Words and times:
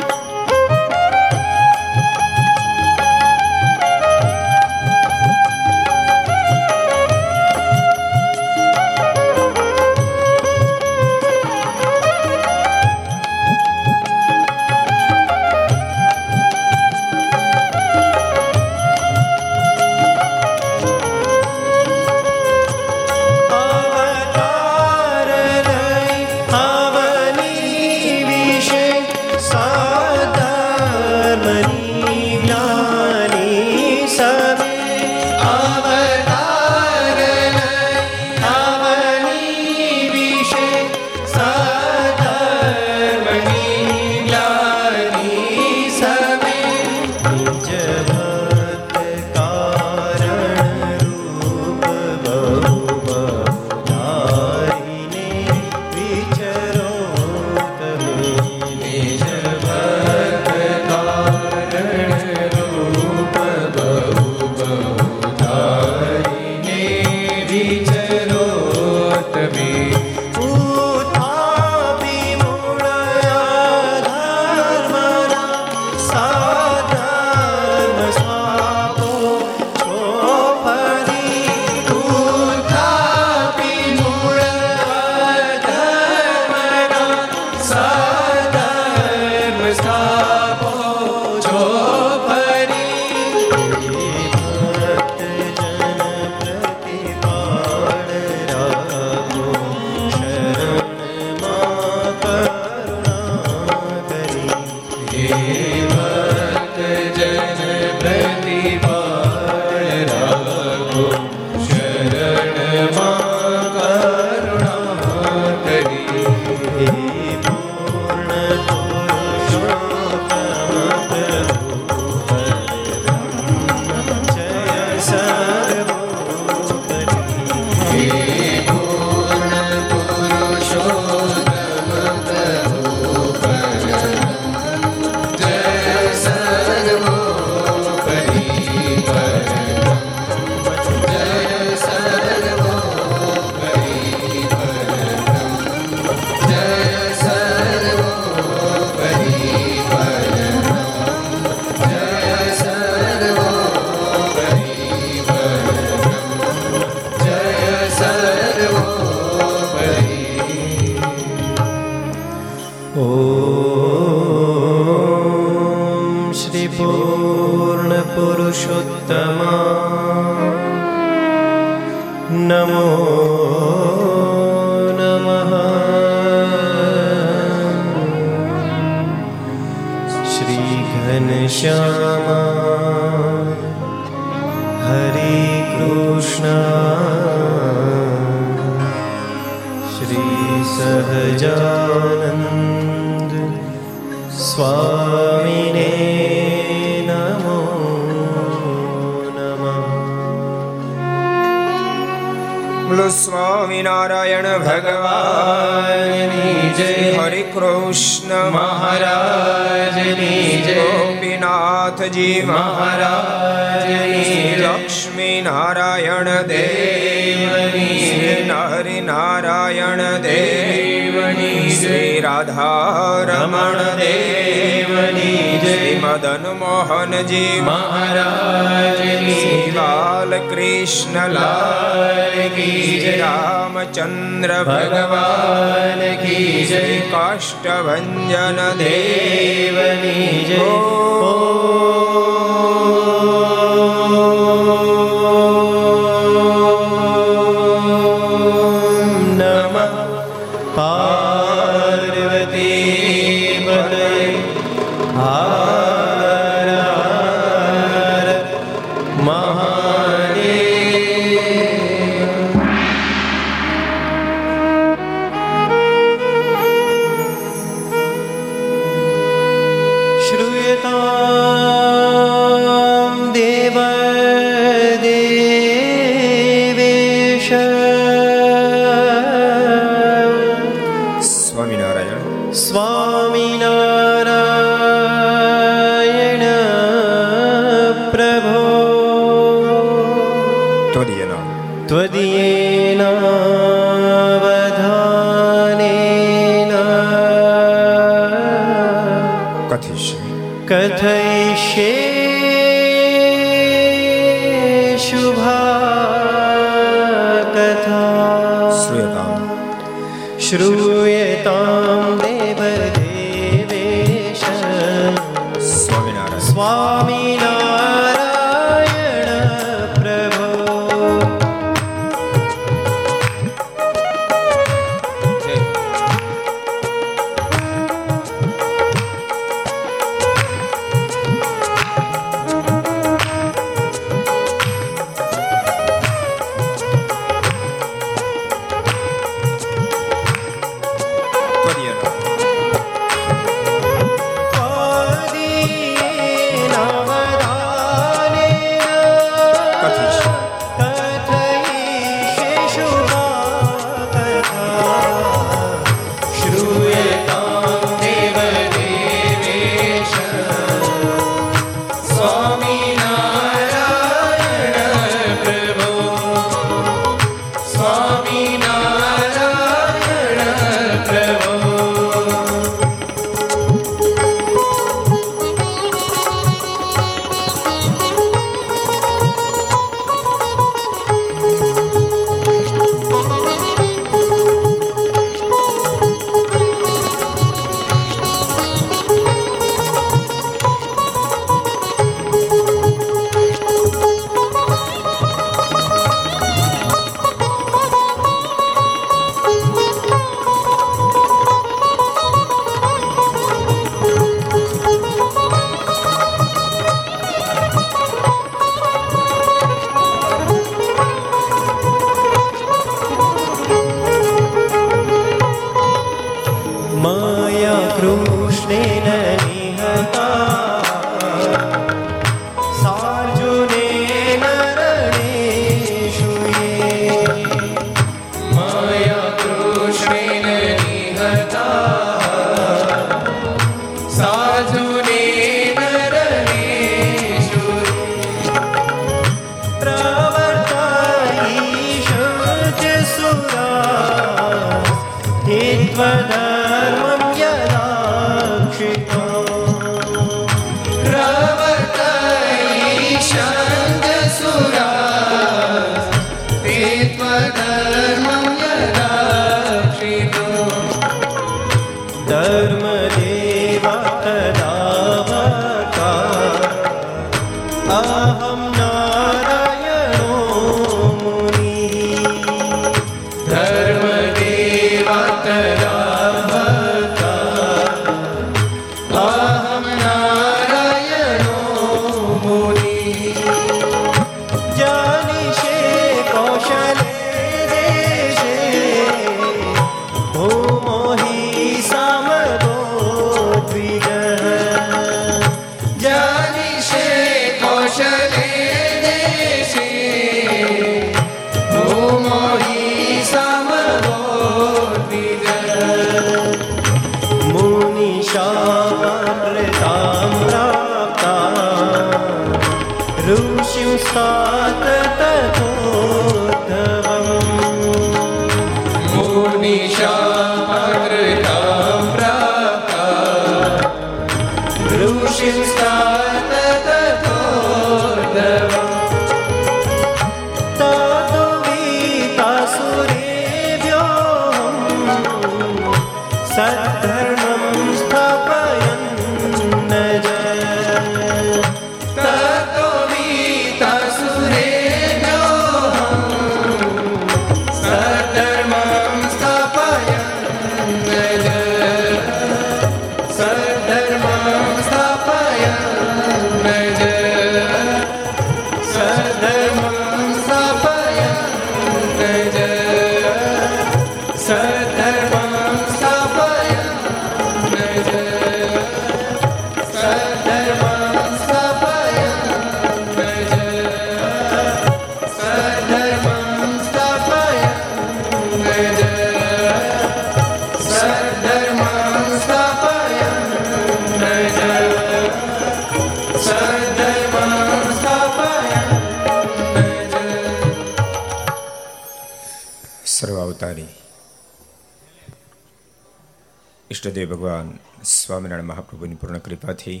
પૂર્ણ 599.78 600.00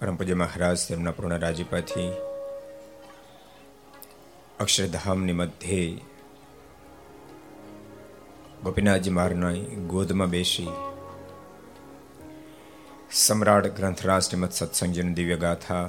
પરમ 0.00 0.16
પૂજ્ય 0.16 0.34
મહારાજ 0.34 0.78
તેમના 0.88 1.12
પૂર્ણ 1.16 1.42
રાજીપાથી, 1.44 2.12
અક્ષરધામની 4.60 5.32
મધ્યે 5.32 5.90
ગોપીનાથજી 8.64 9.10
મહારાજના 9.10 9.84
ગોદમાં 9.86 10.30
બેસી 10.30 10.72
સમ્રાટ 13.22 13.66
ગ્રંથરાજ 13.76 14.22
શ્રીમદ 14.22 14.50
સત્સંગજીની 14.50 15.14
દિવ્ય 15.14 15.36
ગાથા, 15.36 15.86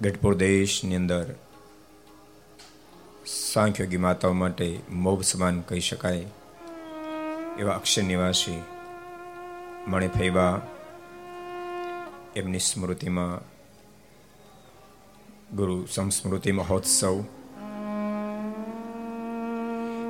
ગઢપુર 0.00 0.34
દેશની 0.36 0.96
અંદર 0.96 1.26
સાંખ્યોગી 3.26 4.06
માતાઓ 4.06 4.32
માટે 4.32 4.66
મોભ 5.04 5.22
સમાન 5.22 5.60
કહી 5.68 5.84
શકાય. 5.90 6.26
એવા 7.58 7.74
અક્ષર 7.74 8.02
નિવાસી 8.02 8.62
મણિફૈવા 9.86 10.60
એમની 12.36 12.58
સ્મૃતિમાં, 12.58 13.40
ગુરુ 15.56 15.86
સંસ્મૃતિ 15.86 16.52
મહોત્સવ. 16.52 17.24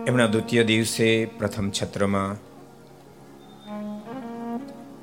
એમના 0.07 0.27
દ્વિતીય 0.27 0.65
દિવસે 0.65 1.27
પ્રથમ 1.27 1.71
છત્રમાં 1.71 2.37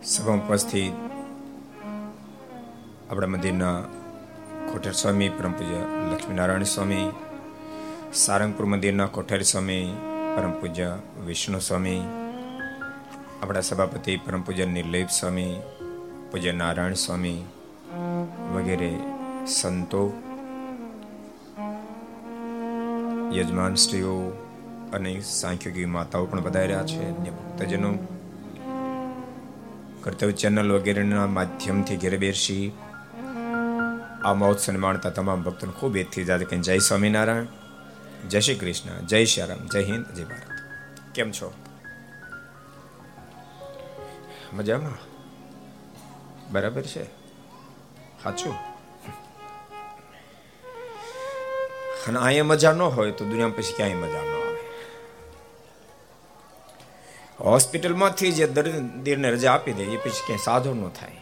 સભા 0.03 0.33
ઉપસ્થિત 0.33 0.93
આપણા 3.11 3.27
મંદિરના 3.27 3.81
કોઠેર 4.71 4.91
સ્વામી, 4.91 5.29
પરમ 5.29 5.51
પૂજ્ય 5.51 6.13
લક્ષ્મીનારાયણ 6.13 6.63
સ્વામી, 6.63 7.09
સારંગપુર 8.13 8.65
મંદિરના 8.65 9.05
કોઠેર 9.05 9.41
સ્વામી, 9.41 9.97
પરમ 10.35 10.51
પૂજ્ય 10.51 10.97
વિષ્ણુ 11.25 11.59
સ્વામી 11.59 12.20
આપણા 13.41 13.61
સભાપતિ 13.61 14.17
પરમ 14.17 14.41
પૂજન 14.41 14.69
નિર્લેપ 14.69 15.09
સ્વામી 15.09 15.59
પૂજ્ય 16.31 16.51
નારાયણ 16.51 16.93
સ્વામી 16.93 17.43
વગેરે 18.53 18.99
સંતો, 19.47 20.13
યજમાન 23.33 23.75
શ્રીઓ 23.75 24.15
અને 24.93 25.21
સાંખ્યોગી 25.21 25.85
માતાઓ 25.85 26.25
પણ 26.25 26.41
પધાર્યા 26.41 26.83
છે, 26.83 27.17
અન્ય 27.17 27.29
ભક્તજનો. 27.29 27.93
કર્તવ્ય 30.03 30.31
ચેનલ 30.31 30.71
વગેરેના 30.71 31.27
માધ્યમથી 31.27 31.97
ઘેરે 31.97 32.17
બેસી 32.17 32.71
આ 34.23 34.33
મહોત્સવ 34.33 34.73
માણતા 34.73 35.09
તમામ 35.09 35.43
ભક્તોને 35.43 35.73
ખૂબ 35.79 35.97
એથી 35.97 36.23
જાતે 36.23 36.45
કે 36.45 36.57
જય 36.57 36.77
સ્વામિનારાયણ, 36.77 37.45
જય 38.29 38.39
શ્રી 38.39 38.55
કૃષ્ણ, 38.55 39.05
જય 39.05 39.25
શ્રી 39.25 39.43
રામ, 39.47 39.67
જય 39.67 39.83
હિન્દ, 39.83 40.05
જય 40.05 40.23
ભારત. 40.23 41.15
કેમ 41.15 41.31
છો? 41.31 41.53
મજામાં. 44.53 45.11
બરાબર 46.51 46.81
છે. 46.81 47.03
સાચું. 48.23 48.55
અને 52.07 52.19
અહીંયા 52.19 52.43
મજા 52.43 52.71
ન 52.71 52.81
હોય 52.81 53.11
તો 53.11 53.25
દુનિયા 53.25 53.47
પછી 53.47 53.73
ક્યાંય 53.73 53.93
મજા 53.93 54.21
ન 54.21 54.35
આવે. 54.35 54.57
હોસ્પિટલમાંથી 57.39 58.31
જે 58.31 58.47
દર્દીને 58.47 59.31
રજા 59.31 59.53
આપી 59.53 59.73
દે, 59.73 59.83
એ 59.83 59.97
પછી 59.97 60.25
ક્યાંય 60.25 60.43
સાધો 60.43 60.73
ન 60.73 60.89
થાય. 60.89 61.17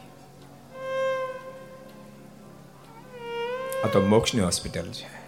આ 3.84 3.88
તો 3.88 4.02
મોક્ષની 4.02 4.42
હોસ્પિટલ 4.42 4.92
છે. 4.92 5.20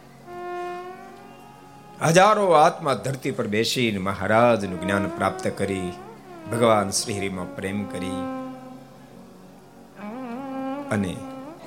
હજારો 2.01 2.51
આત્મા 2.51 2.93
ધરતી 2.93 3.31
પર 3.31 3.47
બેસીને 3.47 3.97
મહારાજનું 3.97 4.81
જ્ઞાન 4.81 5.09
પ્રાપ્ત 5.09 5.47
કરી 5.47 5.91
ભગવાન 6.49 6.89
શ્રીહરિમાં 6.89 7.55
પ્રેમ 7.55 7.85
કરી 7.85 8.11
અને 10.91 11.17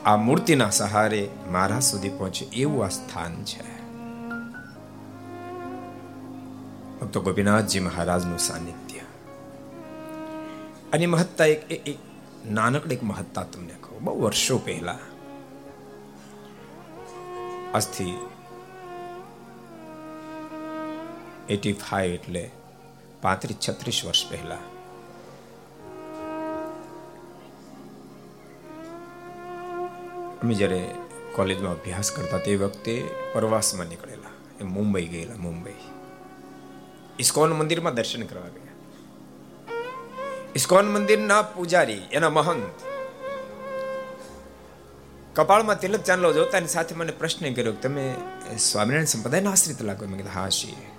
આ 0.05 0.17
મૂર્તિના 0.17 0.71
સહારે 0.71 1.29
મારા 1.51 1.81
સુધી 1.81 2.09
પહોંચે 2.09 2.45
એવું 2.45 2.85
આ 2.85 2.89
સ્થાન 2.89 3.45
છે. 3.45 3.85
ભક્તો 6.99 7.21
ગોપીનાથજી 7.21 7.81
મહારાજનું 7.81 8.39
સાનિધ્ય. 8.39 8.99
અને 10.93 11.07
મહત્તા 11.07 11.45
એક 11.45 11.73
એક 11.73 11.99
નાનકડી 12.51 12.95
એક 12.95 13.03
મહત્તા 13.03 13.43
તમને 13.43 13.75
કહું. 13.81 14.05
બહુ 14.05 14.23
વર્ષો 14.23 14.59
પહેલા 14.59 14.99
આજથી 17.75 18.29
એટી 21.49 21.73
ફાઈવ 21.73 22.15
એટલે 22.15 22.51
પાંત્રીસ, 23.25 23.69
છત્રીસ 23.69 24.03
વર્ષ 24.05 24.31
પહેલા. 24.31 24.55
અમે 30.43 30.55
જ્યારે 30.55 30.95
કોલેજમાં 31.35 31.73
અભ્યાસ 31.73 32.11
કરતા 32.11 32.39
તે 32.39 32.57
વખતે 32.57 33.09
પ્રવાસમાં 33.33 33.87
નીકળેલા. 33.87 34.31
એ 34.61 34.65
મુંબઈ 34.65 35.07
ગયેલા, 35.07 35.35
મુંબઈ. 35.37 35.75
ઇસ્કોન 37.19 37.53
મંદિરમાં 37.53 37.95
દર્શન 37.95 38.23
કરવા 38.23 38.49
ગયા. 38.49 38.73
ઇસ્કોન 40.55 40.93
મંદિરના 40.93 41.43
પૂજારી, 41.43 42.03
એના 42.13 42.31
મહંત. 42.31 42.71
કપાળમાં 45.37 45.81
તિલક 45.81 46.01
ચાંદલો 46.01 46.33
જોતા 46.33 46.61
સાથે 46.61 46.95
મને 46.95 47.13
પ્રશ્ન 47.13 47.55
કર્યો 47.55 47.73
કે 47.73 47.81
તમે 47.81 48.15
સ્વામિનારાયણ 48.59 49.05
સંપ્રદાયના 49.05 49.51
આશ્રિત 49.51 49.83
લાગો? 49.83 50.07
મેં 50.07 50.17
કીધું, 50.17 50.33
હા, 50.33 50.49
છીએ. 50.49 50.94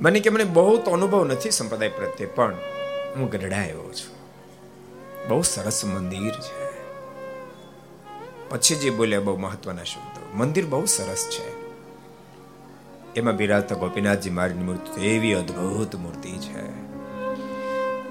મને 0.00 0.20
કે 0.20 0.30
મને 0.30 0.44
બહુ 0.44 0.76
તો 0.76 0.90
અનુભવ 0.90 1.24
નથી 1.24 1.50
સંપ્રદાય 1.50 1.88
પ્રત્યે, 1.88 2.26
પણ 2.26 2.54
હું 3.16 3.30
ગઢડાયો 3.30 3.92
છું. 3.92 4.18
બહુ 5.28 5.42
સરસ 5.42 5.84
મંદિર 5.84 6.32
છે. 6.32 6.68
પછી 8.48 8.74
જે 8.74 8.90
બોલ્યા 8.90 9.20
બહુ 9.20 9.36
મહત્વના 9.36 9.84
શબ્દો. 9.84 10.38
મંદિર 10.38 10.66
બહુ 10.66 10.84
સરસ 10.84 11.28
છે. 11.30 11.68
એમાં 13.14 13.36
બિરાજતા 13.36 13.74
ગોપીનાથજી 13.74 14.30
મારીની 14.30 14.62
મૂર્તિ 14.62 15.06
એવી 15.06 15.32
અદ્ભુત 15.32 15.96
મૂર્તિ 15.96 16.30
છે. 16.30 16.88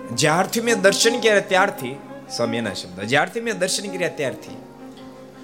જ્યારથી 0.07 0.61
મેં 0.61 0.81
દર્શન 0.81 1.19
કર્યા 1.19 1.39
ત્યારથી 1.39 1.95
સ્વામીના 2.35 2.73
શબ્દ, 2.73 3.01
જ્યારથી 3.01 3.41
મેં 3.41 3.59
દર્શન 3.59 3.91
કર્યા 3.91 4.09
ત્યારથી, 4.09 4.57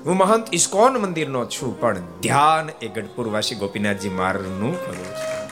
હું 0.06 0.18
મહંત 0.18 0.54
ઇસ્કોન 0.54 0.94
મંદિરનો 0.98 1.46
છું, 1.46 1.80
પણ 1.80 1.98
ધ્યાન 2.22 2.70
એ 2.82 2.88
ગઢપુરવાસી 2.88 3.56
ગોપીનાથજી 3.56 4.10
મારનું 4.10 4.86
કરું 4.86 5.06
છું. 5.06 5.43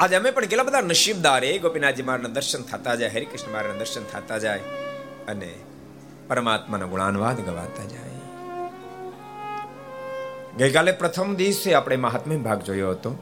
આજે 0.00 0.16
અમે 0.16 0.30
પણ 0.30 0.44
કેટલા 0.44 0.62
બધા 0.62 0.80
નસીબદાર 0.80 1.44
એ 1.44 1.58
ગોપીનાથજી 1.58 2.02
મારના 2.02 2.28
દર્શન 2.28 2.62
થતા 2.62 2.94
જાય, 2.94 3.08
હરિકૃષ્ણ 3.08 3.52
મારના 3.52 3.74
દર્શન 3.74 4.04
થતા 4.04 4.38
જાય 4.38 4.58
અને 5.28 5.54
પરમાત્માના 6.28 6.86
ગુણાનુવાદ 6.86 7.40
ગવાતા 7.40 7.84
જાય. 7.84 8.10
ગઈકાલે 10.56 10.92
પ્રથમ 10.92 11.34
દિવસે 11.34 11.74
આપણે 11.74 11.96
મહાત્મ્ય 11.96 12.36
ભાગ 12.36 12.62
જોયો 12.62 12.90
હતો. 12.90 13.16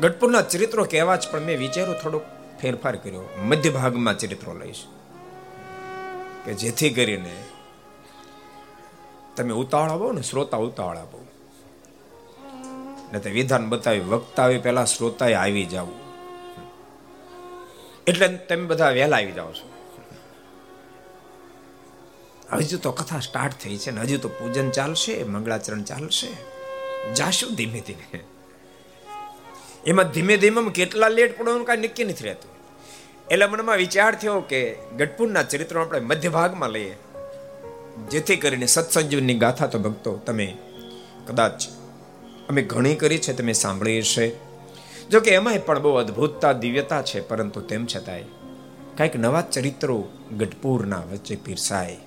ગઢપુરના 0.00 0.42
ચરિત્રો 0.42 0.84
કહેવા 0.84 1.16
જ 1.16 1.28
પણ 1.30 1.40
મેં 1.40 1.58
વિચાર્યું, 1.58 1.98
થોડોક 1.98 2.22
ફેરફાર 2.60 2.96
કર્યો. 2.96 3.22
મધ્ય 3.42 3.70
ભાગમાં 3.70 4.18
ચરિત્રો 4.18 4.54
લઈશ. 4.54 4.84
કે 6.44 6.54
જેથી 6.54 6.90
કરીને 6.90 7.36
તમે 9.36 9.52
ઉતાવળ 9.52 9.90
આવો 9.90 10.12
ને, 10.12 10.22
શ્રોતા 10.22 10.56
ઉતાવળ 10.56 10.96
આપો. 10.96 11.25
તે 13.18 13.30
વિધાન 13.30 13.68
બતાવી, 13.68 14.00
વક્તાવે 14.00 14.58
પહેલા 14.58 14.84
શ્રોતાએ 14.84 15.34
આવી 15.34 15.64
જાવ 15.64 15.88
એટલે 18.06 18.28
તમે 18.28 18.64
બધા 18.64 18.90
વહેલા 18.90 19.16
આવી 19.16 19.32
જાઓ 19.32 19.52
છો. 19.52 19.72
હજુ 22.52 22.78
તો 22.78 22.92
કથા 22.92 23.20
સ્ટાર્ટ 23.20 23.54
થઈ 23.54 23.76
છે 23.76 23.90
ને, 23.90 24.00
હજુ 24.00 24.18
તો 24.18 24.28
પૂજન 24.28 24.70
ચાલશે, 24.70 25.24
મંગળાચરણ 25.24 25.82
ચાલશે. 25.82 26.28
જાશું 27.14 27.54
ધીમે 27.54 27.80
ધીમે? 27.80 28.18
એમાં 29.86 30.04
ધીમે 30.04 30.36
ધીમે 30.36 30.70
કેટલા 30.70 31.08
લેટ 31.08 31.38
પડવાનું 31.38 31.64
કાંઈ 31.64 31.78
નક્કી 31.78 32.04
નથી 32.04 32.24
રહેતું. 32.24 32.50
એટલે 33.28 33.46
મનમાં 33.46 33.76
વિચાર 33.76 34.14
થયો 34.14 34.40
કે 34.40 34.74
ગઢપુરના 34.96 35.42
ચરિત્રો 35.42 35.80
આપણે 35.80 36.00
મધ્ય 36.00 36.28
ભાગમાં 36.28 36.70
લઈએ. 36.70 36.96
જેથી 38.10 38.36
કરીને 38.36 38.66
સત્સંજીવની 38.66 39.34
ગાથા 39.34 39.66
તો 39.66 39.78
ભક્તો, 39.78 40.16
તમે 40.16 40.56
કદાચ 41.26 41.62
અમે 42.48 42.62
ઘણી 42.62 42.94
કરી 42.94 43.18
છે, 43.18 43.32
તમે 43.32 43.52
સાંભળી 43.52 43.98
હશે 43.98 44.36
જો 45.10 45.20
કે 45.20 45.30
એમાંય 45.30 45.58
પણ 45.58 45.82
બહુ 45.82 45.94
અદ્ભુતતા, 45.94 46.52
દિવ્યતા 46.52 47.02
છે, 47.02 47.20
પરંતુ 47.20 47.60
તેમ 47.60 47.86
છતાંય 47.86 48.22
કંઈક 48.98 49.16
નવા 49.16 49.40
ચરિત્રો 49.42 50.08
ગઢપુરના 50.38 50.98
વચ્ચે 50.98 51.36
પીરસાય. 51.36 51.98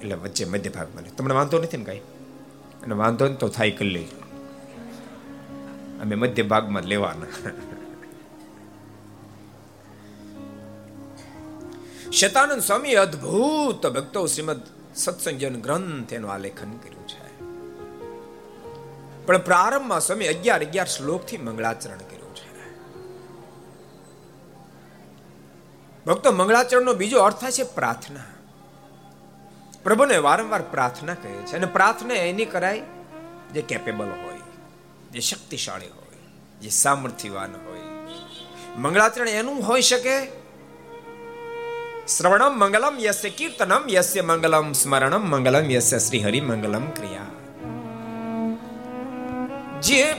એટલે 0.00 0.14
વચ્ચે 0.14 0.44
મધ્ય 0.44 0.70
ભાગમાં 0.70 1.16
તમને 1.16 1.34
વાંધો 1.34 1.58
નથી 1.58 1.76
ને 1.76 1.84
કાંઈ? 1.84 1.98
અને 2.82 2.94
વાંધો 2.94 3.28
ને 3.28 3.34
તો 3.34 3.48
થાય 3.48 3.70
કલ્લી. 3.70 4.04
અમે 6.02 6.14
મધ્ય 6.14 6.42
ભાગમાં 6.42 6.82
લેવાના. 6.82 7.50
શતાનંદ 12.10 12.62
સ્વામી 12.62 12.94
અદ્ભુત 12.94 13.86
ભક્તો 13.86 14.26
શ્રીમદ 14.26 14.60
સત્સંજન 14.94 15.60
ગ્રંથ 15.60 16.12
એનું 16.12 16.30
આલેખન 16.30 16.70
કર્યું 16.70 17.08
છે. 17.08 17.23
પણ 19.26 19.38
પ્રારંભમાં 19.38 20.00
સ્વામી 20.00 20.26
અગિયાર 20.26 20.64
અગિયાર 20.64 20.86
શ્લોકથી 20.86 21.36
મંગળાચરણ 21.36 21.96
કર્યું 21.96 22.36
છે. 22.36 22.70
ભક્તો, 26.06 26.32
મંગળાચરણનો 26.32 26.92
બીજો 26.92 27.18
અર્થ 27.18 27.40
થાય 27.40 27.52
છે 27.52 27.62
પ્રાર્થના. 27.62 28.20
પ્રભુને 29.84 30.16
વારંવાર 30.16 30.62
પ્રાર્થના 30.62 31.14
કહે 31.14 31.30
છે 31.30 31.56
અને 31.56 31.66
પ્રાર્થના 31.66 32.14
એની 32.14 32.44
કરાય 32.44 32.82
જે 33.54 33.62
કેપેબલ 33.62 34.06
હોય, 34.06 34.40
જે 35.10 35.20
શક્તિશાળી 35.20 35.86
હોય, 35.86 36.16
જે 36.60 36.68
સામર્થ્યવાન 36.68 37.52
હોય. 37.52 37.80
મંગળાચરણ 38.76 39.28
એનું 39.28 39.62
હોઈ 39.62 39.82
શકે. 39.82 40.26
શ્રવણમ 42.06 42.58
મંગલમ 42.58 42.96
યસ્ય 43.00 43.30
કીર્તનમ 43.30 43.88
યસ્ય 43.88 44.20
મંગલમ 44.20 44.72
સ્મરણમ 44.72 45.30
મંગલમ 45.30 45.70
યસ્ય 45.70 45.98
શ્રી 45.98 46.20
હરિ 46.20 46.40
મંગલમ 46.40 46.90
ક્રિયા. 46.90 47.43
જે 49.84 50.14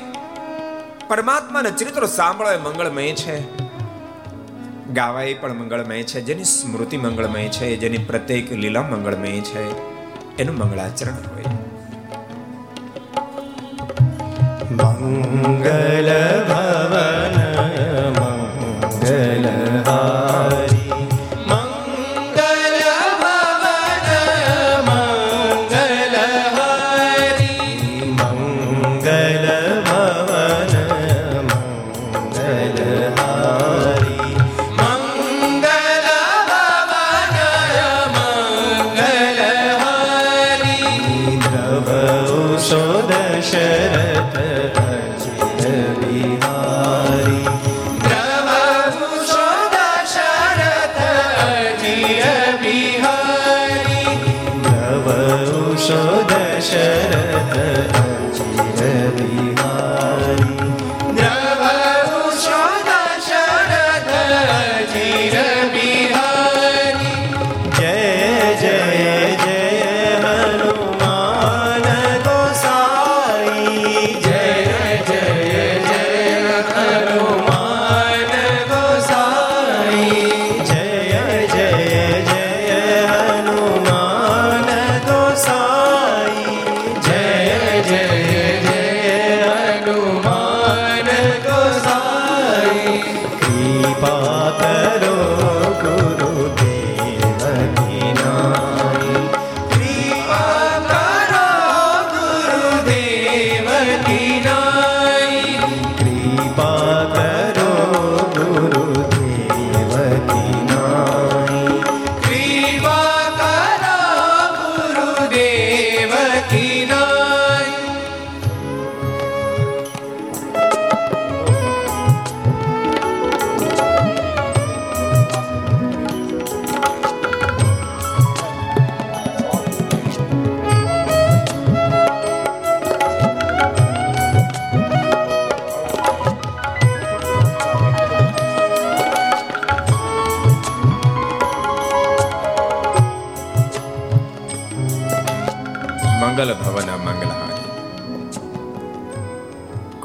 પરમાત્માના 1.08 1.70
ચરિત્રો 1.70 2.08
સાંભળવા 2.08 2.70
મંગળમય 2.70 3.12
છે. 3.12 3.58
ગાવાય 4.94 5.34
પણ 5.34 5.54
મંગળમય 5.54 6.04
છે. 6.04 6.22
જેની 6.22 6.44
સ્મૃતિ 6.44 6.98
મંગળમય 6.98 7.48
છે. 7.48 7.78
જેની 7.78 7.98
પ્રત્યેક 7.98 8.52
લીલા 8.52 8.82
મંગળમય 8.82 9.32
છે. 9.32 9.64
એનું 10.38 10.58
મંગળાચરણ 10.58 11.14
હોય. 11.14 11.44
મંગલ 14.72 16.10
ભવન 16.48 17.25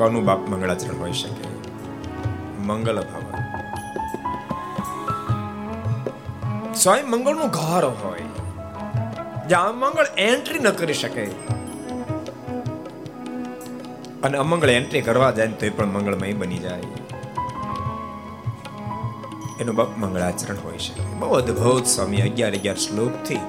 કોનું 0.00 0.24
બાપ 0.24 0.48
મંગળાચરણ 0.48 0.98
હોઈ 0.98 1.12
શકે. 1.12 1.48
મંગલ 2.58 3.00
ભવન 3.00 3.38
સ્વયં 6.74 7.10
મંગળનું 7.10 7.48
ઘર 7.48 7.84
હોય, 7.84 8.22
જ્યાં 9.48 9.78
મંગળ 9.78 10.06
એન્ટ્રી 10.18 10.58
ન 10.58 10.70
કરી 10.70 10.94
શકે. 10.94 11.24
અને 14.22 14.38
અમંગળ 14.38 14.68
એન્ટ્રી 14.68 15.02
કરવા 15.02 15.30
જાય 15.30 15.46
ને 15.46 15.66
એ 15.66 15.70
પણ 15.70 15.86
મંગળમય 15.86 16.32
બની 16.32 16.58
જાય. 16.58 16.82
એનું 19.60 19.74
બાપ 19.74 19.98
મંગળાચરણ 19.98 20.56
હોઈ 20.56 20.78
શકે. 20.78 21.02
બહુ 21.14 21.34
અદભુત 21.34 21.84
સ્વામી 21.86 22.16
અગિયાર 22.16 22.52
અગિયાર 22.52 22.76
શ્લોકથી 22.76 23.40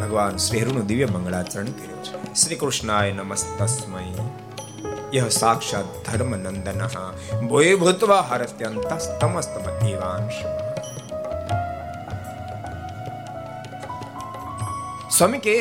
ભગવાન 0.00 0.36
શ્રી 0.36 0.60
હરિનું 0.60 0.86
દિવ્ય 0.86 1.06
મંગળાચરણ 1.06 1.64
કર્યું 1.64 2.04
છે. 2.04 2.34
શ્રી 2.34 2.56
કૃષ્ણાય 2.56 3.12
નમસ્તસ્મય 3.12 3.87
ધર્મ 6.04 6.32
નંદન 6.36 6.82
ભોય 7.48 7.76
ભૂતવા 7.76 8.22
હરત્યંતસ્તમસ્તમ 8.22 9.68
એવાંશ 9.86 10.40
સ્વામી 15.10 15.40
કે 15.40 15.56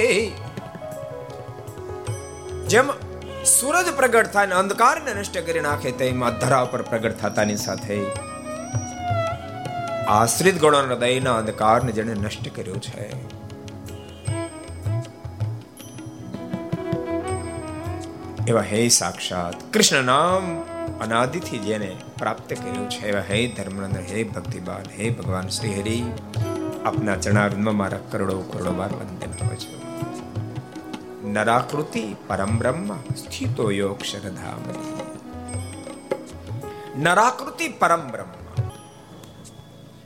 જેમ 2.67 2.91
સૂરજ 3.45 3.91
પ્રગટ 3.95 4.31
થાય 4.31 4.57
અંધકારને 4.57 5.11
નષ્ટ 5.13 5.45
કરી 5.45 5.61
નાખે 5.61 5.91
તેમાં 5.93 6.39
ધરા 6.39 6.65
પર 6.65 6.83
પ્રગટ 6.83 7.17
થતાની 7.21 7.57
સાથે 7.57 7.97
આશ્રિત 10.09 10.59
ગણો 10.59 10.83
હૃદયના 10.83 11.37
અંધકારને 11.37 11.91
જેને 11.91 12.13
નષ્ટ 12.13 12.53
કર્યો 12.53 12.79
છે 12.79 13.07
એવા 18.47 18.61
હે 18.61 18.87
સાક્ષાત 18.87 19.73
કૃષ્ણ 19.73 20.03
નામ 20.03 20.61
અનાદિથી 20.99 21.57
જેને 21.57 21.97
પ્રાપ્ત 22.19 22.53
કર્યું 22.53 22.89
છે. 22.89 23.07
એવા 23.07 23.21
હે 23.21 23.47
ધર્મનંદન 23.47 24.01
હે 24.01 24.23
ભક્તિબાન 24.23 24.99
હે 24.99 25.09
ભગવાન 25.09 25.47
શ્રી 25.47 25.81
હરિ. 25.81 26.03
આપના 26.85 27.15
ચરણારવિંદમાં 27.15 27.75
મારા 27.75 27.99
કરોડો 28.11 28.41
કરોડો 28.41 28.77
વાર 28.77 28.89
વંદન 28.89 29.47
હોય 29.47 29.55
છે. 29.55 29.77
નરાકૃતિ 31.27 32.15
પરમ 32.27 32.57
બ્રહ્મ 32.57 32.97
સ્થિતો 32.97 33.71
યોગ 33.71 34.01
શરધામની 34.01 34.97
નરાકૃતિ 37.01 37.67
પરમ 37.67 38.11
બ્રહ્મ 38.11 38.63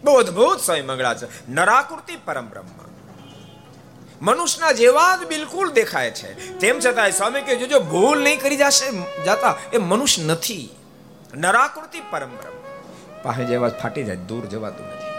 બહુ 0.03 0.13
અદભુત 0.13 0.59
સ્વયં 0.59 0.85
મંગળા 0.85 1.13
છે. 1.13 1.51
નરાકૃતિ 1.51 2.15
પરમ 2.25 2.49
બ્રહ્મ 2.49 2.80
મનુષ્યના 4.21 4.71
જેવા 4.71 5.15
જ 5.15 5.27
બિલકુલ 5.27 5.71
દેખાય 5.71 6.11
છે. 6.11 6.59
તેમ 6.59 6.79
છતાં 6.79 7.11
સ્વામી 7.11 7.41
કે 7.41 7.55
જોજો 7.55 7.79
ભૂલ 7.79 8.23
નહીં 8.23 8.41
કરી 8.41 8.55
જશે, 8.55 9.23
જાતા 9.23 9.57
એ 9.73 9.77
મનુષ્ય 9.77 10.23
નથી. 10.23 10.69
નરાકૃતિ 11.33 12.01
પરમ 12.11 12.29
બ્રહ્મ. 12.29 12.61
પાસે 13.23 13.45
જેવા 13.45 13.69
ફાટી 13.69 14.03
જાય, 14.03 14.15
દૂર 14.15 14.45
જવાતું 14.45 14.87
નથી. 14.87 15.11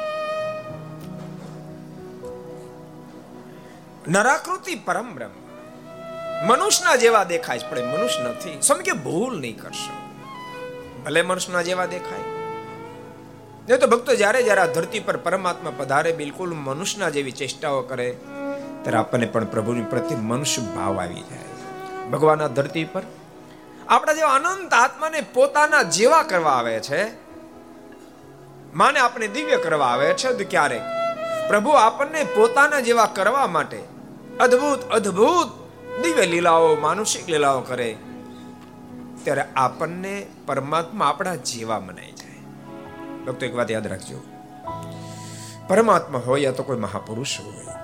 નરાકૃતિ 4.12 4.75
પરમ 4.75 5.15
બ્રહ્મ. 5.15 5.43
મનુષ્યના 6.47 6.97
જેવા 6.97 7.25
દેખાય 7.25 7.59
છે, 7.59 7.71
પણ 7.71 7.79
મનુષ્ય 7.79 8.23
નથી. 8.23 8.59
સ્વામી 8.62 8.83
કે 8.83 8.93
ભૂલ 8.93 9.41
નહીં 9.41 9.59
કરશો. 9.59 9.93
ભલે 11.05 11.23
મનુષ્યના 11.23 11.62
જેવા 11.62 11.87
દેખાય. 11.87 12.21
નહીં 13.69 13.79
તો 13.79 13.87
ભક્તો 13.87 14.15
જ્યારે 14.15 14.43
જ્યારે 14.43 14.75
ધરતી 14.75 15.01
પર 15.01 15.17
પરમાત્મા 15.17 15.73
પધારે, 15.79 16.12
બિલકુલ 16.12 16.55
મનુષ્યના 16.55 17.11
જેવી 17.11 17.31
ચેષ્ટાઓ 17.31 17.81
કરે. 17.81 18.17
ત્યારે 18.83 18.99
આપણને 18.99 19.27
પણ 19.27 19.45
પ્રભુની 19.45 19.83
પ્રત્યે 19.83 20.18
મનુષ્ય 20.18 20.62
ભાવ 20.62 21.01
આવી 21.01 21.21
જાય 21.21 22.11
ભગવાનના 22.11 22.47
ધરતી 22.47 22.85
પર 22.85 23.03
આપણા 23.88 24.12
જેવા 24.12 24.35
અનંત 24.35 24.75
આત્માને 24.75 25.21
પોતાના 25.21 25.83
જેવા 25.83 26.23
કરવા 26.23 26.51
આવે 26.51 26.81
છે. 26.81 27.23
માને 28.75 28.99
આપણે 28.99 29.29
દિવ્ય 29.29 29.57
કરવા 29.57 29.87
આવે 29.87 30.14
છે 30.14 30.33
તો 30.33 30.45
ક્યારેક. 30.51 30.83
પ્રભુ 31.49 31.71
આપણને 31.71 32.25
પોતાના 32.25 32.81
જેવા 32.81 33.07
કરવા 33.07 33.47
માટે 33.47 33.83
અદ્ભુત 34.40 34.90
અદ્ભુત 34.90 35.49
દિવ્ય 36.03 36.27
લીલાઓ, 36.27 36.77
માનુષિક 36.77 37.29
લીલાઓ 37.29 37.61
કરે. 37.61 37.97
ત્યારે 39.23 39.45
આપણને 39.57 40.27
પરમાત્મા 40.47 41.07
આપણા 41.07 41.35
જેવા 41.35 41.81
મનાય 41.81 42.12
જાય 42.12 42.40
ભક્તો, 43.25 43.47
એક 43.47 43.55
વાત 43.55 43.71
યાદ 43.71 43.87
રાખજો. 43.87 44.25
પરમાત્મા 45.68 46.18
હોય 46.18 46.40
યા 46.40 46.51
તો 46.51 46.62
કોઈ 46.62 46.79
મહાપુરુષ 46.79 47.40
હોય. 47.40 47.82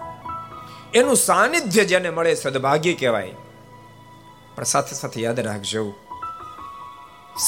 એનું 0.98 1.16
સાનિધ્ય 1.16 1.84
જેને 1.84 2.10
મળે 2.10 2.34
સદભાગ્ય 2.34 2.94
કહેવાય. 2.94 3.34
પણ 4.54 4.64
સાથે 4.64 4.94
સાથે 4.94 5.20
યાદ 5.20 5.40
રાખજો, 5.40 5.94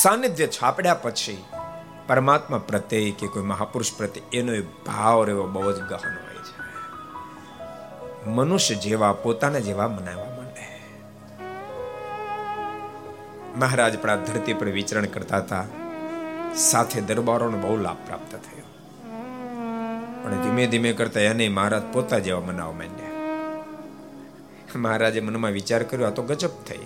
સાનિધ્ય 0.02 0.46
છાપડ્યા 0.46 0.94
પછી 0.94 1.44
પરમાત્મા 2.06 2.58
પ્રત્યે 2.58 3.10
કે 3.10 3.26
કોઈ 3.26 3.42
મહાપુરુષ 3.42 3.92
પ્રત્યે 3.96 4.22
એનો 4.32 4.52
ભાવ 4.86 5.24
રહેવો 5.24 5.46
બહુ 5.46 5.72
જ 5.72 5.80
ગહન 5.80 6.14
હોય 6.16 6.40
છે. 6.44 6.56
મનુષ્ય 8.30 8.74
જેવા 8.74 9.12
પોતાના 9.12 9.58
જેવા 9.58 9.88
મનાવવા 9.88 10.24
માંડે. 10.24 10.66
મહારાજ 13.56 13.98
પણ 13.98 14.10
આ 14.10 14.16
ધરતી 14.16 14.52
પર 14.52 14.66
વિચરણ 14.66 15.06
કરતા 15.06 15.36
હતા. 15.36 15.64
સાથે 16.56 17.00
દરબારોનો 17.00 17.58
બહુ 17.58 17.76
લાભ 17.76 17.96
પ્રાપ્ત 18.06 18.32
થયો. 18.32 18.66
પણ 20.22 20.42
ધીમે 20.42 20.66
ધીમે 20.66 20.92
કરતા 20.92 21.20
એને 21.20 21.48
મહારાજ 21.48 21.82
પોતા 21.92 22.18
જેવા 22.18 22.40
મનાવવા 22.40 22.72
માંડ્યા. 22.72 22.99
મહારાજે 24.78 25.20
મનમાં 25.20 25.50
વિચાર 25.50 25.82
કર્યો, 25.82 26.06
આ 26.06 26.10
તો 26.10 26.22
ગજબ 26.22 26.50
થઈ. 26.68 26.78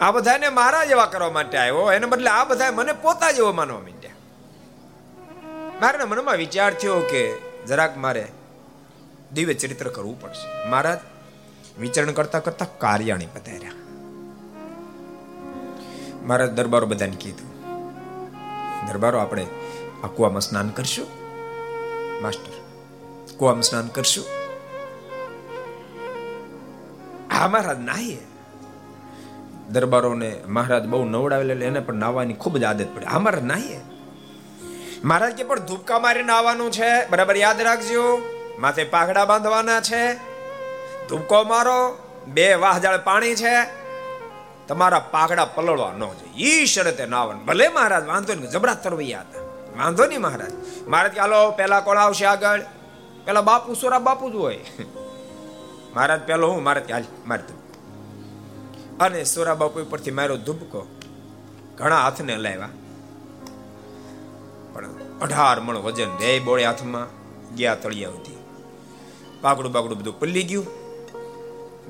આ 0.00 0.10
બધાને 0.10 0.48
મારા 0.48 0.84
જેવા 0.84 1.06
કરવા 1.06 1.30
માટે 1.30 1.58
આવ્યો? 1.58 1.92
એને 1.92 2.06
બદલે 2.06 2.30
આ 2.30 2.44
બધા 2.44 2.72
મને 2.72 2.92
પોતા 2.92 3.32
જેવો 3.32 3.52
માનવા 3.52 3.80
માંડ્યા. 3.80 4.10
મારા 5.80 6.06
મનમાં 6.06 6.36
વિચાર 6.36 6.74
થયો 6.74 7.00
કે 7.00 7.38
જરાક 7.66 7.96
મારે 7.96 8.28
દિવ્ય 9.32 9.54
ચરિત્ર 9.54 9.88
કરવું 9.88 10.20
પડશે. 10.20 10.68
મહારાજ, 10.68 10.98
વિચરણ 11.80 12.12
કરતા 12.12 12.38
કરતા 12.38 12.66
કાર્યાણી 12.78 13.26
પધાર્યા. 13.26 13.72
મહારાજ 16.22 16.50
દરબારો 16.50 16.86
બધાને 16.86 17.16
કીધું, 17.20 17.50
દરબારો, 18.86 19.18
આપણે 19.18 19.46
આ 20.04 20.06
કુવામાં 20.06 20.40
સ્નાન 20.40 20.68
કરશું. 20.68 21.06
માસ્ટર, 22.22 22.52
કુવામાં 23.36 23.62
સ્નાન 23.62 23.88
કરશું. 23.88 24.37
હા, 27.38 27.48
મહારાજ 27.48 27.78
નાહીએ 27.80 28.26
દરબારોને 29.68 30.40
મહારાજ 30.48 30.86
બહુ 30.86 31.04
નવડાવેલા 31.04 31.66
એને 31.66 31.80
પણ 31.80 31.94
નાવાની 31.94 32.34
ખૂબ 32.34 32.56
જ 32.56 32.64
આદત 32.64 32.86
પડી. 32.94 33.04
હા, 33.04 33.18
મહારાજ 33.18 33.44
નાહીએ 33.44 33.80
મહારાજ 35.04 35.32
કે, 35.32 35.44
પણ 35.44 35.60
ધૂપકા 35.60 35.98
મારી 35.98 36.22
નાવાનું 36.22 36.72
છે. 36.72 37.08
બરાબર 37.08 37.36
યાદ 37.36 37.60
રાખજો. 37.60 38.02
માથે 38.58 38.84
પાઘડા 38.84 39.24
બાંધવાના 39.24 39.80
છે. 39.80 40.14
ધૂપકો 41.08 41.44
મારો. 41.44 41.98
બે 42.28 42.54
વાહજાળ 42.54 42.98
પાણી 42.98 43.34
છે. 43.34 43.66
તમારા 44.68 44.98
પાઘડા 44.98 45.44
પલળવા 45.44 45.92
ન 45.92 46.00
જોઈએ. 46.00 46.62
ઈ 46.62 46.66
શરતે 46.66 47.06
નાવન 47.06 47.36
ભલે 47.36 47.68
મહારાજ, 47.68 48.06
વાંધો 48.06 48.34
નહીં, 48.34 48.50
જબરા 48.50 48.74
તરવૈયા 48.74 49.20
હતા. 49.20 49.40
વાંધો 49.82 50.06
નહીં, 50.06 50.20
મહારાજ. 50.20 50.52
મહારાજ 50.88 51.12
કે 51.12 51.20
હાલો, 51.20 51.50
પેલા 51.50 51.80
કોણ 51.80 51.98
આવશે 51.98 52.26
આગળ? 52.26 52.60
પેલા 53.24 53.40
બાપુ, 53.40 53.74
સોરા 53.74 53.98
બાપુ 53.98 54.30
જ 54.30 54.34
હોય. 54.34 54.64
મહારાજ 55.94 56.20
પેલો 56.20 56.48
હું, 56.48 56.62
મારે 56.62 56.80
ત્યાં 56.80 57.00
હાલ, 57.00 57.28
માર 57.28 57.40
અને 59.00 59.24
સોરા 59.24 59.54
બાપુ 59.54 59.80
ઉપરથી 59.80 60.10
માર્યો 60.10 60.36
ધુબકો 60.36 60.86
ઘણા 61.76 62.02
હાથને 62.02 62.36
લાવ્યા 62.36 62.68
પણ 64.72 64.90
અઢાર 65.20 65.60
મણ 65.60 65.76
વજન 65.76 66.10
બે 66.10 66.38
બોળે 66.38 66.64
હાથમાં 66.64 67.06
ગયા 67.56 67.74
તળિયા 67.74 68.10
સુધી. 68.10 68.36
પાકડું 69.40 69.72
બાકડું 69.72 69.98
બધું 69.98 70.20
પલ્લી 70.20 70.42
ગયું. 70.42 70.66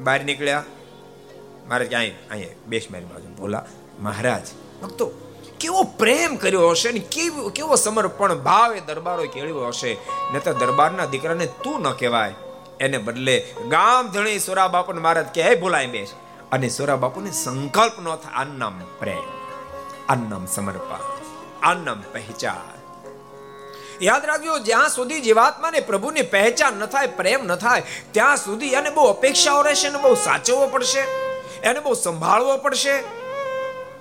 બહાર 0.05 0.25
નીકળ્યા. 0.25 0.65
મહારાજ 1.69 1.89
કે 1.89 1.97
અહીંયા 1.97 2.55
બેસ 2.67 2.91
મારી 2.91 3.05
બાજુ. 3.05 3.29
બોલા 3.37 3.65
મહારાજ, 4.01 4.47
ભક્તો, 4.83 5.07
કેવો 5.61 5.83
પ્રેમ 5.83 6.37
કર્યો 6.37 6.69
હશે 6.71 6.93
ને 6.93 6.99
કેવો 6.99 7.49
કેવો 7.49 7.77
સમર્પણ 7.77 8.35
ભાવે 8.35 8.81
દરબારો 8.81 9.25
કેળવ્યો 9.35 9.69
હશે. 9.69 9.93
નહીં 10.33 10.43
તો 10.43 10.53
દરબારના 10.53 11.05
દીકરાને 11.05 11.47
તું 11.47 11.81
ન 11.81 11.93
કહેવાય. 11.93 12.35
એને 12.81 12.99
બદલે 12.99 13.55
ગામ 13.69 14.09
ધણી 14.09 14.39
સોરા 14.39 14.69
બાપુને 14.69 15.01
મહારાજ 15.01 15.27
કે 15.27 15.55
બોલાય 15.55 15.87
બેસ 15.87 16.13
અને 16.53 16.69
સોરા 16.69 16.97
બાપુને 16.97 17.31
સંકલ્પ 17.31 17.93
ન 18.01 18.17
થાય 18.17 18.35
આ 18.35 18.71
પ્રેમ 18.99 19.39
આ 20.09 20.15
નામ 20.15 20.47
સમર્પણ 20.47 21.19
આ 21.63 21.75
પહેચાન. 22.13 22.79
યાદ 24.03 24.25
રાખજો, 24.25 24.59
જ્યાં 24.59 24.89
સુધી 24.89 25.21
જીવાત્માને 25.21 25.81
પ્રભુની 25.81 26.23
પહેચાન 26.23 26.73
ન 26.73 26.87
થાય, 26.87 27.07
પ્રેમ 27.07 27.45
ન 27.45 27.55
થાય, 27.55 27.83
ત્યાં 28.13 28.37
સુધી 28.37 28.69
એને 28.69 28.91
બહુ 28.91 29.05
અપેક્ષાઓ 29.05 29.63
રહેશે 29.63 29.89
એને 29.89 29.99
બહુ 29.99 30.15
સાચવવો 30.15 30.67
પડશે, 30.67 31.01
એને 31.63 31.81
બહુ 31.81 31.95
સંભાળવો 31.95 32.57
પડશે. 32.57 33.05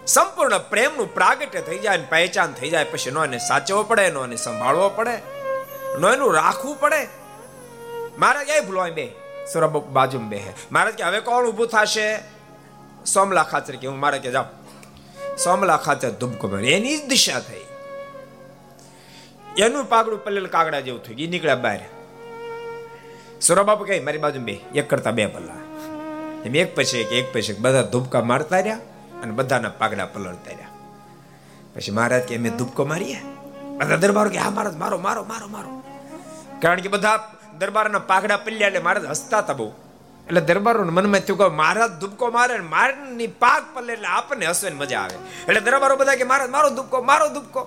સંપૂર્ણ 0.07 0.57
પ્રેમનું 0.57 1.13
પ્રાગટ્ય 1.13 1.61
થઈ 1.61 1.79
જાય 1.79 1.97
પહેચાન 1.97 2.53
થઈ 2.53 2.69
જાય, 2.69 2.83
પછી 2.83 3.11
નો 3.11 3.25
એને 3.25 3.37
સાચવવો 3.37 3.83
પડે, 3.83 4.09
નો 4.09 4.23
એને 4.23 4.35
સંભાળવો 4.35 4.89
પડે, 4.89 5.17
નો 5.99 6.13
એનું 6.13 6.33
રાખવું 6.33 6.79
પડે. 6.79 7.16
મારે 8.17 8.45
ક્યાંય 8.45 8.61
ભૂલવાય 8.61 8.91
બે 8.91 9.11
સૌરભ 9.53 9.77
બાજુ 9.77 10.19
બે 10.19 10.37
હે 10.37 10.53
મારે 10.71 10.91
કે 10.91 11.03
હવે 11.03 11.19
કોણ 11.19 11.47
ઊભું 11.47 11.67
થશે? 11.67 12.19
સોમલા 13.05 13.43
ખાચર 13.43 13.75
કે 13.75 13.87
હું 13.87 13.99
મારે 13.99 14.19
કે 14.19 14.31
જાઉં. 14.31 14.47
સોમલા 15.37 15.77
ખાચર 15.77 16.09
ધુબકો 16.09 16.57
એની 16.57 16.97
જ 16.97 17.07
દિશા 17.07 17.39
થઈ. 17.39 17.65
એનું 19.57 19.85
પાગડું 19.85 20.23
પલ્લેલ 20.23 20.47
કાગડા 20.47 20.79
જેવું 20.79 21.03
થયું 21.03 21.19
એ 21.19 21.27
નીકળ્યા 21.27 21.55
બહાર. 21.55 21.79
સૌરભ 23.41 23.87
કહે, 23.87 23.99
મારી 23.99 24.17
બાજુ 24.17 24.39
બે 24.39 24.53
એક 24.75 24.89
કરતા 24.89 25.11
બે 25.11 25.25
પલ્લા 25.25 25.53
એમ 26.45 26.55
એક 26.55 26.75
પછી 26.75 26.97
એક 26.97 27.11
એક 27.11 27.33
પછી 27.33 27.53
બધા 27.53 27.81
ધૂપકા 27.81 28.21
મારતા 28.21 28.57
રહ્યા 28.57 28.79
અને 29.23 29.31
બધાના 29.31 29.69
પાગડા 29.69 30.05
પલળતા 30.05 30.51
રહ્યા. 30.51 30.67
પછી 31.75 31.91
મહારાજ 31.91 32.21
કે, 32.21 32.35
અમે 32.37 32.49
ધૂપકો 32.49 32.85
મારીએ? 32.85 33.19
બધા 33.77 33.95
દરબારો 33.95 34.29
કે, 34.29 34.37
હા 34.37 34.49
મહારાજ 34.49 34.75
મારો 34.75 34.97
મારો 34.97 35.23
મારો 35.23 35.47
મારો. 35.47 35.83
કારણ 36.61 36.79
કે 36.79 36.87
બધા 36.87 37.33
દરબારના 37.59 37.99
પાઘડા 37.99 38.37
પલ્યા 38.37 38.67
એટલે 38.67 38.79
મહારાજ 38.79 39.05
હસતા 39.05 39.37
હતા 39.37 39.53
બહુ. 39.53 39.71
એટલે 40.27 40.41
દરબારો 40.41 40.83
મનમાં 40.83 41.19
થયું 41.19 41.39
કે 41.39 41.45
મહારાજ 41.45 41.91
ધુબકો 41.91 42.31
મારે 42.31 42.59
મારની 42.59 43.27
પાક 43.27 43.75
પલ્લે 43.75 43.93
એટલે 43.93 44.07
આપણને 44.07 44.45
હસવે 44.45 44.69
મજા 44.69 44.99
આવે. 44.99 45.15
એટલે 45.15 45.59
દરબારો 45.59 45.95
બધા 45.95 46.15
કે, 46.15 46.23
મહારાજ, 46.23 46.49
મારો 46.49 46.69
ધુબકો 46.69 47.01
મારો 47.01 47.27
ધુબકો 47.29 47.61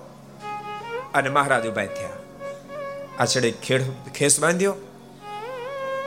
અને 1.13 1.29
મહારાજ 1.29 1.67
ઊભા 1.67 1.85
થયા. 1.85 2.09
આછડે 3.19 3.51
ખેડ, 3.51 3.83
ખેસ 4.15 4.39
બાંધ્યો. 4.39 4.73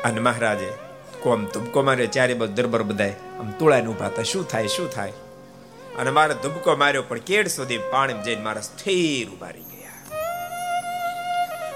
અને 0.04 0.20
મહારાજે 0.20 0.72
કોમ 1.22 1.44
ધુબકો 1.44 1.82
માર્યો, 1.82 2.06
ચારે 2.06 2.34
બાજુ 2.34 2.52
દરબાર 2.52 2.82
બધાય 2.82 3.14
આમ 3.38 3.50
તુળાઈને 3.50 3.88
ઊભા 3.88 4.06
હતા 4.06 4.22
શું 4.22 4.48
થાય 4.48 4.66
શું 4.66 4.90
થાય? 4.90 5.12
અને 5.98 6.10
મારે 6.10 6.34
ધુબકો 6.34 6.76
માર્યો, 6.76 7.02
પણ 7.02 7.18
કેડ 7.18 7.48
સુધી 7.48 7.78
પાણી 7.78 8.22
જઈને 8.22 8.42
મારા 8.42 8.60
સ્થિર 8.60 9.28
ઊભા 9.28 9.48
રહી 9.48 9.73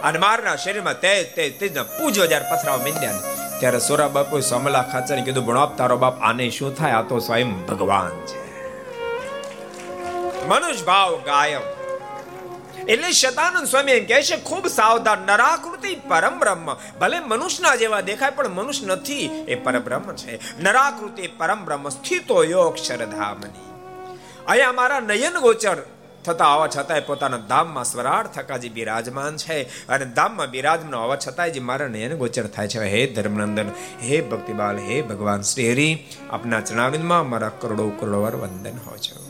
અને 0.03 0.19
મારના 0.19 0.57
શરીરમાં 0.57 1.01
તેજ 1.01 1.35
તેજ 1.35 1.61
તેજના 1.61 1.83
પૂજો 1.83 2.27
જ્યારે 2.27 2.45
પથરાવ 2.45 2.83
મીંડ્યા 2.83 3.13
ત્યારે 3.61 3.79
સોરા 3.79 4.09
બાપુ 4.09 4.41
સમલા 4.41 4.83
ખાચર 4.83 5.21
કીધું, 5.21 5.47
ભણો 5.47 5.67
તારો 5.67 5.97
બાપ, 5.97 6.21
આને 6.23 6.51
શું 6.51 6.77
થાય? 6.77 6.93
આ 6.93 7.03
તો 7.03 7.19
સ્વયં 7.19 7.67
ભગવાન 7.67 8.27
છે. 8.27 8.49
મનુષ્ય 10.47 10.85
ભાવ 10.85 11.17
ગાયબ. 11.17 11.61
એટલે 12.89 13.13
શતાનંદ 13.13 13.67
સ્વામી 13.67 13.93
એમ 13.93 14.07
કહે 14.07 14.23
છે, 14.23 14.37
ખૂબ 14.37 14.67
સાવધાન, 14.67 15.19
નરાકૃતિ 15.19 15.95
પરમ 15.95 16.39
બ્રહ્મ 16.39 16.75
ભલે 16.75 17.21
મનુષ્યના 17.21 17.75
જેવા 17.75 18.01
દેખાય, 18.01 18.31
પણ 18.31 18.49
મનુષ્ય 18.49 18.87
નથી. 18.87 19.45
એ 19.49 19.55
પરબ્રહ્મ 19.55 20.15
છે. 20.15 20.63
નરાકૃતિ 20.63 21.27
પરમ 21.27 21.65
બ્રહ્મ 21.65 21.89
સ્થિતો 21.89 22.45
યોગ 22.45 22.77
શરધામની. 22.77 23.69
અહીંયા 24.47 24.69
અમારા 24.69 25.01
નયન 25.01 25.39
ગોચર 25.39 25.77
થતા 26.29 26.55
હોવા 26.55 26.69
છતાંય 26.69 27.01
પોતાના 27.01 27.37
ધામમાં 27.37 27.85
સ્વરાટ 27.85 28.27
થકાજી 28.35 28.69
બિરાજમાન 28.69 29.37
છે 29.37 29.87
અને 29.87 30.05
ધામમાં 30.05 30.51
બિરાજમાન 30.51 30.95
હોવા 30.95 31.17
છતાંય 31.17 31.51
જે 31.51 31.61
મારા 31.61 31.89
નયન 31.89 32.15
ગોચર 32.15 32.47
થાય 32.47 32.69
છે. 32.69 32.85
હે 32.85 33.07
ધર્મનંદન, 33.15 33.69
હે 34.03 34.21
ભક્તિબાલ, 34.21 34.79
હે 34.79 35.03
ભગવાન 35.03 35.41
શ્રી 35.41 35.73
હરિ, 35.73 36.05
આપના 36.31 36.61
ચરણાવિંદમાં 36.61 37.31
મારા 37.31 37.49
કરોડો 37.49 37.89
કરોડો 37.89 38.23
વાર 38.23 38.37
વંદન 38.37 38.79
હોય 38.87 38.99
છે. 38.99 39.29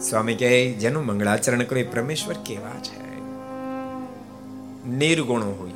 સ્વામી 0.00 0.34
કહે, 0.34 0.72
જેનું 0.72 1.06
મંગળાચરણ 1.06 1.62
કરે 1.62 1.82
પરમેશ્વર 1.82 2.34
કેવા 2.34 2.82
છે? 2.82 3.04
નિર્ગુણ 4.88 5.42
હોય, 5.42 5.70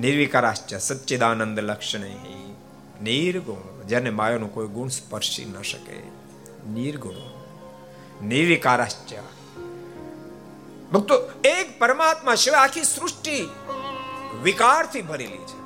નિર્વિકારાશ્ચ 0.00 0.74
સચ્ચિદાનંદ 0.74 1.58
લક્ષણ 1.58 2.00
નિર્ગુણ, 3.02 3.86
જેને 3.86 4.10
માયાનો 4.10 4.46
કોઈ 4.46 4.66
ગુણ 4.66 4.88
સ્પર્શી 4.88 5.44
ન 5.44 5.62
શકે. 5.62 5.98
નિર્ગુણ 6.70 7.29
નિર્વિકારાશ્ચ 8.22 9.14
ભક્તો 10.92 11.14
એક 11.44 11.78
પરમાત્મા 11.78 12.34
સિવાય 12.34 12.60
આખી 12.60 12.82
સૃષ્ટિ 12.82 13.48
વિકારથી 14.42 15.02
ભરેલી 15.02 15.38
છે. 15.38 15.60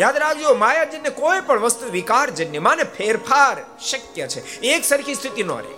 યાદ 0.00 0.16
રાખજો 0.16 0.54
માયાજન્ય 0.54 1.10
કોઈ 1.10 1.40
પણ 1.40 1.60
વસ્તુ 1.60 1.92
વિકારજન્ય 1.92 2.58
માને 2.58 2.82
ફેરફાર 2.82 3.78
શક્ય 3.78 4.28
છે. 4.28 4.60
એક 4.60 4.84
સરખી 4.84 5.14
સ્થિતિ 5.14 5.42
નો 5.42 5.58
રહે. 5.58 5.74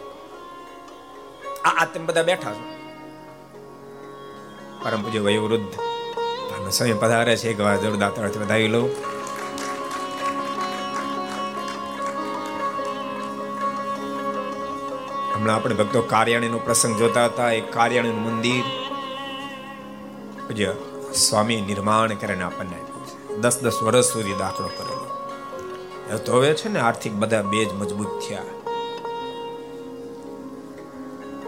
આ 1.65 1.83
આ 1.83 1.85
તમે 1.85 2.05
બધા 2.05 2.23
બેઠા 2.23 2.53
છો. 2.53 2.71
પરમ 4.83 5.03
પૂજ્ય 5.03 5.19
વયોવૃદ્ધ 5.19 5.75
સમય 6.71 6.93
પધારે 6.93 7.37
છે, 7.37 7.51
એક 7.51 7.61
વાર 7.61 7.77
જરૂર 7.77 7.97
દાતાળથી 7.97 8.39
વધાવી 8.39 8.69
લઉં 8.69 9.20
હમણાં 15.41 15.57
આપણે 15.57 15.75
ભક્તો 15.75 16.03
કાર્યાણીનો 16.03 16.59
પ્રસંગ 16.59 16.99
જોતા 16.99 17.25
હતા 17.25 17.53
એ 17.53 17.61
કાર્યાણીનું 17.61 18.23
મંદિર. 18.23 18.65
સ્વામી 21.15 21.61
નિર્માણ 21.61 22.15
કરીને 22.15 22.43
આપણને 22.43 22.77
દસ 23.37 23.61
દસ 23.61 23.83
વર્ષ 23.83 24.05
સુધી 24.05 24.35
દાખલો 24.35 24.69
કરેલો. 24.69 25.07
તો 26.19 26.33
હવે 26.33 26.55
છે 26.55 26.69
ને 26.69 26.81
આર્થિક 26.81 27.13
બધા 27.13 27.43
બે 27.43 27.65
જ 27.65 27.73
મજબૂત 27.73 28.07
થયા. 28.29 28.43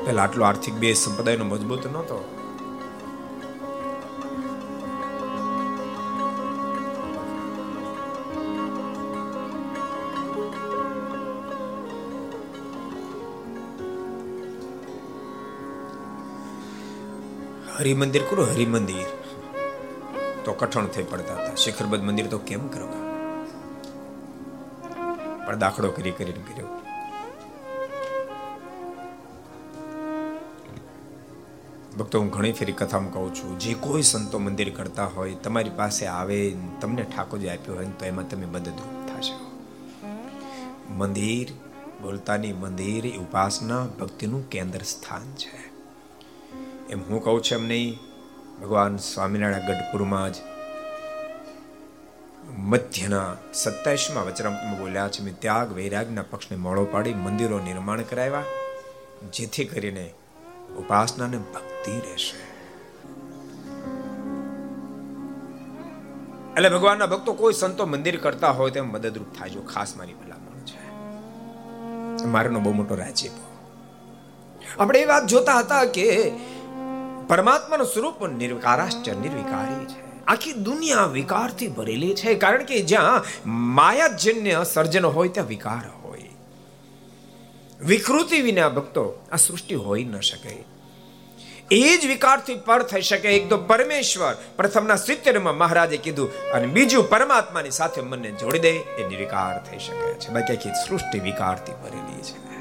પેલા 0.04 0.22
આટલો 0.22 0.44
આર્થિક 0.44 0.74
બે 0.74 0.94
સંપ્રદાયનો 0.94 1.44
મજબૂત 1.44 1.86
નહોતો. 1.86 2.41
હરિમંદિર 17.82 18.22
કરો 18.30 18.44
હરિમંદિર. 18.44 19.06
તો 20.44 20.52
કઠણ 20.52 20.86
થઈ 20.86 21.02
પડતા 21.02 21.34
હતા. 21.34 21.54
શિખરબદ્ધ 21.54 22.02
મંદિર 22.04 22.26
તો 22.26 22.38
કેમ 22.38 22.68
કરવા? 22.68 23.02
પણ 25.46 25.58
દાખલો 25.58 25.90
કરી 25.90 26.10
કરીને 26.10 26.44
કર્યો. 26.52 26.66
ભક્તો, 31.98 32.20
હું 32.20 32.30
ઘણી 32.30 32.52
ફેરી 32.52 32.72
કથામાં 32.72 33.12
કહું 33.12 33.34
છું. 33.34 33.58
જે 33.58 33.74
કોઈ 33.74 34.02
સંતો 34.02 34.38
મંદિર 34.38 34.74
કરતા 34.74 35.04
હોય, 35.04 35.34
તમારી 35.34 35.70
પાસે 35.70 36.06
આવે, 36.06 36.56
તમને 36.80 37.02
ઠાકોરજી 37.02 37.48
આપ્યો 37.48 37.74
હોય 37.74 37.86
તો 37.86 38.06
એમાં 38.06 38.28
તમે 38.28 38.46
મદદરૂપ 38.46 39.08
થશો. 39.08 39.50
મંદિર, 40.92 41.52
બોલતાની 42.02 42.52
મંદિર 42.52 43.18
ઉપાસના, 43.18 43.86
ભક્તિનું 43.86 44.50
કેન્દ્ર 44.50 44.78
સ્થાન 44.78 45.22
છે. 45.22 45.61
એમ 46.92 47.02
હું 47.02 47.20
કહું 47.24 47.38
છું 47.42 47.58
એમ 47.58 47.64
નહીં. 47.68 47.92
ભગવાન 48.62 48.96
સ્વામિનારાયણ 49.04 49.68
ગઢપુરમાં 49.68 50.32
જ 50.32 50.36
મધ્યના 52.72 53.30
સત્તાવીસમાં 53.54 54.26
વચરામૃતમાં 54.26 54.78
બોલ્યા 54.78 55.08
છે, 55.08 55.20
મેં 55.22 55.36
ત્યાગ 55.38 55.68
વૈરાગના 55.72 56.24
પક્ષને 56.30 56.56
મોડો 56.56 56.82
પાડી 56.84 57.14
મંદિરો 57.14 57.58
નિર્માણ 57.58 58.02
કરાવ્યા, 58.02 58.44
જેથી 59.32 59.64
કરીને 59.64 60.06
ઉપાસનાને 60.78 61.38
ભક્તિ 61.54 61.94
રહેશે. 61.98 62.38
એટલે 66.56 66.68
ભગવાનના 66.68 67.06
ભક્તો 67.06 67.32
કોઈ 67.32 67.52
સંતો 67.52 67.86
મંદિર 67.86 68.16
કરતા 68.20 68.52
હોય 68.60 68.70
તેમ 68.70 68.86
મદદરૂપ 68.86 69.30
થાય, 69.38 69.50
જો 69.50 69.62
ખાસ 69.74 69.90
મારી 69.96 70.18
ભલામણ 70.22 70.64
છે. 70.70 70.80
મારનો 72.26 72.58
બહુ 72.60 72.72
મોટો 72.72 72.94
રાજીપો. 72.94 73.44
આપણે 74.80 74.98
એ 74.98 75.04
વાત 75.04 75.24
જોતા 75.26 75.58
હતા 75.58 75.84
કે 75.84 76.08
પરમાત્માનું 77.28 77.86
સ્વરૂપ 77.86 78.26
નિર્વિકારાશ્ચ 78.26 79.08
નિર્વિકારી 79.08 79.84
છે. 79.84 80.24
આખી 80.24 80.52
દુનિયા 80.52 81.06
વિકારથી 81.06 81.68
ભરેલી 81.68 82.14
છે. 82.14 82.34
કારણ 82.34 82.64
કે 82.64 82.82
જ્યાં 82.82 83.24
માયાજન્ય 83.50 84.64
સર્જન 84.72 85.06
હોય, 85.06 85.28
ત્યાં 85.28 85.46
વિકાર 85.46 85.88
હોય. 86.04 86.28
વિકૃતિ 87.80 88.40
વિના 88.40 88.68
ભક્તો 88.68 89.26
આ 89.32 89.36
સૃષ્ટિ 89.36 89.74
હોઈ 89.74 90.04
ન 90.04 90.20
શકે. 90.20 90.64
એ 91.70 91.96
જ 91.96 92.06
વિકારથી 92.06 92.54
પર 92.54 92.82
થઈ 92.82 93.00
શકે. 93.00 93.28
એક 93.28 93.48
તો 93.48 93.58
પરમેશ્વર 93.58 94.34
પ્રથમના 94.56 94.96
સિત્તેરમાં 94.96 95.58
મહારાજે 95.58 95.96
કીધું, 95.96 96.50
અને 96.50 96.66
બીજું 96.66 97.10
પરમાત્માની 97.10 97.70
સાથે 97.70 98.00
મનને 98.00 98.30
જોડી 98.30 98.58
દે. 98.58 98.70
એ 98.70 99.08
નિર્વિકાર 99.08 99.64
થઈ 99.64 99.78
શકે 99.78 100.14
છે. 100.14 100.28
બાકી 100.28 100.56
આખી 100.56 100.70
સૃષ્ટિ 100.88 101.18
વિકારથી 101.18 101.72
ભરેલી 101.72 102.22
છે. 102.22 102.52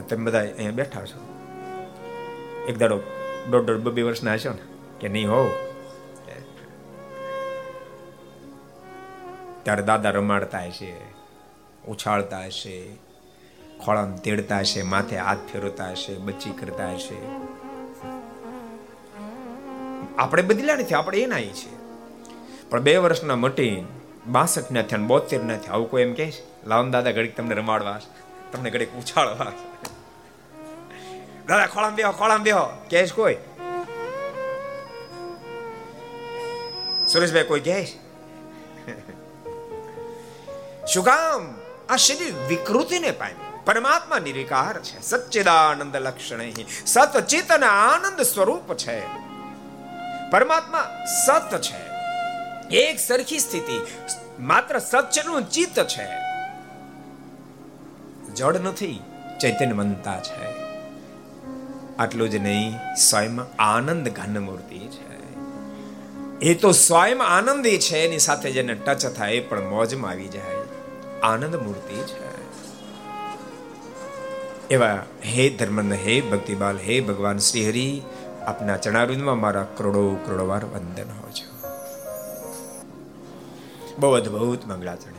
તમે 0.00 0.24
બધા 0.24 0.38
અહીંયા 0.38 0.70
બેઠા 0.70 1.00
છો? 1.00 1.27
એક 2.68 2.76
દાડો 2.80 2.96
દોઢ 3.50 3.64
દોઢ 3.68 3.94
બે 3.96 4.02
વર્ષના 4.02 4.36
હશો 4.38 4.52
ને, 4.52 4.64
કે 5.00 5.08
નહીં 5.08 5.30
હોવ 5.30 5.48
ત્યારે 9.64 9.82
દાદા 9.82 10.12
રમાડતા 10.16 10.64
હશે, 10.66 10.90
ઉછાળતા 11.88 12.44
હશે 12.46 12.76
ખોળામ 13.82 14.10
તેડતા 14.24 14.58
હશે, 14.58 14.82
માથે 14.92 15.16
હાથ 15.18 15.42
ફેરવતા 15.52 15.90
હશે, 15.90 16.14
બચ્ચી 16.18 16.54
કરતા 16.60 16.90
હશે. 16.92 17.18
આપણે 20.18 20.42
બદલ્યા 20.42 20.80
નથી, 20.82 20.94
આપણે 20.94 21.18
એના 21.18 21.42
છે 21.60 21.72
પણ 22.70 22.80
બે 22.80 22.96
વર્ષના 22.96 23.36
મટી 23.36 23.74
બાસઠ 24.28 24.70
ના 24.70 24.82
થયા 24.82 25.08
બોતેર 25.10 25.42
ના 25.42 25.56
થયા, 25.56 25.74
આવું 25.74 25.90
કોઈ 25.90 26.02
એમ 26.02 26.12
કે 26.14 26.26
લાવન 26.66 26.90
દાદા, 26.90 27.12
ઘડીક 27.16 27.36
તમને 27.36 27.54
રમાડવા 27.54 27.98
તમને 28.52 28.70
ઘડીક 28.70 28.92
ઉછાળવા 28.94 29.52
દાદા, 31.48 31.66
ખોળામ 31.66 31.94
બેહો 31.94 32.12
ખોળામ 32.12 32.42
બેહો. 32.42 32.86
કે 32.90 33.06
કોઈ. 33.06 33.36
સુરેશભાઈ, 37.12 37.44
કોઈ 37.44 37.60
કહે 37.60 37.84
શું 40.94 41.04
કામ? 41.04 41.54
આ 41.88 41.96
શરીર 41.96 42.34
વિકૃતિને 42.48 43.10
પામ્યું. 43.10 43.64
પરમાત્મા 43.64 44.18
નિરીકાર 44.18 44.82
છે. 44.82 45.02
સચ્ચિદાનંદ 45.02 45.96
લક્ષણ 45.96 46.40
સત 46.86 47.52
અને 47.52 47.66
આનંદ 47.66 48.22
સ્વરૂપ 48.22 48.74
છે. 48.74 49.00
પરમાત્મા 50.30 51.04
સત 51.26 51.60
છે. 51.60 51.88
એક 52.76 52.98
સરખી 52.98 53.38
સ્થિતિ. 53.38 53.80
માત્ર 54.38 54.78
સચ્ચનું 54.78 55.50
ચિત્ત 55.50 55.86
છે. 55.86 56.06
જડ 58.34 58.56
નથી, 58.56 59.02
ચૈતન્યવંતા 59.42 60.20
છે. 60.20 60.47
આટલું 61.98 62.30
જ 62.30 62.34
નહીં, 62.34 62.74
સ્વયં 62.96 63.62
આનંદ 63.62 64.08
ઘન 64.08 64.38
મૂર્તિ 64.38 64.78
છે. 64.78 65.08
એ 66.40 66.54
તો 66.54 66.72
સ્વયં 66.72 67.22
આનંદી 67.22 67.78
છે, 67.78 67.96
એની 67.96 68.18
સાથે 68.18 68.50
જેને 68.50 68.74
ટચ 68.74 69.06
થાય 69.06 69.34
એ 69.34 69.40
પણ 69.40 69.68
મોજમાં 69.68 70.10
આવી 70.10 70.28
જાય. 70.28 70.56
આનંદ 71.22 71.56
મૂર્તિ 71.56 71.94
છે. 71.94 72.28
એવા 74.68 75.02
હે 75.24 75.50
ધર્મન 75.50 75.92
હે 75.92 76.20
ભક્તિબાલ 76.20 76.78
હે 76.78 77.00
ભગવાન 77.00 77.38
શ્રી 77.38 77.68
હરિ 77.68 78.02
આપના 78.46 78.76
ચણારૂદમાં 78.76 79.40
મારા 79.40 79.66
કરોડો 79.76 80.16
કરોડો 80.26 80.46
વાર 80.46 80.64
વંદન 80.64 81.08
હો 81.08 81.28
છો. 81.30 81.68
બહુ 83.98 84.12
અદભુત 84.12 84.66
મંગળાચરણ. 84.66 85.17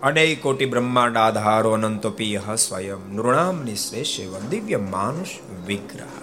અનેક 0.00 0.40
કોટી 0.40 0.66
બ્રહ્માંડ 0.66 1.16
આધારો 1.18 1.70
અનંતોપી 1.78 2.36
સ્વયં 2.58 3.00
નૃણામ 3.08 3.58
નિશ્રેષ 3.64 4.12
દિવ્ય 4.46 4.78
માનુષ 4.86 5.32
વિગ્રહ 5.66 6.14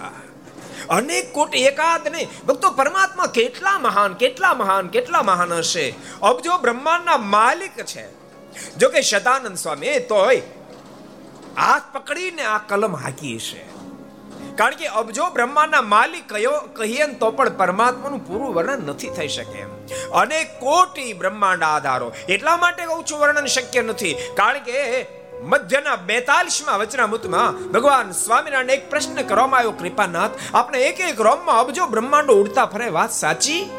અનેક 0.88 1.28
કોટી 1.32 1.62
એકાદ 1.66 2.08
નહીં 2.08 2.32
ભક્તો 2.46 2.72
પરમાત્મા 2.72 3.28
કેટલા 3.30 3.76
મહાન 3.80 4.16
કેટલા 4.16 4.54
મહાન 4.54 4.90
કેટલા 4.90 5.22
મહાન 5.22 5.54
હશે 5.58 5.86
અબજો 6.22 6.58
બ્રહ્માંડના 6.58 7.18
માલિક 7.28 7.78
છે 7.84 8.06
જો 8.76 8.88
કે 8.88 9.04
શતાનંદ 9.04 9.56
સ્વામી 9.56 9.96
તોય 10.08 10.42
હાથ 11.58 11.88
પકડીને 11.92 12.44
આ 12.48 12.60
કલમ 12.68 12.96
હાકી 12.96 13.38
છે 13.42 13.64
કારણ 14.58 14.74
કે 14.74 14.86
અબજો 14.86 15.30
બ્રહ્માંડના 15.30 15.82
માલિક 15.82 16.34
કયો 16.34 16.50
કહીએ 16.50 17.06
તો 17.06 17.30
પણ 17.30 17.56
પરમાત્માનું 17.56 18.26
પૂરું 18.26 18.54
વર્ણન 18.54 18.86
નથી 18.86 19.08
થઈ 19.08 19.28
શકે. 19.28 19.62
અને 20.14 20.44
કોટી 20.44 21.12
બ્રહ્માંડ 21.12 21.62
આધારો. 21.62 22.12
એટલા 22.28 22.56
માટે 22.56 22.86
ઓછું 22.86 23.18
વર્ણન 23.18 23.46
શક્ય 23.46 23.82
નથી. 23.82 24.14
કારણ 24.34 24.58
કે 24.58 25.06
મધ્યના 25.42 25.96
બેતાલીસમાં 25.96 26.78
વચનામૃતમાં 26.78 27.72
ભગવાન 27.72 28.10
સ્વામિનારાયણ 28.10 28.70
એક 28.70 28.90
પ્રશ્ન 28.90 29.22
કરવામાં 29.22 29.58
આવ્યો, 29.58 29.70
કૃપાનાથ, 29.70 30.30
આપણે 30.54 30.82
એક 30.82 31.00
એક 31.00 31.20
રોમમાં 31.20 31.60
અબજો 31.60 31.86
બ્રહ્માંડો 31.86 32.32
ઉડતા 32.32 32.66
ફરે? 32.66 32.88
વાત 32.88 33.12
સાચી? 33.12 33.70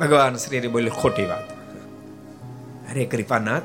ભગવાન 0.00 0.34
શ્રી 0.34 0.68
બોલે, 0.68 0.90
ખોટી 0.90 1.24
વાત. 1.24 1.52
અરે 2.90 3.04
કૃપાનાથ 3.04 3.62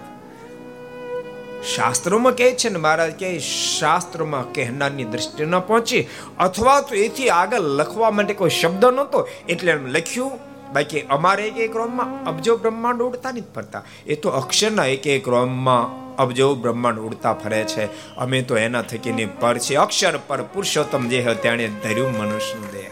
શાસ્ત્રોમાં 1.63 2.33
કહે 2.33 2.55
છે 2.55 2.69
ને 2.69 2.77
મહારાજ, 2.77 3.13
કે 3.13 3.39
શાસ્ત્રોમાં 3.39 4.53
કહેનારની 4.53 5.03
દ્રષ્ટિ 5.03 5.45
ન 5.45 5.59
પહોંચી, 5.59 6.07
અથવા 6.39 6.81
તો 6.81 6.95
એથી 6.95 7.29
આગળ 7.29 7.59
લખવા 7.59 8.11
માટે 8.11 8.33
કોઈ 8.33 8.49
શબ્દ 8.49 8.85
નહોતો, 8.85 9.27
એટલે 9.49 9.71
એમ 9.71 9.87
લખ્યું, 9.87 10.31
બાકી 10.73 11.01
અમારે 11.01 11.47
એક 11.47 11.57
એક 11.57 11.75
રોમમાં 11.75 12.25
અબજો 12.25 12.57
બ્રહ્માંડ 12.57 13.01
ઉડતા 13.01 13.31
નથી 13.31 13.41
ફરતા. 13.55 13.83
એ 14.07 14.15
તો 14.15 14.29
અક્ષરના 14.29 14.85
એક 14.85 15.07
એક 15.07 15.27
રોમમાં 15.27 16.15
અબજો 16.15 16.55
બ્રહ્માંડ 16.55 16.99
ઉડતા 16.99 17.33
ફરે 17.33 17.63
છે. 17.63 18.15
અમે 18.15 18.41
તો 18.41 18.57
એના 18.57 18.81
થકીને 18.81 19.25
પર 19.25 19.57
છે 19.57 19.75
અક્ષર 19.75 20.19
પર 20.27 20.41
પુરુષોત્તમ 20.41 21.07
જે 21.07 21.35
તેણે 21.35 21.67
ધર્યું 21.67 22.11
મનુષ્યનું 22.11 22.71
દેહ. 22.71 22.89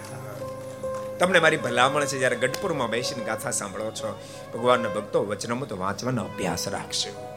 તમને 1.20 1.40
મારી 1.40 1.58
ભલામણ 1.58 2.06
છે, 2.06 2.18
જ્યારે 2.20 2.36
ગઢપુરમાં 2.36 2.90
બેસીને 2.90 3.24
ગાથા 3.24 3.52
સાંભળો 3.52 3.92
છો, 3.92 4.20
ભગવાનના 4.54 4.90
ભક્તો 4.90 5.26
વચનમત 5.26 5.74
વાંચવાનો 5.74 6.22
અભ્યાસ 6.22 6.68
રાખશે. 6.68 7.31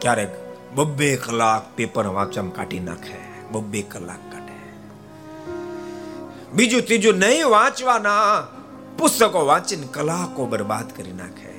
ક્યારેક 0.00 0.28
બબ્બે 0.74 1.16
કલાક 1.16 1.76
પેપર 1.76 2.06
વાંચવામાં 2.06 2.54
કાઢી 2.54 2.78
નાખે, 2.80 3.48
બબ્બે 3.52 3.82
કલાક 3.82 4.32
કાઢે. 4.32 4.58
બીજું 6.52 6.82
ત્રીજું 6.82 7.14
નહીં 7.14 7.48
વાંચવાના, 7.48 8.46
પુસ્તકો 8.98 9.46
વાંચીને 9.46 9.86
કલાકો 9.92 10.46
બરબાદ 10.46 10.96
કરી 10.96 11.12
નાખે. 11.12 11.50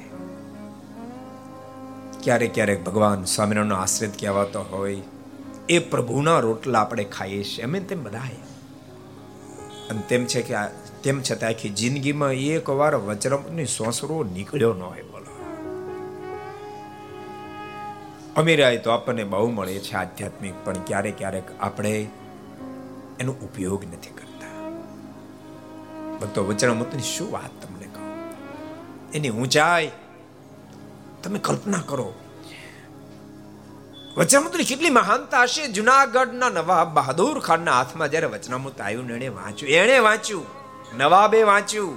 ક્યારેક 2.23 2.53
ક્યારેક 2.53 2.83
ભગવાન 2.83 3.23
સ્વામિનારાયણનો 3.23 3.75
આશ્રિત 3.75 4.19
કહેવાતો 4.19 4.61
હોય, 4.61 5.01
એ 5.69 5.79
પ્રભુના 5.79 6.39
રોટલા 6.39 6.79
આપણે 6.79 7.03
ખાઈએ 7.03 7.43
છીએ. 7.43 7.63
અમે 7.63 7.79
તેમ 7.79 8.03
બધાય 8.03 8.39
અને 9.89 10.01
તેમ 10.09 10.25
છે 10.25 10.41
કે 10.41 10.55
તેમ 11.03 11.21
છતાં 11.21 11.49
આખી 11.49 11.69
જિંદગીમાં 11.69 12.31
એક 12.31 12.69
વાર 12.69 12.95
વચરમની 12.95 13.65
સોસરો 13.65 14.23
નીકળ્યો 14.23 14.73
ન 14.73 14.81
હોય. 14.81 15.10
અમીરાય 18.41 18.77
તો 18.77 18.89
આપણને 18.91 19.23
બહુ 19.23 19.47
મળે 19.49 19.79
છે 19.79 19.93
આધ્યાત્મિક, 19.95 20.55
પણ 20.65 20.83
ક્યારેક 20.87 21.15
ક્યારેક 21.17 21.47
આપણે 21.59 21.93
એનો 23.19 23.33
ઉપયોગ 23.41 23.83
નથી 23.83 24.13
કરતા. 24.19 24.57
ભક્તો 26.19 26.45
વચનામૃતની 26.45 27.07
શું 27.09 27.29
વાત 27.31 27.53
તમને 27.61 27.87
કહું? 27.95 28.11
એની 29.13 29.29
ઊંચાઈ 29.29 29.91
તમે 31.23 31.39
કલ્પના 31.39 31.83
કરો. 31.87 32.07
વચનામૃતની 34.17 34.63
કેટલી 34.63 34.89
મહાનતા 34.89 35.43
હશે? 35.43 35.67
જુનાગઢના 35.67 36.49
નવાબ 36.49 36.89
બહાદુર 36.93 37.39
ખાનના 37.39 37.75
હાથમાં 37.79 38.11
જ્યારે 38.11 38.27
વચનામૃત 38.27 38.81
આવ્યું 38.81 39.11
એણે 39.11 39.29
વાંચ્યું 39.39 39.71
એણે 39.73 39.99
વાંચ્યું, 39.99 40.47
નવાબે 40.97 41.43
વાંચ્યું. 41.43 41.93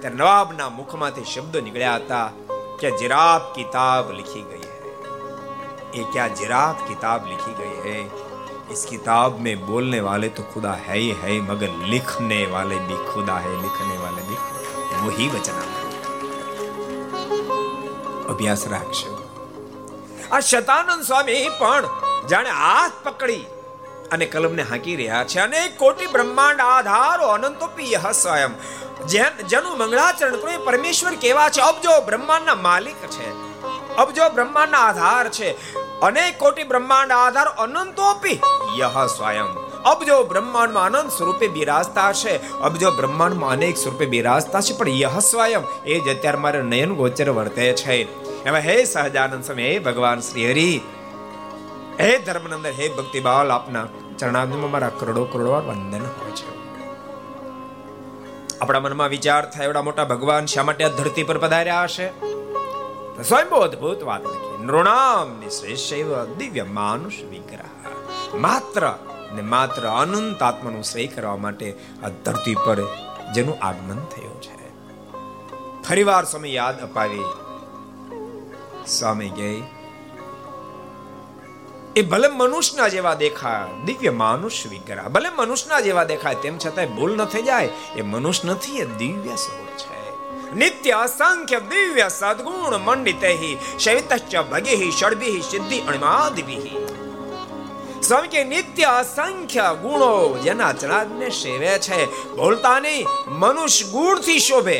ત્યારે 0.00 0.16
નવાબના 0.16 0.70
મુખમાંથી 0.78 1.26
શબ્દો 1.34 1.58
નીકળ્યા 1.60 1.96
હતા 1.96 2.28
કે 2.80 2.88
જિરાબ 2.90 3.42
કિતાબ 3.54 4.04
લખી 4.10 4.46
ગઈ. 4.50 4.65
ये 5.95 6.03
क्या 6.07 6.27
जिराफ 6.35 6.87
किताब 6.87 7.27
लिखी 7.27 7.53
गई 7.55 7.77
है 7.85 7.99
इस 8.71 8.85
किताब 8.87 9.39
में 9.39 9.65
बोलने 9.65 10.01
वाले 10.01 10.29
तो 10.31 10.43
खुदा 10.53 10.73
है 10.81 10.97
ही 10.97 11.09
है 11.21 11.39
मगर 11.43 11.79
लिखने 11.87 12.45
वाले 12.49 12.79
भी 12.87 13.05
खुदा 13.07 13.37
है 13.39 13.55
लिखने 13.57 13.97
वाले 13.99 14.21
भी 14.23 14.43
वही 14.99 15.29
वचना 15.29 15.71
અભ્યાસ 18.31 18.63
રાખશો 18.67 19.15
આ 20.29 20.39
શતાનંદ 20.41 21.03
સ્વામી 21.03 21.41
પણ 21.55 21.89
જાણે 22.27 22.53
હાથ 22.59 22.97
પકડી 23.03 23.43
અને 24.11 24.25
કલમને 24.27 24.65
હાંકી 24.65 24.95
રહ્યા 24.95 25.23
છે 25.25 25.41
અને 25.43 25.61
કોટી 25.77 26.11
બ્રહ્માંડ 26.15 26.65
આધારો 26.67 27.29
અનંતોપી 27.35 27.91
યહ 27.91 28.13
સ્વયં 28.15 28.57
જેનું 29.47 29.75
મંગળાચરણ 29.75 30.39
તો 30.39 30.57
પરમેશ્વર 30.65 31.15
કેવા 31.19 31.49
છે 31.51 31.63
અબજો 31.67 31.95
બ્રહ્માંડના 32.09 32.59
માલિક 32.61 33.07
છે 33.09 33.29
અબજો 33.97 34.29
બ્રહ્માંડના 34.35 34.83
આધાર 34.85 35.25
છે 35.31 35.49
અનેક 36.02 36.38
કોટી 36.38 36.62
બ્રહ્માંડ 36.62 37.10
આધાર 37.10 37.46
અનંતોપી 37.46 38.40
યહ 38.78 39.06
સ્વયં. 39.06 39.46
અબજો 39.82 40.22
બ્રહ્માંડમાં 40.22 40.84
અનંત 40.84 41.12
સ્વરૂપે 41.12 41.48
બિરાજતા 41.48 42.12
છે 42.12 42.58
અબજો 42.58 42.90
બ્રહ્માંડમાં 42.90 43.50
અનેક 43.50 43.76
સ્વરૂપે 43.76 44.06
બિરાજતા 44.06 44.60
છે 44.60 44.78
પણ 44.78 44.88
યહ 44.88 45.18
સ્વયં, 45.18 45.84
એ 45.84 46.00
જ 46.00 46.18
અત્યારે 46.18 46.38
મારે 46.38 46.62
નયન 46.62 46.94
ગોચર 46.94 47.30
વર્તે 47.30 47.72
છે. 47.72 47.96
એમાં 48.44 48.60
હે 48.60 48.84
સહજાનંદ 48.84 49.44
સ્વામી, 49.44 49.62
હે 49.62 49.78
ભગવાન 49.78 50.20
શ્રી 50.20 50.50
હરિ. 50.50 50.80
હે 52.00 52.18
ધર્મનંદન, 52.18 52.70
હે 52.70 52.88
ભક્તિબાલ, 52.88 53.50
આપના 53.50 53.86
ચરણાબ્દમાં 54.18 54.70
મારા 54.70 54.88
કરોડો 54.88 55.24
કરોડો 55.24 55.52
વંદન 55.52 56.02
હોય 56.02 56.30
છે. 56.30 56.56
આપણા 58.58 58.80
મનમાં 58.80 59.08
વિચાર 59.08 59.50
થાય, 59.50 59.66
એવડા 59.66 59.82
મોટા 59.82 60.04
ભગવાન 60.04 60.46
શા 60.46 60.62
માટે 60.62 60.84
આ 60.84 60.88
ધરતી 60.88 61.22
પર 61.22 61.38
પધાર્યા 61.38 61.82
હશે? 61.82 62.35
સ્વયં 63.18 63.48
બહુ 63.48 63.58
અદભુત 63.58 64.00
વાત 64.02 64.24
લખી 64.24 64.58
નૃણામ 64.62 65.28
નિશ્રેષૈવ 65.40 66.08
દિવ્ય 66.36 66.64
માનુષ 66.70 67.18
વિગ્રહ 67.24 67.70
માત્ર 68.36 68.84
ને 69.34 69.42
માત્ર 69.44 69.82
અનંત 69.92 70.42
આત્માનું 70.42 70.84
શ્રેય 70.84 71.12
કરવા 71.14 71.38
માટે 71.38 71.68
આ 72.02 72.10
ધરતી 72.24 72.56
પર 72.56 72.78
જેનું 73.32 73.56
આગમન 73.60 74.02
થયું 74.12 74.36
છે 74.42 74.54
ફરીવાર 75.82 76.24
સમય 76.24 76.52
યાદ 76.52 76.84
અપાવી 76.84 77.30
સ્વામી 78.88 79.32
ગઈ 79.32 79.58
એ 81.96 82.02
ભલે 82.04 82.28
મનુષ્યના 82.34 82.90
જેવા 82.90 83.18
દેખાય 83.18 83.66
દિવ્ય 83.84 84.12
માનુષ 84.14 84.58
વિગ્રહ 84.66 85.04
ભલે 85.08 85.30
મનુષ્યના 85.32 85.80
જેવા 85.80 86.06
દેખાય 86.06 86.42
તેમ 86.42 86.56
છતાંય 86.58 86.94
ભૂલ 86.94 87.12
ન 87.14 87.22
થઈ 87.26 87.44
જાય 87.44 87.70
એ 87.96 88.02
મનુષ્ય 88.06 88.48
નથી 88.48 88.82
એ 88.82 88.86
દિવ્ય 88.98 89.36
સ્વરૂપ 89.36 89.72
છે 89.80 89.95
નિત્ય 90.56 90.98
અસંખ્ય 90.98 91.60
દિવ્ય 91.66 92.08
સદગુણ 92.10 92.76
મંડિતૈ 92.80 93.52
શૈતશ્ચ 93.78 94.34
ભગેહિ 94.46 94.88
ષડભિઃ 94.90 95.36
સિદ્ધિ 95.44 95.78
અણિમાદિભિઃ 95.84 96.66
સ્વામી 98.00 98.28
કે 98.28 98.42
નિત્ય 98.46 98.90
અસંખ્ય 98.94 99.66
ગુણો 99.76 100.12
જેના 100.40 100.74
ચરાજને 100.74 101.28
સેવે 101.32 101.72
છે 101.80 101.98
બોલતા 102.36 102.78
નહીં 102.80 103.08
મનુષ્ય 103.36 103.88
ગુણથી 103.88 104.40
શોભે 104.40 104.78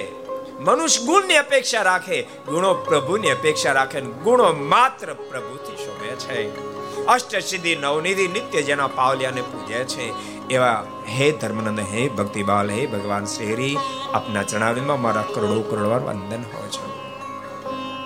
મનુષ્ય 0.60 1.04
ગુણની 1.04 1.38
અપેક્ષા 1.38 1.82
રાખે 1.82 2.18
ગુણો 2.46 2.70
પ્રભુની 2.84 3.30
અપેક્ષા 3.30 3.72
રાખે 3.72 4.00
ગુણો 4.22 4.48
માત્ર 4.66 5.08
પ્રભુથી 5.24 5.78
શોભે 5.78 6.12
છે 6.22 6.65
અષ્ટ 7.08 7.38
સિદ્ધિ 7.38 7.76
નવનિધિ 7.76 8.28
નિત્ય 8.28 8.62
જેના 8.62 8.86
પાવલિયાને 8.86 9.42
પૂજે 9.42 9.84
છે. 9.84 10.12
એવા 10.48 10.86
હે 11.08 11.32
ધર્મનંદ, 11.32 11.80
હે 11.80 12.08
ભક્તિબાલ, 12.08 12.70
હે 12.70 12.86
ભગવાન 12.86 13.24
શ્રી 13.24 13.52
હરિ 13.52 13.76
આપના 14.14 14.42
ચણાવીમાં 14.42 15.02
મારા 15.02 15.24
કરોડો 15.34 15.60
કરોડ 15.60 15.86
વાર 15.86 16.00
વંદન 16.00 16.42
હોય 16.42 16.68
છે. 16.68 16.86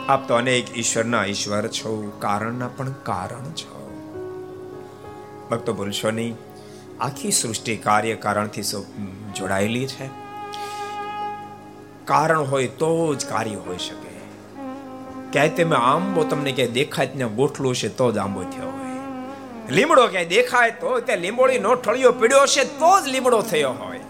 આપ 0.06 0.28
તો 0.28 0.34
અનેક 0.34 0.78
ઈશ્વરના 0.78 1.24
ઈશ્વર 1.24 1.68
છો, 1.68 2.12
કારણના 2.18 2.68
પણ 2.68 2.90
કારણ 2.90 3.44
છો. 3.44 3.76
ભક્તો 5.50 5.72
ભૂલશો 5.72 6.10
નહીં 6.10 6.36
આખી 7.00 7.30
સૃષ્ટિ 7.30 7.76
કાર્ય 7.76 8.14
કારણથી 8.14 8.62
જોડાયેલી 9.36 9.86
છે. 9.86 10.06
કારણ 12.04 12.40
હોય 12.40 12.66
તો 12.66 13.14
જ 13.14 13.26
કાર્ય 13.26 13.54
હોઈ 13.54 13.78
શકે. 13.78 14.10
ક્યાંય 15.32 15.48
તમે 15.48 15.76
આંબો 15.76 16.24
તમને 16.24 16.52
ક્યાંય 16.52 16.72
દેખાય 16.72 17.06
ત્યાં 17.06 17.34
ગોઠલું 17.34 17.74
છે 17.74 17.88
તો 17.88 18.12
જ 18.12 18.18
આંબો 18.18 18.42
થયો 18.42 18.79
લીમડો 19.70 20.06
ક્યાંય 20.06 20.26
દેખાય 20.26 20.70
તો 20.70 21.00
ત્યાં 21.00 21.18
લીંબોળી 21.18 21.58
નો 21.58 21.74
ઠળિયો 21.74 22.12
પીડ્યો 22.12 22.46
છે 22.46 22.64
તો 22.64 23.00
જ 23.00 23.08
લીમડો 23.08 23.42
થયો 23.42 23.70
હોય. 23.70 24.00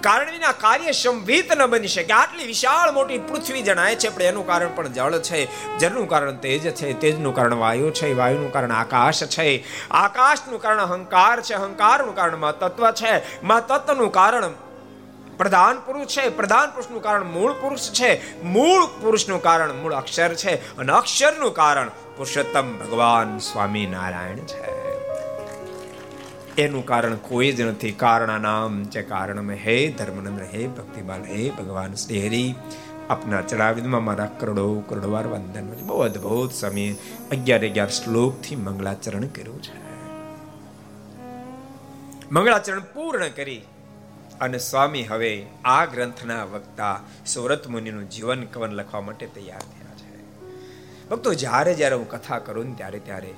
કારણ 0.00 0.30
વિના 0.30 0.52
કાર્ય 0.52 0.92
સંવિત 0.92 1.52
ન 1.52 1.66
બની 1.66 1.88
શકે. 1.88 2.12
આટલી 2.12 2.44
વિશાળ 2.44 2.92
મોટી 2.92 3.18
પૃથ્વી 3.18 3.62
જણાય 3.62 3.94
છે, 3.94 4.08
પણ 4.08 4.22
એનું 4.22 4.46
કારણ 4.46 4.68
પણ 4.74 4.88
જળ 4.88 5.18
છે. 5.18 5.48
જળનું 5.78 6.08
કારણ 6.08 6.36
તેજ 6.36 6.74
છે, 6.74 6.92
તેજનું 6.92 7.34
કારણ 7.34 7.54
વાયુ 7.54 7.90
છે, 7.90 8.14
વાયુનું 8.14 8.52
કારણ 8.52 8.72
આકાશ 8.72 9.22
છે. 9.22 9.64
આકાશનું 9.90 10.60
કારણ 10.60 10.80
અહંકાર 10.80 11.40
છે, 11.40 11.54
અહંકારનું 11.54 12.14
કારણ 12.14 12.36
મા 12.36 12.52
તત્વ 12.52 12.90
છે. 12.90 13.42
મા 13.44 13.60
તત્વનું 13.60 14.12
કારણ 14.12 14.44
પ્રધાન 15.36 15.78
પુરુષ 15.86 16.06
છે, 16.06 16.28
પ્રધાન 16.28 16.70
પુરુષનું 16.70 17.02
કારણ 17.02 17.24
મૂળ 17.24 17.52
પુરુષ 17.52 17.90
છે. 17.90 18.42
મૂળ 18.42 18.86
પુરુષનું 18.86 19.42
કારણ 19.42 19.74
મૂળ 19.82 19.92
અક્ષર 19.92 20.34
છે 20.34 20.76
અને 20.76 20.92
અક્ષરનું 20.92 21.54
કારણ 21.54 21.88
પુરુષોત્તમ 21.88 22.78
ભગવાન 22.78 23.38
સ્વામી 23.38 23.86
નારાયણ 23.86 24.36
છે. 24.36 24.82
એનું 26.62 26.86
કારણ 26.86 27.14
કોઈ 27.14 27.52
જ 27.52 27.60
નથી. 27.60 27.92
કારણ 27.92 28.40
નામ 28.40 28.84
છે 28.84 29.02
કારણ 29.02 29.50
હે 29.50 29.90
ધર્મનંદ્ર 29.90 30.44
હે 30.44 30.66
ભક્તિબાલ 30.66 31.24
હે, 31.24 31.50
ભગવાન 31.50 31.94
શ્રી 31.94 32.54
આપના 33.10 33.42
ચડાવિદમાં 33.42 34.04
મારા 34.04 34.26
કરોડો 34.40 34.80
કરોડો 34.88 35.10
વાર 35.10 35.26
વંદન 35.26 35.86
બહુ 35.86 36.00
અદભુત 36.00 36.52
સમયે 36.52 36.96
અગિયાર 37.32 37.60
અગિયાર 37.60 37.88
શ્લોકથી 37.88 38.56
મંગળાચરણ 38.56 39.26
કર્યું 39.26 39.62
છે. 39.62 39.82
મંગળાચરણ 42.32 42.80
પૂર્ણ 42.80 43.28
કરી. 43.28 43.62
અને 44.42 44.58
સ્વામી 44.58 45.04
હવે 45.04 45.46
આ 45.64 45.84
ગ્રંથના 45.84 46.44
વક્તા 46.44 47.00
સુરત 47.26 47.68
મુનિનું 47.68 48.10
જીવન 48.10 48.44
કવન 48.44 48.70
લખવા 48.70 49.00
માટે 49.00 49.26
તૈયાર 49.26 49.58
થયા 49.58 49.94
છે. 49.96 50.22
ભક્તો, 51.08 51.34
જ્યારે 51.34 51.74
જ્યારે 51.74 51.94
હું 51.94 52.08
કથા 52.08 52.38
કરું 52.38 52.68
ને 52.68 52.74
ત્યારે 52.74 52.98
ત્યારે 52.98 53.34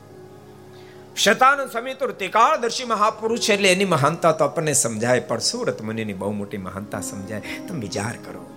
શતાનંદ 1.16 1.70
સ્વામી 1.70 1.94
તો 1.94 2.08
તિકાળદર્શી 2.08 2.84
મહાપુરુષ 2.84 3.50
એટલે 3.50 3.72
એની 3.72 3.84
મહાનતા 3.84 4.32
તો 4.32 4.44
આપણને 4.44 4.72
સમજાય, 4.72 5.20
પણ 5.20 5.38
સુરત 5.38 5.82
મુનિની 5.82 6.12
બહુ 6.12 6.32
મોટી 6.32 6.56
મહાનતા 6.56 7.00
સમજાય. 7.00 7.42
તમે 7.68 7.80
વિચાર 7.80 8.12
કરો 8.12 8.50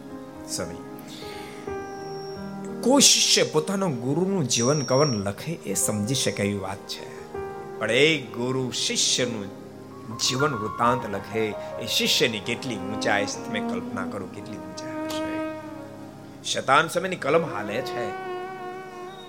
સ્વામી. 0.50 0.78
કોઈ 2.82 3.02
શિષ્ય 3.02 3.44
પોતાનો 3.44 3.90
ગુરુનું 3.90 4.48
જીવન 4.48 4.82
કવન 4.82 5.14
લખે 5.14 5.52
એ 5.52 5.74
સમજી 5.74 6.16
શકે 6.16 6.44
એવી 6.44 6.58
વાત 6.58 6.78
છે. 6.78 7.34
પણ 7.80 7.92
એક 7.92 8.34
ગુરુ 8.34 8.72
શિષ્યનું 8.72 9.57
જીવન 10.16 10.56
વૃત્તાંત 10.56 11.10
લખે, 11.10 11.54
એ 11.80 11.88
શિષ્યની 11.88 12.40
કેટલી 12.40 12.76
ઊંચાઈ 12.76 13.26
તમે 13.26 13.60
કલ્પના 13.60 14.06
કરો 14.06 14.26
કેટલી 14.26 14.58
ઊંચાઈ 14.58 15.06
હશે. 15.06 15.48
શતાન 16.52 16.88
સમયની 16.88 17.16
કલમ 17.16 17.46
હાલે 17.46 17.82
છે. 17.82 18.28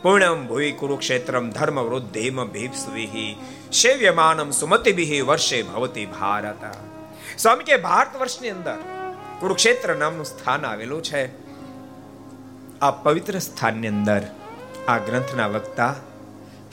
પૂર્ણમ 0.02 0.46
ભૂઈ 0.46 0.72
કુરુક્ષેત્રમ 0.72 1.50
ધર્મ 1.50 1.80
વૃદ્ધિમ 1.80 2.44
ભીપ્સુવિહિ, 2.44 3.36
સેવ્યમાનમ 3.72 4.50
સુમતિભિ 4.50 5.20
વર્ષે 5.20 5.62
ભવતી 5.62 6.06
ભારત. 6.06 6.64
સ્વામી 7.38 7.64
કે 7.64 7.76
ભારત 7.76 8.16
વર્ષની 8.20 8.50
અંદર 8.50 8.76
કુરુક્ષેત્ર 9.40 9.96
નામનું 9.96 10.24
સ્થાન 10.24 10.66
આવેલું 10.66 11.02
છે. 11.02 11.48
આ 12.80 12.90
પવિત્ર 12.90 13.38
સ્થાનની 13.38 13.88
અંદર 13.88 14.22
આ 14.88 14.98
ગ્રંથના 14.98 15.46
વક્તા 15.46 15.94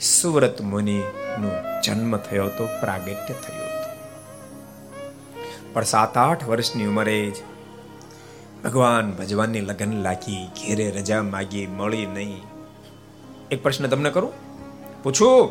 સુવ્રત 0.00 0.60
મુનિનો 0.60 1.80
જન્મ 1.84 2.16
થયો 2.16 2.44
હતો, 2.44 2.66
પ્રાગટ્ય 2.66 3.14
થયું 3.14 3.65
પણ 5.76 5.84
સાત 5.84 6.16
આઠ 6.16 6.44
વર્ષની 6.44 6.86
ઉંમરે 6.86 7.30
જ 7.30 7.34
ભગવાન 8.64 9.12
ભજવાનની 9.12 9.60
લગ્ન 9.60 9.92
લાગી, 10.02 10.46
ઘેરે 10.46 10.90
રજા 10.90 11.22
માગી, 11.22 11.66
મળી 11.66 12.06
નહીં. 12.06 12.42
એક 13.50 13.62
પ્રશ્ન 13.62 13.86
તમને 13.86 14.10
કરું? 14.10 14.32
પૂછું? 15.02 15.50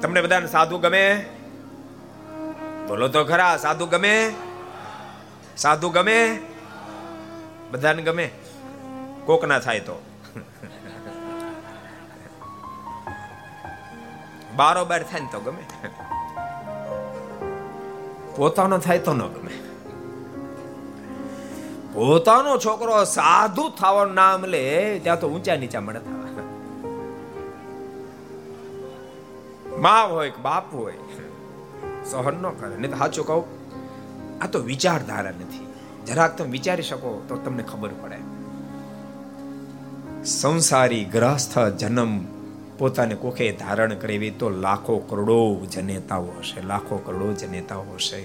તમને 0.00 0.22
બધાને 0.22 0.46
સાધુ 0.46 0.78
ગમે? 0.78 1.26
બોલો 2.88 3.08
તો 3.08 3.24
ખરા, 3.24 3.56
સાધુ 3.56 3.86
ગમે? 3.86 4.32
સાધુ 5.56 5.90
ગમે? 5.90 6.38
બધાને 7.70 8.02
ગમે? 8.02 8.30
કોક 9.24 9.44
ના 9.44 9.58
થાય 9.58 9.80
તો. 9.80 10.02
બારોબાર 14.56 15.02
થાય 15.02 15.20
ને 15.20 15.28
તો 15.32 15.40
ગમે. 15.40 15.64
પોતાનો 18.36 18.78
થાય 18.78 18.98
તો 18.98 19.14
ન 19.14 19.18
ગમે. 19.18 19.54
પોતાનો 21.92 22.58
છોકરો 22.58 23.04
સાધુ 23.04 23.68
થવાનું 23.68 24.14
નામ 24.14 24.44
લે, 24.44 24.98
ત્યાં 24.98 25.20
તો 25.20 25.28
ઊંચા 25.28 25.56
નીચા 25.56 25.80
મળે 25.80 25.98
થવા. 25.98 26.20
મા 29.78 30.02
હોય 30.02 30.30
કે 30.30 30.42
બાપ 30.42 30.74
હોય, 30.74 30.94
સહન 32.10 32.34
ન 32.34 32.50
કરે. 32.50 32.76
નહીં 32.76 32.90
તો 32.90 32.96
સાચું 32.98 33.26
કહું, 33.26 33.44
આ 34.42 34.46
તો 34.46 34.58
વિચારધારા 34.58 35.30
નથી. 35.30 35.66
જરાક 36.06 36.38
તમે 36.38 36.50
વિચારી 36.50 36.82
શકો 36.82 37.22
તો 37.28 37.36
તમને 37.36 37.62
ખબર 37.62 37.90
પડે. 38.02 38.16
સંસારી 40.24 41.04
ગ્રસ્થ 41.04 41.58
જન્મ 41.58 42.33
પોતાને 42.78 43.14
કોખે 43.14 43.52
ધારણ 43.52 43.94
કરેવી 43.94 44.30
તો 44.30 44.50
લાખો 44.50 44.98
કરોડો 44.98 45.66
જનેતાઓ 45.72 46.24
હશે, 46.24 46.66
લાખો 46.66 46.96
કરોડો 46.96 47.32
જનેતાઓ 47.32 47.84
હશે. 47.94 48.22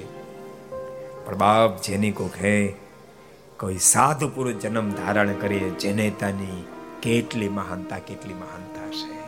પણ 1.26 1.36
બાપ 1.36 1.82
જેની 1.82 2.12
કોખે 2.12 2.68
કોઈ 3.60 3.78
સાધુ 3.78 4.28
પુરુષ 4.28 4.56
જન્મ 4.56 4.90
ધારણ 4.90 5.34
કરીએ, 5.34 5.70
જનેતાની 5.70 6.66
કેટલી 7.02 7.50
મહાનતા 7.50 8.00
કેટલી 8.00 8.34
મહાનતા 8.34 8.88
હશે. 8.90 9.20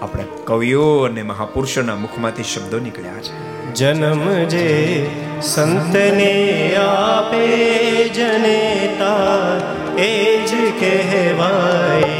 આપણે 0.00 0.24
કવિઓ 0.44 0.98
અને 0.98 1.22
મહાપુરુષોના 1.22 1.94
મુખમાંથી 1.94 2.42
શબ્દો 2.42 2.78
નીકળ્યા 2.78 3.12
છે. 3.12 3.50
જન્મ 3.74 4.44
જે 4.44 5.10
સંતને 5.42 6.76
આપે 6.76 7.46
જનેતા, 8.08 9.20
એ 9.98 10.46
જ 10.46 10.50
કહેવાય. 10.80 12.19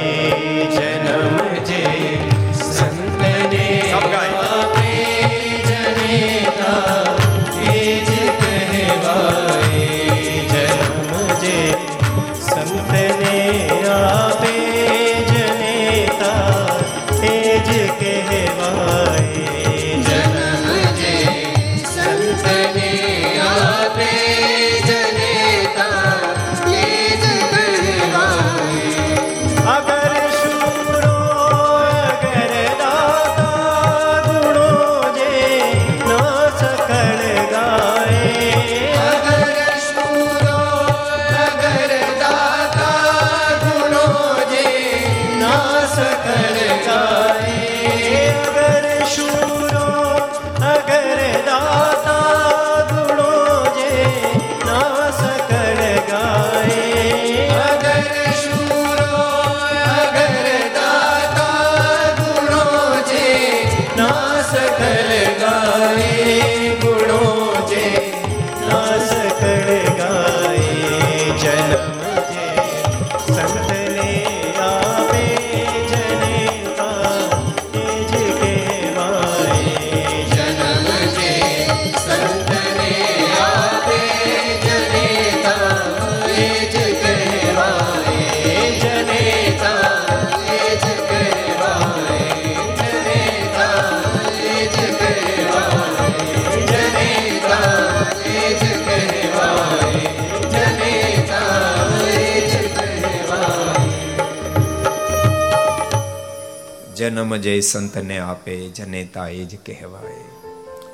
જન્મ 107.21 107.37
જય 107.37 107.61
સંતને 107.61 108.19
આપે, 108.19 108.69
જનેતા 108.69 109.29
એ 109.29 109.45
જ 109.45 109.57
કહેવાય. 109.67 110.21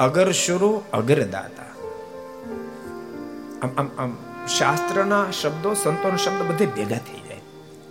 અગર 0.00 0.32
શુરુ 0.32 0.82
અગર 0.92 1.18
દાતા 1.24 1.68
આમ 3.62 3.70
આમ 3.76 3.90
આમ, 3.98 4.16
શાસ્ત્રના 4.46 5.30
શબ્દો, 5.30 5.74
સંતોના 5.74 6.16
શબ્દ 6.16 6.42
બધે 6.48 6.66
ભેગા 6.66 6.98
થઈ 6.98 7.22
જાય. 7.28 7.40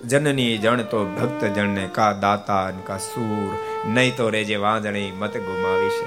જનની 0.07 0.57
જણ 0.57 0.83
તો 0.83 1.05
ભક્ત 1.05 1.45
જણને 1.45 1.87
કા 1.87 2.11
દાતા 2.13 2.71
કા 2.71 2.97
સૂર 2.97 3.55
નહીં 3.85 4.15
તો 4.15 4.29
રેજે 4.29 4.55
વાંદણી 4.55 5.11
મત 5.11 5.37
ગુમાવીશ 5.37 6.01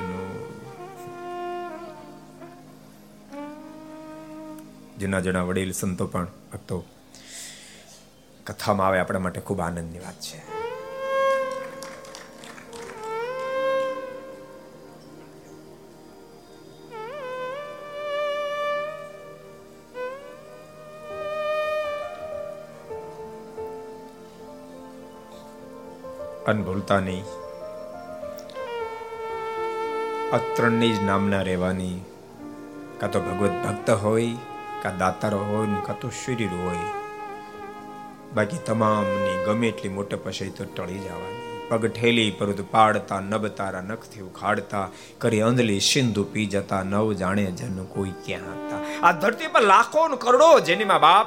જૂના 5.01 5.21
જૂના 5.21 5.43
વડીલ, 5.43 5.73
સંતો 5.73 6.07
પણ 6.07 6.29
ભક્તો, 6.53 6.85
કથામાં 8.47 8.87
આવે, 8.87 9.01
આપણા 9.01 9.19
માટે 9.19 9.41
ખૂબ 9.41 9.61
આનંદની 9.61 9.99
વાત 9.99 10.21
છે. 10.21 10.58
અન 26.49 26.63
ભૂલતા 26.63 27.01
નહીં. 27.01 27.25
આ 30.35 30.39
ત્રણની 30.57 30.93
જ 30.93 31.03
નામના 31.03 31.43
રહેવાની, 31.43 32.01
કાં 33.01 33.11
તો 33.11 33.21
ભગવત 33.21 33.51
ભક્ત 33.51 33.91
હોય, 33.91 34.31
કાં 34.83 34.99
દાતારો 34.99 35.39
હોય, 35.39 35.67
ને 35.67 35.81
કાં 35.87 35.99
તો 35.99 36.11
શરીર 36.11 36.49
હોય. 36.49 36.89
બાકી 38.35 38.57
તમામની 38.67 39.45
ગમે 39.45 39.69
એટલી 39.69 39.89
મોટે 39.89 40.17
હશે 40.27 40.49
તો 40.49 40.65
ટળી 40.65 40.99
જવાની. 40.99 41.69
પગ 41.69 41.87
ઠેલી 41.87 42.31
પરંતુ 42.31 42.65
પાડતા 42.71 43.21
નબતારા 43.21 43.81
નખથી 43.81 44.21
ઉખાડતા, 44.21 44.89
કરી 45.19 45.41
અંધલી 45.41 45.81
સિંધુ 45.81 46.25
પી 46.25 46.47
જતા, 46.47 46.83
નવ 46.83 47.13
જાણે 47.13 47.45
જન 47.45 47.85
કોઈ 47.85 48.11
ક્યાં 48.11 48.43
હતા. 48.43 49.07
આ 49.07 49.13
ધરતી 49.13 49.47
પર 49.47 49.61
લાખો 49.61 50.09
કરોડો 50.09 50.61
જેની 50.61 50.85
માં 50.85 51.01
બાપ 51.01 51.27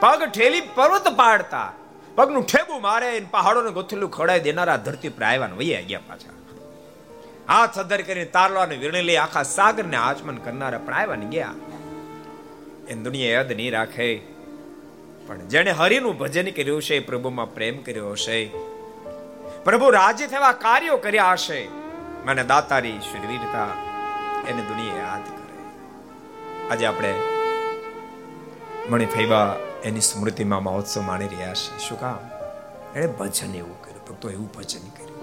પગ 0.00 0.22
ઠેલી 0.34 0.60
પર્વત 0.60 1.08
પાડતા. 1.08 1.72
પગનું 2.14 2.46
ઠેગું 2.46 2.82
મારે 2.82 3.26
પહાડોને 3.30 3.70
ગોથેલું 3.70 4.10
ખડાઈ 4.10 4.40
દેનારા 4.40 4.76
ધરતી 4.76 5.08
પર 5.08 5.22
આવ્યા 5.22 5.50
વૈયા 5.56 5.80
ગયા 5.80 6.00
પાછા. 6.08 6.34
હાથ 7.48 7.74
સદર 7.74 8.02
કરીને 8.02 8.24
તારલાને 8.24 8.76
વિરણી 8.76 9.02
લઈ 9.02 9.16
આખા 9.16 9.42
સાગરને 9.42 9.96
આચમન 9.96 10.36
કરનારા 10.36 10.78
પણ 10.78 10.94
આવ્યા 10.94 11.16
ને 11.16 11.26
ગયા. 11.26 11.54
એ 12.88 12.94
દુનિયા 12.94 13.30
યાદ 13.30 13.52
નહીં 13.52 13.72
રાખે. 13.72 14.16
પણ 15.26 15.38
જેણે 15.38 15.70
હરિનું 15.70 16.18
ભજન 16.18 16.50
કર્યું 16.50 16.82
છે 16.82 16.98
પ્રભુમાં 16.98 17.54
પ્રેમ 17.54 17.82
કર્યો 17.82 18.10
હશે. 18.10 18.46
પ્રભુ 19.64 19.90
રાજી 19.90 20.26
થવા 20.26 20.52
કાર્યો 20.52 20.96
કર્યા 20.96 21.32
હશે. 21.32 21.68
મને 22.24 22.44
દાતારી 22.44 23.00
શરીરતા 23.00 23.68
એને 24.48 24.62
દુનિયા 24.62 24.96
યાદ 24.96 25.22
કરે. 25.22 25.54
આજે 26.70 26.86
આપણે 26.86 27.14
મણી 28.90 29.06
ફૈવા 29.06 29.56
એની 29.84 30.00
સ્મૃતિમાં 30.00 30.62
મહોત્સવ 30.62 31.00
માણી 31.00 31.28
રહ્યા 31.28 31.54
છે. 31.54 31.78
શું 31.78 32.00
કામ? 32.00 32.18
એણે 32.94 33.06
ભજન 33.06 33.54
એવું 33.54 33.82
કર્યું, 33.82 34.08
ભક્તો 34.08 34.30
એવું 34.30 34.52
ભજન 34.54 34.88
કર્યું. 34.88 35.14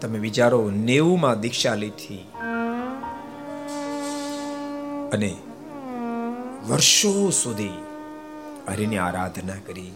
તમે 0.00 0.18
વિચારો 0.18 0.70
નેવું 0.70 1.20
માં 1.20 1.40
દીક્ષા 1.40 1.74
લીધી 1.74 2.28
અને 5.12 5.36
વર્ષો 6.68 7.30
સુધી 7.30 7.70
હરિની 8.68 8.98
આરાધના 8.98 9.54
કરી 9.66 9.92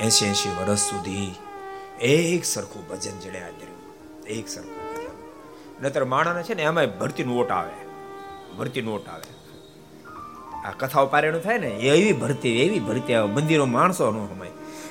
એસી 0.00 0.26
એસી 0.26 0.50
વર્ષ 0.50 0.78
સુધી 0.78 1.34
એક 2.00 2.44
સરખું 2.44 2.88
ભજન 2.88 3.18
જડ્યા 3.20 3.48
કર્યું, 3.48 3.80
એક 4.24 4.48
સરખું 4.48 4.94
ભજન. 4.94 5.86
નતર 5.86 6.04
માણાને 6.04 6.42
છે 6.42 6.54
ને 6.54 6.62
એમાં 6.62 6.98
ભરતી 6.98 7.24
નોટ 7.24 7.50
આવે 7.50 7.82
ભરતી 8.58 8.82
નોટ 8.82 9.08
આવે. 9.08 9.31
આ 10.64 10.70
કથાઓ 10.70 11.06
પારેણું 11.06 11.40
થાય 11.40 11.58
ને 11.58 11.68
એવી 11.68 12.12
ભરતી 12.12 12.62
એવી 12.62 12.78
ભરતી. 12.78 13.14
આવે 13.14 13.28
મંદિરો 13.28 13.64
માણસો 13.64 14.10
નો 14.10 14.26
સમય 14.26 14.48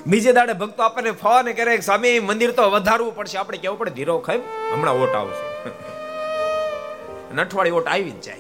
બીજે 0.08 0.34
દાડે 0.34 0.54
ભક્તો 0.54 0.84
આપણને 0.84 1.12
ફોન 1.12 1.52
કરે 1.52 1.80
સ્વામી, 1.80 2.20
મંદિર 2.20 2.52
તો 2.52 2.72
વધારવું 2.72 3.16
પડશે. 3.16 3.38
આપણે 3.38 3.58
કેવું 3.58 3.78
પડે? 3.78 3.92
ધીરો 3.92 4.20
ખાઈ. 4.20 4.42
હમણાં 4.74 4.94
ઓટ 4.94 5.16
આવશે. 5.16 5.70
નઠવાડી 7.34 7.70
ઓટ 7.70 7.88
આવી 7.88 8.10
જ 8.10 8.22
જાય. 8.22 8.38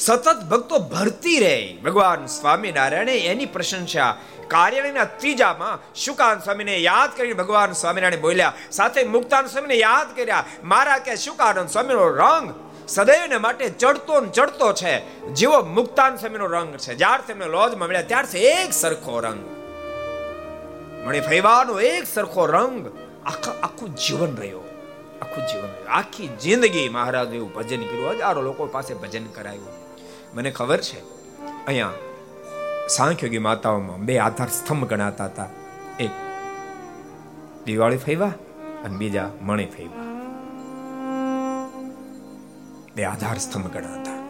સતત 0.00 0.44
ભક્તો 0.50 0.78
ભરતી 0.78 1.38
રહે. 1.38 1.76
ભગવાન 1.84 2.26
સ્વામિનારાયણે 2.26 3.16
એની 3.16 3.46
પ્રશંસા 3.46 4.16
કાર્યાલયના 4.48 5.04
ત્રીજામાં 5.04 5.94
શુકાન 5.94 6.38
સ્વામીને 6.38 6.78
યાદ 6.78 7.16
કરીને 7.16 7.34
ભગવાન 7.34 7.72
સ્વામિનારાયણ 7.72 8.22
બોલ્યા, 8.22 8.52
સાથે 8.70 9.04
મુક્તાન 9.04 9.46
સ્વામીને 9.46 9.74
યાદ 9.74 10.16
કર્યા. 10.16 10.44
મારા 10.64 10.98
કે 10.98 11.16
શુકાનંદ 11.16 11.68
સ્વામીનો 11.68 12.08
રંગ 12.08 12.67
સદૈવને 12.88 13.38
માટે 13.38 13.68
ચડતો 13.68 14.20
ને 14.20 14.28
ચડતો 14.28 14.72
છે. 14.72 14.94
જેવો 15.28 15.60
મુક્તાન 15.62 16.16
સમયનો 16.16 16.46
રંગ 16.46 16.76
છે. 16.76 16.94
જ્યાર 16.94 17.20
તેમને 17.26 17.46
લોજમાં 17.46 17.88
મળ્યા 17.88 18.02
ત્યારથી 18.02 18.38
એક 18.38 18.72
સરખો 18.72 19.20
રંગ. 19.20 19.42
મણી 21.06 21.20
ફૈવાનો 21.20 21.80
એક 21.80 22.06
સરખો 22.06 22.46
રંગ. 22.46 22.86
આખા, 23.26 23.52
આખું 23.62 23.94
જીવન 23.94 24.36
રહ્યો. 24.36 24.62
આખું 25.22 25.46
જીવન 25.46 25.68
રહ્યું. 25.68 25.90
આખી 25.90 26.28
જિંદગી 26.40 26.88
મહારાજ 26.88 27.34
એવું 27.34 27.54
ભજન 27.54 27.82
કર્યું. 27.82 28.10
હજારો 28.10 28.42
લોકો 28.42 28.66
પાસે 28.66 28.94
ભજન 28.94 29.26
કરાયું. 29.26 29.68
મને 30.34 30.50
ખબર 30.50 30.80
છે, 30.80 30.98
અહીંયા 31.66 31.92
સાંખ્યોગી 32.88 33.38
માતાઓમાં 33.38 33.98
બે 33.98 34.18
આધાર 34.18 34.48
સ્તંભ 34.48 34.84
ગણાતા 34.84 35.24
હતા. 35.24 35.48
એક 36.00 36.10
દિવાળી 37.64 37.96
ફૈવા 37.96 38.32
અને 38.84 38.96
બીજા 38.96 39.30
મણી 39.40 39.66
ફૈવા 39.66 40.07
બે 42.98 43.04
આધાર 43.04 43.38
સ્તંભ 43.38 43.66
ગણાતા. 43.66 44.28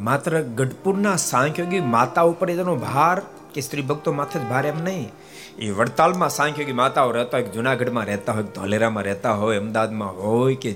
માત્ર 0.00 0.40
ગઢપુરના 0.40 1.16
સાંખ્યોગી 1.16 1.80
માતા 1.80 2.22
ઉપર 2.22 2.50
એનો 2.50 2.76
ભાર 2.76 3.22
કે 3.54 3.60
સ્ત્રી 3.60 3.82
ભક્તો 3.82 4.12
માથે 4.12 4.38
જ 4.38 4.42
ભાર 4.42 4.66
એમ 4.66 4.84
નહીં. 4.84 5.12
એ 5.58 5.70
વડતાલમાં 5.70 6.28
સાંખ્યોગી 6.28 6.72
માતાઓ 6.72 7.10
રહેતા 7.10 7.38
હોય 7.38 7.46
જુનાગઢમાં 7.46 8.04
રહેતા 8.04 8.32
હોય 8.32 8.42
ધોલેરામાં 8.42 9.04
રહેતા 9.04 9.32
હોય, 9.32 9.58
અમદાવાદમાં 9.58 10.22
હોય 10.22 10.54
કે 10.54 10.74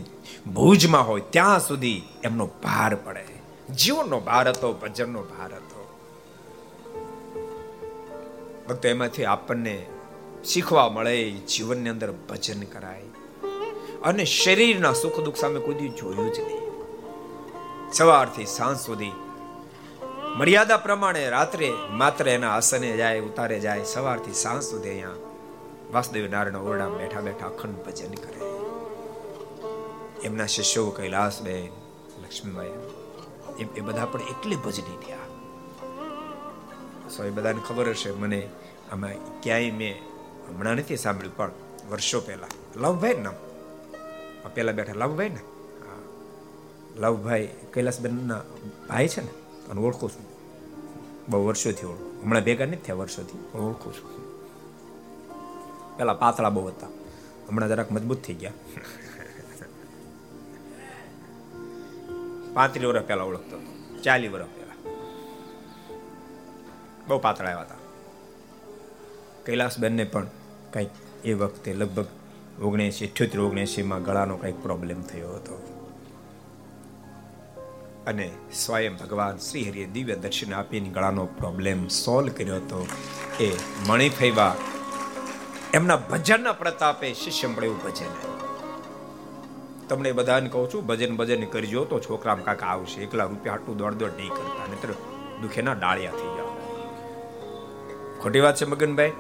ભુજમાં 0.54 1.08
હોય, 1.08 1.20
ત્યાં 1.30 1.60
સુધી 1.60 2.02
એમનો 2.24 2.46
ભાર 2.46 2.94
પડે. 2.94 3.24
જીવનનો 3.74 4.20
ભાર 4.20 4.48
હતો, 4.48 4.72
ભજનનો 4.72 5.22
ભાર 5.22 5.54
હતો. 5.54 5.88
ભક્તો 8.68 8.88
એમાંથી 8.88 9.24
આપણને 9.24 9.86
શીખવા 10.44 10.88
મળે 10.88 11.30
જીવનની 11.30 11.90
અંદર 11.90 12.12
ભજન 12.12 12.60
કરાય. 12.60 13.02
અને 14.04 14.24
શરીરના 14.24 14.92
સુખ 14.92 15.20
દુઃખ 15.20 15.36
સામે 15.36 15.60
કોઈ 15.60 15.74
જોયું 15.74 16.32
જ 16.32 16.40
નહીં. 16.40 16.67
સવારથી 17.92 18.46
સાંજ 18.46 18.78
સુધી. 18.78 19.14
મર્યાદા 20.36 20.76
પ્રમાણે 20.76 21.30
રાત્રે 21.30 21.68
માત્ર 21.90 22.28
એના 22.28 22.52
આસને 22.56 22.96
જાય, 22.96 23.20
ઉતારે 23.20 23.60
જાય, 23.60 23.84
સવારથી 23.84 24.32
સાંજ 24.32 24.62
સુધી 24.62 24.90
અહીંયા 24.90 25.16
વાસુદેવ 25.92 26.30
નારાયણ 26.30 26.56
ઓરડા 26.56 26.88
બેઠા 26.88 27.20
બેઠા 27.20 27.46
અખંડ 27.46 27.78
ભજન 27.86 28.14
કરે. 28.14 28.40
એમના 30.24 30.46
શિષ્યો 30.46 30.90
કૈલાસબેન, 30.90 31.72
લક્ષ્મીબાઈ, 32.22 32.72
એ 33.76 33.80
બધા 33.80 34.06
પણ 34.06 34.20
એટલે 34.20 34.56
ભજની 34.56 34.98
થયા. 35.06 35.28
સો 37.10 37.24
એ 37.24 37.30
બધાને 37.30 37.60
ખબર 37.68 37.88
હશે, 37.90 38.10
મને 38.12 38.40
આમાં 38.92 39.16
ક્યાંય 39.42 39.70
મેં 39.70 39.96
હમણાં 40.48 40.76
નથી 40.76 40.96
સાંભળ્યું, 40.96 41.36
પણ 41.36 41.52
વર્ષો 41.90 42.20
પહેલા 42.20 42.54
લવભાઈ 42.76 43.14
નામ. 43.14 43.38
પહેલા 44.54 44.72
બેઠા 44.72 44.92
લવભાઈ 44.92 45.28
ને 45.28 45.42
લવભાઈ 46.98 47.48
કૈલાસબેનના 47.72 48.42
ભાઈ 48.88 49.08
છે 49.08 49.20
ને 49.20 49.28
અને 49.70 49.80
ઓળખું 49.80 50.10
છું. 50.10 50.26
બહુ 51.28 51.46
વર્ષોથી 51.46 51.86
ઓળખું. 51.86 52.22
હમણાં 52.22 52.42
ભેગા 52.42 52.64
નથી 52.66 52.76
થયા 52.76 52.96
વર્ષોથી. 52.96 53.58
ઓળખું 53.58 53.94
છું. 53.94 54.18
પેલા 55.96 56.12
પાતળા 56.12 56.50
બહુ 56.50 56.66
હતા. 56.66 56.86
હમણાં 57.48 57.68
જરાક 57.68 57.92
મજબૂત 57.92 58.22
થઈ 58.22 58.34
ગયા. 58.34 58.52
પાંત્રીસ 62.54 62.84
વર્ષ 62.84 63.06
પહેલા 63.06 63.22
ઓળખતો 63.22 63.56
હતો. 63.56 64.00
ચાલીસ 64.02 64.30
વર્ષ 64.30 64.44
પહેલા. 64.44 64.92
બહુ 67.08 67.18
પાતળા 67.18 67.48
આવ્યા 67.48 67.60
હતા. 67.60 67.74
કૈલાસબેનને 69.46 70.04
પણ 70.04 70.26
કંઈક 70.72 70.88
એ 71.24 71.32
વખતે 71.32 71.74
લગભગ 71.74 72.06
ઓગણએંસી 72.62 73.08
અઠ્યોતેર 73.08 73.40
ઓગણીસીમાં 73.40 74.02
ગળાનો 74.02 74.36
કંઈક 74.36 74.62
પ્રોબ્લેમ 74.62 75.02
થયો 75.02 75.30
હતો. 75.30 75.77
અને 78.08 78.26
સ્વયં 78.54 78.94
ભગવાન 78.96 79.36
શ્રી 79.36 79.64
હરિએ 79.68 79.86
દિવ્ય 79.86 80.16
દર્શન 80.16 80.54
આપીને 80.54 80.88
ગળાનો 80.88 81.24
પ્રોબ્લેમ 81.26 81.78
સોલ્વ 81.88 82.32
કર્યો 82.38 82.56
હતો. 82.56 82.80
એ 83.40 83.48
મણિફૈવા 83.86 84.54
એમના 85.74 85.96
ભજનના 86.10 86.52
પ્રતાપે 86.52 87.08
શિષ્ય 87.14 87.48
મળે 87.48 87.66
એવું 87.66 87.80
ભજન. 87.84 88.12
તમને 89.88 90.12
બધાને 90.12 90.48
કહું 90.48 90.66
છું, 90.74 90.86
ભજન 90.86 91.12
ભજન 91.16 91.44
કરજો 91.46 91.84
તો 91.84 92.00
છોકરામાં 92.00 92.44
કાકા 92.44 92.66
આવશે. 92.66 92.98
એકલા 93.02 93.24
રૂપિયા 93.24 93.54
હાટું 93.54 93.76
દોડ 93.76 93.94
દોડ 93.94 94.14
નહીં 94.16 94.28
કરતા, 94.28 94.66
નહીતર 94.70 94.90
દુખેના 95.42 95.72
ડાળિયા 95.72 96.10
થઈ 96.10 96.32
જાવ 96.36 96.48
ખોટી 98.22 98.40
વાત 98.40 98.56
છે 98.56 98.66
મગનભાઈ? 98.66 99.12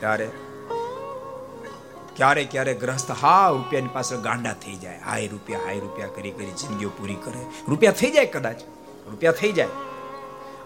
ત્યારે 0.00 0.26
ક્યારે 2.16 2.44
ક્યારે 2.44 2.74
ગ્રસ્ત, 2.74 3.10
હા, 3.10 3.48
રૂપિયાની 3.48 3.88
પાછળ 3.88 4.16
ગાંડા 4.16 4.52
થઈ 4.52 4.74
જાય. 4.74 4.98
હાય 4.98 5.26
રૂપિયા 5.26 5.60
હાય 5.64 5.78
રૂપિયા 5.78 6.08
કરી 6.08 6.30
કરી 6.30 6.46
જિંદગીઓ 6.46 6.88
પૂરી 6.88 7.14
કરે. 7.14 7.40
રૂપિયા 7.68 7.92
થઈ 7.92 8.10
જાય 8.10 8.26
કદાચ. 8.26 8.56
રૂપિયા 9.10 9.32
થઈ 9.32 9.52
જાય. 9.52 9.68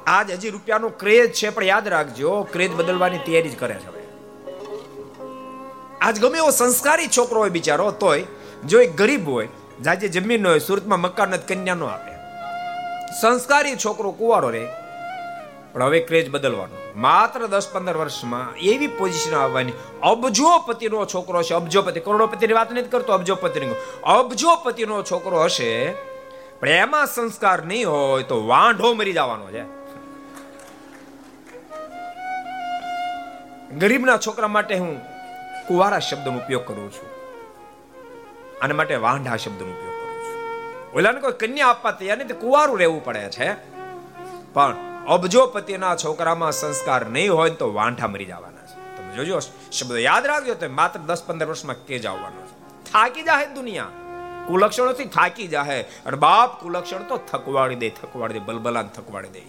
આજ 0.07 0.30
હજી 0.30 0.51
રૂપિયાનો 0.51 0.88
ક્રેઝ 0.88 1.32
છે, 1.32 1.49
પણ 1.49 1.64
યાદ 1.64 1.88
રાખજો, 1.88 2.42
ક્રેઝ 2.53 2.70
બદલવાની 2.70 3.18
તૈયારી 3.18 3.49
જ 3.49 3.59
કરે 3.59 3.74
છે 3.74 3.99
આજ 6.01 6.20
ગમે 6.20 6.38
એવો 6.38 6.51
સંસ્કારી 6.51 7.09
છોકરો 7.16 7.40
હોય 7.40 7.51
બિચારો, 7.51 7.90
તોય 7.90 8.24
જો 8.66 8.80
એક 8.80 8.96
ગરીબ 8.96 9.28
હોય, 9.28 9.49
જાજે 9.84 10.09
જમીન 10.09 10.46
હોય, 10.46 10.59
સુરતમાં 10.59 11.01
મકાન 11.01 11.36
કન્યા 11.36 11.74
નો 11.74 11.86
આપે. 11.86 12.12
સંસ્કારી 13.20 13.76
છોકરો 13.84 14.11
કુવારો 14.11 14.51
રે 14.51 14.68
પણ 15.78 15.84
હવે 15.84 16.00
ક્રેઝ 16.00 16.30
બદલવાનો. 16.30 16.92
માત્ર 16.96 17.46
દસ 17.46 17.68
પંદર 17.72 17.96
વર્ષમાં 17.96 18.56
એવી 18.56 18.86
પોઝિશન 18.86 19.36
આવવાની, 19.36 19.72
અબજોપતિનો 20.02 21.06
છોકરો 21.06 21.42
છે 21.42 21.54
અબજોપતિ, 21.54 22.00
કરોડોપતિની 22.00 22.52
વાત 22.52 22.72
નથી 22.72 22.88
કરતો, 22.88 23.12
અબજોપતિની 23.12 23.74
અબજોપતિનો 24.04 25.02
છોકરો 25.02 25.42
હશે, 25.42 25.90
પણ 26.60 26.68
એમાં 26.68 27.06
સંસ્કાર 27.06 27.62
નહીં 27.62 27.90
હોય 27.90 28.22
તો 28.22 28.46
વાંઢો 28.46 28.94
મરી 28.94 29.12
જવાનો 29.12 29.46
છે. 29.46 29.62
ગરીબના 33.74 34.16
છોકરા 34.16 34.48
માટે 34.48 34.74
હું 34.74 35.00
કુવારા 35.68 35.98
શબ્દનો 35.98 36.36
ઉપયોગ 36.36 36.66
કરું 36.66 36.92
છું. 36.92 37.08
આને 38.64 38.74
માટે 38.74 38.96
વાંઢા 38.96 39.36
શબ્દનો 39.36 39.70
ઉપયોગ 39.70 39.94
કરું 39.94 40.18
છું. 40.18 40.98
ઓલાને 40.98 41.20
કોઈ 41.20 41.32
કન્યા 41.32 41.66
આપવા 41.66 41.90
તૈયાર 41.90 42.18
નહીં 42.18 42.40
કુવારું 42.40 42.78
રહેવું 42.78 43.04
પડે 43.04 43.30
છે. 43.30 43.54
પણ 44.52 44.88
અબજોપતિના 45.09 45.96
છોકરામાં 45.96 46.52
સંસ્કાર 46.52 47.06
નહીં 47.06 47.34
હોય 47.34 47.50
તો 47.50 47.74
વાંઠા 47.74 48.06
મરી 48.06 48.24
જવાના 48.24 48.66
છે. 48.66 48.96
તમે 48.96 49.14
જોજો, 49.14 49.38
શબ્દ 49.72 49.98
યાદ 49.98 50.26
રાખજો, 50.26 50.54
તો 50.54 50.68
માત્ર 50.68 51.00
દસ 51.00 51.22
પંદર 51.26 51.46
વર્ષમાં 51.46 51.76
કે 51.86 51.98
જ 51.98 52.06
આવવાનો 52.06 52.46
છે. 52.46 52.84
થાકી 52.92 53.22
જાહે 53.22 53.46
દુનિયા. 53.46 53.84
કુલક્ષણોથી 54.46 55.04
થાકી 55.04 55.46
જાહે. 55.46 55.80
અને 55.80 56.16
બાપ 56.16 56.62
કુલક્ષણ 56.62 57.02
તો 57.02 57.16
થકવાડી 57.16 57.74
દે 57.74 57.88
થકવાડી 57.88 58.34
દે, 58.34 58.40
બલબલાન 58.40 58.88
થકવાડી 58.88 59.28
દે. 59.28 59.42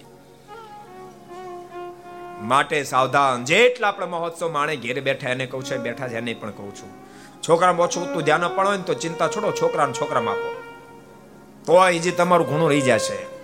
માટે 2.42 2.84
સાવધાન, 2.84 3.46
જેટલા 3.46 3.88
આપણે 3.88 4.06
મહોત્સવ 4.06 4.52
માણે 4.52 4.76
ઘેરે 4.76 5.02
બેઠા, 5.02 5.30
એને 5.30 5.46
કહું 5.46 5.66
છું, 5.66 5.78
બેઠા 5.78 6.08
છે, 6.08 6.18
એને 6.18 6.34
પણ 6.34 6.52
કહું 6.52 6.76
છું. 6.76 6.90
છોકરામાં 7.50 7.88
ઓછું 7.88 8.14
તું 8.14 8.24
ધ્યાન 8.24 8.48
પણ 8.48 8.68
હોય 8.68 8.78
ને 8.78 8.84
તો 8.84 8.94
ચિંતા 8.94 9.28
છોડો, 9.28 9.52
છોકરાને 9.52 9.94
છોકરામાં 9.94 10.34
આપો. 10.34 10.64
તો 11.66 11.88
એ 11.88 12.00
જે 12.00 12.12
તમારું 12.12 12.48
ઘણું 12.48 12.70
રહી 12.70 12.82
જશે. 12.82 13.39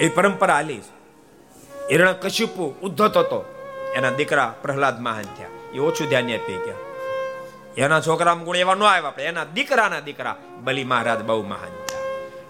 એ 0.00 0.08
પરંપરા 0.08 0.54
આલી 0.54 0.80
હિરણ 1.92 2.12
કશ્યપુ 2.12 2.74
ઉદ્ધત 2.82 3.16
હતો. 3.16 3.44
એના 3.94 4.10
દીકરા 4.10 4.54
પ્રહલાદ 4.62 5.00
મહાન 5.00 5.22
થયા. 5.22 5.46
એ 5.74 5.78
ઓછું 5.78 6.08
ધ્યાન 6.08 6.24
આપી 6.24 6.52
ગયા. 6.52 6.74
એના 7.76 8.00
છોકરા 8.00 8.34
ગુણ 8.34 8.56
એવા 8.56 8.74
ન 8.74 8.82
આવ્યા, 8.82 9.10
પણ 9.10 9.20
એના 9.20 9.44
દીકરાના 9.44 10.00
દીકરા 10.00 10.36
બલી 10.64 10.84
મહારાજ 10.84 11.22
બહુ 11.22 11.42
મહાન 11.42 11.86
થયા. 11.86 12.00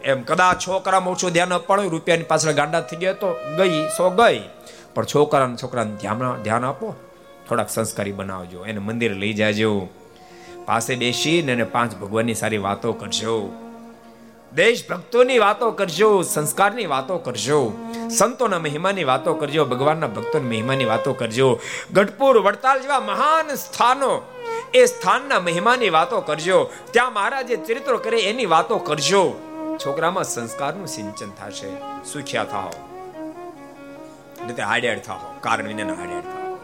એમ 0.05 0.23
કદાચ 0.23 0.67
છોકરામાં 0.67 1.15
ઓછું 1.15 1.31
ધ્યાન 1.31 1.55
અપાણું 1.55 1.91
રૂપિયાની 1.91 2.23
પાછળ 2.23 2.53
ગાંડા 2.53 2.81
થઈ 2.81 2.97
ગયો 2.97 3.15
તો 3.15 3.37
ગઈ 3.57 3.89
સો 3.97 4.11
ગઈ. 4.11 4.43
પણ 4.95 5.05
છોકરાને 5.05 5.57
છોકરાને 5.57 5.97
ધ્યાન 5.97 6.43
ધ્યાન 6.43 6.65
આપો. 6.65 6.95
થોડાક 7.49 7.71
સંસ્કારી 7.71 8.13
બનાવજો. 8.13 8.65
એને 8.65 8.79
મંદિર 8.79 9.13
લઈ 9.13 9.33
જાજો. 9.33 9.89
પાસે 10.65 10.97
બેસીને 10.97 11.53
એને 11.53 11.65
પાંચ 11.65 11.97
ભગવાનની 11.97 12.35
સારી 12.35 12.59
વાતો 12.59 12.93
કરજો. 12.93 13.53
દેશ 14.57 14.89
ભક્તોની 14.89 15.39
વાતો 15.39 15.71
કરજો, 15.71 16.23
સંસ્કારની 16.23 16.87
વાતો 16.87 17.19
કરજો, 17.19 17.73
સંતોના 18.19 18.59
મહિમાની 18.59 19.05
વાતો 19.05 19.35
કરજો, 19.35 19.65
ભગવાનના 19.65 20.07
ભક્તોની 20.07 20.49
મહિમાની 20.49 20.85
વાતો 20.85 21.13
કરજો. 21.13 21.61
ગઢપુર 21.93 22.39
વડતાલ 22.39 22.81
જેવા 22.81 23.01
મહાન 23.01 23.55
સ્થાનો, 23.55 24.23
એ 24.75 24.85
સ્થાનના 24.85 25.41
મહિમાની 25.41 25.91
વાતો 25.91 26.21
કરજો. 26.21 26.71
ત્યાં 26.91 27.13
મહારાજે 27.13 27.57
ચરિત્રો 27.57 27.99
કરે 27.99 28.21
એની 28.21 28.47
વાતો 28.47 28.79
કરજો. 28.79 29.35
છોકરામાં 29.87 30.25
સંસ્કારનું 30.25 30.87
સિંચન 30.87 31.31
થશે. 31.31 31.71
સુખ્યા 32.13 32.45
થાઓ. 32.45 32.71
એટલે 34.43 34.55
તો 34.55 34.63
હાડેડ 34.63 35.01
થાઓ. 35.01 35.35
કારણ 35.41 35.67
વિના 35.67 35.95
હાડેડ 35.95 36.23
થાઓ. 36.23 36.59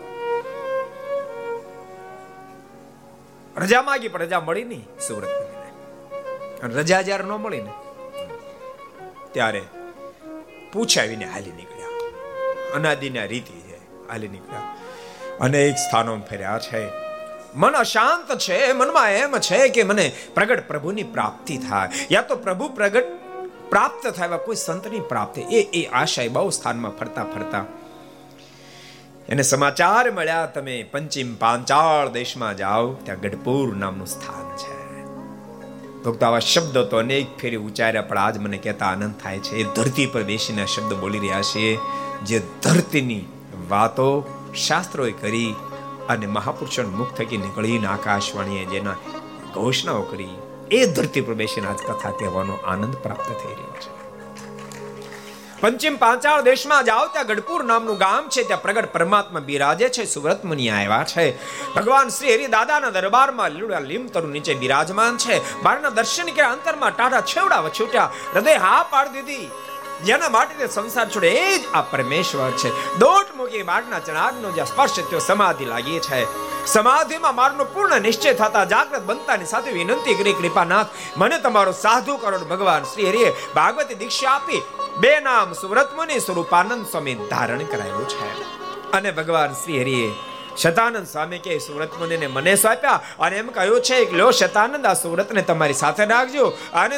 રજા 3.57 3.83
માગી, 3.83 4.09
પણ 4.09 4.21
રજા 4.21 4.41
મળી 4.41 4.65
નહીં 4.65 4.89
સુરત 5.09 5.29
રજા 6.63 7.03
જ્યારે 7.03 7.25
ન 7.25 7.29
મળી 7.29 7.61
ને 7.61 7.71
ત્યારે 9.33 9.63
પૂછાવીને 10.73 11.25
હાલી 11.25 11.53
નીકળ્યા. 11.53 11.89
અનાદિના 12.75 13.25
રીતિ 13.25 13.61
છે, 13.61 14.09
હાલી 14.09 14.29
નીકળ્યા. 14.29 14.77
અનેક 15.41 15.75
સ્થાનો 15.75 16.17
ફેર્યા 16.31 16.59
છે. 16.59 16.89
મન 17.55 17.73
અશાંત 17.73 18.39
છે, 18.39 18.73
મનમાં 18.73 19.11
એમ 19.11 19.39
છે 19.39 19.69
કે 19.69 19.83
મને 19.83 20.13
પ્રગટ 20.35 20.69
પ્રભુની 20.69 21.03
પ્રાપ્તિ 21.03 21.59
થાય. 21.59 21.89
યા 22.13 22.23
તો 22.23 22.37
પ્રભુ 22.37 22.69
પ્રગટ 22.69 23.05
પ્રાપ્ત 23.71 24.07
થાય 24.07 24.29
કોઈ 24.29 24.57
સંતની 24.57 25.01
પ્રાપ્તિ. 25.01 25.41
એ 25.41 25.61
એ 25.81 25.89
આશય 25.93 26.29
બહુ 26.29 26.51
સ્થાનમાં 26.51 26.97
ફરતા 26.97 27.25
ફરતા 27.25 27.65
એને 29.29 29.43
સમાચાર 29.43 30.11
મળ્યા, 30.11 30.47
તમે 30.47 30.83
પંચિમ 30.83 31.35
પાંચાળ 31.35 32.09
દેશમાં 32.09 32.57
જાઓ, 32.57 32.95
ત્યાં 32.95 33.21
ગઢપુર 33.21 33.77
નામનું 33.77 34.07
સ્થાન 34.07 34.57
છે. 34.57 34.72
ભક્તો, 36.05 36.27
આવા 36.27 36.39
શબ્દો 36.39 36.85
તો 36.85 36.97
અનેક 36.97 37.39
ફેરી 37.39 37.57
ઉચ્ચાર્યા, 37.57 38.03
પણ 38.03 38.19
આજ 38.19 38.39
મને 38.39 38.59
કહેતા 38.59 38.87
આનંદ 38.87 39.15
થાય 39.23 39.39
છે. 39.39 39.57
એ 39.57 39.65
ધરતી 39.65 40.07
પર 40.07 40.23
બેસીને 40.23 40.67
શબ્દ 40.67 40.95
બોલી 40.95 41.19
રહ્યા 41.19 41.43
છે. 41.43 41.79
જે 42.25 42.43
ધરતીની 42.63 43.25
વાતો 43.69 44.25
શાસ્ત્રોએ 44.57 45.13
કરી 45.13 45.55
અને 46.09 46.27
મહાપુરુષો 46.27 46.83
મુખ 46.83 47.15
થકી 47.15 47.37
નીકળીને 47.37 47.87
આકાશવાણીએ 47.87 48.65
જેના 48.65 48.97
ઘોષણાઓ 49.55 50.03
કરી, 50.03 50.35
એ 50.71 50.87
ધરતી 50.87 51.21
પર 51.21 51.35
બેસીને 51.35 51.69
આજ 51.69 51.79
કથા, 51.79 52.11
કહેવાનો 52.11 52.55
આનંદ 52.55 52.95
પ્રાપ્ત 52.95 53.29
થઈ 53.29 53.55
રહ્યો 53.55 53.77
છે. 53.81 54.02
પંચિમ 55.63 55.97
પાંચાળ 55.97 56.41
દેશમાં 56.43 56.85
જાઓ 56.85 57.07
ત્યાં 57.07 57.27
ગઢપુર 57.27 57.65
નામનું 57.65 57.99
ગામ 57.99 58.29
છે, 58.29 58.43
ત્યાં 58.43 58.63
પ્રગટ 58.63 58.93
પરમાત્મા 58.93 59.41
બિરાજે 59.41 59.89
છે, 59.89 60.05
સુવ્રત 60.05 60.45
મુનિ 60.45 60.69
આવ્યા 60.69 61.05
છે. 61.05 61.27
ભગવાન 61.75 62.09
શ્રી 62.09 62.35
હરિ 62.35 62.47
દાદાના 62.47 62.91
દરબારમાં 62.91 63.51
લીલુડા 63.51 63.79
લીમ 63.79 64.07
તરુ 64.07 64.29
નીચે 64.29 64.55
બિરાજમાન 64.55 65.17
છે. 65.17 65.63
બારના 65.63 65.89
દર્શન 65.89 66.25
કે 66.25 66.43
અંતરમાં 66.43 66.97
ટાટા 66.97 67.21
છેવડા 67.21 67.69
છૂટ્યા 67.81 68.11
હૃદય 68.35 68.57
હા 68.57 68.87
પાડી 68.91 69.23
દીધી. 69.23 69.51
જેના 70.05 70.29
માટે 70.29 70.67
સંસાર 70.67 71.11
છોડે 71.11 71.31
એ 71.31 71.59
જ 71.59 71.65
આ 71.75 71.81
પરમેશ્વર 71.81 72.51
છે. 72.51 72.99
દોટ 72.99 73.37
મૂકી 73.37 73.63
બાળના 73.63 73.99
ચણાગનો 73.99 74.51
જ્યાં 74.51 74.67
સ્પર્શ 74.67 74.95
થયો 74.95 75.19
સમાધિ 75.19 75.65
લાગી 75.65 75.99
છે. 75.99 76.27
સમાધિમાં 76.67 77.35
મારનો 77.35 77.65
પૂર્ણ 77.65 78.01
નિશ્ચય 78.01 78.35
થતા 78.35 78.65
જાગ્રત 78.65 79.03
બનતાની 79.03 79.45
સાથે 79.45 79.71
વિનંતી 79.71 80.15
કરી, 80.15 80.33
કૃપાનાથ, 80.33 80.87
મને 81.17 81.39
તમારો 81.39 81.73
સાધુ 81.73 82.17
કરો 82.17 82.39
ભગવાન 82.39 82.83
શ્રી 82.83 83.09
હરિએ 83.09 83.33
ભાગવતી 83.55 83.95
દીક્ષા 83.95 84.31
આપી. 84.31 84.63
બે 84.97 85.21
નામ 85.21 85.53
સુવ્રત 85.53 85.95
મુનિ 85.95 86.21
સ્વરૂપાનંદ 86.21 86.87
સ્વામી 86.87 87.15
ધારણ 87.15 87.59
કરાયું 87.59 88.09
છે. 88.09 88.43
અને 88.93 89.11
ભગવાન 89.11 89.53
શ્રી 89.53 89.81
હરિએ 89.81 90.15
શતાનંદ 90.57 91.07
સ્વામી 91.07 91.39
કે 91.39 91.59
સુરત 91.59 91.99
મુનિને 91.99 92.27
મને 92.27 92.55
સોંપ્યા 92.57 93.01
અને 93.21 93.37
એમ 93.39 93.49
કહ્યું 93.49 93.81
છે 93.81 94.05
કે 94.05 94.17
લો 94.17 94.31
શતાનંદ, 94.31 94.87
આ 94.87 94.95
સુરતને 94.95 95.43
તમારી 95.43 95.79
સાથે 95.83 96.05
રાખજો. 96.05 96.47
અને 96.75 96.97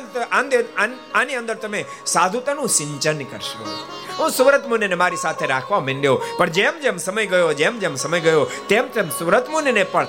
આની 1.15 1.35
અંદર 1.35 1.55
તમે 1.55 1.85
સાધુતાનું 2.07 2.69
સિંચન 2.69 3.25
કરશો. 3.25 3.65
હું 4.19 4.31
સુરત 4.31 4.69
મુનિને 4.69 4.95
મારી 4.95 5.17
સાથે 5.17 5.47
રાખવા 5.47 5.81
માંડ્યો. 5.81 6.17
પણ 6.39 6.51
જેમ 6.51 6.81
જેમ 6.81 6.97
સમય 6.97 7.27
ગયો, 7.27 7.53
જેમ 7.53 7.79
જેમ 7.79 7.95
સમય 7.95 8.21
ગયો, 8.21 8.45
તેમ 8.69 8.89
તેમ 8.89 9.09
સુરત 9.19 9.51
મુનિને 9.51 9.85
પણ 9.85 10.07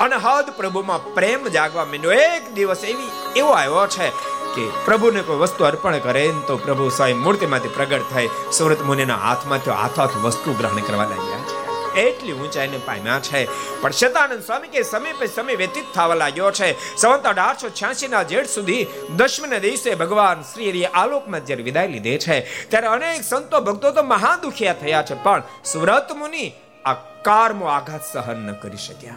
અનહદ 0.00 0.50
પ્રભુમાં 0.56 1.14
પ્રેમ 1.14 1.48
જાગવા 1.48 1.84
માંડ્યો. 1.84 2.12
એક 2.12 2.54
દિવસ 2.54 2.84
એવી, 2.84 3.10
એવો 3.36 3.50
આવ્યો 3.50 3.86
છે 3.86 4.08
કે 4.54 4.64
પ્રભુને 4.84 5.20
કોઈ 5.22 5.36
વસ્તુ 5.36 5.64
અર્પણ 5.64 5.98
કરે 5.98 6.24
તો 6.46 6.56
પ્રભુ 6.56 6.88
સ્વયં 6.88 7.18
મૂર્તિમાંથી 7.18 7.68
પ્રગટ 7.68 8.06
થાય 8.12 8.28
સુરત 8.52 8.80
મુનિના 8.82 9.20
હાથમાંથી 9.26 9.70
હાથોહાથ 9.82 10.16
વસ્તુ 10.16 10.58
ગ્રહણ 10.58 10.86
કરવા 10.88 11.10
લાગ્યા. 11.12 11.53
એટલી 11.96 12.32
ઊંચાઈને 12.32 12.78
પામ્યા 12.78 13.20
છે. 13.20 13.44
પણ 13.80 13.90
શતાનંદ 13.90 14.42
સ્વામી 14.42 14.68
કે 14.68 14.82
સમય 14.82 15.12
પે 15.12 15.26
સમય 15.26 15.54
વ્યતીત 15.54 15.84
થવા 15.94 16.14
લાગ્યો 16.14 16.50
છે. 16.50 16.96
સંવત 16.96 17.26
અઢારસો 17.26 17.68
છ્યાસી 17.68 18.08
ના 18.08 18.22
જેઠ 18.22 18.46
સુધી 18.46 18.86
દસમને 19.16 19.60
દિવસે 19.60 19.94
ભગવાન 19.94 20.42
શ્રી 20.42 20.68
હરિએ 20.68 20.86
આલોકમાં 20.86 21.46
જ્યારે 21.46 21.62
વિદાય 21.62 21.88
લીધે 21.88 22.18
છે, 22.18 22.68
ત્યારે 22.68 22.86
અનેક 22.86 23.22
સંતો 23.24 23.60
ભક્તો 23.60 23.90
તો 23.90 24.02
મહા 24.02 24.38
દુખિયા 24.42 24.72
થયા 24.72 25.02
છે, 25.02 25.14
પણ 25.14 25.42
સુરત 25.64 26.12
મુનિ 26.12 26.52
આ 26.84 26.92
કારમો 27.22 27.66
આઘાત 27.66 28.00
સહન 28.12 28.36
ન 28.36 28.52
કરી 28.52 28.76
શક્યા. 28.76 29.12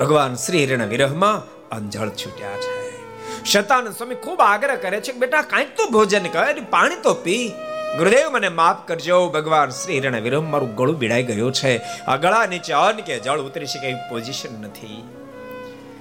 ભગવાન 0.00 0.34
શ્રી 0.34 0.66
હરિના 0.66 0.84
વિરહમાં 0.84 1.68
અંજળ 1.68 2.08
છૂટ્યા 2.08 2.56
છે. 2.56 2.88
શતાનંદ 3.44 3.96
સ્વામી 3.96 4.14
ખૂબ 4.14 4.40
આગ્રહ 4.40 4.74
કરે 4.74 5.00
છે 5.00 5.12
બેટા 5.12 5.42
કાંઈક 5.42 5.76
તો 5.76 5.86
ભોજન 5.86 6.24
કર 6.24 6.56
પાણી 6.70 6.96
તો 6.96 7.14
પી. 7.14 7.52
ગુરુદેવ, 7.96 8.30
મને 8.30 8.48
માફ 8.48 8.88
કરજો. 8.88 9.28
ભગવાન 9.28 9.70
શ્રી 9.70 9.94
હિરણ 9.94 10.20
વિરમ 10.20 10.50
મારું 10.50 10.74
ગળું 10.74 10.98
બીડાઈ 10.98 11.22
ગયું 11.22 11.52
છે. 11.52 11.78
આ 12.06 12.16
ગળા 12.16 12.46
નીચે 12.46 12.72
અન્ન 12.72 13.00
કે 13.00 13.18
જળ 13.18 13.38
ઉતરી 13.38 13.66
શકે 13.66 13.86
એવી 13.86 14.10
પોઝિશન 14.10 14.62
નથી. 14.62 15.08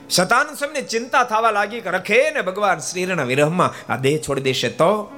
શતાનંદ 0.09 0.57
સ્વામીને 0.57 0.81
ચિંતા 0.81 1.23
થવા 1.23 1.51
લાગી 1.51 1.81
કે 1.81 1.89
રખે 1.89 2.31
ને 2.31 2.41
ભગવાન 2.41 2.79
શ્રી 2.79 3.03
હિરણ 3.03 3.25
વિરહમાં 3.25 3.93
આ 3.93 3.97
દેહ 3.97 4.19
છોડી 4.29 4.41
દેશે 4.41 4.69
તો? 4.69 5.11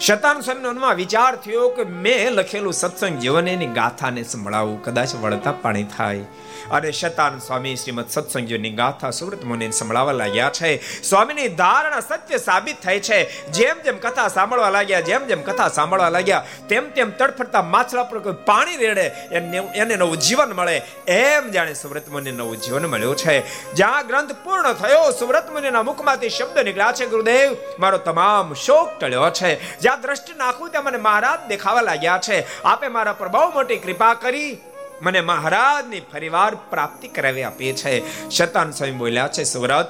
શતાન 0.00 0.40
સ્વામીનો 0.40 0.72
મનમાં 0.72 0.94
વિચાર 0.94 1.36
થયો 1.36 1.68
કે 1.68 1.82
મેં 1.82 2.30
લખેલું 2.30 2.72
સત્સંગ 2.72 3.18
જીવન 3.18 3.48
એની 3.48 3.66
ગાથાને 3.66 4.22
સંભળાવું. 4.22 4.84
કદાચ 4.84 5.14
વળતા 5.14 5.52
પાણી 5.52 5.84
થાય. 5.84 6.20
અને 6.70 6.92
શતાન 6.92 7.38
સ્વામી 7.38 7.76
શ્રીમદ 7.76 8.08
સત્સંગીઓની 8.10 8.70
ગાથા 8.70 9.10
સુરત 9.10 9.44
મુનિ 9.44 9.70
સંભળાવવા 9.70 10.12
લાગ્યા 10.12 10.50
છે. 10.50 10.70
સ્વામીની 11.02 11.48
ધારણા 11.48 12.00
સત્ય 12.00 12.38
સાબિત 12.38 12.82
થાય 12.84 13.00
છે. 13.00 13.18
જેમ 13.50 13.76
જેમ 13.84 13.98
કથા 13.98 14.28
સાંભળવા 14.28 14.70
લાગ્યા, 14.70 15.00
જેમ 15.00 15.26
જેમ 15.26 15.42
કથા 15.42 15.68
સાંભળવા 15.68 16.08
લાગ્યા, 16.08 16.44
તેમ 16.68 16.90
તેમ 16.90 17.10
તડફડતા 17.10 17.62
માછલા 17.62 18.02
પર 18.02 18.18
કોઈ 18.18 18.34
પાણી 18.46 18.76
રેડે, 18.76 19.06
એને 19.74 19.96
નવું 19.96 20.16
જીવન 20.16 20.52
મળે, 20.52 20.82
એમ 21.08 21.50
જાણે 21.50 21.74
સુરત 21.74 22.08
મુનિ 22.08 22.32
નવું 22.32 22.56
જીવન 22.56 22.86
મળ્યું 22.86 23.16
છે. 23.16 23.36
જ્યાં 23.72 24.06
ગ્રંથ 24.06 24.32
પૂર્ણ 24.44 24.72
થયો 24.72 25.10
સુરત 25.10 25.50
મુનિના 25.52 25.82
મુખમાંથી 25.82 26.28
શબ્દ 26.28 26.58
નીકળ્યા 26.58 26.92
છે, 26.92 27.06
ગુરુદેવ, 27.06 27.56
મારો 27.78 27.98
તમામ 27.98 28.54
શોક 28.54 28.98
ટળ્યો 28.98 29.30
છે. 29.30 29.78
જ્યાં 29.78 30.00
દ્રષ્ટિ 30.00 30.32
નાખું 30.38 30.70
ત્યાં 30.70 30.84
મને 30.84 30.98
મહારાજ 30.98 31.48
દેખાવા 31.48 31.80
લાગ્યા 31.80 32.20
છે. 32.28 32.62
આપે 32.62 32.88
મારા 32.88 33.12
પર 33.12 33.28
બહુ 33.28 33.50
મોટી 33.50 33.76
કૃપા 33.76 34.14
કરી 34.14 34.58
મને 35.02 35.20
મહારાજની 35.20 36.00
ફરીવાર 36.00 36.54
પ્રાપ્તિ 36.54 37.08
કરાવી 37.08 37.42
આપી 37.42 37.72
છે. 37.72 38.30
શતાન 38.30 38.70
સ્વામી 38.70 38.92
બોલ્યા 38.92 39.28
છે, 39.28 39.44
સુવ્રત, 39.44 39.86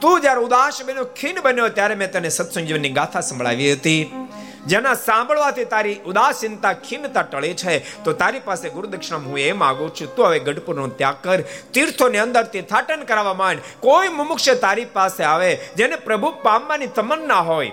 તું 0.00 0.20
જ્યારે 0.20 0.40
ઉદાસ 0.40 0.82
બન્યો, 0.84 1.04
ખીન 1.04 1.40
બન્યો, 1.40 1.68
ત્યારે 1.68 1.94
મેં 1.94 2.12
તને 2.12 2.28
સત્સંગ 2.28 2.66
જીવનની 2.66 2.90
ગાથા 2.90 3.20
સંભળાવી 3.20 3.72
હતી. 3.72 4.28
જેના 4.66 4.94
સાંભળવાથી 4.94 5.64
તારી 5.64 5.96
ઉદાસીનતા, 6.06 6.72
ખીનતા 6.72 7.22
ટળે 7.22 7.54
છે. 7.54 8.04
તો 8.04 8.12
તારી 8.12 8.40
પાસે 8.40 8.70
ગુરુદક્ષિણા 8.70 9.20
હું 9.20 9.38
એ 9.38 9.52
માગું 9.52 9.94
છું, 9.94 10.16
તું 10.16 10.26
હવે 10.26 10.38
ગઢપુરનો 10.38 10.86
ત્યાગ 10.86 11.14
કર. 11.22 11.40
તીર્થોની 11.74 12.18
અંદર 12.18 12.42
તીર્થાટન 12.42 13.02
કરાવવા 13.02 13.34
માંડ. 13.34 13.58
કોઈ 13.80 14.08
મુમુક્ષ 14.08 14.50
તારી 14.50 14.84
પાસે 14.84 15.24
આવે, 15.24 15.58
જેને 15.76 15.96
પ્રભુ 15.96 16.34
પામવાની 16.42 16.86
તમન્ના 16.86 17.34
હોય. 17.34 17.72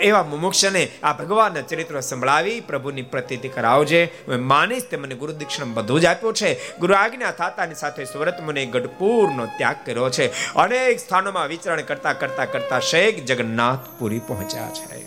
એવા 0.00 0.22
મુમુક્ષને 0.22 0.88
આ 1.02 1.12
ભગવાનના 1.12 1.60
ચરિત્ર 1.60 2.00
સંભળાવી 2.00 2.60
પ્રભુની 2.60 3.02
પ્રતિતિ 3.02 3.48
કરાવજે. 3.48 4.04
હું 4.04 4.46
માનીશ 4.46 4.82
તે 4.90 4.96
મને 4.96 5.14
ગુરુ 5.14 5.32
દીક્ષણ 5.32 5.64
બધું 5.64 6.00
જ 6.00 6.06
આપ્યું 6.06 6.34
છે. 6.34 6.78
ગુરુ 6.78 6.94
આજ્ઞા 6.94 7.30
થાતાની 7.30 7.74
સાથે 7.74 8.04
સુરત 8.04 8.40
મને 8.40 8.66
ગઢપુરનો 8.66 9.46
ત્યાગ 9.46 9.76
કર્યો 9.86 10.10
છે. 10.10 10.54
અનેક 10.54 10.98
સ્થાનોમાં 10.98 11.46
વિચરણ 11.46 11.80
કરતા 11.80 12.12
કરતા 12.12 12.44
કરતા 12.44 12.80
શેખ 12.80 13.24
જગન્નાથપુરી 13.24 14.18
પહોંચ્યા 14.18 14.70
છે. 14.70 15.06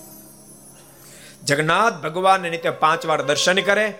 જગન્નાથ 1.43 1.93
ભગવાન 1.93 2.41
નિત્ય 2.41 2.69
પાંચ 2.69 3.05
વાર 3.05 3.21
દર્શન 3.21 3.59
કરે. 3.59 3.93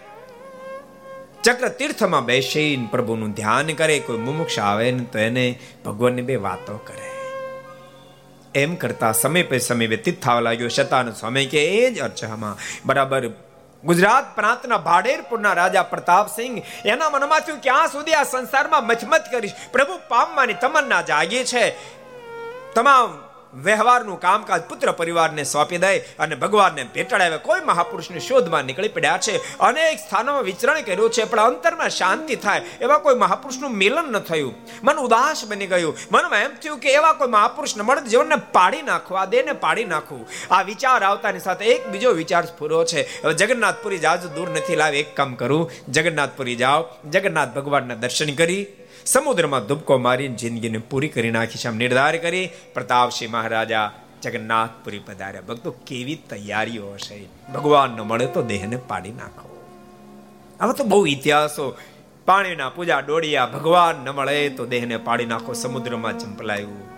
ચક્ર 1.44 1.68
તીર્થમાં 1.68 2.26
બેસીને 2.26 2.88
પ્રભુનું 2.92 3.32
ધ્યાન 3.32 3.68
કરે. 3.68 4.00
કોઈ 4.00 4.18
મુમુક્ષ 4.18 4.60
આવે 4.60 4.92
ને 4.92 5.04
તો 5.04 5.20
એને 5.20 5.60
ભગવાનની 5.86 6.22
બે 6.22 6.36
વાતો 6.36 6.78
કરે. 6.78 7.11
એમ 8.56 8.76
કરતા 8.76 9.12
સમય 9.12 9.44
પે 9.44 9.58
સમય 9.58 9.88
વ્યતીત 9.88 10.24
થવા 10.24 10.40
લાગ્યો 10.40 10.68
શતાન 10.68 11.12
સ્વામી 11.12 11.46
કે, 11.46 11.66
એ 11.66 11.94
જ 11.94 12.00
અર્ચામાં 12.00 12.58
બરાબર. 12.86 13.28
ગુજરાત 13.84 14.36
પ્રાંતના 14.36 14.78
ભાડેરપુરના 14.78 15.54
રાજા 15.54 15.84
પ્રતાપસિંહ 15.84 16.62
એના 16.86 17.10
મનમાં 17.10 17.40
થયું, 17.40 17.62
ક્યાં 17.62 17.88
સુધી 17.88 18.14
આ 18.14 18.24
સંસારમાં 18.24 18.88
મચમચ 18.88 19.22
કરીશ? 19.32 19.52
પ્રભુ 19.72 20.00
પામવાની 20.08 20.54
તમન્ના 20.54 21.02
જાગી 21.02 21.44
છે. 21.44 21.76
તમામ 22.76 23.31
વ્યવહારનું 23.54 24.20
કામકાજ 24.20 24.62
પુત્ર 24.62 24.92
પરિવારને 24.92 25.44
સોંપી 25.44 25.78
દે 25.78 25.98
અને 25.98 26.36
ભગવાનને 26.36 26.84
ભેટાડાવે 26.84 27.38
કોઈ 27.38 27.60
મહાપુરુષની 27.66 28.20
શોધમાં 28.20 28.64
નીકળી 28.64 28.88
પડ્યા 28.88 29.18
છે. 29.18 29.58
અનેક 29.58 30.00
સ્થાનોમાં 30.00 30.44
વિચરણ 30.44 30.82
કર્યું 30.82 31.10
છે, 31.10 31.24
પણ 31.24 31.40
અંતરમાં 31.40 31.90
શાંતિ 31.90 32.36
થાય 32.36 32.62
એવા 32.82 32.98
કોઈ 32.98 33.16
મહાપુરુષનું 33.16 33.72
મિલન 33.72 34.12
ન 34.12 34.20
થયું. 34.20 34.54
મન 34.84 34.96
ઉદાસ 34.96 35.46
બની 35.46 35.68
ગયું. 35.68 35.98
મનમાં 36.12 36.40
એમ 36.40 36.50
થયું 36.50 36.78
કે 36.78 36.94
એવા 36.94 37.14
કોઈ 37.14 37.28
મહાપુરુષને 37.28 37.84
મળે 37.84 38.10
જીવનને 38.10 38.36
પાડી 38.36 38.82
નાખવું 38.82 39.20
આ 39.20 39.26
દેહને 39.26 39.52
પાડી 39.52 39.86
નાખવું. 39.86 40.28
આ 40.52 40.62
વિચાર 40.62 41.04
આવતાની 41.04 41.40
સાથે 41.40 41.66
એક 41.66 41.88
બીજો 41.88 42.12
વિચાર 42.12 42.44
પૂરો 42.58 42.86
છે. 42.86 43.24
હવે 43.24 43.34
જગન્નાથપુરી 43.34 43.98
જાજુ 43.98 44.28
દૂર 44.28 44.50
નથી 44.50 44.76
લાવે, 44.76 45.00
એક 45.00 45.16
કામ 45.16 45.36
કરું. 45.36 45.72
જગન્નાથપુરી 45.90 46.56
જાઓ. 46.56 46.86
જગન્નાથ 47.10 47.50
ભગવાનના 47.50 47.96
દર્શન 47.96 48.36
કરી 48.36 48.66
સમુદ્રમાં 49.06 49.66
ધુબકો 49.66 49.98
મારીને 49.98 50.36
જિંદગીને 50.36 50.78
પૂરી 50.78 51.08
કરી 51.08 51.32
નાખી 51.32 51.58
છે. 51.58 51.68
આમ 51.68 51.76
નિર્ધાર 51.76 52.18
કરી 52.18 52.50
પ્રતાપસિંહ 52.74 53.32
મહારાજા 53.32 53.92
જગન્નાથપુરી 54.22 55.00
પધાર્યા. 55.00 55.42
ભક્તો, 55.42 55.72
કેવી 55.72 56.16
તૈયારીઓ 56.16 56.92
હશે? 56.92 57.28
ભગવાન 57.54 57.90
ન 57.90 58.02
મળે 58.02 58.26
તો 58.26 58.42
દેહને 58.42 58.76
પાડી 58.76 59.12
નાખો. 59.12 59.66
આવા 60.60 60.74
તો 60.74 60.84
બહુ 60.84 61.06
ઇતિહાસો. 61.06 61.78
પાણીના 62.26 62.70
પૂજા 62.70 63.00
ડોડિયા 63.00 63.46
ભગવાન 63.46 63.96
ન 63.96 64.10
મળે 64.10 64.50
તો 64.50 64.66
દેહને 64.66 64.98
પાડી 64.98 65.26
નાખો. 65.26 65.54
સમુદ્રમાં 65.54 66.20
ચંપલાયું. 66.20 66.92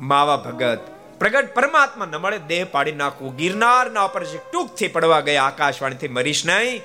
માવા 0.00 0.36
ભગત, 0.36 0.78
પ્રગટ 1.18 1.54
પરમાત્મા 1.54 2.06
ન 2.06 2.16
મળે, 2.16 2.38
દેહ 2.38 2.66
પાડી 2.70 2.92
નાખવું 2.92 3.36
ગિરનારના 3.36 4.02
ઉપર 4.02 4.24
ટૂંકથી 4.24 4.88
પડવા 4.88 5.20
ગયા, 5.20 5.44
આકાશવાણીથી 5.44 6.08
મરીશ 6.08 6.46
નહીં. 6.46 6.80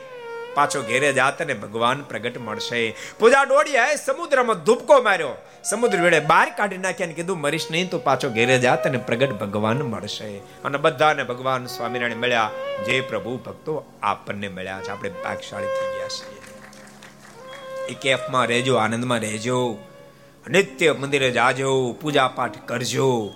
પાછો 0.54 0.82
ઘેરે 0.82 1.14
જાત 1.14 1.42
ને 1.42 1.54
ભગવાન 1.54 2.02
પ્રગટ 2.02 2.38
મળશે. 2.38 2.96
પૂજા 3.20 3.44
ડોડિયાએ 3.44 3.96
સમુદ્રમાં 3.96 4.64
ધૂપકો 4.64 5.02
માર્યો. 5.02 5.30
સમુદ્ર 5.64 6.02
વેળે 6.02 6.20
બહાર 6.20 6.50
કાઢી 6.58 6.78
નાખ્યા 6.78 7.08
કીધું, 7.08 7.38
મરીશ 7.38 7.68
નહીં, 7.72 7.90
તો 7.90 8.00
પાછો 8.00 8.30
ઘેરે 8.30 8.60
જાત 8.60 8.88
ને 8.88 8.98
પ્રગટ 8.98 9.30
ભગવાન 9.30 9.82
મળશે. 9.82 10.38
અને 10.38 10.78
બધાને 10.78 11.24
ભગવાન 11.24 11.66
સ્વામિનારાયણ 11.66 12.18
મળ્યા. 12.18 12.52
જે 12.86 13.02
પ્રભુ 13.02 13.38
ભક્તો 13.38 13.86
આપણને 14.04 14.48
મળ્યા 14.48 14.80
છે. 14.82 14.90
આપણે 14.92 15.10
ભાગશાળી 15.10 15.66
થઈ 15.66 15.98
ગયા 15.98 16.08
છીએ. 16.08 16.40
એ 17.92 17.94
કેફમાં 17.94 18.46
રહેજો, 18.46 18.76
આનંદમાં 18.76 19.20
રહેજો. 19.20 19.78
નિત્ય 20.50 20.94
મંદિરે 20.94 21.32
જાજો 21.32 21.96
પૂજા 22.02 22.28
પાઠ 22.28 22.52
કરજો. 22.66 23.34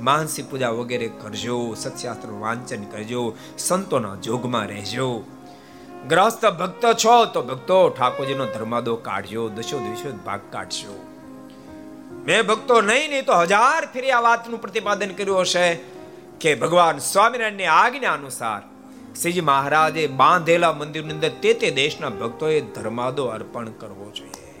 માનસી 0.00 0.42
પૂજા 0.42 0.68
વગેરે 0.68 1.08
કરજો. 1.08 1.74
સત્શાસ્ત્ર 1.74 2.28
વાંચન 2.28 2.82
કરજો. 2.84 3.36
સંતોના 3.58 4.14
જોગમાં 4.14 4.66
રહેજો. 4.66 5.24
ગ્રસ્ત 6.06 6.44
ભક્ત 6.46 6.84
છો 7.04 7.24
તો 7.24 7.42
ભક્તો 7.42 7.78
ઠાકોરજીનો 7.88 8.46
ધર્માદો 8.46 8.96
કાઢજો, 8.96 9.48
દશો 9.48 9.78
દિવસો 9.78 10.10
ભાગ 10.26 10.40
કાઢશો. 10.50 10.94
મેં 12.26 12.46
ભક્તો 12.46 12.80
નહીં 12.80 13.10
નહીં 13.10 13.24
તો 13.24 13.32
હજાર 13.32 13.86
ફેરી 13.86 14.10
આ 14.10 14.20
વાતનું 14.20 14.60
પ્રતિપાદન 14.60 15.08
કર્યું 15.08 15.40
હશે 15.40 15.74
કે 16.40 16.54
ભગવાન 16.54 16.98
સ્વામિનારાયણની 16.98 17.64
આજ્ઞા 17.64 18.12
અનુસાર 18.12 18.62
શ્રીજી 19.20 19.40
મહારાજે 19.40 20.06
બાંધેલા 20.06 20.72
મંદિરની 20.72 21.12
અંદર 21.12 21.32
તે 21.42 21.54
તે 21.54 21.70
દેશના 21.70 22.08
ભક્તોએ 22.08 22.60
ધર્માદો 22.60 23.24
અર્પણ 23.24 23.70
કરવો 23.70 24.10
જોઈએ. 24.14 24.54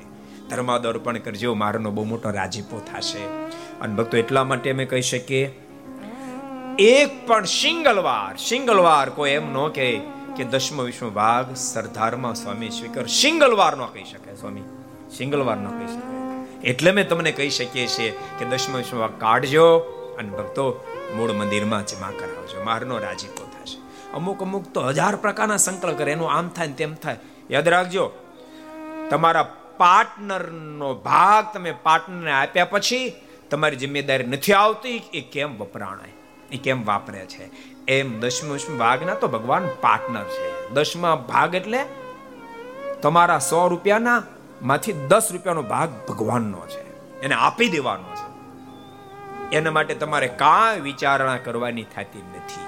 ધર્માદો 0.50 0.88
અર્પણ 0.88 1.18
કરજો 1.18 1.54
મારાનો 1.54 1.90
બહુ 1.90 2.04
મોટો 2.04 2.30
રાજીપો 2.30 2.82
થશે. 2.92 3.24
અને 3.80 3.94
ભક્તો 3.94 4.16
એટલા 4.16 4.44
માટે 4.44 4.70
અમે 4.70 4.84
કહી 4.84 5.02
શકીએ, 5.02 5.44
એક 6.78 7.26
પણ 7.26 7.44
સિંગલવાર 7.44 8.36
સિંગલવાર 8.36 9.08
કોઈ 9.08 9.30
એમ 9.30 9.52
ન 9.52 9.68
કે 9.68 10.17
કે 10.38 10.44
દસમો 10.44 10.82
વિશ્વ 10.82 11.08
ભાગ 11.10 11.54
સરદારમાં 11.54 12.34
સ્વામી 12.34 12.70
સ્વીકાર 12.70 13.06
સિંગલવાર 13.06 13.76
નો 13.76 13.86
કહી 13.86 14.04
શકે 14.04 14.34
સ્વામી. 14.34 14.62
સિંગલવાર 15.16 15.56
નો 15.56 15.70
કહી 15.70 15.86
શકે 15.86 16.68
એટલે 16.68 16.90
મેં 16.90 17.08
તમને 17.08 17.32
કહી 17.32 17.50
શકીએ 17.50 17.86
છીએ 17.86 18.10
કે 18.38 18.44
દસમો 18.44 18.76
વિશ્વ 18.76 18.98
ભાગ 18.98 19.14
કાઢજો 19.18 19.66
અને 20.18 20.30
ભક્તો 20.30 20.66
મૂળ 21.16 21.32
મંદિરમાં 21.32 21.86
જમા 21.86 22.10
કરાવજો. 22.10 22.62
મારનો 22.64 22.98
રાજીપો 22.98 23.44
થશે. 23.46 23.78
અમુક 24.12 24.42
અમુક 24.42 24.68
તો 24.74 24.80
હજાર 24.82 25.16
પ્રકારના 25.16 25.56
સંકલ્પ 25.56 25.98
કરે. 25.98 26.12
એનું 26.12 26.30
આમ 26.30 26.48
થાય 26.48 26.68
તેમ 26.72 26.94
થાય. 26.94 27.16
યાદ 27.50 27.68
રાખજો, 27.68 28.10
તમારા 29.10 29.42
પાર્ટનરનો 29.78 30.94
ભાગ 30.94 31.54
તમે 31.54 31.72
પાર્ટનરને 31.82 32.32
આપ્યા 32.32 32.64
પછી 32.64 33.12
તમારી 33.50 33.76
જિમ્મેદારી 33.76 34.26
નથી 34.26 34.52
આવતી. 34.52 35.02
એ 35.14 35.20
કેમ 35.20 35.58
વપરાણાય? 35.58 36.12
એ 36.52 36.56
કેમ 36.56 36.84
વાપરે 36.84 37.26
છે? 37.26 37.44
એમ 37.88 38.20
દશમ 38.20 38.78
ભાગના 38.78 39.14
તો 39.14 39.28
ભગવાન 39.28 39.68
પાર્ટનર 39.80 40.24
છે. 40.24 40.70
દસમા 40.70 41.14
ભાગ 41.14 41.54
એટલે 41.54 41.78
તમારા 43.02 43.38
સો 43.38 43.68
રૂપિયાના 43.68 44.22
માંથી 44.62 44.92
દસ 44.92 45.28
રૂપિયાનો 45.32 45.62
ભાગ 45.62 45.90
ભગવાનનો 46.08 46.66
છે. 46.66 46.88
એને 47.20 47.34
આપી 47.34 47.68
દેવાનો 47.68 48.14
છે. 48.14 48.28
એના 49.56 49.70
માટે 49.70 49.94
તમારે 49.94 50.28
કાંઈ 50.28 50.80
વિચારણા 50.80 51.36
કરવાની 51.36 51.82
થતી 51.82 52.18
નથી. 52.18 52.60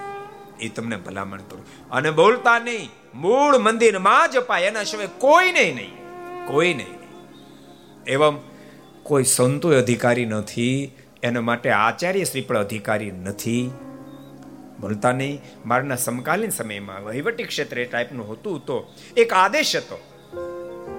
એ 0.67 0.69
તમને 0.69 0.97
ભલામણ 0.97 1.39
કરું. 1.39 1.91
અને 1.91 2.11
બોલતા 2.11 2.59
નહીં. 2.59 2.91
મૂળ 3.15 3.59
મંદિરમાં 3.59 4.31
જ 4.31 4.37
અપાય. 4.37 4.63
એના 4.63 4.85
સિવાય 4.85 5.07
કોઈ 5.07 5.53
નહીં. 5.53 5.75
નહીં 5.75 5.97
કોઈ 6.47 6.75
નહીં. 6.75 6.99
એવમ 8.07 8.39
કોઈ 9.03 9.25
સંતો 9.25 9.79
અધિકારી 9.79 10.25
નથી. 10.25 10.93
એના 11.23 11.41
માટે 11.41 11.71
આચાર્ય 11.71 12.25
શ્રી 12.25 12.41
પણ 12.41 12.59
અધિકારી 12.59 13.11
નથી. 13.11 13.71
ભૂલતા 14.81 15.13
નહીં. 15.13 15.43
મારના 15.67 15.97
સમકાલીન 15.97 16.51
સમયમાં 16.51 17.05
વહીવટી 17.05 17.45
ક્ષેત્રે 17.45 17.85
ટાઈપનું 17.85 18.33
હતું 18.33 18.67
તો 18.67 18.77
એક 19.17 19.33
આદેશ 19.33 19.77
હતો 19.77 19.99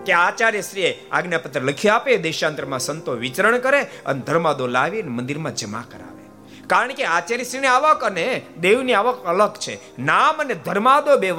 કે 0.06 0.14
આચાર્ય 0.14 0.62
શ્રીએ 0.62 1.08
આજ્ઞાપત્ર 1.12 1.62
લખી 1.62 1.90
આપે, 1.90 2.18
દેશાંતરમાં 2.18 2.80
સંતો 2.80 3.12
વિચરણ 3.12 3.58
કરે 3.58 3.82
અને 3.82 4.22
ધર્માદો 4.22 4.68
લાવીને 4.68 5.10
મંદિરમાં 5.10 5.56
જમા 5.56 5.84
કરાવે. 5.92 6.26
કારણ 6.68 6.94
કે 6.94 7.04
આચાર્ય 7.04 7.44
શ્રીની 7.44 7.68
આવક 7.68 8.04
અને 8.04 8.42
દેવની 8.60 8.94
આવક 8.94 9.26
અલગ 9.26 9.54
છે. 9.54 9.76
નામ 10.00 10.42
અને 10.42 10.54
ધર્માદો 10.54 11.18
બે 11.18 11.32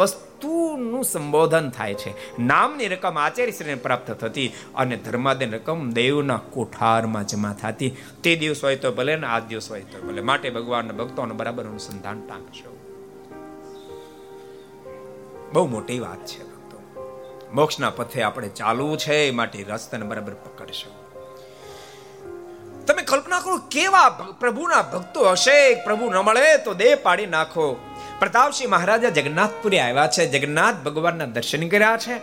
વસ્તુનું 0.42 1.04
સંબોધન 1.04 1.70
થાય 1.70 1.94
છે. 1.94 2.42
નામની 2.42 2.88
રકમ 2.88 3.18
આચાર્યશ્રીને 3.18 3.74
પ્રાપ્ત 3.74 4.10
થતી 4.10 4.52
અને 4.74 4.96
ધર્માદની 4.96 5.44
રકમ 5.44 5.90
દેવના 5.90 6.36
કોઠારમાં 6.36 7.26
જમા 7.26 7.54
થતી. 7.62 7.96
તે 8.22 8.36
દિવસ 8.36 8.64
હોય 8.64 8.76
તો 8.76 8.92
ભલે 8.92 9.16
ને 9.16 9.26
આ 9.26 9.38
દિવસ 9.38 9.70
હોય 9.70 9.82
તો 9.82 10.08
ભલે. 10.08 10.22
માટે 10.22 10.50
ભગવાનના 10.50 10.92
ભક્તોનું 10.92 11.36
બરાબર 11.36 11.64
અનુસંધાન 11.64 12.20
ટાંકશો 12.28 12.76
બહુ 15.52 15.66
મોટી 15.66 16.00
વાત 16.00 16.26
છે 16.26 16.42
ભક્તો. 16.42 16.78
મોક્ષના 17.54 17.90
પથે 17.90 18.22
આપણે 18.22 18.48
ચાલવું 18.48 18.98
છે 18.98 19.30
માટે 19.30 19.62
રસ્તાને 19.62 20.06
બરાબર 20.06 20.32
પકડશો. 20.34 20.90
તમે 22.86 23.02
કલ્પના 23.02 23.40
કરો 23.40 23.56
કેવા 23.56 24.08
પ્રભુના 24.40 24.82
ભક્તો 24.82 25.30
હશે? 25.30 25.74
પ્રભુ 25.74 26.10
ન 26.10 26.16
મળે 26.16 26.56
તો 26.56 26.74
દેહ 26.74 26.96
પાડી 27.02 27.26
નાખો. 27.26 27.91
પ્રતાપસિંહ 28.22 28.70
મહારાજા 28.70 29.08
જગન્નાથપુરી 29.08 29.78
આવ્યા 29.78 30.06
છે. 30.06 30.30
જગન્નાથ 30.30 30.74
ભગવાનના 30.74 31.26
દર્શન 31.26 31.68
કર્યા 31.68 31.96
છે. 31.96 32.18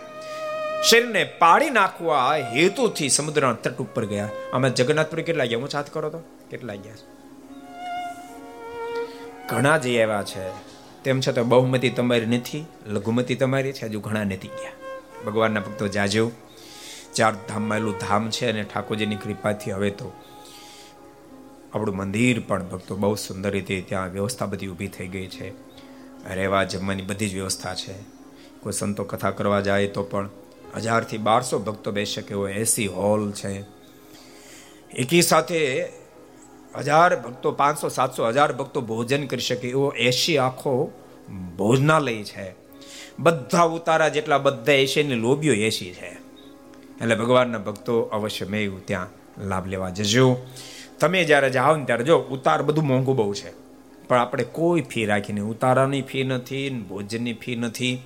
શરીરને 0.90 1.24
પાડી 1.24 1.70
નાખવા 1.70 2.36
હેતુથી 2.36 3.08
સમુદ્રના 3.08 3.52
તટ 3.52 3.78
ઉપર 3.78 4.06
ગયા. 4.06 4.28
અમે 4.52 4.70
જગન્નાથપુરી 4.70 5.22
કેટલા 5.22 5.44
ગયા 5.44 5.58
હું 5.58 5.68
સાથ 5.68 5.90
કરો 5.90 6.10
તો? 6.10 6.18
કેટલા 6.50 6.74
ગયા 6.74 6.94
ઘણા 9.48 9.78
જઈ 9.78 9.98
આવ્યા 9.98 10.22
છે. 10.22 10.48
તેમ 11.04 11.20
છતાં 11.20 11.48
બહુમતી 11.48 11.90
તમારી 11.90 12.26
નથી, 12.26 12.66
લઘુમતી 12.86 13.34
તમારી 13.34 13.72
છે. 13.72 13.86
હજુ 13.86 14.00
ઘણા 14.00 14.24
નથી 14.24 14.48
ગયા. 14.48 14.72
ભગવાનના 15.26 15.60
ભક્તો 15.60 15.88
જાજો. 15.88 16.30
ચાર 17.14 17.32
ધામમાં 17.32 17.78
એલું 17.78 17.98
ધામ 17.98 18.30
છે 18.30 18.52
અને 18.52 18.62
ઠાકોરજીની 18.62 19.16
કૃપાથી 19.16 19.72
હવે 19.72 19.90
તો 19.90 20.12
આપણું 21.74 21.96
મંદિર 21.96 22.40
પણ 22.40 22.64
ભક્તો 22.64 22.96
બહુ 22.96 23.14
સુંદર 23.14 23.50
રીતે 23.50 23.80
ત્યાં 23.88 24.08
વ્યવસ્થા 24.08 24.46
બધી 24.46 24.66
ઊભી 24.66 24.88
થઈ 24.88 25.08
ગઈ 25.08 25.26
છે. 25.26 25.69
રહેવા, 26.28 26.64
જમવાની 26.64 27.02
બધી 27.02 27.28
જ 27.28 27.34
વ્યવસ્થા 27.34 27.74
છે. 27.74 27.94
કોઈ 28.60 28.72
સંતો 28.72 29.04
કથા 29.04 29.30
કરવા 29.30 29.60
જાય 29.60 29.86
તો 29.86 30.02
પણ 30.02 30.28
હજારથી 30.76 31.18
બારસો 31.18 31.58
ભક્તો 31.58 31.90
બેસી 31.90 32.12
શકે 32.12 32.28
એવો 32.30 32.48
એસી 32.48 32.86
હોલ 32.86 33.32
છે. 33.32 33.64
એકી 34.94 35.22
સાથે 35.22 35.88
હજાર 36.78 37.20
ભક્તો, 37.20 37.52
પાંચસો, 37.52 37.88
સાતસો 37.88 38.28
હજાર 38.28 38.52
ભક્તો 38.52 38.80
ભોજન 38.80 39.26
કરી 39.26 39.40
શકે 39.40 39.68
એવો 39.68 39.90
એસી 39.90 40.38
આખો 40.38 40.92
ભોજનાલય 41.56 42.24
છે. 42.24 42.54
બધા 43.18 43.62
ઉતારા 43.62 44.08
જેટલા 44.08 44.38
બધા 44.38 44.72
એસીની 44.72 45.14
લોબીઓ 45.14 45.54
એસી 45.54 45.90
છે. 45.90 46.30
એટલે 47.00 47.14
ભગવાનના 47.14 47.58
ભક્તો 47.58 48.02
અવશ્ય 48.02 48.46
મેં 48.46 48.84
ત્યાં 48.84 49.06
લાભ 49.48 49.66
લેવા 49.66 49.90
જજો. 49.90 50.36
તમે 51.00 51.24
જ્યારે 51.24 51.50
જાઓ 51.50 51.76
ને 51.76 51.84
ત્યારે 51.84 52.04
જો, 52.04 52.18
ઉતાર 52.18 52.62
બધું 52.62 52.86
મોંઘું 52.86 53.16
બહુ 53.16 53.34
છે. 53.34 53.59
પણ 54.10 54.18
આપણે 54.18 54.44
કોઈ 54.44 54.80
ફી 54.80 55.06
રાખીને 55.06 55.40
ઉતારાની 55.40 56.02
ફી 56.02 56.24
નથી 56.24 56.70
ભોજનની 56.70 57.32
ફી 57.32 57.56
નથી. 57.56 58.02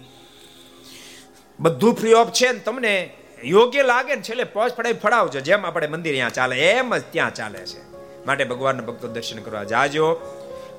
બધું 1.60 1.94
ફ્રી 1.94 2.12
ઓફ 2.12 2.30
છે 2.30 2.52
ને 2.52 2.58
તમને 2.58 3.10
યોગ્ય 3.44 3.82
લાગે 3.82 4.14
ને 4.14 4.22
છેલ્લે 4.22 4.44
પોચ 4.44 4.72
ફડાવી 4.72 4.94
ફડાવજો. 4.94 5.40
જેમ 5.40 5.66
આપણે 5.66 5.86
મંદિર 5.86 6.14
ત્યાં 6.14 6.32
ચાલે, 6.32 6.56
એમ 6.56 6.98
જ 6.98 7.02
ત્યાં 7.10 7.34
ચાલે 7.34 7.66
છે. 7.66 7.92
માટે 8.26 8.44
ભગવાનના 8.44 8.82
ભક્તો 8.82 9.08
દર્શન 9.08 9.38
કરવા 9.38 9.64
જાજો. 9.64 10.12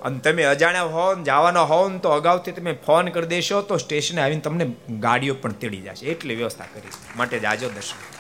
અને 0.04 0.20
તમે 0.20 0.44
અજાણ્યા 0.44 0.84
હો 0.84 1.16
ને, 1.16 1.24
જવાના 1.24 1.62
હો 1.62 1.90
ને, 1.90 2.00
તો 2.00 2.10
અગાઉથી 2.10 2.52
તમે 2.52 2.74
ફોન 2.74 3.08
કરી 3.08 3.28
દેશો, 3.28 3.62
તો 3.62 3.78
સ્ટેશને 3.78 4.22
આવીને 4.22 4.42
તમને 4.42 4.72
ગાડીઓ 5.00 5.34
પણ 5.34 5.52
તેડી 5.52 5.78
જશે. 5.78 6.06
એટલી 6.06 6.36
વ્યવસ્થા 6.36 6.66
કરી. 6.66 6.88
માટે 7.18 7.40
જાજો 7.40 7.70
દર્શન. 7.70 8.16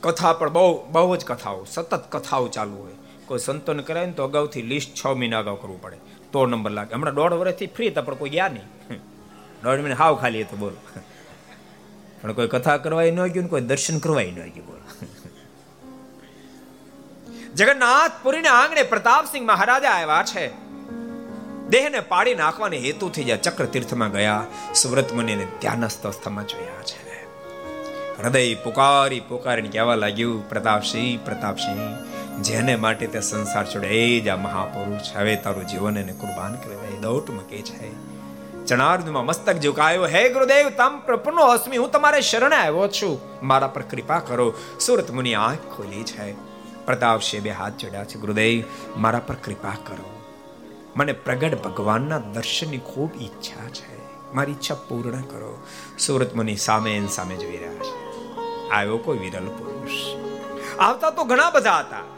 કથા 0.00 0.32
પણ 0.32 0.50
બહુ 0.52 0.86
બહુ 0.90 1.16
જ 1.16 1.24
કથાઓ, 1.24 1.64
સતત 1.64 2.12
કથાઓ 2.12 2.48
ચાલુ 2.48 2.76
હોય. 2.76 2.92
કોઈ 3.32 3.44
સંતોને 3.46 3.82
કરાય 3.88 4.10
ને 4.10 4.18
તો 4.18 4.28
અગાઉથી 4.30 4.66
લિસ્ટ 4.72 4.92
છ 5.00 5.02
મહિના 5.20 5.40
અગાઉ 5.44 5.58
કરવું 5.62 5.80
પડે. 5.82 5.98
તો 6.32 6.46
નંબર 6.46 6.72
લાગે. 6.78 6.94
હમણાં 6.94 7.16
દોઢ 7.20 7.36
વર્ષથી 7.40 7.70
ફ્રી 7.76 7.90
હતા 7.92 8.06
પણ 8.08 8.20
કોઈ 8.22 8.34
ગયા 8.36 8.48
નહીં. 8.48 8.68
દોઢ 9.64 9.82
મહિને 9.84 9.98
હાવ 10.02 10.14
ખાલી 10.16 10.44
હતું 10.44 10.58
બોલો. 10.58 10.78
પણ 12.22 12.32
કોઈ 12.32 12.48
કથા 12.48 12.78
કરવાય 12.84 13.10
ન 13.10 13.20
ગયું 13.34 13.48
કોઈ 13.52 13.64
દર્શન 13.70 13.98
કરવાય 13.98 14.30
ન 14.30 14.40
ગયું 14.54 14.66
બોલો. 14.66 14.84
જગન્નાથપુરીને 17.54 18.48
આંગણે 18.48 18.82
પ્રતાપસિંહ 18.92 19.46
મહારાજા 19.46 19.94
આવ્યા 19.94 20.24
છે. 20.32 20.44
દેહને 21.72 22.00
પાડી 22.12 22.34
નાખવાને 22.34 22.78
હેતુથી 22.78 23.24
જ્યાં 23.28 23.44
ચક્ર 23.46 23.66
તીર્થમાં 23.74 24.12
ગયા, 24.16 24.42
સુવ્રત 24.74 25.10
મુનિને 25.18 25.46
ધ્યાનસ્થ 25.62 26.06
અવસ્થામાં 26.06 26.46
જોયા 26.46 26.84
છે. 26.90 26.98
હૃદય 28.18 28.42
પુકારી 28.64 29.20
પુકારીને 29.28 29.70
કહેવા 29.74 29.98
લાગ્યું, 30.04 30.40
પ્રતાપસિંહ 30.48 31.20
પ્રતાપસિંહ. 31.26 31.84
જેને 32.40 32.76
માટે 32.76 33.06
તે 33.06 33.20
સંસાર 33.20 33.66
છોડે. 33.66 33.86
એ 33.86 34.20
જ 34.20 34.28
આ 34.28 34.36
મહાપુરુષ. 34.36 35.16
હવે 35.16 35.36
તારું 35.36 35.66
જીવન 35.66 35.98
એને 35.98 36.12
કુરબાન 36.12 36.54
કરે 36.54 36.74
એ 36.74 36.98
દૌટમાં 36.98 37.48
કે 37.48 37.62
છે 37.62 38.12
ચણાર્દમાં 38.66 39.26
મસ્તક 39.26 39.58
ઝુકાયો 39.58 40.06
હે 40.06 40.28
ગુરુદેવ, 40.28 40.68
તમ 40.68 40.98
પ્રપન્નો 40.98 41.42
અસ્મી 41.42 41.76
હું 41.76 41.90
તમારે 41.90 42.20
શરણે 42.20 42.56
આવ્યો 42.56 42.88
છું. 42.88 43.20
મારા 43.42 43.66
પર 43.66 43.82
કૃપા 43.82 44.18
કરો. 44.18 44.54
સુરત 44.80 45.10
મુનિ 45.10 45.34
આંખ 45.34 45.58
ખોલી 45.58 46.02
છે. 46.02 46.32
પ્રતાપસિંહ 46.86 47.42
બે 47.42 47.50
હાથ 47.50 47.72
જોડ્યા 47.72 48.04
છે, 48.04 48.18
ગુરુદેવ, 48.18 48.62
મારા 48.96 49.18
પર 49.18 49.34
કૃપા 49.34 49.72
કરો. 49.84 50.20
મને 50.96 51.12
પ્રગટ 51.12 51.62
ભગવાનના 51.62 52.18
દર્શનની 52.18 52.78
ખૂબ 52.78 53.10
ઈચ્છા 53.20 53.68
છે. 53.68 54.02
મારી 54.34 54.52
ઈચ્છા 54.52 54.74
પૂર્ણ 54.74 55.20
કરો. 55.20 55.62
સુરત 55.98 56.34
મુનિ 56.34 56.56
સામે 56.56 57.06
સામે 57.10 57.36
જોઈ 57.36 57.56
રહ્યા 57.56 57.74
છે. 57.74 58.12
આવ્યો 58.70 58.98
કોઈ 58.98 59.18
વિરલ 59.18 59.46
પુરુષ. 59.46 59.90
આવતા 60.80 61.10
તો 61.10 61.24
ઘણા 61.24 61.50
બધા 61.50 61.78
હતા. 61.78 62.11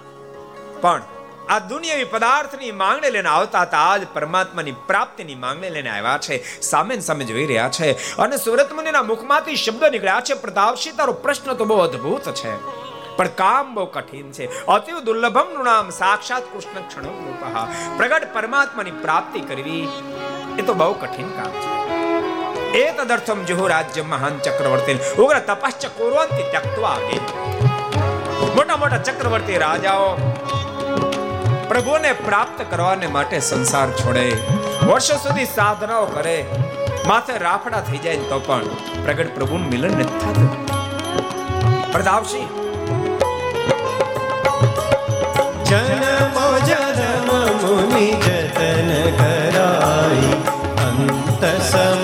પણ 0.84 1.02
આ 1.48 1.58
દુનિયાવી 1.58 2.04
પદાર્થની 2.04 2.72
માંગણે 2.72 3.10
લઈને 3.10 3.28
આવતા 3.28 3.60
હતા. 3.60 3.78
આજ 3.78 4.06
પરમાત્માની 4.14 4.72
પ્રાપ્તિની 4.72 5.34
માંગણે 5.34 5.70
લઈને 5.70 5.90
આવ્યા 5.90 6.18
છે. 6.18 6.60
સામે 6.60 6.98
સામે 6.98 7.24
જોઈ 7.24 7.46
રહ્યા 7.46 7.68
છે. 7.68 8.16
અને 8.16 8.36
સુરત 8.36 8.72
મુનિના 8.72 9.02
મુખમાંથી 9.02 9.56
શબ્દ 9.56 9.84
નીકળ્યા 9.84 10.20
છે. 10.20 10.34
પ્રતાપસિંહ 10.34 10.96
તારો 10.96 11.12
પ્રશ્ન 11.12 11.52
તો 11.52 11.64
બહુ 11.64 11.78
અદ્ભુત 11.78 12.34
છે. 12.34 12.52
પણ 13.16 13.28
કામ 13.28 13.74
બહુ 13.74 13.86
કઠિન 13.86 14.32
છે. 14.32 14.66
અતિ 14.66 14.92
દુર્લભમનું 15.04 15.64
નામ 15.64 15.90
સાક્ષાત 15.90 16.42
કૃષ્ણ 16.52 16.80
ક્ષણો 16.80 17.38
પ્રગટ 17.96 18.34
પરમાત્માની 18.34 18.90
પ્રાપ્તિ 18.90 19.40
કરવી 19.40 19.88
એ 20.58 20.62
તો 20.62 20.74
બહુ 20.74 20.92
કઠિન 20.92 21.28
કામ 21.28 21.52
છે. 21.64 21.72
એ 22.78 22.92
તદર્થમ 22.92 23.44
જુહુ 23.44 23.66
રાજ્ય 23.66 24.02
મહાન 24.02 24.38
ચક્રવર્તી 24.38 24.98
ઉગ્ર 25.18 25.38
તપશ્ચ 25.38 25.86
કુર્વંતી 25.86 26.42
ત્યક્તવા 26.50 26.98
મોટા 28.56 28.76
મોટા 28.76 28.98
ચક્રવર્તી 28.98 29.58
રાજાઓ 29.58 30.16
પ્રભુને 31.68 32.12
પ્રાપ્ત 32.12 32.64
કરવાને 32.70 33.06
માટે 33.06 33.40
સંસાર 33.40 33.90
છોડે. 33.90 34.32
વર્ષો 34.86 35.16
સુધી 35.16 35.44
સાધનાઓ 35.44 36.04
કરે. 36.04 36.46
માથે 37.06 37.38
રાફડા 37.38 37.80
થઈ 37.80 37.98
જાય 37.98 38.16
તો 38.16 38.38
પણ 38.40 38.64
પ્રગટ 39.04 39.34
પ્રભુનું 39.34 39.68
મિલન 39.68 39.92
નથી 39.92 40.04
થતું. 40.04 40.66
પ્રતાપસિંહ 41.92 42.48
જન્મ 45.64 46.58
જન્મ 46.58 47.28
મુનિ 47.36 48.12
જતન 48.12 49.10
કરાઈ. 49.16 50.32
અંત 50.84 51.62
સમય 51.62 52.03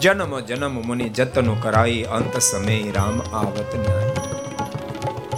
જન્મ 0.01 0.40
જન્મ 0.40 0.86
મુનિ 0.86 1.09
જતનો 1.09 1.57
કરાઈ, 1.62 2.03
અંત 2.03 2.39
સમય 2.39 2.90
રામ 2.90 3.20
આવત 3.20 3.74
નાય 3.89 4.11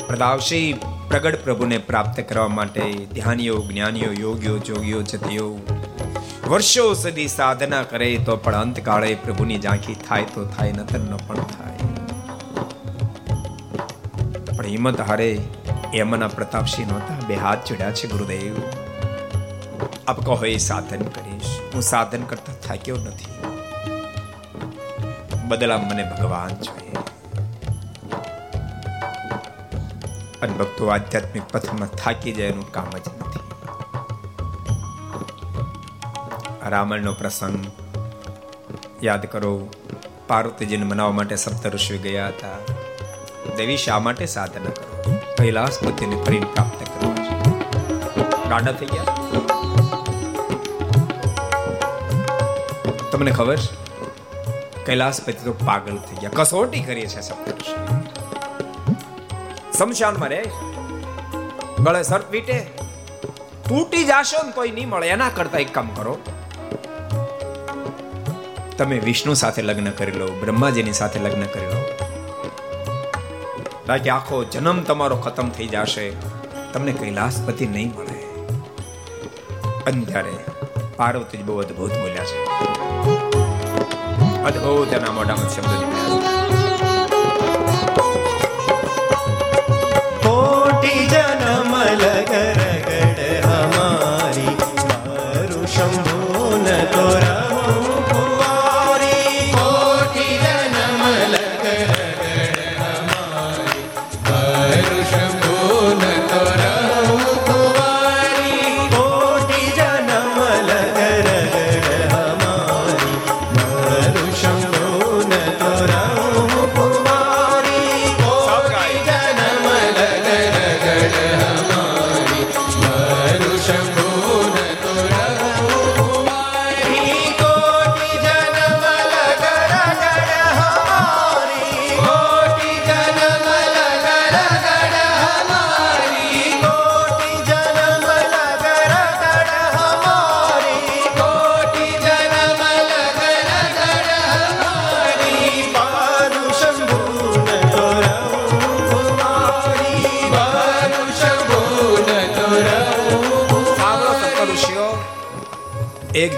પ્રદાવશી 0.07 0.81
પ્રગટ 1.09 1.45
પ્રભુને 1.45 1.79
પ્રાપ્ત 1.79 2.21
કરવા 2.21 2.49
માટે 2.49 2.93
ધ્યાનીઓ, 3.15 3.61
જ્ઞાનીઓ, 3.61 4.13
યોગીઓ, 4.13 4.59
જોગીઓ, 4.59 5.03
જતીઓ 5.03 5.59
વર્ષો 6.49 6.95
સુધી 6.95 7.29
સાધના 7.29 7.83
કરે 7.83 8.19
તો 8.27 8.37
પણ 8.37 8.55
અંતકાળે 8.55 9.15
પ્રભુની 9.15 9.59
ઝાંખી 9.59 9.95
થાય 9.95 10.23
તો 10.23 10.45
થાય, 10.45 10.73
નતર 10.73 10.99
ન 10.99 11.17
પણ 11.17 11.37
થાય. 11.37 11.77
પણ 14.57 14.67
હિંમત 14.67 15.01
હારે 15.01 15.41
એમના 15.95 16.29
પ્રતાપસિંહ 16.29 16.89
નહોતા, 16.89 17.27
બે 17.27 17.35
હાથ 17.35 17.65
ચડ્યા 17.65 17.93
છે 17.93 18.09
ગુરુદેવ. 18.09 18.55
આપ 20.09 20.27
કહો, 20.27 20.45
એ 20.45 20.57
સાધન 20.57 21.03
કરીશ. 21.03 21.60
હું 21.75 21.83
સાધન 21.83 22.23
કરતા 22.23 22.53
થાક્યો 22.53 22.97
નથી. 22.97 23.27
બદલા 25.49 25.79
મને 25.79 26.05
ભગવાન 26.05 26.49
જોઈએ. 26.49 26.93
અને 30.43 30.53
ભક્તો 30.53 30.89
આધ્યાત્મિક 30.89 31.43
પથમાં 31.53 31.89
થાકી 31.89 32.33
જાય 32.33 32.47
એનું 32.47 32.73
કામ 32.73 32.91
જ 32.91 33.09
નથી. 33.19 33.41
રામણનો 36.71 37.13
પ્રસંગ 37.13 37.67
યાદ 39.03 39.27
કરો. 39.27 39.69
પાર્વતીજીને 40.29 40.85
મનાવવા 40.85 41.13
માટે 41.13 41.37
સપ્તઋષિ 41.37 41.99
ગયા 41.99 42.29
હતા. 42.29 42.75
દેવી 43.57 43.77
શા 43.77 43.99
માટે 43.99 44.27
સાધના 44.27 44.71
કરો? 44.71 45.15
કૈલાસ 45.39 45.79
પતિને 45.85 46.17
પ્રેમ 46.17 46.45
પ્રાપ્ત 46.45 46.85
કરવા 46.85 47.15
ગાંડા 48.49 48.73
થઈ 48.73 48.87
ગયા 48.87 49.20
તમને 53.21 53.31
ખબર? 53.31 53.57
કૈલાસપતિ 54.87 55.33
તો 55.33 55.53
પાગલ 55.53 55.97
થઈ 55.97 56.17
ગયા. 56.21 56.31
કસોટી 56.35 56.81
કરીએ 56.81 57.07
છે 57.07 57.21
શમશાનમાં 59.79 60.29
રહે? 60.29 60.45
ગળે 61.79 62.03
સર્પ 62.03 62.31
વીટે? 62.31 62.59
તૂટી 63.69 64.05
જાશો 64.05 64.47
ને 64.47 64.53
કોઈ 64.53 64.71
નહીં 64.71 64.89
મળે. 64.89 65.09
એના 65.09 65.29
કરતા 65.29 65.59
એક 65.59 65.75
કામ 65.75 65.89
કરો. 65.89 66.19
તમે 68.79 68.99
વિષ્ણુ 68.99 69.35
સાથે 69.35 69.63
લગ્ન 69.63 69.91
કરી 69.91 70.13
લો, 70.13 70.27
બ્રહ્માજીની 70.27 70.93
સાથે 70.93 71.21
લગ્ન 71.21 71.43
કરી 71.43 71.67
લો. 71.67 72.07
બાકી 73.89 74.09
આખો 74.09 74.45
જન્મ 74.45 74.83
તમારો 74.83 75.17
ખતમ 75.17 75.49
થઈ 75.49 75.67
જશે. 75.67 76.11
તમને 76.73 76.93
કૈલાસપતિ 76.93 77.67
નહીં 77.67 77.93
મળે. 77.97 78.21
ત્યારે 80.05 80.33
પાર્વતી 80.97 81.39
બહુ 81.39 81.59
અદભુત 81.59 81.93
બોલ્યા 81.93 82.25
છે. 82.25 82.90
અદભુત 84.43 84.93
એના 84.93 85.13
મોઢામાં 85.13 85.51
શબ્દ 85.51 85.73
નીકળ્યા 85.73 86.21
છે 86.21 86.30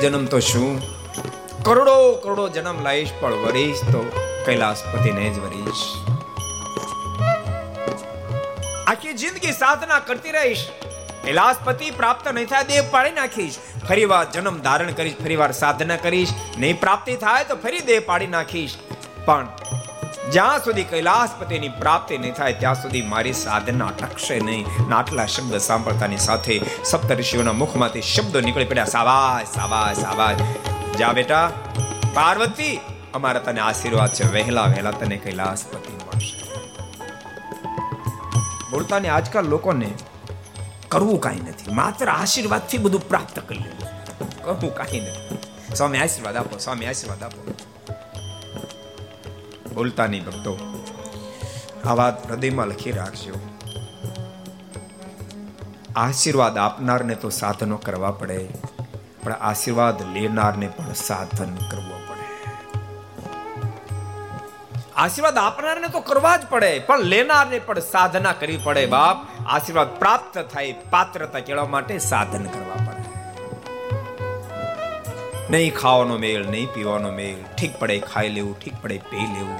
જન્મ 0.02 0.24
તો 0.26 0.38
શું? 0.50 0.70
કરોડો 1.62 1.96
કરોડો 2.22 2.48
જન્મ 2.48 2.78
લઈશ, 2.84 3.10
પણ 3.20 3.42
વરીશ 3.44 3.82
તો 3.92 4.00
કૈલાસપતિને 4.46 5.30
જ 5.30 5.38
વરીશ. 5.38 5.82
આખી 8.86 9.12
જિંદગી 9.12 9.52
સાધના 9.52 9.98
કરતી 9.98 10.30
રહીશ. 10.30 10.64
કૈલાસપતિ 11.24 11.90
પ્રાપ્ત 11.90 12.28
નહીં 12.28 12.46
થાય 12.46 12.64
દેહ 12.64 12.84
પાડી 12.90 13.10
નાખીશ. 13.10 13.58
ફરી 13.88 14.04
વાર 14.04 14.24
જન્મ 14.30 14.56
ધારણ 14.60 14.92
કરીશ, 14.92 15.18
ફરી 15.24 15.36
વાર 15.36 15.52
સાધના 15.52 15.96
કરીશ. 15.96 16.32
નહીં 16.58 16.80
પ્રાપ્તિ 16.80 17.16
થાય 17.16 17.44
તો 17.44 17.56
ફરી 17.56 17.80
દેહ 17.90 18.00
પાડી 18.06 18.26
નાખીશ. 18.26 18.74
પણ 19.24 19.48
જ્યાં 20.32 20.64
સુધી 20.64 20.84
કૈલાસપતિની 20.84 21.68
પ્રાપ્તિ 21.68 22.18
નહીં 22.18 22.34
થાય, 22.34 22.52
ત્યાં 22.52 22.74
સુધી 22.74 23.02
મારી 23.02 23.32
સાધના 23.32 23.86
અટકશે 23.86 24.38
નહીં. 24.40 24.94
આટલા 24.94 25.26
શબ્દ 25.26 25.56
સાંભળતાની 25.56 26.16
સાથે 26.16 26.60
સપ્ત 26.84 27.12
ઋષિઓના 27.12 27.52
મુખમાંથી 27.52 28.02
શબ્દો 28.02 28.40
નીકળી 28.40 28.64
પડ્યા. 28.64 28.84
સાવાજ 28.84 29.54
સાવાજ 29.54 29.96
સાવાજ 29.98 30.40
જા 30.98 31.12
બેટા, 31.12 31.50
પાર્વતી, 32.14 32.80
અમારા 33.14 33.40
તને 33.40 33.60
આશીર્વાદ 33.60 34.12
છે. 34.12 34.32
વહેલા 34.32 34.62
વહેલા 34.62 34.90
તને 34.90 35.16
કૈલાસપતિ 35.16 35.92
મળશે. 35.92 36.44
બોલતાને 38.70 39.08
આજકાલ 39.08 39.44
લોકોને 39.44 39.90
કરવું 40.88 41.20
કાંઈ 41.20 41.40
નથી. 41.40 41.72
માત્ર 41.72 42.08
આશીર્વાદથી 42.08 42.78
બધું 42.78 43.08
પ્રાપ્ત 43.08 43.40
કરી 43.48 43.58
લેવું 43.58 44.42
કરવું 44.42 44.74
કાંઈ 44.74 45.00
નથી. 45.00 45.38
સ્વામી, 45.74 45.98
આશીર્વાદ 45.98 46.36
આપો, 46.36 46.58
સ્વામી, 46.58 46.86
આશીર્વાદ 46.86 47.22
આપો. 47.22 47.54
બોલતા 49.74 50.06
નહીં 50.06 50.24
ભક્તો 50.24 50.52
આ 51.88 51.94
વાત 51.94 52.16
હૃદયમાં 52.30 52.68
લખી 52.68 52.92
રાખજો. 52.92 53.34
આશીર્વાદ 55.96 56.58
આપનારને 56.58 57.14
તો 57.14 57.28
સાધનો 57.30 57.76
કરવા 57.86 58.12
પડે, 58.20 58.38
પણ 59.22 59.32
આશીર્વાદ 59.40 59.98
લેનારને 60.14 60.68
પણ 60.68 61.00
સાધન 61.00 61.52
કરવો 61.70 61.98
પડે. 62.08 62.26
આશીર્વાદ 64.96 65.38
આપનારને 65.38 65.88
તો 65.88 66.00
કરવા 66.00 66.36
જ 66.36 66.46
પડે, 66.50 66.70
પણ 66.78 67.10
લેનારને 67.12 67.58
પણ 67.58 67.80
સાધના 67.90 68.32
કરવી 68.32 68.62
પડે 68.64 68.86
બાપ. 68.86 69.26
આશીર્વાદ 69.46 69.98
પ્રાપ્ત 69.98 70.38
થાય, 70.54 70.72
પાત્રતા 70.90 71.44
કેળવવા 71.48 71.74
માટે 71.74 71.98
સાધન 72.10 72.46
કરવા 72.46 72.81
નહીં 75.52 75.74
ખાવાનો 75.74 76.18
મેળ 76.18 76.46
નહીં 76.46 76.72
પીવાનો 76.74 77.10
મેળ 77.10 77.36
ઠીક 77.58 77.78
પડે 77.78 77.98
ખાઈ 77.98 78.28
લેવું, 78.28 78.60
ઠીક 78.60 78.74
પડે 78.82 78.98
પી 78.98 79.16
લેવું. 79.16 79.58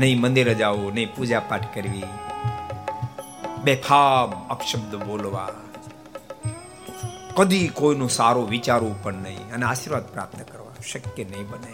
નહીં 0.00 0.20
મંદિરે 0.20 0.54
જવું 0.54 0.94
નહીં 0.94 1.14
પૂજા 1.14 1.40
પાઠ 1.40 1.74
કરવી. 1.74 2.02
બેફામ 3.64 4.48
અપશબ્દ 4.48 4.94
બોલવા. 4.94 5.48
કદી 7.36 7.68
કોઈનું 7.68 8.10
સારું 8.10 8.48
વિચારવું 8.48 9.02
પણ 9.02 9.14
નહીં 9.14 9.52
અને 9.52 9.66
આશીર્વાદ 9.66 10.06
પ્રાપ્ત 10.06 10.52
કરવા. 10.52 10.82
શક્ય 10.86 11.24
નહીં 11.24 11.50
બને. 11.50 11.72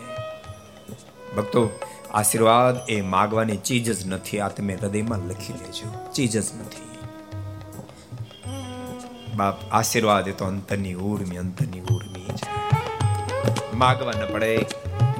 ભક્તો, 1.37 1.81
આશીર્વાદ 2.15 2.91
એ 2.91 3.01
માગવાની 3.01 3.57
ચીજ 3.57 4.01
જ 4.01 4.07
નથી. 4.07 4.41
આ 4.41 4.49
તમે 4.49 4.75
હૃદયમાં 4.75 5.19
લખી 5.19 5.53
લેજો. 5.53 6.13
ચીજ 6.13 6.33
જ 6.33 6.55
નથી. 6.55 6.99
બાપ, 9.37 9.69
આશીર્વાદ 9.73 10.29
એ 10.29 10.33
તો 10.33 10.45
અંતરની 10.45 10.95
ઉર્મી 10.95 11.37
અંતરની 11.37 11.81
ઉર્મી 11.81 12.21
છે 12.21 12.58
માગવા 13.75 14.13
ન 14.13 14.33
પડે. 14.33 14.67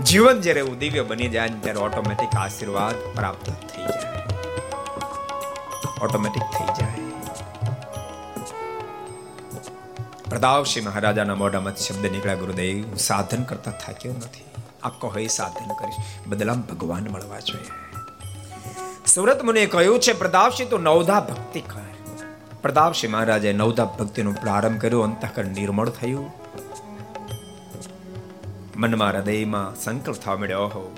જીવન 0.05 0.41
જ્યારે 0.41 0.61
એવું 0.61 0.79
દિવ્ય 0.79 1.03
બની 1.03 1.29
જાય 1.29 1.49
ત્યારે 1.49 1.79
ઓટોમેટિક 1.79 2.29
આશીર્વાદ 2.37 2.95
પ્રાપ્ત 3.15 3.47
થઈ 3.47 3.83
જાય. 3.83 4.23
ઓટોમેટિક 6.03 6.43
થઈ 6.43 6.67
જાય. 6.67 7.09
પ્રતાપસિંહ 10.31 10.87
મહારાજાના 10.87 11.35
મોઢામાં 11.35 11.77
શબ્દ 11.77 12.07
નીકળ્યા, 12.07 12.35
ગુરુદેવ, 12.35 12.97
સાધન 12.97 13.43
કરતા 13.43 13.71
થાક્યો 13.71 14.13
નથી. 14.13 14.45
આપ 14.83 15.01
કહો, 15.01 15.19
એ 15.19 15.27
સાધન 15.27 15.69
કરીશ. 15.69 15.95
બદલામ 16.27 16.61
ભગવાન 16.61 17.03
મળવા 17.03 17.41
જોઈએ. 17.41 17.71
સુરત 19.07 19.45
મુનિએ 19.45 19.67
કહ્યું 19.67 20.01
છે, 20.01 20.13
પ્રતાપસિંહ, 20.13 20.71
તો 20.71 20.79
નવધા 20.79 21.21
ભક્તિ 21.21 21.61
કર. 21.61 21.81
પ્રતાપસિંહ 22.63 23.13
મહારાજે 23.13 23.53
નવધા 23.53 23.85
ભક્તિનો 23.85 24.33
પ્રારંભ 24.33 24.81
કર્યો, 24.81 25.01
અંતઃકરણ 25.01 25.47
નિર્મળ 25.47 25.89
થયું. 25.89 26.35
મનમાં 28.79 29.09
હૃદયમાં 29.09 29.77
સંકલ્પ 29.81 30.17
થવા 30.17 30.37
મળ્યો. 30.37 30.67
હો 30.67 30.97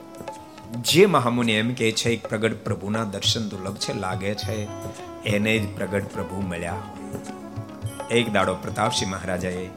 જે 0.81 1.07
મહામુનિ 1.07 1.53
એમ 1.53 1.75
કહે 1.75 1.93
છે 1.93 2.17
કે 2.17 2.29
પ્રગટ 2.29 2.65
પ્રભુના 2.65 3.05
દર્શન 3.05 3.49
દુર્લભ 3.49 3.77
છે, 3.77 3.93
લાગે 3.93 4.35
છે, 4.35 4.57
એને 5.25 5.59
જ 5.59 5.77
પ્રગટ 5.77 6.05
પ્રભુ 6.13 6.41
મળ્યા. 6.41 6.77
એક 8.11 8.33
દાડો 8.33 8.55
પ્રતાપસિંહ 8.55 9.11
મહારાજાએ 9.11 9.69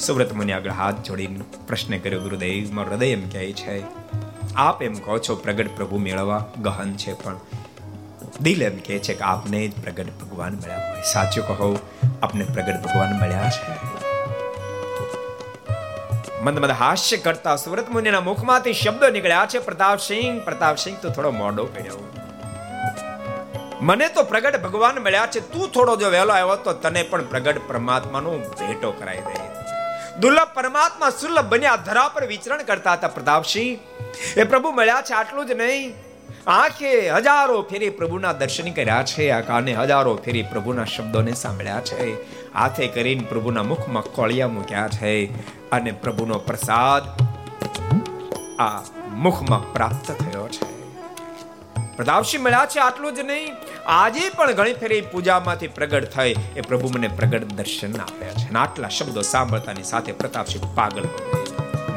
સુવ્રત 0.00 0.32
મુનિ 0.32 0.52
આગળ 0.52 0.70
હાથ 0.70 1.02
જોડીને 1.02 1.40
પ્રશ્ન 1.66 1.98
કર્યો, 1.98 2.20
ગુરુદેવ, 2.20 2.72
મારું 2.72 2.92
હૃદય 2.92 3.06
એમ 3.06 3.28
કહે 3.28 3.52
છે, 3.52 3.82
આપ 4.56 4.82
એમ 4.82 4.94
કહો 4.94 5.18
છો, 5.18 5.36
પ્રગટ 5.36 5.76
પ્રભુ 5.76 5.98
મેળવવા 5.98 6.46
ગહન 6.62 6.92
છે, 6.96 7.22
પણ 7.22 7.36
દિલ 8.40 8.62
એમ 8.62 8.78
કહે 8.86 8.98
છે 8.98 9.14
કે 9.14 9.24
આપને 9.24 9.68
જ 9.68 9.72
પ્રગટ 9.82 10.18
ભગવાન 10.20 10.54
મળ્યા 10.54 10.90
હોય. 10.90 11.02
સાચું 11.02 11.46
કહો, 11.46 11.78
આપને 12.22 12.44
પ્રગટ 12.44 12.84
ભગવાન 12.84 13.18
મળ્યા 13.18 13.50
છે. 13.50 14.07
મંદ 16.42 16.58
મંદ 16.58 16.70
હાસ્ય 16.70 17.16
કરતા 17.16 17.56
સુરત 17.56 17.88
મુનિના 17.90 18.20
મુખમાંથી 18.20 18.72
શબ્દો 18.72 19.08
નીકળ્યા 19.08 19.46
છે 19.46 19.58
પ્રતાપસિંહ 19.58 20.40
પ્રતાપસિંહ 20.44 20.96
તો 21.02 21.10
થોડો 21.10 21.30
મોડો 21.30 21.64
પડ્યો. 21.66 22.00
મને 23.80 24.08
તો 24.08 24.22
પ્રગટ 24.22 24.62
ભગવાન 24.62 24.98
મળ્યા 24.98 25.26
છે, 25.26 25.52
તું 25.52 25.72
થોડો 25.72 25.96
જો 25.96 26.10
વહેલો 26.10 26.32
આવ્યો 26.32 26.56
તો 26.56 26.72
તને 26.72 27.02
પણ 27.02 27.24
પ્રગટ 27.24 27.68
પરમાત્માનો 27.68 28.38
ભેટો 28.38 28.92
કરાવી 28.92 29.18
દે. 29.18 29.38
દુર્લભ 30.20 30.54
પરમાત્મા 30.54 31.10
સુલભ 31.10 31.48
બન્યા, 31.48 31.76
ધરા 31.76 32.08
પર 32.08 32.26
વિચરણ 32.26 32.62
કરતા 32.62 32.92
હતા 32.92 33.08
પ્રતાપસિંહ 33.08 33.78
એ 34.36 34.44
પ્રભુ 34.44 34.70
મળ્યા 34.70 35.02
છે 35.02 35.14
આટલું 35.14 35.46
જ 35.46 35.52
નહીં. 35.52 35.94
આંખે 36.46 37.08
હજારો 37.08 37.62
ફેરી 37.62 37.90
પ્રભુના 37.90 38.32
દર્શન 38.32 38.72
કર્યા 38.72 39.02
છે 39.02 39.30
આ 39.30 39.40
કાને 39.40 39.72
હજારો 39.74 40.16
ફેરી 40.16 40.42
પ્રભુના 40.42 40.84
શબ્દોને 40.84 41.32
સાંભળ્યા 41.32 41.80
છે. 41.80 42.37
હાથે 42.54 42.86
કરીને 42.86 43.24
પ્રભુના 43.28 43.62
મુખમાં 43.62 44.02
કોળિયા 44.02 44.48
મૂક્યા 44.48 44.88
છે? 44.88 45.26
અને 45.70 45.90
પ્રભુનો 45.90 46.38
પ્રસાદ 46.38 47.02
આ 48.60 48.82
મુખમાં 49.10 49.72
પ્રાપ્ત 49.72 50.12
થયો 50.12 50.48
છે. 50.48 50.78
પ્રતાપસિંહ 51.96 52.44
મળ્યા 52.44 52.66
છે 52.66 52.78
આટલું 52.78 53.14
જ 53.14 53.18
નહીં. 53.18 53.56
આજે 53.86 54.28
પણ 54.28 54.52
ઘણી 54.52 54.72
ફેરી 54.72 55.00
પૂજામાંથી 55.00 55.68
પ્રગટ 55.68 56.04
થઈ. 56.04 56.34
એ 56.56 56.60
પ્રભુ 56.60 56.90
મને 56.94 57.08
પ્રગટ 57.08 57.44
દર્શન 57.44 57.96
આપ્યા 57.96 58.30
છે. 58.30 58.54
આટલા 58.54 58.88
શબ્દો 58.88 59.22
સાંભળતાની 59.22 59.82
સાથે 59.82 60.12
પ્રતાપસિંહ 60.12 60.74
પાગલ 60.74 61.08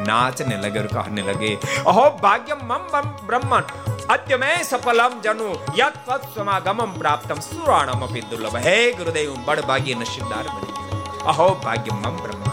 નાચને 0.02 0.56
લગે 0.58 0.82
કહને 0.90 1.22
લગે 1.24 1.52
અહો 1.86 2.04
ભાગ્યમ 2.18 2.60
મમ 2.68 3.08
બ્રહ્મણ 3.24 3.72
અદ્યમે 4.08 4.50
સફલમ 4.62 5.14
જનુ 5.22 5.48
યત 5.76 5.98
તત 6.06 6.30
સમાગમમ 6.34 6.92
પ્રાપ્તમ 6.96 7.40
સુરાણમ 7.42 8.02
અપી 8.02 8.24
દુર્લભ 8.30 8.58
હે 8.62 8.76
ગુરુદેવ 8.94 9.32
બડ 9.40 9.66
ભાગ્ય 9.66 9.98
નસીબદાર 9.98 10.44
બની 10.50 10.74
ગયો 10.78 11.02
અહો 11.26 11.48
ભાગ્યમ 11.62 11.98
મમ 12.00 12.16
બ્રહ્મણ 12.18 12.52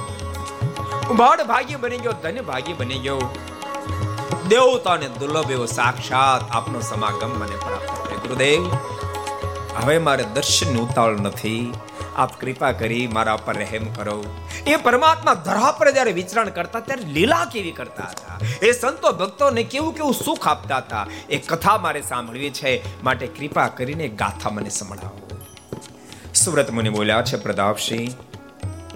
બડ 1.14 1.48
ભાગ્ય 1.48 1.78
બની 1.80 2.02
ગયો 2.02 2.16
ધન્ય 2.22 2.46
ભાગ્ય 2.46 2.78
બની 2.78 3.02
ગયો 3.02 3.22
દેવતાને 4.48 5.08
દુર્લભ 5.16 5.52
એવો 5.52 5.68
સાક્ષાત 5.72 6.50
આપનો 6.52 6.80
સમાગમ 6.86 7.36
મને 7.36 7.58
પ્રાપ્ત 7.60 7.94
થયો 8.00 8.24
ગુરુદેવ 8.24 8.64
હવે 9.78 9.98
મારે 10.02 10.24
દર્શનની 10.32 10.84
ઉતાવળ 10.84 11.20
નથી 11.24 11.64
આપ 12.20 12.32
કૃપા 12.42 12.72
કરી 12.72 13.08
મારા 13.08 13.36
પર 13.36 13.58
રહેમ 13.58 13.86
કરો. 13.94 14.18
એ 14.68 14.76
પરમાત્મા 14.76 15.34
ધરા 15.34 15.72
પર 15.72 15.92
જ્યારે 15.92 16.12
વિચરણ 16.12 16.50
કરતા 16.50 16.80
ત્યારે 16.80 17.04
લીલા 17.14 17.46
કેવી 17.46 17.72
કરતા 17.72 18.04
હતા? 18.04 18.40
એ 18.66 18.72
સંતો 18.72 19.12
ભક્તોને 19.12 19.64
કેવું 19.64 19.94
કેવું 19.94 20.14
સુખ 20.14 20.48
આપતા 20.48 20.78
હતા? 20.78 21.08
એ 21.30 21.38
કથા 21.38 21.78
મારે 21.78 22.02
સાંભળવી 22.02 22.50
છે. 22.50 23.04
માટે 23.04 23.28
કૃપા 23.28 23.68
કરીને 23.68 24.08
ગાથા 24.08 24.50
મને 24.50 24.70
સંભળાવો. 24.70 25.26
સુરત 26.36 26.72
મુનિ 26.72 26.90
બોલ્યા 26.90 27.22
છે 27.22 27.38
પ્રતાપસિંહ 27.38 28.12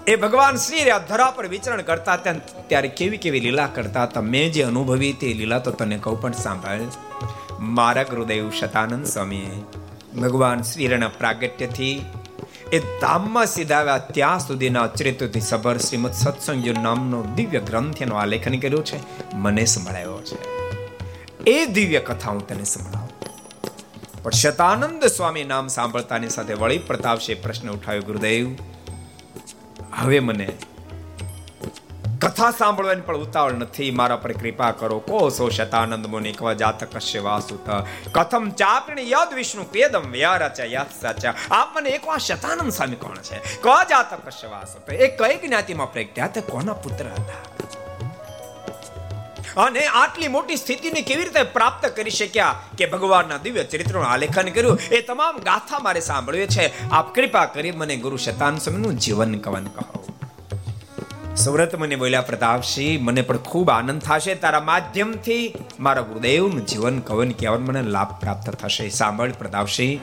એ 0.08 0.16
ભગવાન 0.16 0.56
શ્રી 0.56 0.92
ધરા 1.10 1.32
પર 1.32 1.48
વિચરણ 1.48 1.82
કરતા 1.82 2.16
ત્યારે 2.18 2.88
કેવી 2.88 3.18
કેવી 3.18 3.40
લીલા 3.40 3.68
કરતા 3.68 4.04
હતા? 4.04 4.22
મેં 4.22 4.52
જે 4.52 4.64
અનુભવી 4.64 5.14
તે 5.14 5.34
લીલા 5.34 5.60
તો 5.60 5.72
તને 5.72 5.98
કહું 5.98 6.22
પણ 6.22 6.32
સાંભળ. 6.32 6.80
મારા 7.60 8.04
ગુરુદેવ 8.04 8.52
શતાનંદ 8.52 9.06
સ્વામીએ 9.06 9.52
ભગવાન 10.20 10.62
શ્રીના 10.62 11.08
પ્રાગટ્યથી 11.08 12.06
એ 12.74 12.80
ધામમાં 12.80 13.46
સીધાવ્યા 13.46 13.98
ત્યાં 13.98 14.40
સુધીના 14.40 14.88
ચરિત્રથી 14.88 15.42
સભર 15.42 15.78
શ્રીમદ 15.78 16.12
સત્સંગ 16.12 16.70
નામનો 16.70 17.24
દિવ્ય 17.36 17.60
ગ્રંથ 17.60 18.02
એનું 18.02 18.20
આલેખન 18.20 18.60
કર્યું 18.60 18.86
છે. 18.86 19.00
મને 19.36 19.66
સંભળાયો 19.66 20.22
છે. 20.22 20.38
એ 21.52 21.66
દિવ્ય 21.66 22.00
કથા 22.00 22.32
હું 22.32 22.48
તને 22.48 22.64
સંભળાવું. 22.64 23.10
પણ 24.24 24.32
શતાનંદ 24.32 25.06
સ્વામી 25.06 25.44
નામ 25.44 25.68
સાંભળતાની 25.68 26.30
સાથે 26.30 26.54
વળી 26.54 26.78
પ્રતાપશે 26.78 27.34
પ્રશ્ન 27.34 27.72
ઉઠાવ્યો, 27.72 28.02
ગુરુદેવ, 28.02 28.56
હવે 29.94 30.20
મને 30.20 30.50
કથા 32.24 32.52
સાંભળવાની 32.52 33.02
પણ 33.02 33.18
ઉતાવળ 33.18 33.54
નથી. 33.54 33.92
મારા 33.92 34.16
પર 34.16 34.32
કૃપા 34.32 34.72
કરો. 34.72 35.00
કો 35.00 35.30
સો 35.30 35.50
શતાનંદ 35.50 36.06
મુનિ, 36.06 36.32
કવ 36.32 36.54
કશ્ય 36.94 37.20
વાસુત. 37.20 37.70
કથમ 38.12 38.50
ચાપણી 38.50 39.12
યદ 39.12 39.34
વિષ્ણુ 39.34 39.64
પેદમ 39.64 40.12
વ્યારચા 40.12 40.64
યત 40.64 41.06
સચા. 41.06 41.34
આપ 41.52 41.78
મને 41.78 41.90
એક 41.90 42.08
વાર 42.08 42.18
શતાનંદ 42.18 42.72
સ્વામી 42.72 42.96
કોણ 42.96 43.18
છે? 43.18 43.40
ક 43.62 43.68
કશ્ય 44.26 44.48
વાસુત. 44.48 44.94
એ 44.94 45.08
કઈ 45.08 45.48
જ્ઞાતિમાં 45.48 45.94
પ્રગટ્યા 45.94 46.28
તે 46.28 46.42
કોના 46.42 46.74
પુત્ર 46.74 47.06
હતા? 47.06 47.64
અને 49.64 49.86
આટલી 49.86 50.28
મોટી 50.28 50.56
સ્થિતિને 50.56 51.02
કેવી 51.02 51.24
રીતે 51.24 51.44
પ્રાપ્ત 51.44 51.86
કરી 51.86 52.12
શક્યા 52.12 52.62
કે 52.78 52.86
ભગવાનના 52.86 53.38
દિવ્ય 53.38 53.64
ચરિત્રનું 53.64 54.06
આલેખન 54.06 54.50
કર્યું? 54.50 54.80
એ 54.92 55.02
તમામ 55.02 55.38
ગાથા 55.38 55.80
મારે 55.80 56.00
સાંભળવી 56.00 56.48
છે. 56.48 56.90
આપ 56.90 57.16
કૃપા 57.16 57.46
કરી 57.46 57.72
મને 57.72 57.96
ગુરુ 57.96 58.18
શતાન 58.18 58.58
સ્વામીનું 58.58 58.96
જીવન 58.96 59.38
કવન 59.38 59.68
કહો. 59.68 60.06
સુરત 61.42 61.72
મને 61.76 61.96
બોલ્યા 61.96 62.22
પ્રતાપસિંહ 62.22 62.98
મને 63.04 63.22
પણ 63.22 63.38
ખૂબ 63.38 63.70
આનંદ 63.70 64.02
થશે. 64.02 64.34
તારા 64.36 64.64
માધ્યમથી 64.70 65.46
મારા 65.80 66.06
ગુરુદેવનું 66.10 66.66
જીવન 66.66 66.98
કવન 67.00 67.32
કહેવાનું 67.40 67.68
મને 67.68 67.82
લાભ 67.96 68.12
પ્રાપ્ત 68.22 68.48
થશે. 68.62 68.86
સાંભળ 68.90 69.34
પ્રતાપસિંહ 69.42 69.94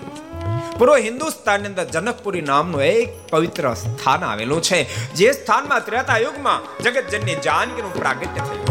પૂરો 0.78 0.94
હિન્દુસ્તાનની 1.06 1.70
અંદર 1.70 1.86
જનકપુરી 1.94 2.44
નામનું 2.50 2.82
એક 2.82 3.08
પવિત્ર 3.30 3.64
સ્થાન 3.74 4.22
આવેલું 4.30 4.60
છે, 4.62 4.80
જે 5.14 5.28
સ્થાનમાં 5.32 5.82
ત્રેતા 5.88 6.18
યુગમાં 6.18 6.60
જગતજનની 6.84 7.38
જાનકીનું 7.46 7.94
પ્રાગટ્ય 7.94 8.42
થયું. 8.46 8.66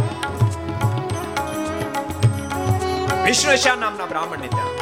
વિષ્ણુશા 3.25 3.77
નામના 3.83 4.09
બ્રાહ્મણને 4.13 4.49
ત્યાં 4.55 4.75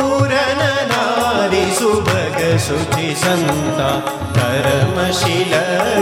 પૂરન 0.00 0.60
નારી 0.90 1.70
સુભગ 1.78 2.38
શુચિ 2.58 3.08
સંતા 3.14 3.96
કર્મશીલ 4.36 5.52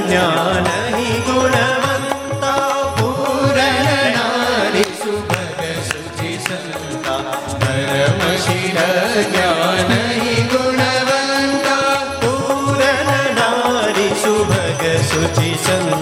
જ્ઞાન 0.04 0.68
હિ 0.94 1.08
ગુણવંતા 1.26 2.68
પૂરન 2.98 3.58
નારી 4.16 4.86
સુભગ 5.02 5.62
શુચિ 5.88 6.32
સંતા 6.46 7.18
કર્મશીલ 7.56 8.78
જ્ઞાન 9.26 9.92
હિ 10.18 10.36
ગુણવંતા 10.54 11.92
પૂરન 12.22 13.12
નારી 13.34 14.12
સુભગ 14.24 14.84
શુચિ 15.10 15.52
સંતા 15.66 15.98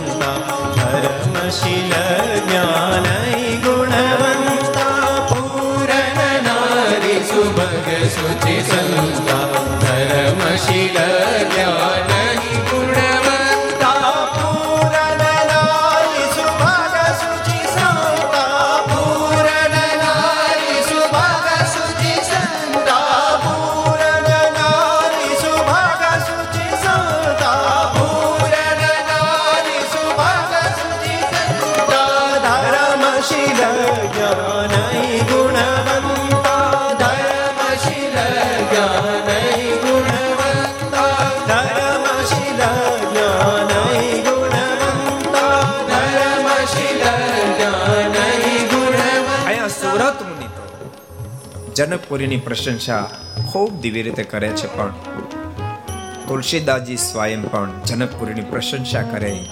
જનકપુરીની 51.97 52.37
પ્રશંસા 52.37 53.11
ખૂબ 53.53 53.81
દિવ્ય 53.81 54.03
રીતે 54.03 54.23
કરે 54.23 54.49
છે 54.49 54.77
પણ. 54.77 54.93
તુલસીદાસજી 56.29 56.97
સ્વયં 56.97 57.51
પણ 57.51 57.83
જનકપુરીની 57.87 58.41
પ્રશંસા 58.41 59.03
કરે. 59.03 59.47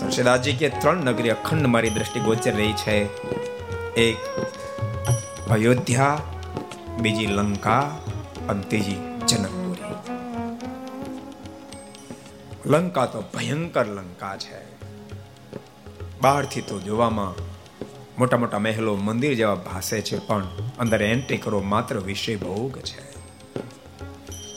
તુલસીદાસજી 0.00 0.52
કે 0.52 0.68
ત્રણ 0.68 0.96
નગરી 0.96 1.30
અખંડ 1.30 1.66
મારી 1.66 1.90
દ્રષ્ટિ 1.90 2.20
ગોચર 2.20 2.54
રહી 2.54 2.72
છે. 2.72 3.22
એક 3.94 4.16
અયોધ્યા, 5.50 6.18
બીજી 7.00 7.26
લંકા, 7.26 7.80
અને 8.48 8.62
ત્રીજી 8.62 8.96
જનકપુરી. 9.28 9.94
લંકા 12.66 13.06
તો 13.06 13.20
ભયંકર 13.20 13.86
લંકા 13.86 14.36
છે. 14.36 14.60
બહારથી 16.20 16.60
તો 16.60 16.80
જોવામાં 16.80 17.55
મોટા 18.18 18.36
મોટા 18.36 18.58
મહેલો 18.58 18.96
મંદિર 18.96 19.34
જેવા 19.34 19.54
ભાસે 19.54 20.00
છે, 20.00 20.18
પણ 20.18 20.44
અંદર 20.78 21.02
એન્ટ્રી 21.02 21.36
કરો 21.36 21.60
માત્ર 21.60 21.96
વિષય 21.96 22.36
ભોગ 22.36 22.78
છે. 22.78 23.16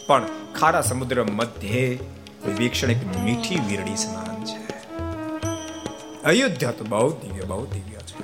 પણ 0.07 0.23
ખારા 0.59 0.81
સમુદ્ર 0.81 1.23
મધ્યે 1.23 1.99
વીક્ષણ 2.57 2.91
એક 2.91 3.17
મીઠી 3.17 3.59
વીરડી 3.67 3.95
સમાન 3.95 4.45
છે. 4.45 4.59
અયોધ્યા 6.23 6.71
તો 6.71 6.85
બહુ 6.85 7.09
દિવ્ય 7.09 7.41
બહુ 7.41 7.65
દિવ્ય 7.65 7.97
છે. 7.97 8.17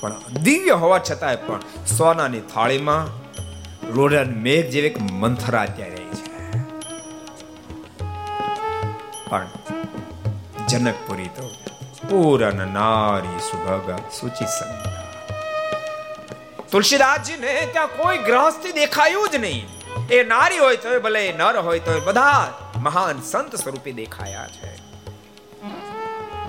પણ 0.00 0.12
દિવ્ય 0.42 0.70
હોવા 0.70 0.98
છતાંય 0.98 1.36
પણ 1.36 1.60
સોનાની 1.96 2.40
થાળીમાં 2.40 3.06
રોડન 3.92 4.34
મેઘ 4.34 4.70
જેવી 4.70 4.86
એક 4.86 5.02
મંથરા 5.12 5.66
ત્યારે 5.66 5.96
છે. 5.96 6.32
પણ 9.30 9.46
જનકપુરી 10.68 11.26
તો 11.26 11.50
પૂરન 12.12 12.60
નારી 12.72 13.38
સુભગ 13.42 13.88
સુચિ 14.12 14.46
સંગા 14.50 15.04
તુલસીદાસજીને 16.70 17.52
ત્યાં 17.68 17.94
કોઈ 17.96 18.18
ગ્રહસ્થી 18.24 18.74
દેખાયું 18.74 19.32
જ 19.32 19.40
નહીં 19.40 19.66
એ 20.10 20.18
નારી 20.26 20.58
હોય 20.58 20.78
તો 20.78 20.92
ભલે 21.00 21.22
નર 21.30 21.56
હોય 21.60 21.82
તો 21.82 21.94
બધા 22.02 22.44
મહાન 22.80 23.22
સંત 23.22 23.60
સ્વરૂપે 23.60 23.90
દેખાયા 23.96 24.48
છે 24.54 24.70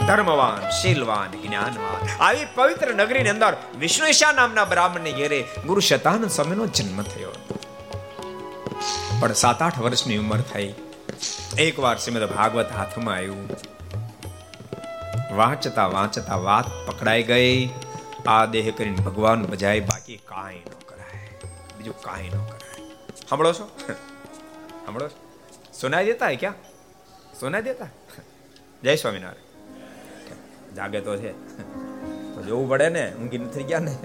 ધર્મવાન 0.03 0.63
શીલવાન 0.73 1.35
જ્ઞાનવાન 1.37 2.15
આવી 2.19 2.47
પવિત્ર 2.55 2.95
નગરીની 2.95 3.33
અંદર 3.33 3.53
વિષ્ણુશા 3.79 4.31
નામના 4.33 4.65
બ્રાહ્મણને 4.67 5.13
ઘેરે 5.13 5.39
ગુરુ 5.65 5.83
શતાનંદ 5.83 6.31
સ્વામીનો 6.31 6.67
જન્મ 6.71 6.99
થયો 7.07 7.35
પણ 9.19 9.35
સાત 9.37 9.63
આઠ 9.63 9.79
વર્ષની 9.81 10.19
ઉંમર 10.19 10.43
થઈ 10.49 10.71
એકવાર 11.61 11.95
શ્રીમદ 11.99 12.27
ભાગવત 12.31 12.75
હાથમાં 12.77 13.15
આવ્યું 13.15 13.72
વાંચતા 15.35 15.87
વાંચતા 15.87 16.35
વાત 16.35 16.65
પકડાઈ 16.87 17.23
ગઈ. 17.23 17.69
આ 18.27 18.45
દેહ 18.45 18.73
કરીને 18.77 18.95
ભગવાન 18.95 19.45
ભજાય 19.45 19.79
બાકી 19.79 20.17
કાંઈ 20.17 20.55
ન 20.55 20.85
કરાય. 20.85 21.39
બીજું 21.77 22.01
કાંઈ 22.01 22.27
ન 22.27 22.37
કરાય. 22.37 22.87
સાંભળો 23.29 23.53
છો? 23.53 23.67
સાંભળો 24.85 25.07
છો? 25.07 25.39
સુનાઈ 25.73 26.05
દેતા 26.05 26.27
હે 26.27 26.35
ક્યાં? 26.35 26.53
સુનાઈ 27.39 27.61
દેતા? 27.61 27.87
જય 28.83 28.95
સ્વામિનારાયણ. 28.95 30.73
જાગે 30.75 30.99
તો 30.99 31.17
છે. 31.17 31.31
તો 32.35 32.41
જોવું 32.41 32.69
પડે 32.69 32.89
ને, 32.89 33.13
ઊંઘી 33.15 33.37
નથી 33.37 33.63
ગયા 33.63 33.79
ને. 33.79 33.97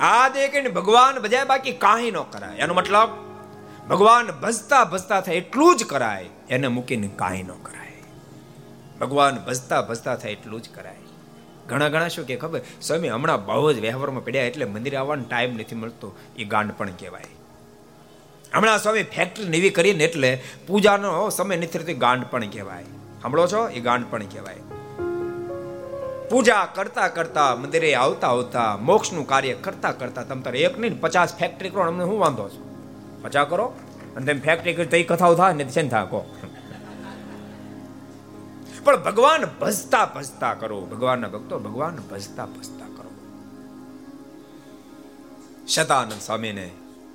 આ 0.00 0.28
દેહ 0.28 0.50
કરીને 0.50 0.68
ભગવાન 0.68 1.18
ભજાય 1.18 1.44
બાકી 1.44 1.72
કાંઈ 1.72 2.10
ન 2.10 2.16
કરાય. 2.20 2.56
એનો 2.56 2.74
મતલબ, 2.74 3.08
ભગવાન 3.88 4.30
ભજતા 4.30 4.84
ભજતા 4.84 5.20
થાય 5.20 5.34
એટલું 5.34 5.76
જ 5.76 5.84
કરાય, 5.84 6.28
એને 6.50 6.68
મૂકીને 6.68 7.10
કાંઈ 7.16 7.42
ન 7.42 7.48
કરાય. 7.48 7.81
ભગવાન 9.02 9.44
ભજતા 9.44 9.82
ભજતા 9.82 10.16
થાય 10.16 10.32
એટલું 10.32 10.62
જ 10.62 10.68
કરાય. 10.74 10.94
ઘણા 11.68 11.88
ઘણા 11.88 12.08
શું 12.08 12.26
કે 12.26 12.36
ખબર? 12.36 12.60
સ્વામી, 12.82 13.08
હમણાં 13.08 13.46
બહુ 13.46 13.72
જ 13.72 13.78
વ્યવહારમાં 13.78 14.24
પડ્યા 14.24 14.44
એટલે 14.44 14.64
મંદિરે 14.64 14.96
આવવાનો 14.96 15.24
ટાઈમ 15.24 15.54
નથી 15.54 15.74
મળતો. 15.74 16.16
એ 16.36 16.44
ગાંડ 16.44 16.72
પણ 16.78 16.88
કહેવાય. 16.90 17.24
હમણાં 18.54 18.82
સ્વામી 18.82 19.02
ફેક્ટરી 19.02 19.44
નવી 19.44 19.70
કરીને 19.70 20.04
એટલે 20.04 20.42
પૂજાનો 20.66 21.30
સમય 21.30 21.56
નથી 21.56 21.78
રહેતો 21.78 21.98
ગાંડ 21.98 22.24
પણ 22.30 22.46
કહેવાય. 22.46 22.82
સાંભળો 23.22 23.46
છો? 23.46 23.68
એ 23.68 23.80
ગાંડ 23.80 24.04
પણ 24.10 24.22
કહેવાય. 24.22 24.56
પૂજા 26.30 26.68
કરતા 26.74 27.08
કરતા 27.08 27.56
મંદિરે 27.56 27.94
આવતા 27.94 28.28
આવતા, 28.28 28.76
મોક્ષનું 28.76 29.26
કાર્ય 29.26 29.54
કરતા 29.54 29.92
કરતા 29.92 30.22
તમ 30.22 30.40
તારે 30.40 30.58
એક 30.58 30.78
નહીં, 30.78 31.00
પચાસ 31.00 31.36
ફેક્ટરી 31.36 31.70
કરો 31.70 31.82
અમને 31.82 32.04
શું 32.04 32.20
વાંધો 32.20 32.48
છો? 32.48 32.90
પચાસ 33.22 33.46
કરો? 33.50 33.74
અને 34.16 34.26
તેમ 34.26 34.40
ફેક્ટરી 34.40 34.72
કરી 34.72 35.00
એ 35.00 35.02
કથાઓ 35.02 35.34
થાય 35.34 35.54
ને 35.54 35.64
છે 35.64 35.82
ને 35.82 35.88
થાય? 35.88 36.04
કહો. 36.04 36.36
પણ 38.84 39.02
ભગવાન 39.02 39.44
ભજતા 39.60 40.06
ભજતા 40.06 40.54
કરો. 40.54 40.80
ભગવાનના 40.80 41.28
ભક્તો 41.28 41.58
ભગવાન 41.58 41.96
ભજતા 41.96 42.46
ભજતા 42.46 42.86
કરો. 42.96 43.10
શતાનંદ 45.68 46.20
સ્વામીને 46.20 46.70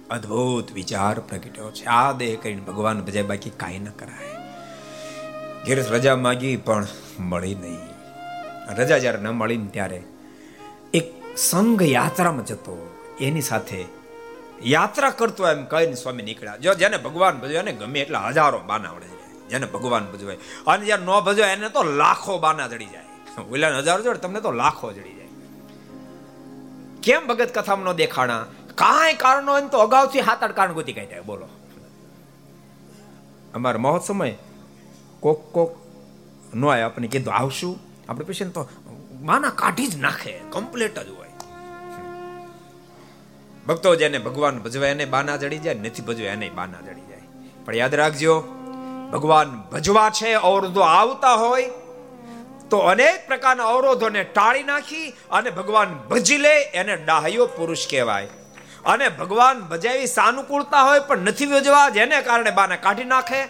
અદ્ભુત 0.10 0.72
વિચાર 0.72 1.20
પ્રગટ્યો 1.20 1.72
છે. 1.72 1.86
આ 1.86 2.12
દેહ 2.12 2.38
કરીને 2.44 2.62
ભગવાન 2.62 3.02
ભજાય 3.02 3.24
બાકી 3.24 3.50
કાંઈ 3.50 3.80
ન 3.80 3.86
કરાય. 3.86 4.36
ઘેર 5.66 5.88
રજા 5.88 6.16
માગી 6.16 6.58
પણ 6.58 6.88
મળી 7.20 7.56
નહીં. 7.56 7.80
રજા 8.76 8.98
જ્યારે 8.98 9.18
ન 9.18 9.28
મળી 9.28 9.58
ને 9.58 9.68
ત્યારે 9.68 10.04
એક 10.94 11.14
સંઘ 11.38 11.82
યાત્રામાં 11.82 12.46
જતો. 12.46 12.96
એની 13.20 13.42
સાથે 13.42 13.86
યાત્રા 14.64 15.10
કરતો 15.10 15.50
એમ 15.50 15.66
કહીને 15.66 15.94
સ્વામી 15.94 16.24
નીકળ્યા. 16.24 16.58
જો 16.58 16.74
જેને 16.74 16.98
ભગવાન 16.98 17.40
ભજવે 17.40 17.56
એને 17.56 17.72
ગમે 17.72 18.00
એટલા 18.00 18.28
હજારો 18.28 18.60
બાના 18.60 18.90
આવડે 18.90 19.18
જેને 19.50 19.66
ભગવાન 19.66 20.06
ભજવાય. 20.06 20.38
અને 20.68 20.86
જ્યાં 20.86 21.00
ન 21.00 21.20
ભજવાય, 21.20 21.54
એને 21.54 21.70
તો 21.70 21.84
લાખો 21.84 22.40
બાના 22.40 22.68
જડી 22.68 22.86
જાય. 22.86 23.04
ઓલા 23.52 23.78
હજારો 23.78 24.04
જોડે 24.04 24.20
તમને 24.20 24.42
તો 24.42 24.52
લાખો 24.52 24.94
જડી 24.94 25.14
જાય. 25.14 25.28
કેમ 27.04 27.28
ભગત 27.28 27.58
કથામાં 27.58 27.94
ન 27.94 27.98
દેખાણા? 27.98 28.46
કાંઈ 28.76 29.14
કારણો 29.14 29.52
હોય 29.52 29.62
તો 29.62 29.78
અગાઉથી 29.78 30.20
હાથ 30.20 30.44
આઠ 30.44 30.52
કારણ 30.52 30.74
ગોતી 30.74 30.94
કાઢ્યા 30.94 31.22
બોલો. 31.22 31.48
અમારા 33.54 33.78
મહોત્સવમાં 33.78 34.28
કોક 35.20 35.52
કોક 35.52 35.78
ન 36.56 36.66
આવે 36.66 36.82
આપણે 36.82 37.08
કીધું, 37.08 37.34
આવશું. 37.34 37.80
આપણે 38.10 38.26
પછી 38.26 38.46
તો 38.46 38.70
માના 39.22 39.50
કાઢી 39.50 39.88
જ 39.88 39.98
નાખે. 39.98 40.40
કમ્પ્લીટ 40.50 41.00
જ 41.00 41.10
હોય. 41.10 41.28
ભક્તો 43.68 43.96
જેને 43.96 44.18
ભગવાન 44.18 44.60
ભજવાય 44.60 44.92
એને 44.92 45.06
બાના 45.06 45.38
જડી 45.38 45.58
જાય, 45.58 45.74
નથી 45.74 46.02
ભજવાય 46.02 46.28
એને 46.28 46.50
બાના 46.50 46.82
જડી 46.82 47.02
જાય. 47.02 47.22
પણ 47.66 47.76
યાદ 47.76 47.96
રાખજો 47.96 48.57
ભગવાન 49.12 49.62
ભજવા 49.72 50.10
છે, 50.10 50.34
અવરોધો 50.34 50.82
આવતા 50.82 51.34
હોય, 51.34 51.70
તો 52.70 52.78
અનેક 52.78 53.28
પ્રકારના 53.28 53.64
અવરોધોને 53.64 54.24
ટાળી 54.24 54.64
નાખી 54.64 55.10
અને 55.32 55.50
ભગવાન 55.50 55.88
ભજી 55.88 56.38
લે, 56.38 56.62
એને 56.62 56.98
ડાહ્યો 56.98 57.46
પુરુષ 57.46 57.88
કહેવાય. 57.90 58.28
અને 58.86 59.10
ભગવાન 59.10 59.60
ભજાવી 59.60 60.08
સાનુકૂળતા 60.08 60.82
હોય 60.82 61.00
પણ 61.00 61.18
નથી 61.18 61.46
ભજવા, 61.46 61.90
જેને 61.90 62.22
કારણે 62.22 62.52
બાને 62.52 62.78
કાઢી 62.78 63.04
નાખે. 63.04 63.44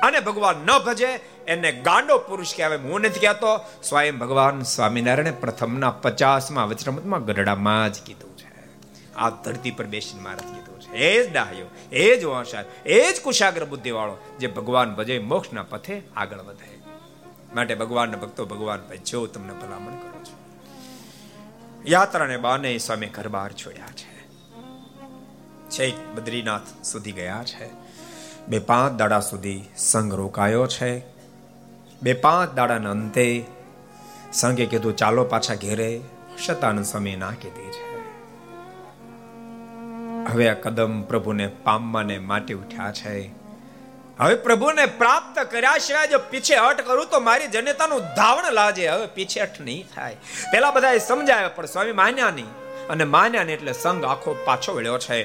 અને 0.00 0.20
ભગવાન 0.20 0.56
ન 0.56 0.78
ભજે, 0.78 1.20
એને 1.46 1.72
ગાંડો 1.72 2.18
પુરુષ 2.18 2.54
કહેવાય. 2.56 2.78
હું 2.78 3.00
નથી 3.00 3.20
કહેતો, 3.20 3.64
સ્વયં 3.82 4.18
ભગવાન 4.18 4.62
સ્વામિનારાયણે 4.62 5.30
પ્રથમના 5.30 5.90
પચાસમાં 5.90 6.68
વચરામતમાં 6.68 7.24
ગઢડામાં 7.24 7.92
જ 7.92 8.02
કીધું 8.02 8.36
છે. 8.36 8.46
આ 9.16 9.30
ધરતી 9.30 9.70
પર 9.70 9.84
બેસીને 9.84 10.22
મહારાજ 10.22 10.54
કીધું 10.54 10.65
એ 10.96 11.26
જ 11.26 11.32
ડાહ્યો, 11.32 11.66
એ 11.92 12.16
જ 12.16 12.24
વંશાર, 12.24 12.64
એ 12.86 13.12
જ 13.12 13.20
કુશાગ્ર 13.20 13.64
બુદ્ધિ 13.64 13.90
વાળો 13.90 14.16
જે 14.38 14.46
ભગવાન 14.46 14.94
ભજે, 14.94 15.18
મોક્ષના 15.18 15.62
પથે 15.62 16.02
આગળ 16.16 16.38
વધે. 16.38 16.76
માટે 17.54 17.74
ભગવાનના 17.74 18.16
ભક્તો, 18.16 18.46
ભગવાન 18.46 18.80
ભજો 18.80 19.26
તમને 19.26 19.52
ભલામણ 19.52 19.92
કરો 19.92 20.24
છો. 20.24 20.36
યાત્રાને 21.86 22.36
બાને 22.36 22.78
સ્વામી 22.78 23.06
ઘર 23.06 23.28
બહાર 23.28 23.52
છોડ્યા 23.52 23.86
છે. 23.86 24.16
છેક 25.70 25.94
બદ્રીનાથ 26.14 26.84
સુધી 26.84 27.12
ગયા 27.12 27.44
છે. 27.44 27.70
બે 28.48 28.58
પાંચ 28.58 28.98
દાડા 28.98 29.20
સુધી 29.20 29.62
સંઘ 29.76 30.14
રોકાયો 30.14 30.66
છે. 30.66 31.02
બે 32.02 32.12
પાંચ 32.12 32.54
દાડાના 32.54 32.90
અંતે 32.90 33.44
સંઘે 34.32 34.66
કીધું, 34.66 34.96
ચાલો 34.96 35.24
પાછા 35.24 35.54
ઘેરે, 35.54 36.00
શતાનંદ 36.46 36.84
સ્વામી 36.84 37.16
ના 37.16 37.30
કીધી 37.30 37.70
છે. 37.70 37.85
હવે 40.32 40.48
આ 40.48 40.54
કદમ 40.54 41.02
પ્રભુને 41.02 41.46
પામવાને 41.46 42.18
માટે 42.18 42.54
ઉઠ્યા 42.54 42.92
છે. 42.92 43.30
હવે 44.20 44.34
પ્રભુને 44.34 44.86
પ્રાપ્ત 44.86 45.38
કર્યા 45.38 45.78
સિવાય 45.78 46.06
જો 46.06 46.18
પીછે 46.18 46.56
હટ 46.56 46.80
કરું 46.80 47.06
તો 47.06 47.20
મારી 47.20 47.46
જનતાનું 47.46 48.00
ધાવણ 48.00 48.52
લાજે. 48.52 48.88
હવે 48.88 49.06
પીછે 49.06 49.40
હટ 49.40 49.60
નહીં 49.60 49.86
થાય. 49.94 50.16
પેલા 50.52 50.70
બધાએ 50.70 50.98
સમજાવ્યા, 50.98 51.48
પણ 51.48 51.66
સ્વામી 51.66 51.92
માન્યા 51.92 52.30
નહીં. 52.30 52.46
અને 52.88 53.04
માન્યા 53.04 53.44
નહીં 53.44 53.56
એટલે 53.56 53.72
સંઘ 53.72 54.04
આખો 54.04 54.36
પાછો 54.44 54.74
વળ્યો 54.74 54.98
છે. 54.98 55.24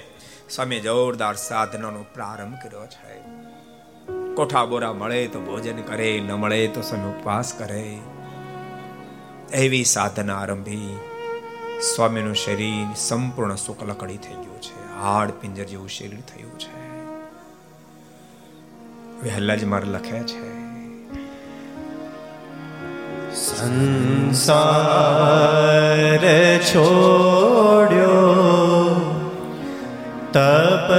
સ્વામી 0.49 0.79
જોરદાર 0.79 1.35
સાધનાનો 1.35 2.05
પ્રારંભ 2.13 2.55
કર્યો 2.55 2.85
છે. 2.85 3.21
કોઠા 4.35 4.65
બોરા 4.65 4.93
મળે 4.93 5.27
તો 5.27 5.39
ભોજન 5.39 5.81
કરે, 5.81 6.19
ન 6.19 6.31
મળે 6.31 6.67
તો 6.67 6.81
સ્વામી 6.81 7.19
ઉપવાસ 7.19 7.53
કરે. 7.53 7.97
એવી 9.53 9.83
સાધના 9.83 10.37
આરંભી 10.37 10.99
સ્વામીનું 11.95 12.35
શરીર 12.35 12.95
સંપૂર્ણ 12.95 13.55
શુક્લકડી 13.55 14.17
થઈ 14.17 14.33
ગયું. 14.33 14.50
હાડ 15.01 15.29
પિંજર 15.31 15.65
જેવું 15.65 15.89
શરીર 15.89 16.23
થયું 16.29 16.55
છે. 16.59 16.73
વહેલા 19.23 19.55
જ 19.55 19.63
મારે 19.63 19.87
લખે 19.87 20.19
છે. 20.23 20.43
સંસાર 23.35 24.61
છોડ્યો 26.59 28.19
તપ 30.33 30.89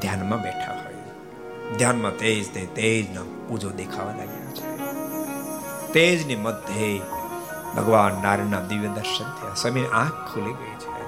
ધ્યાનમાં 0.00 0.42
બેઠા 0.42 0.72
હોય. 0.72 0.94
ધ્યાનમાં 1.76 2.16
તેજ 2.16 2.54
તે 2.54 2.66
તેજના 2.66 3.20
પૂજો 3.48 3.70
દેખાવા 3.70 4.12
લાગ્યા 4.12 4.50
છે. 4.50 4.76
તેજની 5.92 6.36
મધ્યે 6.36 7.00
ભગવાન 7.76 8.12
નારાયણના 8.22 8.60
દિવ્ય 8.60 8.88
દર્શન 8.88 9.24
થયા. 9.24 9.54
સ્વામીની 9.54 9.86
આંખ 9.86 10.34
ખુલી 10.34 10.52
ગઈ 10.52 10.74
છે. 10.78 10.98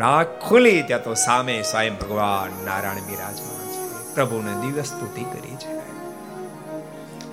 આંખ 0.00 0.26
ખુલી 0.26 0.82
ત્યાં 0.82 1.04
તો 1.04 1.14
સામે 1.14 1.62
સ્વયં 1.62 1.98
ભગવાન 1.98 2.64
નારાયણ 2.64 2.94
બિરાજમાન 2.94 3.54
છે 3.54 3.57
પ્રભુને 4.18 4.66
દિવ્ય 4.66 4.82
સ્તુતિ 4.82 5.22
કરી 5.22 5.56
છે. 5.56 5.78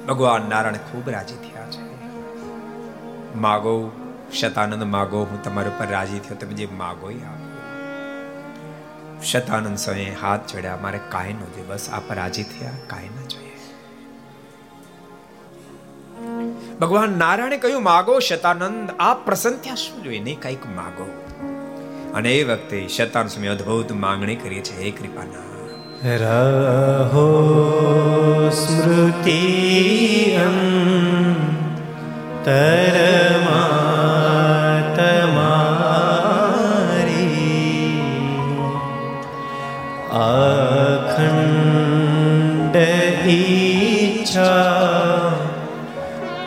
ભગવાન 0.05 0.49
નારાયણ 0.49 0.73
ખૂબ 0.73 1.09
રાજી 1.09 1.35
થયા 1.35 1.65
છે. 1.65 1.81
માગો, 3.37 3.91
શતાનંદ 4.33 4.83
માગો, 4.83 5.17
હું 5.17 5.43
તમારા 5.43 5.67
ઉપર 5.67 5.87
રાજી 5.87 6.19
થયો, 6.19 6.37
તમે 6.37 6.53
જે 6.53 6.67
માગો 6.77 7.09
એ 7.09 7.13
આપો. 7.13 7.51
શતાનંદ 9.23 9.77
સ્વયં 9.77 10.15
હાથ 10.21 10.53
જોડ્યા, 10.53 10.77
મારે 10.81 10.99
કાંઈ 11.09 11.33
નો 11.33 11.45
જોઈએ 11.45 11.67
બસ 11.67 11.89
આપ 11.93 12.13
રાજી 12.13 12.43
થયા, 12.43 12.71
કાંઈ 12.87 13.09
ન 13.09 13.27
જોઈએ. 13.27 13.55
ભગવાન 16.81 17.09
નારાયણે 17.17 17.57
કહ્યું, 17.57 17.83
માગો, 17.83 18.19
શતાનંદ, 18.19 18.89
આપ 18.99 19.25
પ્રસન્ન 19.25 19.53
થયા 19.53 19.75
શું 19.75 20.03
જોઈએ? 20.03 20.19
નહીં, 20.19 20.41
કંઈક 20.41 20.65
માગો. 20.75 21.25
અને 22.13 22.35
એ 22.35 22.43
વખતે 22.43 22.87
શતાન 22.87 23.27
સ્વામી 23.27 23.47
અદ્ભુત 23.47 23.91
માંગણી 23.91 24.35
કરી 24.35 24.61
છે, 24.61 24.81
હે 24.81 24.91
કૃપાના 24.91 25.54
રહો 26.05 27.25
સ્મૃતિ 28.53 30.37
અંતરમાં 30.37 32.45
તમારી 34.97 35.49
અખંડ 40.19 41.57
ઈચ્છા 43.27 45.33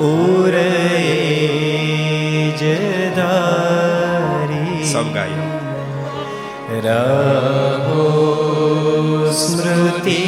ઉરે 0.07 0.71
જદારી 2.63 4.87
સૌ 4.87 5.05
ગાયો 5.13 5.49
સ્મૃતિ 9.33 10.25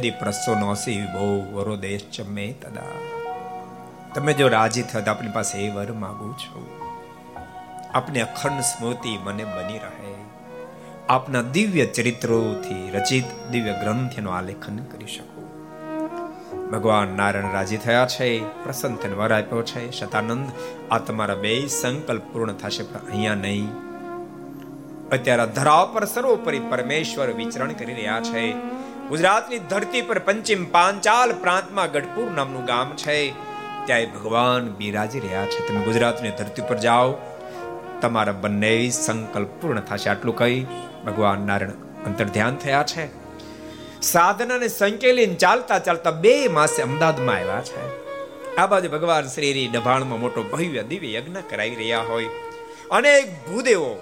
યદિ 0.00 0.10
પ્રસન્નો 0.16 0.66
અસી 0.72 0.98
વિભો 0.98 1.24
વરો 1.52 1.74
દેશ 1.78 2.04
ચમે 2.10 2.44
તદા 2.60 2.98
તમે 4.12 4.32
જો 4.34 4.46
રાજી 4.48 4.84
થત 4.84 5.02
આપની 5.04 5.32
પાસે 5.32 5.56
એ 5.58 5.66
વર 5.70 5.90
માગું 5.96 6.30
છું 6.38 6.64
આપની 7.92 8.22
અખંડ 8.22 8.62
સ્મૃતિ 8.64 9.12
મને 9.18 9.44
બની 9.48 9.80
રહે 9.80 10.14
આપના 11.08 11.44
દિવ્ય 11.50 11.86
ચરિત્રોથી 11.90 12.84
રચિત 12.94 13.28
દિવ્ય 13.50 13.74
ગ્રંથનું 13.74 14.30
આલેખન 14.30 14.80
કરી 14.88 15.10
શકું 15.10 15.46
ભગવાન 16.70 17.14
નારાયણ 17.14 17.52
રાજી 17.52 17.80
થયા 17.80 18.08
છે 18.08 18.30
પ્રસન્ન 18.58 18.98
થઈને 18.98 19.20
વર 19.20 19.32
આપ્યો 19.34 19.62
છે 19.64 19.86
શતાનંદ 19.90 20.48
આ 20.90 21.00
તમારા 21.04 21.40
બે 21.40 21.54
સંકલ્પ 21.72 22.26
પૂર્ણ 22.32 22.58
થશે 22.58 22.84
પણ 22.84 23.06
અહીંયા 23.06 23.40
નહીં 23.44 23.70
અત્યારે 25.10 25.46
ધરા 25.54 25.84
પર 25.92 26.06
સર્વોપરી 26.08 26.66
પરમેશ્વર 26.68 27.30
વિચરણ 27.36 27.74
કરી 27.74 27.96
રહ્યા 27.96 28.22
છે 28.26 28.44
ગુજરાતની 29.10 29.58
ધરતી 29.58 30.02
પર 30.02 30.18
પંચિમ 30.18 30.70
પાંચાલ 30.70 31.32
પ્રાંતમાં 31.32 31.92
ગઢપુર 31.92 32.30
નામનું 32.30 32.64
ગામ 32.64 32.96
છે. 32.96 33.30
ત્યાં 33.86 34.14
ભગવાન 34.14 34.68
બિરાજી 34.68 35.20
રહ્યા 35.20 35.46
છે. 35.46 35.68
તમે 35.68 35.84
ગુજરાતની 35.84 36.30
ધરતી 36.30 36.62
પર 36.62 36.78
જાઓ. 36.78 37.14
તમારા 38.00 38.32
બંને 38.32 38.90
સંકલ્પ 38.90 39.48
પૂર્ણ 39.48 39.80
થશે. 39.80 40.10
આટલું 40.10 40.36
કહી 40.36 40.66
ભગવાન 41.06 41.40
નારાયણ 41.40 41.70
અંતર 42.06 42.24
ધ્યાન 42.24 42.56
થયા 42.56 42.82
છે. 42.82 43.08
સાધનાને 44.02 44.68
સંકેલીને 44.68 45.34
ચાલતા 45.34 45.78
ચાલતા 45.78 46.10
બે 46.10 46.48
માસે 46.48 46.82
અમદાવાદમાં 46.82 47.36
આવ્યા 47.36 47.60
છે. 47.60 48.06
આ 48.56 48.66
બાજુ 48.66 48.88
ભગવાન 48.88 49.26
શ્રી 49.26 49.70
ડભાણમાં 49.72 50.20
મોટો 50.20 50.42
ભવ્ય 50.42 50.82
દિવ્ય 50.82 51.12
યજ્ઞ 51.12 51.36
કરાવી 51.50 51.74
રહ્યા 51.74 52.00
હોય. 52.00 52.26
અનેક 52.90 53.48
ભૂદેવો 53.48 53.98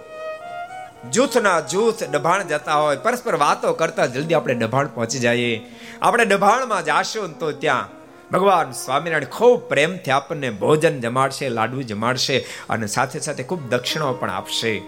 જૂથના 1.13 1.61
જૂથ 1.61 2.03
ડભાણ 2.05 2.43
જતા 2.43 2.75
હોય, 2.75 2.97
પરસ્પર 2.97 3.35
વાતો 3.35 3.73
કરતા 3.73 4.07
જલ્દી 4.07 4.35
આપણે 4.35 4.55
ડભાણ 4.55 4.87
પહોંચી 4.87 5.19
જઈએ. 5.19 5.55
આપણે 6.03 6.25
ડભાણમાં 6.25 6.85
જાશું 6.85 7.39
તો 7.39 7.53
ત્યાં 7.53 7.87
ભગવાન 8.31 8.73
સ્વામિનારાયણ 8.73 9.25
ખૂબ 9.25 9.69
પ્રેમથી 9.69 10.11
આપણને 10.11 10.51
ભોજન 10.51 11.01
જમાડશે, 11.01 11.49
લાડુ 11.49 11.83
જમાડશે 11.83 12.39
અને 12.71 12.87
સાથે 12.87 13.19
સાથે 13.21 13.43
ખૂબ 13.43 13.61
દક્ષિણાઓ 13.71 14.13
પણ 14.13 14.31
આપશે. 14.31 14.83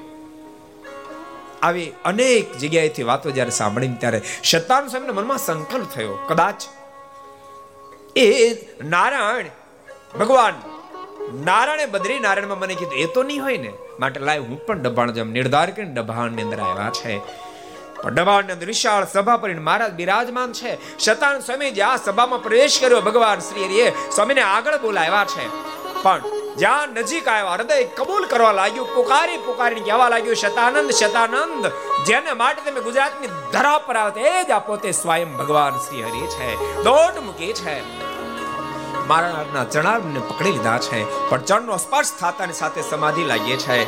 આવી 1.63 1.93
અનેક 2.05 2.59
જગ્યાએથી 2.59 3.03
વાતો 3.03 3.31
જ્યારે 3.31 3.51
સાંભળીને 3.51 3.97
ત્યારે 4.01 4.21
શતાન 4.45 4.87
સ્વામીના 4.89 5.13
મનમાં 5.13 5.39
સંકલ્પ 5.39 5.89
થયો, 5.95 6.19
કદાચ 6.29 6.61
એ 8.17 8.29
નારાયણ 8.85 9.49
ભગવાન 10.19 10.55
નારાયણે 11.35 11.87
બદ્રી, 11.87 12.19
નારાયણમાં 12.19 12.59
મને 12.59 12.75
કીધું, 12.75 12.95
એ 12.95 13.07
તો 13.07 13.23
નહીં 13.23 13.43
હોય 13.43 13.57
ને. 13.57 13.73
માટે 14.01 14.21
લાય, 14.21 14.39
હું 14.39 14.67
પણ 14.67 14.83
ડભાણ 14.83 15.11
જેમ 15.11 15.31
નિર્ધાર 15.31 15.71
કરીને 15.71 15.95
ડભાણની 15.95 16.43
અંદર 16.43 16.61
આવ્યા 16.61 16.91
છે. 16.91 17.21
ડબાણની 18.09 18.53
અંદર 18.53 18.67
વિશાળ 18.67 19.07
સભા 19.07 19.37
પર 19.37 19.55
મહારાજ 19.55 19.93
બિરાજમાન 19.93 20.53
છે. 20.53 20.99
શતાન 20.99 21.39
સ્વામી 21.41 21.71
જે 21.71 21.83
આ 21.83 21.97
સભામાં 21.97 22.43
પ્રવેશ 22.43 22.81
કર્યો, 22.81 23.01
ભગવાન 23.01 23.39
શ્રી 23.39 23.65
હરિએ 23.65 23.93
સ્વામીને 24.11 24.41
આગળ 24.41 24.79
બોલાવ્યા 24.79 25.25
છે. 25.25 25.49
પણ 26.03 26.21
જ્યાં 26.57 26.89
નજીક 26.89 27.29
આવ્યા, 27.29 27.53
હૃદય 27.53 27.85
કબૂલ 27.85 28.27
કરવા 28.27 28.53
લાગ્યું, 28.53 28.95
પુકારી 28.95 29.37
પુકારીને 29.37 29.81
કહેવા 29.81 30.09
લાગ્યું, 30.09 30.37
શતાનંદ 30.37 30.91
શતાનંદ, 30.91 31.67
જેને 32.07 32.33
માટે 32.33 32.71
તમે 32.71 32.81
ગુજરાતની 32.81 33.27
ધરા 33.53 33.79
પર 33.79 33.97
આવે 33.97 34.21
એ 34.21 34.45
જ 34.45 34.51
આ 34.51 34.59
પોતે 34.59 34.93
સ્વયં 34.93 35.37
ભગવાન 35.37 35.77
શ્રી 35.77 36.03
હરિ 36.03 36.27
છે. 36.27 36.83
દોટ 36.83 37.19
મૂકી 37.19 37.53
છે. 37.53 38.10
મારા 39.11 39.65
ચરણાને 39.65 40.21
પકડી 40.21 40.53
લીધા 40.53 40.79
છે, 40.79 41.01
પણ 41.31 41.41
ચરણનો 41.41 41.77
સ્પર્શ 41.77 42.13
થતાની 42.21 42.53
સાથે 42.53 42.83
સમાધિ 42.83 43.25
લાગીએ 43.25 43.57
છે. 43.57 43.79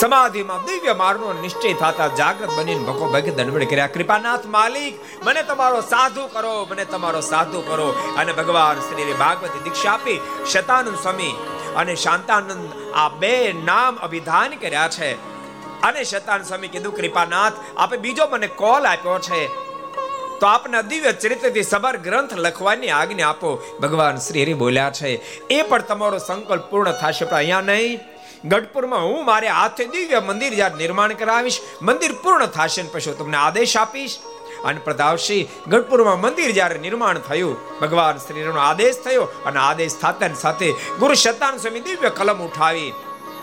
સમાધિમાં 0.00 0.60
દિવ્ય 0.64 0.92
માર્ગનો 0.92 1.32
નિશ્ચય 1.32 1.72
થતા 1.72 2.06
જાગૃત 2.06 2.52
બનીને 2.58 2.84
ભકો 2.84 3.08
ભગે 3.08 3.30
દંડવડ 3.30 3.64
કર્યા. 3.64 3.86
કૃપાનાથ 3.86 4.46
માલિક, 4.46 4.94
મને 5.24 5.42
તમારો 5.42 5.80
સાધુ 5.80 6.26
કરો, 6.26 6.54
મને 6.70 6.84
તમારો 6.84 7.20
સાધુ 7.20 7.60
કરો. 7.60 7.88
અને 8.18 8.32
ભગવાન 8.32 8.80
શ્રી 8.80 9.12
ભાગવતી 9.12 9.64
દીક્ષા 9.64 9.90
આપી 9.90 10.20
શતાનંદ 10.52 11.02
સ્વામી 11.02 11.34
અને 11.76 11.94
શાંતાનંદ 11.96 12.70
આ 12.94 13.08
બે 13.08 13.34
નામ 13.64 13.96
અભિધાન 13.96 14.56
કર્યા 14.62 14.88
છે. 14.88 15.10
અને 15.82 16.04
શતાનંદ 16.04 16.46
સ્વામી 16.46 16.68
કીધું, 16.68 16.96
કૃપાનાથ, 16.96 17.52
આપે 17.76 17.96
બીજો 17.96 18.26
મને 18.26 18.48
કોલ 18.62 18.82
આપ્યો 18.86 19.18
છે. 19.28 19.71
તો 20.42 20.46
આપના 20.46 20.80
દિવ્ય 20.82 21.12
ચરિત્રથી 21.12 21.62
સબર 21.62 21.96
ગ્રંથ 21.96 22.32
લખવાની 22.36 22.88
આજ્ઞા 22.88 23.28
આપો. 23.28 23.50
ભગવાન 23.82 24.16
શ્રી 24.16 24.42
હરિ 24.42 24.54
બોલ્યા 24.54 24.90
છે, 24.90 25.10
એ 25.50 25.62
પણ 25.62 25.82
તમારો 25.82 26.18
સંકલ્પ 26.18 26.64
પૂર્ણ 26.70 26.92
થશે, 26.92 27.24
પણ 27.24 27.36
અહીંયા 27.36 27.60
નહીં. 27.60 28.00
ગઢપુરમાં 28.44 29.04
હું 29.04 29.24
મારે 29.24 29.48
હાથે 29.48 29.84
દિવ્ય 29.84 30.20
મંદિર 30.20 30.54
જ્યારે 30.54 30.74
નિર્માણ 30.74 31.12
કરાવીશ. 31.12 31.60
મંદિર 31.82 32.12
પૂર્ણ 32.22 32.46
થશે 32.46 32.82
ને 32.82 32.88
પછી 32.92 33.14
તમને 33.18 33.36
આદેશ 33.36 33.76
આપીશ. 33.76 34.18
અને 34.64 34.80
પ્રતાપસિંહ 34.84 35.70
ગઢપુરમાં 35.70 36.20
મંદિર 36.20 36.50
જ્યારે 36.50 36.78
નિર્માણ 36.78 37.18
થયું, 37.18 37.54
ભગવાન 37.80 38.16
શ્રીનો 38.16 38.58
આદેશ 38.58 38.98
થયો 39.04 39.22
અને 39.22 39.60
આદેશ 39.60 39.96
થતાની 40.02 40.34
સાથે 40.34 40.68
ગુરુ 40.72 41.14
શતાન 41.14 41.56
સ્વામી 41.56 41.80
દિવ્ય 41.80 42.08
કલમ 42.08 42.44
ઉઠાવી. 42.48 42.92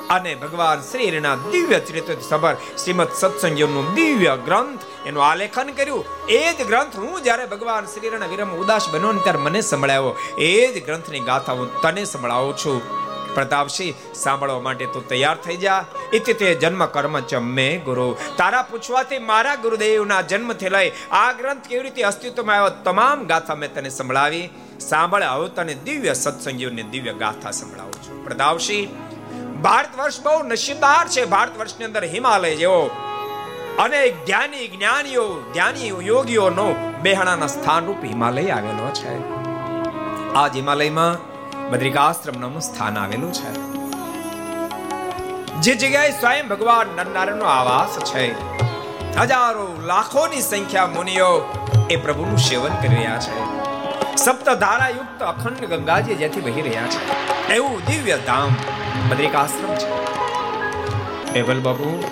અને 0.09 0.35
ભગવાન 0.35 0.81
શ્રીના 0.81 1.35
દિવ્ય 1.35 1.79
ચરિત્ર 1.79 2.13
સભર 2.29 2.53
શ્રીમદ 2.53 3.07
સત્સંગનું 3.15 3.93
દિવ્ય 3.93 4.37
ગ્રંથ 4.45 4.79
એનું 5.05 5.23
આલેખન 5.23 5.67
કર્યું. 5.67 6.05
એ 6.29 6.53
જ 6.53 6.67
ગ્રંથ 6.67 6.97
હું 6.97 7.23
જ્યારે 7.23 7.45
ભગવાન 7.45 7.85
શ્રીના 7.85 8.25
વિરમ 8.25 8.51
ઉદાસ 8.51 8.89
બન્યો 8.89 9.11
ને 9.11 9.19
ત્યારે 9.23 9.39
મને 9.39 9.61
સંભળાયો. 9.61 10.15
એ 10.37 10.73
જ 10.73 10.85
ગ્રંથની 10.85 11.19
ગાથા 11.19 11.53
હું 11.53 11.81
તને 11.81 12.05
સંભળાવું 12.05 12.57
છું. 12.57 13.09
પ્રતાપસિંહ 13.35 14.13
સાંભળવા 14.13 14.59
માટે 14.59 14.85
તું 14.85 15.07
તૈયાર 15.07 15.37
થઈ 15.37 15.57
જા. 15.57 15.85
ઇતિ 16.13 16.33
તે 16.33 16.55
જન્મ 16.55 16.85
કર્મ 16.85 17.19
ચમે 17.19 17.81
ગુરુ. 17.85 18.17
તારા 18.37 18.61
પૂછવાથી 18.61 19.19
મારા 19.19 19.55
ગુરુદેવના 19.55 20.21
જન્મથી 20.21 20.69
લઈ 20.69 20.91
આ 21.11 21.31
ગ્રંથ 21.31 21.67
કેવી 21.67 21.83
રીતે 21.83 22.03
અસ્તિત્વમાં 22.03 22.55
આવ્યો 22.55 22.83
તમામ 22.83 23.23
ગાથા 23.23 23.55
મેં 23.55 23.73
તને 23.73 23.89
સંભળાવી. 23.89 24.49
સાંભળ, 24.79 25.21
આવો 25.21 25.47
તને 25.47 25.73
દિવ્ય 25.73 26.13
સત્સંગીઓની 26.13 26.83
દિવ્ય 26.83 27.13
ગાથા 27.13 27.51
સંભળાવું 27.51 27.93
છું. 27.93 28.25
પ્રતાપસિંહ 28.25 29.08
ભારત 29.61 29.99
વર્ષ 29.99 30.21
બહુ 30.21 30.43
નસીબદાર 30.43 31.07
છે. 31.07 31.25
ભારત 31.25 31.59
વર્ષની 31.59 31.85
અંદર 31.85 32.03
હિમાલય 32.03 32.55
જેવો. 32.55 32.89
અનેક 33.79 34.25
જ્ઞાની 34.25 34.67
જ્ઞાનીઓ, 34.67 35.41
જ્ઞાની 35.53 35.87
યોગીઓનો 35.87 36.93
બેહણાના 37.01 37.47
સ્થાન 37.47 37.85
રૂપ 37.85 38.03
હિમાલય 38.03 38.49
આવેલો 38.49 38.91
છે. 38.93 39.39
આ 40.33 40.47
હિમાલયમાં 40.47 41.29
બદ્રિકાશ્રમ 41.71 42.41
નામનું 42.41 42.61
સ્થાન 42.61 42.97
આવેલું 42.97 43.33
છે. 43.33 43.69
જે 45.61 45.75
જગ્યાએ 45.75 46.11
સ્વયં 46.11 46.47
ભગવાન 46.47 46.87
નરનારાયણનો 46.87 47.45
આવાસ 47.45 48.03
છે. 48.03 48.31
હજારો 49.17 49.81
લાખોની 49.81 50.41
સંખ્યા 50.41 50.87
મુનિઓ 50.87 51.53
એ 51.89 51.95
પ્રભુનું 51.95 52.37
સેવન 52.37 52.75
કરી 52.75 52.95
રહ્યા 52.95 53.19
છે. 53.19 53.58
સપ્ત 54.17 54.49
ધારા 54.49 54.89
યુક્ત 54.89 55.23
અખંડ 55.23 55.65
ગંગાજી 55.65 56.15
જેથી 56.15 56.41
વહી 56.41 56.61
રહ્યા 56.61 56.87
છે. 56.87 57.53
એવું 57.53 57.79
દિવ્ય 57.79 58.17
ધામ 58.17 58.49
બદ્રિકાશ્રમ 59.09 59.75
છે. 59.75 59.89
એવલ 61.33 61.59
બાપુ 61.59 62.03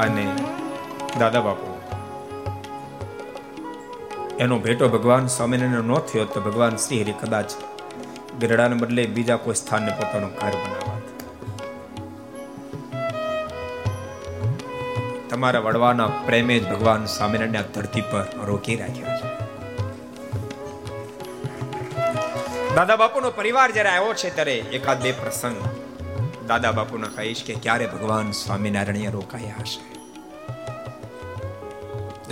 અને 0.00 0.26
દાદા 1.18 1.40
બાપુ. 1.40 1.76
એનો 4.38 4.58
ભેટો 4.58 4.88
ભગવાન 4.88 5.26
સ્વામિનારાયણ 5.26 5.82
નો 5.82 5.96
થયો 5.96 6.24
તો 6.24 6.40
ભગવાન 6.40 6.76
શ્રી 6.76 7.02
હરિ 7.02 7.12
કદાચ 7.12 7.50
ગરડાને 8.40 8.74
બદલે 8.74 9.06
બીજા 9.06 9.36
કોઈ 9.36 9.54
સ્થાનને 9.54 9.92
પોતાનું 9.92 10.30
ઘર 10.30 10.50
બનાવવા 10.50 10.96
તમારા 15.30 15.60
વડવાના 15.60 16.06
પ્રેમે 16.06 16.58
જ 16.58 16.70
ભગવાન 16.70 17.04
સ્વામિનારાયણ 17.04 17.62
ધરતી 17.74 18.00
પર 18.00 18.26
રોકી 18.44 18.76
રાખ્યા. 18.76 19.15
દાદા 22.76 22.96
બાપુનો 22.96 23.30
પરિવાર 23.30 23.70
જ્યારે 23.70 23.88
આવ્યો 23.88 24.14
છે 24.14 24.34
ત્યારે 24.34 24.54
એકાદ 24.54 25.02
બે 25.02 25.12
પ્રસંગ. 25.12 25.56
દાદા 26.46 26.72
બાપુને 26.72 27.08
કહીશ 27.16 27.44
કે 27.46 27.54
ક્યારે 27.54 27.86
ભગવાન 27.86 28.30
સ્વામિનારાયણ 28.30 29.10
રોકાયા 29.10 29.54
હશે? 29.60 29.80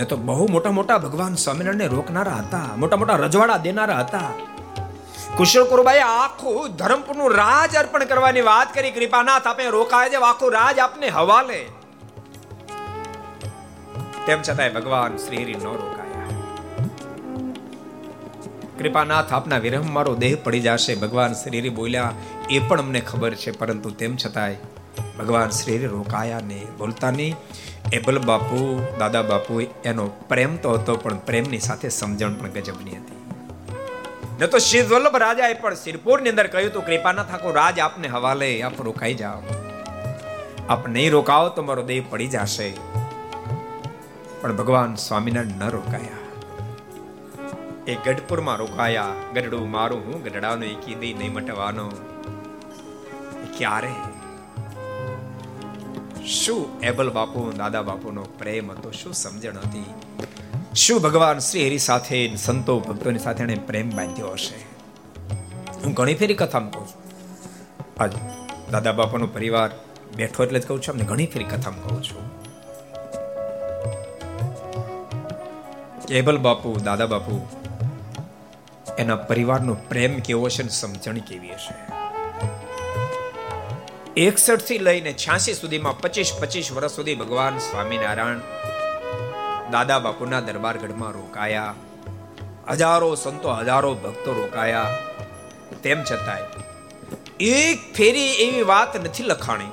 એ 0.01 0.05
તો 0.05 0.17
બહુ 0.17 0.47
મોટા 0.51 0.71
મોટા 0.71 0.97
ભગવાન 0.97 1.35
સ્વામિનારાયણ 1.35 1.89
રોકનારા 1.89 2.31
હતા, 2.31 2.75
મોટા 2.77 2.95
મોટા 2.95 3.15
રજવાડા 3.15 3.57
દેનારા 3.57 3.99
હતા. 3.99 4.31
કુશળ 5.37 5.63
કુરબાએ 5.63 5.99
આખું 5.99 6.75
ધર્મપુરનું 6.75 7.31
રાજ 7.31 7.75
અર્પણ 7.75 8.05
કરવાની 8.05 8.41
વાત 8.41 8.73
કરી, 8.73 8.91
કૃપાનાથ 8.91 9.47
આપે 9.47 9.69
રોકાય 9.69 10.09
છે, 10.09 10.15
આખું 10.15 10.51
રાજ 10.51 10.79
આપને 10.79 11.07
હવાલે. 11.07 11.65
તેમ 14.25 14.41
છતાંય 14.41 14.69
ભગવાન 14.69 15.17
શ્રી 15.17 15.43
હરિ 15.43 15.53
ન 15.53 15.63
રોકાયા. 15.63 16.04
કૃપાનાથ, 18.79 19.33
આપના 19.33 19.57
વિરહ 19.57 19.81
મારો 19.81 20.15
દેહ 20.15 20.37
પડી 20.43 20.59
જશે. 20.59 20.95
ભગવાન 20.95 21.33
શ્રી 21.33 21.59
હરિ 21.59 21.69
બોલ્યા, 21.69 22.13
એ 22.49 22.59
પણ 22.59 22.79
અમને 22.79 22.99
ખબર 22.99 23.33
છે, 23.33 23.51
પરંતુ 23.51 23.89
તેમ 23.89 24.17
છતાંય 24.17 24.55
ભગવાન 25.19 25.49
શ્રીરે 25.49 25.85
રોકાયા 25.85 26.39
ને 26.39 26.65
બોલતા 26.77 27.11
નહીં. 27.11 27.35
એબલ 27.93 28.19
બાપુ, 28.19 28.81
દાદા 28.99 29.21
બાપુ 29.21 29.61
એનો 29.85 30.07
પ્રેમ 30.07 30.57
તો 30.57 30.71
હતો, 30.71 30.95
પણ 30.95 31.17
પ્રેમની 31.17 31.59
સાથે 31.59 31.89
સમજણ 31.89 32.33
પણ 32.33 32.47
ગજબની 32.47 32.91
હતી. 32.91 33.15
ન 34.41 34.45
તો 34.45 34.57
શ્રી 34.57 34.81
વલ્લભ 34.81 35.15
રાજાએ 35.15 35.53
પણ 35.53 35.75
સિરપુરની 35.75 36.29
અંદર 36.29 36.47
કહ્યું 36.47 36.73
તો 36.73 36.81
કૃપાના 36.81 37.23
થાકો 37.23 37.51
રાજ 37.51 37.79
આપને 37.79 38.07
હવાલે, 38.07 38.61
આપ 38.61 38.81
રોકાઈ 38.81 39.13
જાઓ. 39.13 39.41
આપ 40.69 40.87
નહીં 40.87 41.11
રોકાવો 41.11 41.49
તો 41.49 41.61
મારો 41.61 41.83
દેહ 41.83 42.03
પડી 42.09 42.27
જશે. 42.27 42.73
પણ 44.41 44.55
ભગવાન 44.55 44.95
સ્વામિનારાયણ 44.95 45.65
ન 45.65 45.69
રોકાયા. 45.69 46.24
એ 47.87 47.95
ગઢપુરમાં 47.95 48.57
રોકાયા. 48.57 49.07
ગઢડું 49.33 49.71
મારું, 49.71 50.05
હું 50.05 50.23
ગઢડાનો 50.23 50.63
એકી 50.63 50.95
દઈ 50.95 51.13
નહીં 51.13 51.33
મટવાનો. 51.33 51.91
ક્યારે? 53.57 53.91
શું 56.25 56.79
એબલ 56.79 57.09
બાપુ, 57.09 57.51
દાદા 57.51 57.81
બાપુનો 57.81 58.23
પ્રેમ 58.23 58.71
હતો? 58.71 58.91
શું 58.91 59.13
સમજણ 59.13 59.57
હતી? 59.57 59.93
શું 60.75 61.01
ભગવાન 61.01 61.39
શ્રી 61.39 61.67
હરિ 61.67 61.77
સાથે, 61.77 62.35
સંતો 62.35 62.79
ભક્તોની 62.79 63.19
સાથે 63.19 63.43
એને 63.43 63.55
પ્રેમ 63.55 63.89
બાંધ્યો 63.89 64.27
હશે? 64.27 64.55
હું 65.83 65.93
ઘણી 65.93 66.15
ફેરી 66.15 66.33
કથામાં 66.33 66.71
કહું 66.71 66.87
છું. 66.87 67.03
આજ 68.03 68.11
દાદા 68.71 68.91
બાપાનો 68.91 69.27
પરિવાર 69.27 69.69
બેઠો 70.15 70.43
એટલે 70.43 70.59
જ 70.59 70.67
કહું 70.67 70.81
છું, 70.81 70.93
અમને 70.93 71.05
ઘણી 71.05 71.25
ફેરી 71.25 71.45
કથામાં 71.45 71.83
કહું 71.83 72.03
છું. 72.03 72.35
કેબલ 76.05 76.37
બાપુ, 76.37 76.79
દાદા 76.83 77.05
બાપુ 77.05 77.47
એના 78.97 79.15
પરિવારનો 79.15 79.73
પ્રેમ 79.73 80.19
કેવો 80.19 80.49
છે 80.49 80.67
સમજણ 80.67 81.17
કેવી 81.17 81.53
હશે? 81.53 81.75
એકસઠથી 84.17 84.77
લઈને 84.77 85.13
છ્યાસી 85.13 85.53
સુધીમાં 85.53 85.99
પચીસ 85.99 86.33
પચીસ 86.39 86.71
વર્ષ 86.71 86.91
સુધી 86.91 87.15
ભગવાન 87.15 87.57
સ્વામિનારાયણ 87.57 88.37
દાદા 89.71 89.99
બાપુના 89.99 90.39
દરબારગઢમાં 90.39 91.11
રોકાયા. 91.11 91.73
હજારો 92.69 93.15
સંતો, 93.15 93.53
હજારો 93.53 93.93
ભક્તો 93.93 94.33
રોકાયા. 94.33 94.97
તેમ 95.83 96.03
છતાંય 96.03 96.63
એક 97.39 97.93
ફેરી 97.93 98.33
એવી 98.33 98.61
વાત 98.61 99.05
નથી 99.05 99.23
લખાણી 99.23 99.71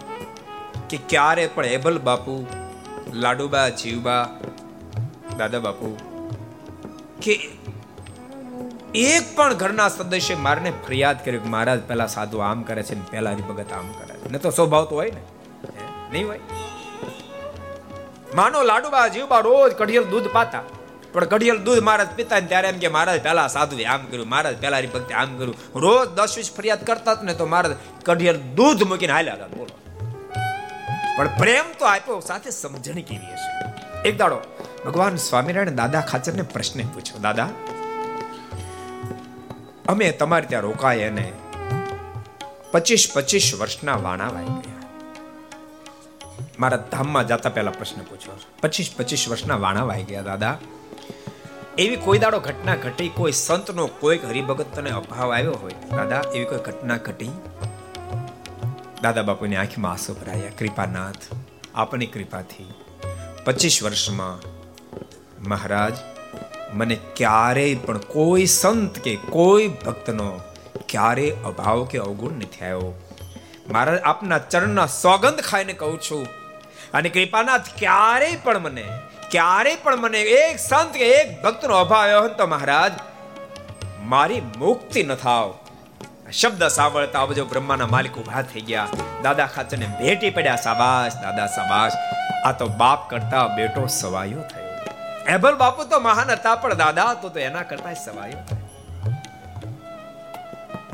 કે 0.90 0.98
ક્યારે 1.08 1.46
પણ 1.54 1.66
એબલ 1.66 1.98
બાપુ, 1.98 2.46
લાડુબા 3.12 3.68
જીવબા, 3.68 4.28
દાદા 5.38 5.58
બાપુ, 5.58 5.98
કે 7.22 7.50
એક 8.94 9.36
પણ 9.36 9.54
ઘરના 9.54 9.88
સદસ્ય 9.88 10.34
મારને 10.34 10.72
ફરિયાદ 10.88 11.24
કરી 11.24 11.38
મહારાજ 11.38 11.80
પહેલા 11.80 12.06
સાધુ 12.06 12.38
આમ 12.38 12.62
કરે 12.62 12.82
છે 12.82 12.94
ને 12.94 13.00
પહેલા 13.10 13.34
ભગત 13.34 13.72
આમ 13.72 13.92
કરે 13.92 14.16
છે. 14.16 14.32
ને 14.32 14.38
તો 14.38 14.50
સ્વભાવ 14.50 14.84
તો 14.84 14.96
હોય 14.96 15.10
ને. 15.10 15.20
નહીં 16.12 16.26
હોય? 16.26 16.40
માનો 18.34 18.62
લાડુબા 18.62 19.08
જીવબા 19.08 19.38
રોજ 19.38 19.72
કઢિયલ 19.72 20.04
દૂધ 20.04 20.28
પાતા. 20.32 20.62
પણ 21.12 21.24
કઢિયલ 21.24 21.58
દૂધ 21.58 21.78
મહારાજ 21.78 22.08
પીતા 22.16 22.40
ને 22.40 22.46
ત્યારે 22.46 22.68
એમ 22.68 22.78
કે 22.78 22.88
મહારાજ 22.88 23.22
પહેલા 23.22 23.46
સાધુ 23.46 23.76
આમ 23.88 24.04
કર્યું, 24.04 24.28
મહારાજ 24.28 24.60
પહેલા 24.60 24.80
ભક્તિ 24.80 25.14
આમ 25.14 25.38
કર્યું. 25.38 25.54
રોજ 25.74 26.08
દસ 26.08 26.34
વીસ 26.36 26.54
ફરિયાદ 26.56 26.84
કરતા 26.84 27.18
ને 27.22 27.34
તો 27.34 27.46
મહારાજ 27.46 27.72
કઢિયલ 28.04 28.36
દૂધ 28.36 28.82
મૂકીને 28.82 29.12
હાલ્યા 29.12 29.34
હતા. 29.34 29.46
બોલો. 29.46 29.78
પણ 31.16 31.28
પ્રેમ 31.38 31.64
તો 31.78 31.84
આપ્યો, 31.84 32.20
સાથે 32.20 32.50
સમજણ 32.50 32.94
કેવી 32.94 33.16
હશે? 33.16 34.08
એક 34.08 34.18
દાડો 34.18 34.40
ભગવાન 34.86 35.16
સ્વામિનારાયણ 35.16 35.74
દાદા 35.74 36.00
ખાચરને 36.00 36.42
પ્રશ્ન 36.42 36.80
પૂછ્યો. 36.80 37.18
દાદા 37.18 37.48
અમે 39.92 40.10
તમારે 40.10 40.46
ત્યાં 40.46 40.62
રોકાય 40.62 41.08
અને 41.08 41.32
પચીસ 42.72 43.08
પચીસ 43.14 43.54
વર્ષના 43.60 43.96
વાણા 43.96 44.28
વાઈ 44.28 44.44
ગયા. 44.44 44.82
મારા 46.58 46.76
ધામમાં 46.76 47.26
જતા 47.26 47.50
પહેલા 47.50 47.70
પ્રશ્ન 47.70 48.00
પૂછ્યો 48.00 48.38
પચીસ 48.60 48.94
પચીસ 48.96 49.28
વર્ષના 49.28 49.56
વાણા 49.56 49.84
વાઈ 49.84 50.02
ગયા, 50.02 50.22
દાદા. 50.22 50.58
એવી 51.78 51.96
કોઈ 51.96 52.18
દાડો 52.18 52.40
ઘટના 52.40 52.76
ઘટી, 52.76 53.08
કોઈ 53.08 53.32
સંતનો 53.32 53.86
કોઈ 53.86 54.18
હરિભગતને 54.18 54.90
અભાવ 54.90 55.32
આવ્યો 55.32 55.52
હોય, 55.52 55.72
દાદા? 55.96 56.22
એવી 56.34 56.44
કોઈ 56.44 56.58
ઘટના 56.58 56.96
ઘટી? 56.96 57.30
દાદા 59.02 59.22
બાપુની 59.22 59.56
આંખમાં 59.56 59.92
આંસુ 59.92 60.14
ભરાયા. 60.14 60.56
કૃપાનાથ, 60.58 61.22
આપની 61.74 62.06
કૃપાથી 62.06 62.74
પચીસ 63.44 63.82
વર્ષમાં 63.82 64.40
મહારાજ 65.48 65.92
મને 66.72 66.96
ક્યારેય 67.16 67.80
પણ 67.86 67.98
કોઈ 68.12 68.46
સંત 68.46 68.98
કે 68.98 69.14
કોઈ 69.30 69.68
ભક્તનો 69.84 70.28
ક્યારેય 70.88 71.40
અભાવ 71.44 71.84
કે 71.84 71.98
અવગુણ 71.98 72.38
નથી 72.38 72.64
આવ્યો. 72.64 72.92
મારા 73.70 73.98
આપના 74.04 74.38
ચરણના 74.52 74.86
સોગંદ 74.94 75.40
ખાઈને 75.40 75.74
કહું 75.80 75.98
છું, 76.00 76.24
અને 76.94 77.08
કૃપાનાથ 77.08 77.68
ક્યારેય 77.78 78.40
પણ 78.44 78.58
મને, 78.58 78.86
ક્યારેય 79.30 79.82
પણ 79.82 80.00
મને 80.00 80.22
એક 80.38 80.56
સંત 80.58 80.92
કે 80.92 81.10
એક 81.20 81.28
ભક્તનો 81.42 81.74
અભાવ 81.74 82.02
આવ્યો 82.04 82.32
તો 82.40 82.46
મહારાજ, 82.46 82.94
મારી 84.14 84.42
મુક્તિ 84.58 85.02
ન 85.02 85.14
થાવ. 85.14 85.54
શબ્દ 86.32 86.72
સાંભળતા 86.78 87.22
આવજો 87.22 87.44
બ્રહ્માના 87.44 87.92
માલિક 87.94 88.18
ઊભા 88.18 88.42
થઈ 88.50 88.64
ગયા. 88.68 88.88
દાદા 89.22 89.48
ખાચરને 89.54 89.88
ભેટી 90.00 90.30
પડ્યા 90.30 90.64
સાબાશ, 90.66 91.16
દાદા 91.22 91.48
સાબાશ. 91.56 91.96
આ 92.46 92.52
તો 92.60 92.66
બાપ 92.82 93.08
કરતા 93.10 93.46
બેટો 93.56 93.86
સવાયો 94.00 94.44
થયો. 94.52 94.71
એબલ 95.28 95.54
બાપુ 95.56 95.84
તો 95.84 96.00
મહાન 96.00 96.30
હતા, 96.30 96.54
પણ 96.54 96.74
દાદા 96.74 97.10
હતો 97.10 97.28
તો 97.28 97.38
એના 97.38 97.62
કરતા 97.62 97.94
સવાયો. 97.94 98.38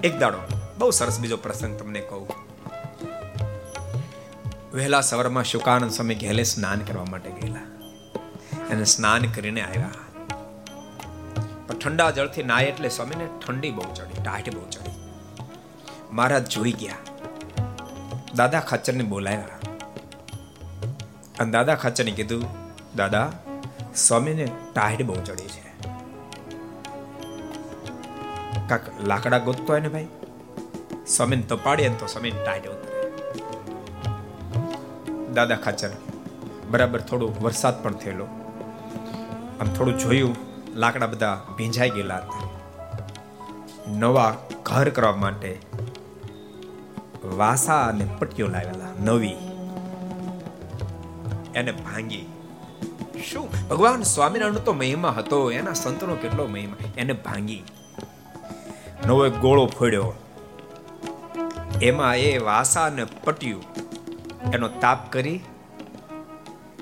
એક 0.04 0.18
દાડો, 0.18 0.38
બહુ 0.78 0.90
સરસ 0.90 1.20
બીજો 1.20 1.36
પ્રસંગ 1.36 1.78
તમને 1.78 2.00
કહું. 2.00 2.28
વહેલા 4.74 5.00
સવારમાં 5.00 5.44
શુકાનંદ 5.44 5.90
સ્વામી 5.90 6.14
ઘેલે 6.14 6.42
સ્નાન 6.42 6.78
કરવા 6.78 7.04
માટે 7.04 7.30
ગયેલા. 7.30 7.60
અને 8.70 8.84
સ્નાન 8.84 9.22
કરીને 9.22 9.62
આવ્યા. 9.62 9.90
પણ 11.66 11.78
ઠંડા 11.78 12.10
જળથી 12.10 12.42
નાય 12.42 12.64
એટલે 12.64 12.88
સ્વામીને 12.88 13.28
ઠંડી 13.46 13.70
બહુ 13.70 13.94
ચડી 13.94 14.22
ટાઢ 14.22 14.54
બહુ 14.54 14.68
ચડી. 14.68 14.90
મહારાજ 16.10 16.48
જોઈ 16.48 16.72
ગયા. 16.72 16.94
દાદા 18.34 18.60
ખાચરને 18.60 19.02
બોલાવ્યા 19.02 19.44
અને 21.38 21.50
દાદા 21.50 21.74
ખાચરને 21.74 22.10
કીધું, 22.10 22.44
દાદા 22.96 23.32
સ્વામીને 23.96 24.48
ટાઢ 24.74 25.02
બહુ 25.02 25.14
ચડી 25.14 25.44
છે. 25.44 25.68
કાક 28.68 28.80
લાકડા 29.06 29.38
ગોતતો 29.38 29.64
હોય 29.68 29.80
ને 29.80 29.88
ભાઈ? 29.88 30.08
સ્વામીને 31.06 31.42
તપાડીએ 31.42 31.88
તો 31.88 32.06
સ્વામીને 32.06 32.44
ટાઢ 32.44 32.60
ઉતરે. 32.60 33.12
દાદા 35.34 35.56
ખાચર, 35.56 35.90
બરાબર 36.70 37.00
થોડો 37.00 37.34
વરસાદ 37.40 37.82
પણ 37.82 37.92
થયેલો. 37.92 38.24
આમ 39.60 39.66
થોડું 39.66 39.98
જોયું, 39.98 40.36
લાકડા 40.74 41.06
બધા 41.06 41.40
ભીંજાઈ 41.56 41.90
ગયેલા 41.90 42.16
હતા. 42.16 42.48
નવા 43.88 44.36
ઘર 44.62 44.88
કરવા 44.88 45.16
માટે 45.16 45.58
વાસા 47.36 47.84
અને 47.84 48.04
પટ્ટીઓ 48.18 48.46
લાવેલા, 48.46 48.86
નવી. 49.00 49.36
એને 51.54 51.72
ભાંગી 51.72 52.26
શું? 53.18 53.68
ભગવાન 53.68 54.02
સ્વામિનારાયણ 54.02 54.54
તો 54.54 54.72
મહિમા 54.72 55.10
હતો, 55.10 55.50
એના 55.50 55.72
સંતનો 55.72 56.14
કેટલો 56.14 56.46
મહિમા? 56.46 56.76
એને 56.96 57.12
ભાંગી. 57.12 57.62
નવો 59.06 59.26
એક 59.26 59.34
ગોળો 59.34 59.66
ફોડ્યો. 59.66 60.14
એમાં 61.82 62.16
એ 62.16 62.38
વાસા 62.38 62.84
અને 62.84 63.04
પટ્યું. 63.04 63.62
એનો 64.54 64.68
તાપ 64.68 65.12
કરી 65.12 65.40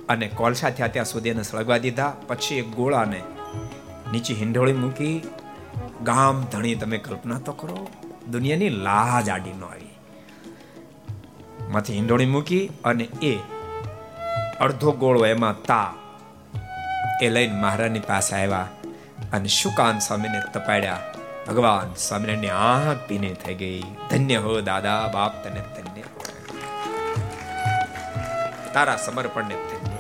અને 0.09 0.29
કોલસા 0.29 0.71
થયા 0.71 0.87
ત્યાં 0.87 1.07
સુધી 1.07 1.29
એને 1.29 1.43
સળગવા 1.43 1.79
દીધા. 1.79 2.17
પછી 2.27 2.55
એક 2.55 2.69
ગોળાને 2.69 3.23
નીચે 4.13 4.35
હિંડોળી 4.35 4.73
મૂકી, 4.73 5.23
ગામ 6.03 6.43
ધણી 6.43 6.75
તમે 6.75 6.99
કલ્પના 6.99 7.39
તો 7.39 7.53
કરો, 7.53 7.89
દુનિયાની 8.31 8.69
લાજ 8.69 9.29
આડી 9.29 9.53
ન 9.53 9.65
આવી. 9.65 9.99
માંથી 11.71 11.95
હિંડોળી 11.95 12.27
મૂકી 12.27 12.71
અને 12.85 13.05
એ 13.05 13.39
અડધો 14.61 14.93
ગોળો 14.93 15.27
એમાં 15.27 15.63
તા 15.63 15.95
એ 17.23 17.28
લઈને 17.28 17.60
મહારાજની 17.60 18.01
પાસે 18.01 18.36
આવ્યા 18.36 18.68
અને 19.32 19.48
શુકાન 19.48 19.98
સ્વામીને 19.98 20.40
તપાડ્યા. 20.55 21.12
ભગવાન 21.48 21.94
સ્વામિનારાયણની 21.94 22.48
આંખ 22.48 22.98
પીને 23.09 23.35
થઈ 23.35 23.55
ગઈ. 23.55 23.82
ધન્ય 24.10 24.36
હો 24.36 24.60
દાદા, 24.60 25.10
બાપ 25.12 25.44
તને 25.44 25.60
ધન્ય. 25.60 26.02
તારા 28.73 28.97
સમર્પણને 28.97 29.55
ધન્ય. 29.55 29.97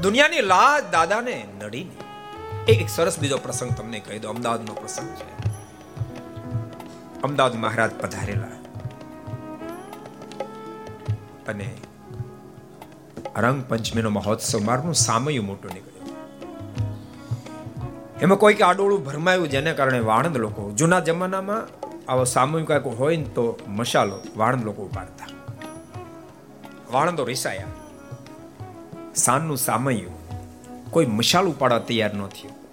દુનિયાની 0.00 0.40
લાજ 0.40 0.84
દાદાને 0.92 1.46
નડી 1.58 1.84
નહીં 1.84 2.06
એક 2.64 2.88
સરસ 2.88 3.18
બીજો 3.18 3.38
પ્રસંગ 3.38 3.70
તમને 3.70 4.00
કહી 4.00 4.18
દો 4.18 4.28
અમદાવાદનો 4.28 4.74
પ્રસંગ 4.74 5.08
છે. 5.08 5.46
અમદાવાદ 7.22 7.54
મહારાજ 7.54 7.90
પધારેલા. 7.90 8.48
અને 11.48 11.74
રંગ 13.36 13.64
પંચમીનો 13.68 14.10
મહોત્સવ. 14.10 14.60
મારું 14.60 14.94
સામયું 14.94 15.46
મોટું 15.46 15.70
નીકળ્યું. 15.74 15.96
એમાં 18.20 18.38
કોઈક 18.38 18.62
આડોળું 18.62 19.04
ભરમાયું 19.04 19.50
જેને 19.50 19.72
કારણે 19.72 19.98
વાણંદ 19.98 20.36
લોકો, 20.36 20.72
જૂના 20.72 21.00
જમાનામાં 21.00 21.68
આવો 22.12 22.24
સામૂહિક 22.24 22.66
કાંઈક 22.66 22.86
હોય 22.86 23.16
ને 23.16 23.24
તો 23.24 23.58
મસાલો 23.68 24.18
વાણંદ 24.36 24.64
લોકો 24.64 24.82
ઉપાડતા. 24.82 25.26
વાણંદો 26.92 27.24
રિસાયા. 27.24 27.64
સાનનું 29.14 29.56
સામયું. 29.56 30.26
કોઈ 30.90 31.06
મશાલ 31.06 31.46
ઉપાડવા 31.46 31.78
તૈયાર 31.78 32.14
ન 32.14 32.26
થયું. 32.26 32.66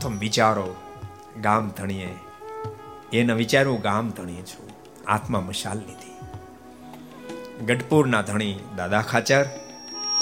તો 0.00 0.10
વિચારો, 0.18 0.74
ગામ 1.42 1.68
ધણીએ. 1.68 2.16
એને 3.12 3.32
વિચારવું 3.32 3.80
ગામ 3.80 4.10
ધણીએ 4.10 4.42
છું. 4.42 4.70
આત્મા 5.06 5.40
મશાલ 5.40 5.78
લીધી. 5.78 6.11
ગઢપુરના 7.66 8.22
ધણી 8.22 8.54
દાદા 8.76 9.02
ખાચર 9.02 9.44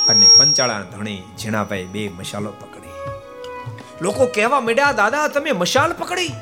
અને 0.08 0.26
પંચાળાના 0.38 0.90
ધણી 0.92 1.20
ઝીણાભાઈ 1.38 1.84
બે 1.84 2.02
મશાલો 2.08 2.50
પકડી. 2.50 2.96
લોકો 4.02 4.26
કહેવા 4.26 4.60
માંડ્યા, 4.60 4.92
દાદા, 4.92 5.28
તમે 5.28 5.52
મશાલ 5.52 5.92
પકડી? 5.92 6.32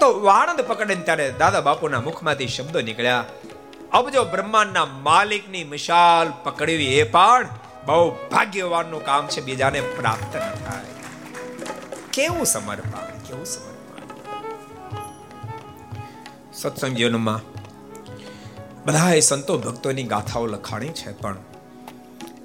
તો 0.00 0.06
વાણંદ 0.22 0.60
પકડે 0.60 0.94
ત્યારે 0.94 1.26
દાદા 1.32 1.60
બાપુના 1.60 2.00
મુખમાંથી 2.00 2.48
શબ્દો 2.48 2.80
નીકળ્યા 2.80 3.24
અબજો 3.92 4.24
બ્રહ્માંડના 4.24 4.86
માલિકની 5.08 5.64
મશાલ 5.64 6.32
પકડવી 6.44 6.92
એ 6.94 7.04
પણ 7.14 7.46
બહુ 7.86 8.10
ભાગ્યવાનનું 8.32 9.04
કામ 9.04 9.24
છે, 9.26 9.40
બીજાને 9.40 9.80
પ્રાપ્ત 9.80 10.32
ન 10.36 10.48
થાય. 10.64 10.92
કેવું 12.12 12.46
સમર્પણ 12.46 13.22
કેવું 13.28 13.46
સમર્પણ. 13.46 14.04
સત્સંગ 16.52 16.94
જીવનમાં 16.96 17.51
બધા 18.86 19.20
સંતો 19.20 19.58
ભક્તોની 19.58 20.02
ગાથાઓ 20.02 20.46
લખાણી 20.46 20.88
છે, 20.88 21.12
પણ 21.12 21.36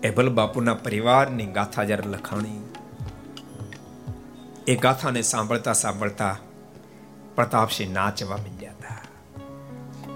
એભલ 0.04 0.30
બાપુના 0.30 0.74
પરિવારની 0.74 1.46
ગાથા 1.46 1.84
જ્યારે 1.84 2.10
લખાણી, 2.10 2.74
એ 4.68 4.76
ગાથાને 4.76 5.22
સાંભળતા 5.22 5.74
સાંભળતા 5.74 6.38
પ્રતાપસિંહ 7.36 7.94
નાચવા 7.94 8.38
માંડ્યા 8.38 8.72
હતા. 8.72 9.02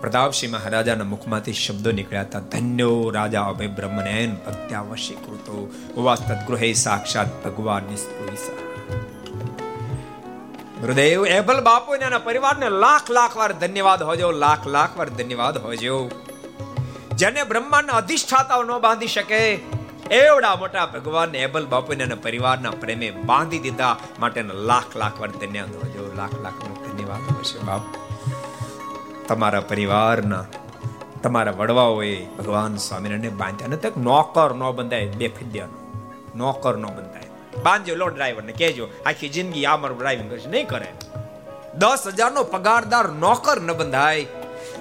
પ્રતાપસિંહ 0.02 0.54
મહારાજાના 0.54 1.04
મુખમાંથી 1.04 1.54
શબ્દો 1.54 1.92
નીકળ્યા 1.92 2.22
હતા, 2.22 2.40
ધન્યો 2.40 3.10
રાજા 3.10 3.44
અભય 3.44 3.68
બ્રહ્મનેન 3.68 4.36
ભક્ત્યાવશી 4.36 5.14
કૃતો 5.14 5.74
ઉવાસ 5.98 6.20
ગૃહે 6.48 6.74
સાક્ષાત 6.74 7.48
ભગવાન 7.48 7.84
નિસ્પુરિસા 7.84 8.72
ગુરુદેવ 10.82 11.26
એબલ 11.26 11.60
બાપુ 11.62 11.96
ને 11.96 12.06
એના 12.06 12.18
પરિવારને 12.18 12.70
લાખ 12.70 13.10
લાખ 13.12 13.38
વાર 13.38 13.52
ધન્યવાદ 13.54 14.04
હોજો, 14.04 14.32
લાખ 14.32 14.64
લાખ 14.68 14.98
વાર 14.98 15.10
ધન્યવાદ 15.10 15.58
હોજો. 15.58 16.10
જેને 17.16 17.44
બ્રહ્માંડના 17.44 17.94
અધિષ્ઠાતાઓ 17.94 18.64
ન 18.64 18.72
બાંધી 18.78 19.08
શકે, 19.08 19.42
એવડા 20.12 20.56
મોટા 20.56 20.86
ભગવાન 20.86 21.36
એબલ 21.36 21.66
બાપુ 21.66 21.94
એના 21.94 22.16
પરિવારના 22.16 22.72
પ્રેમે 22.72 23.12
બાંધી 23.12 23.60
દીધા 23.60 23.94
માટે 24.20 24.42
લાખ 24.42 24.98
લાખ 24.98 25.22
વાર 25.22 25.32
ધન્યવાદ 25.32 25.76
હોજો, 25.76 26.08
લાખ 26.18 26.36
લાખ 26.42 26.60
વાર 26.64 26.74
ધન્યવાદ 26.88 27.38
હશે 27.40 27.60
બાપ. 27.66 27.84
તમારા 29.28 29.62
પરિવારના, 29.62 30.46
તમારા 31.24 31.52
વડવાઓએ 31.52 32.14
ભગવાન 32.38 32.76
સ્વામિનારાયણને 32.76 33.30
બાંધ્યા. 33.30 33.68
નથી 33.68 34.00
નોકર 34.02 34.50
ન 34.54 34.72
બંધાય 34.72 35.08
બે 35.08 35.28
ફિદ્યાનો 35.28 35.78
નોકર 36.36 36.78
ન 36.78 36.86
બંધાય. 36.86 37.31
બાંધજો 37.64 37.96
લો 37.96 38.08
ડ્રાઈવરને 38.08 38.52
કહેજો, 38.52 38.90
આખી 39.06 39.30
જિંદગી 39.30 39.66
આ 39.66 39.78
મારું 39.78 39.98
ડ્રાઈવિંગ 39.98 40.30
કરશે. 40.30 40.50
નહીં 40.50 40.68
કરે. 40.68 40.92
દસ 41.78 42.08
હજારનો 42.08 42.44
પગારદાર 42.44 43.10
નોકર 43.10 43.62
ન 43.62 43.74
બંધાય. 43.74 44.26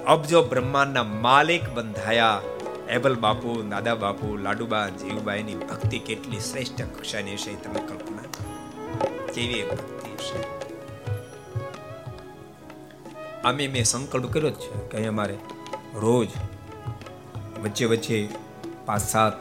અબજો 0.06 0.42
બ્રહ્માંડના 0.42 1.02
માલિક 1.02 1.68
બંધાયા. 1.68 2.40
એબલ 2.88 3.14
બાપુ, 3.14 3.62
દાદા 3.62 3.94
બાપુ, 3.94 4.36
લાડુબા, 4.36 4.88
જીવબાઈની 4.88 5.54
ભક્તિ 5.54 5.98
કેટલી 5.98 6.40
શ્રેષ્ઠ 6.40 6.82
કક્ષાની 6.82 7.36
છે 7.36 7.64
તમે 7.64 7.80
કલ્પના 7.80 8.22
કેવી 9.34 9.62
ભક્તિ 9.62 10.10
છે 10.10 10.60
અમે 13.44 13.68
મેં 13.68 13.84
સંકલ્પ 13.84 14.32
કર્યો 14.32 14.50
જ 14.50 14.54
છે 14.54 14.88
કે 14.88 15.06
અમારે 15.06 15.34
રોજ 15.94 16.28
વચ્ચે 17.62 17.84
વચ્ચે 17.84 18.28
પાંચ 18.86 19.02
સાત 19.02 19.32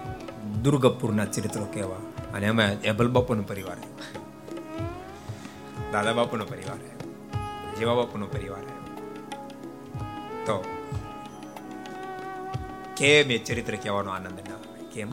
દુર્ગપુરના 0.64 1.26
ચરિત્રો 1.26 1.66
કહેવા. 1.66 2.09
અને 2.34 2.48
અમે 2.48 2.66
એબલ 2.66 3.08
બાપુનો 3.08 3.44
પરિવાર 3.44 3.78
દાદા 5.92 6.14
બાપુનો 6.14 6.46
પરિવાર 6.46 6.78
જેવા 7.76 7.96
બાપુનો 7.96 8.26
પરિવાર 8.26 8.62
તો 10.46 10.64
કેમ 12.98 13.32
એ 13.32 13.38
ચરિત્ર 13.38 13.76
કહેવાનો 13.76 14.12
આનંદ 14.12 14.40
ના 14.40 14.60
કેમ 14.94 15.10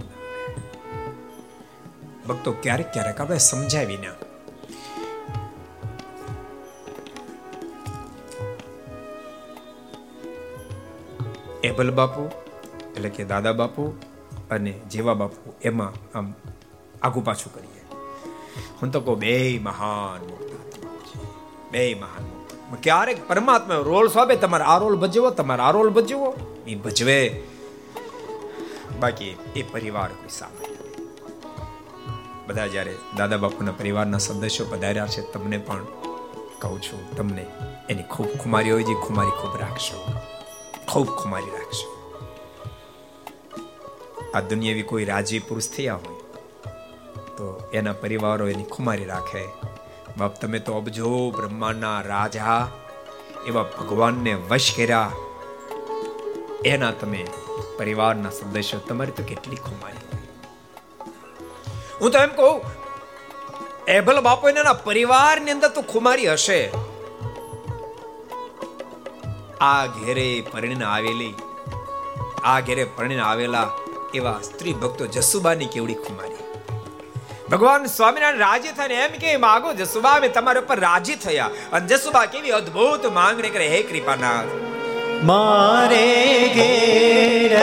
ભક્તો, 2.29 2.53
ક્યારેક 2.53 2.93
ક્યારેક 2.93 3.21
આપણે 3.21 3.39
સમજાવી 3.39 3.97
ના. 3.97 4.13
એબલ 11.65 11.91
બાપુ 11.91 12.31
એટલે 12.97 13.09
કે 13.09 13.25
દાદા 13.25 13.53
બાપુ 13.53 13.95
અને 14.51 14.71
જેવા 14.71 15.15
બાપુ 15.15 15.55
એમાં 15.63 16.19
આમ 16.19 16.35
આગુ 17.03 17.21
પાછું 17.21 17.55
કરીએ. 17.55 17.85
હું 18.83 18.91
તો 18.91 19.01
કહું 19.01 19.19
બે 19.19 19.61
મહાન 19.63 20.21
બે 21.71 21.95
મહાન 21.95 22.37
ક્યારેક 22.83 23.29
પરમાત્મા 23.29 23.75
રોલ 23.75 24.09
સોંપે, 24.09 24.37
તમારે 24.37 24.65
આ 24.65 24.79
રોલ 24.79 24.97
ભજવો, 24.97 25.31
તમારે 25.31 25.63
આ 25.63 25.71
રોલ 25.71 25.91
ભજવો. 25.91 26.35
એ 26.67 26.75
ભજવે. 26.75 27.43
બાકી 29.01 29.37
એ 29.57 29.63
પરિવાર 29.63 30.09
કોઈ 30.09 30.29
સામે 30.29 30.77
બધા 32.47 32.67
જ્યારે 32.67 32.95
દાદા 33.17 33.37
બાપુના 33.37 33.73
પરિવારના 33.73 34.19
સદસ્યો 34.19 34.67
પધાર્યા 34.71 35.07
છે, 35.07 35.33
તમને 35.33 35.59
પણ 35.59 35.85
કહું 36.59 36.83
છું, 36.83 37.17
તમને 37.17 37.47
એની 37.91 38.03
ખૂબ 38.03 38.27
ખુમારી 38.27 38.71
હોય 38.71 38.83
છે 38.83 38.95
ખુમારી 38.95 39.31
ખૂબ 39.31 39.61
રાખશો. 39.61 40.13
ખૂબ 40.89 41.07
ખુમારી 41.07 41.51
રાખશો. 41.51 41.97
આ 44.35 44.41
દુનિયાવી 44.41 44.83
કોઈ 44.83 45.05
રાજી 45.05 45.39
પુરુષ 45.39 45.69
થયા 45.69 45.95
હોય 45.95 46.16
તો 47.37 47.71
એના 47.73 47.93
પરિવારો 47.93 48.49
એની 48.49 48.65
ખુમારી 48.65 49.05
રાખે. 49.05 49.45
બાપ, 50.19 50.41
તમે 50.41 50.59
તો 50.59 50.73
અબજો 50.73 51.31
બ્રહ્માંડના 51.31 52.01
રાજા, 52.01 52.69
એવા 53.47 53.63
ભગવાનને 53.63 54.35
વશ 54.35 54.73
કર્યા. 54.77 55.13
એના 56.65 56.91
તમે 56.91 57.27
પરિવારના 57.79 58.31
સદસ્યો, 58.31 58.81
તમારી 58.81 59.13
તો 59.13 59.23
કેટલી 59.23 59.57
ખુમારી. 59.57 60.05
હું 62.01 62.11
તો 62.11 62.19
એમ 62.19 62.29
કહું, 62.29 62.61
એભલ 63.89 64.21
બાપુ 64.21 64.49
એના 64.49 64.73
પરિવારની 64.73 65.51
અંદર 65.51 65.69
તો 65.69 65.83
ખુમારી 65.83 66.33
હશે. 66.33 66.61
આ 69.61 69.87
ઘેરે 69.87 70.27
પરણીને 70.53 70.85
આવેલી, 70.85 71.35
આ 72.45 72.61
ઘેરે 72.61 72.85
પરણીને 72.85 73.23
આવેલા 73.23 73.69
એવા 74.15 74.41
સ્ત્રી 74.43 74.73
ભક્તો 74.73 75.07
જસુબાની 75.07 75.67
કેવડી 75.67 75.95
ખુમારી. 75.95 76.46
ભગવાન 77.51 77.85
સ્વામિનારાયણ 77.85 78.39
રાજી 78.39 78.69
થઈને 78.69 78.95
એમ 78.95 79.11
કે, 79.13 79.37
માગો, 79.37 79.73
જસુબા, 79.73 80.11
અમે 80.11 80.29
તમારા 80.29 80.61
ઉપર 80.61 80.81
રાજી 80.81 81.15
થયા. 81.15 81.51
અને 81.73 81.87
જસુબા 81.87 82.25
કેવી 82.25 82.51
અદ્ભુત 82.51 83.07
માંગણી 83.07 83.51
કરે, 83.51 83.69
હે 83.69 83.83
કૃપાનાથ, 83.83 84.57
મારે 85.25 86.09
ઘેર 86.55 87.55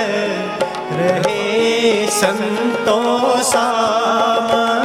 રહે 0.99 2.07
સંતો 2.07 2.97
સામટા 3.41 4.82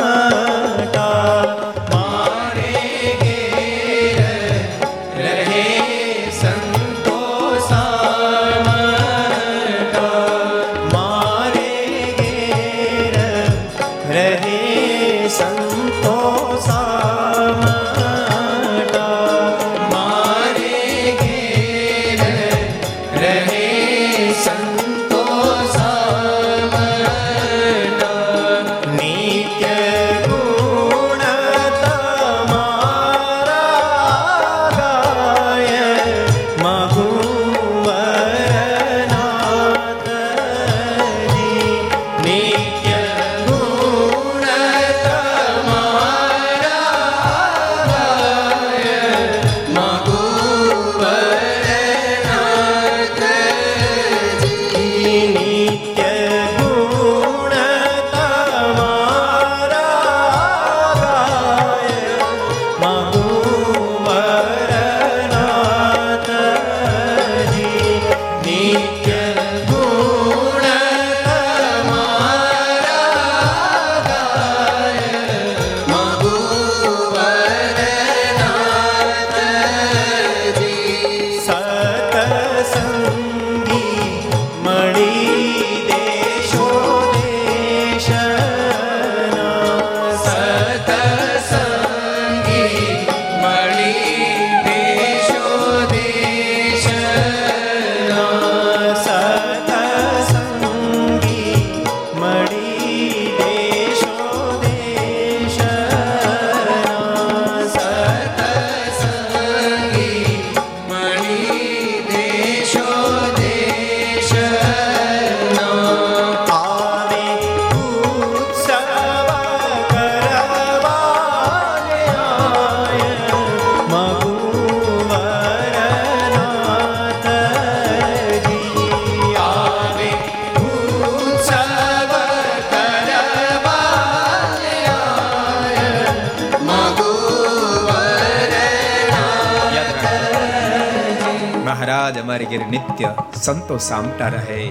નિત્ય 142.70 143.14
સંતો 143.34 143.78
સામટા 143.78 144.28
રહે. 144.28 144.70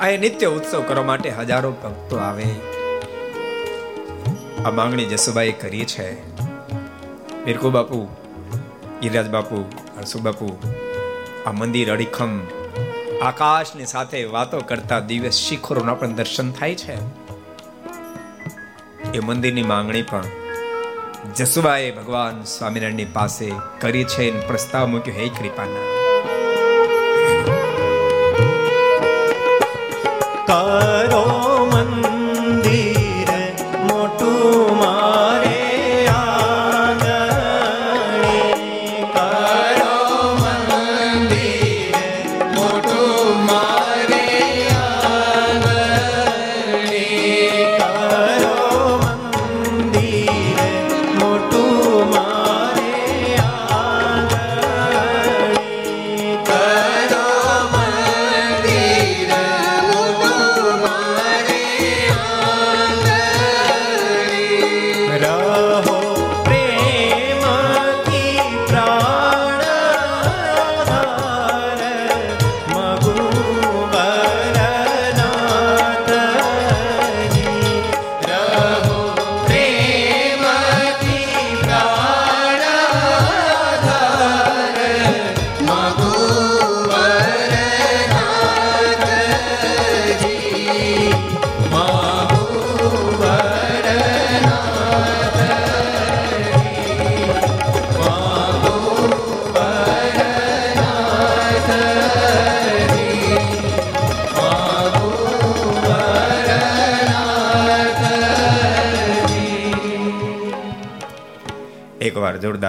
આ 0.00 0.08
નિત્ય 0.16 0.46
ઉત્સવ 0.46 0.82
કરવા 0.82 1.04
માટે 1.04 1.30
હજારો 1.30 1.70
ભક્તો 1.70 2.16
આવે. 2.16 2.46
આ 4.64 4.70
માંગણી 4.70 5.04
જસુબાઈ 5.04 5.52
કરી 5.52 5.84
છે. 5.84 6.36
બિરકુ 7.44 7.70
બાપુ 7.70 8.08
ગિરિરાજ 9.02 9.30
બાપુ 9.30 9.64
હરસુ 9.96 10.18
બાપુ, 10.18 10.58
આ 11.46 11.52
મંદિર 11.52 11.92
અડીખમ, 11.92 12.40
આકાશની 13.22 13.86
સાથે 13.86 14.24
વાતો 14.24 14.58
કરતા 14.58 15.00
દિવ્ય 15.00 15.30
શિખરોના 15.30 15.94
પણ 15.94 16.14
દર્શન 16.14 16.52
થાય 16.52 16.74
છે. 16.74 16.96
એ 19.14 19.20
મંદિરની 19.24 19.62
માંગણી 19.62 20.02
પણ 20.02 20.24
જસુબાએ 21.36 21.90
ભગવાન 21.90 22.42
સ્વામિનારાયણની 22.42 23.04
પાસે 23.04 23.52
કરી 23.80 24.04
છે. 24.04 24.48
પ્રસ્તાવ 24.48 24.86
મૂક્યો, 24.86 25.14
હે 25.14 25.28
કૃપાના 25.28 25.95
કરો 30.46 30.95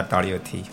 તાળીઓથી. 0.09 0.65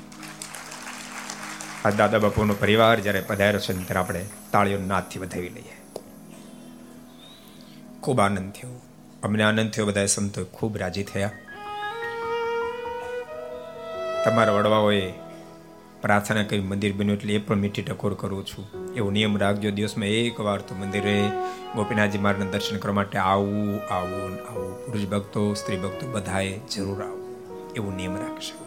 આ 1.85 1.90
દાદા 1.90 2.19
બાપુનો 2.19 2.55
પરિવાર 2.55 3.01
જ્યારે 3.01 3.20
પધાર્યો 3.20 3.61
છે 3.61 3.73
ત્યારે 3.73 4.01
આપણે 4.01 4.27
તાળીઓ 4.52 4.78
નાથથી 4.78 5.19
વધાવી 5.19 5.48
લઈએ. 5.48 5.77
ખૂબ 8.01 8.20
આનંદ 8.20 8.52
થયો. 8.52 8.81
અમને 9.23 9.43
આનંદ 9.43 9.70
થયો 9.70 9.86
બધા 9.86 10.06
સંતો 10.06 10.44
ખૂબ 10.44 10.78
રાજી 10.78 11.02
થયા. 11.02 11.31
તમારા 14.24 14.52
વડવાઓએ 14.52 15.12
પ્રાર્થના 16.02 16.43
કરી, 16.43 16.61
મંદિર 16.61 16.93
બન્યું 16.93 17.19
એટલે 17.19 17.35
એ 17.35 17.39
પણ 17.39 17.56
મીઠી 17.56 17.82
ટકોર 17.82 18.15
કરું 18.15 18.47
છું. 18.47 18.94
એવો 18.94 19.11
નિયમ 19.11 19.39
રાખજો. 19.39 19.70
દિવસમાં 19.70 20.06
એક 20.06 20.40
વાર 20.40 20.61
તો 20.61 20.74
મંદિરે 20.74 21.31
ગોપીનાથજી 21.77 22.19
મારના 22.19 22.44
દર્શન 22.44 22.78
કરવા 22.78 22.94
માટે 22.94 23.19
આવું 23.19 23.81
આવું 23.94 24.51
આવું. 24.51 24.86
પુરુષ 24.86 25.06
ભક્તો, 25.06 25.55
સ્ત્રી 25.55 25.77
ભક્તો 25.77 26.11
બધાએ 26.11 26.59
જરૂર 26.74 27.02
આવવું 27.02 27.73
એવો 27.74 27.90
નિયમ 27.90 28.16
રાખશે. 28.16 28.64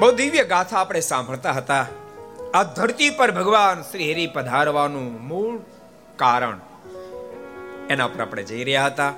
બહુ 0.00 0.12
દિવ્ય 0.12 0.44
ગાથા 0.44 0.78
આપણે 0.78 1.00
સાંભળતા 1.00 1.52
હતા. 1.52 1.86
આ 2.54 2.62
ધરતી 2.62 3.10
પર 3.10 3.32
ભગવાન 3.32 3.82
શ્રી 3.82 4.12
હરિ 4.12 4.26
પધારવાનું 4.26 5.28
મૂળ 5.28 5.58
કારણ. 6.16 6.60
એના 7.90 8.06
પર 8.06 8.20
આપણે 8.20 8.42
જઈ 8.42 8.64
રહ્યા 8.64 8.86
હતા. 8.86 9.12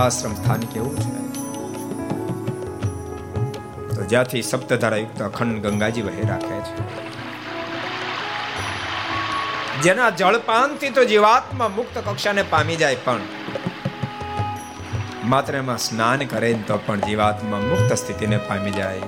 આ 0.00 0.08
સ્થાન 0.08 0.60
કેવું 0.60 0.96
છે. 0.96 1.20
તો 3.94 4.04
જ્યાંથી 4.04 4.42
સપ્તધારા 4.42 4.96
યુક્ત 4.96 5.22
અખંડ 5.22 5.58
ગંગાજી 5.58 6.02
વહે 6.02 6.28
રાખે 6.28 6.60
છે. 6.60 7.00
જેના 9.82 10.10
જળપાનથી 10.10 10.90
તો 10.90 11.04
જીવાત્મા 11.04 11.68
મુક્ત 11.68 11.98
કક્ષાને 11.98 12.42
પામી 12.42 12.76
જાય 12.76 12.96
પણ. 12.96 13.20
માત્ર 15.24 15.56
એમાં 15.56 15.78
સ્નાન 15.78 16.18
કરે 16.18 16.54
તો 16.54 16.80
પણ 16.86 17.00
જીવાત્મા 17.00 17.58
મુક્ત 17.58 17.92
સ્થિતિને 17.92 18.36
પામી 18.36 18.70
જાય. 18.70 19.02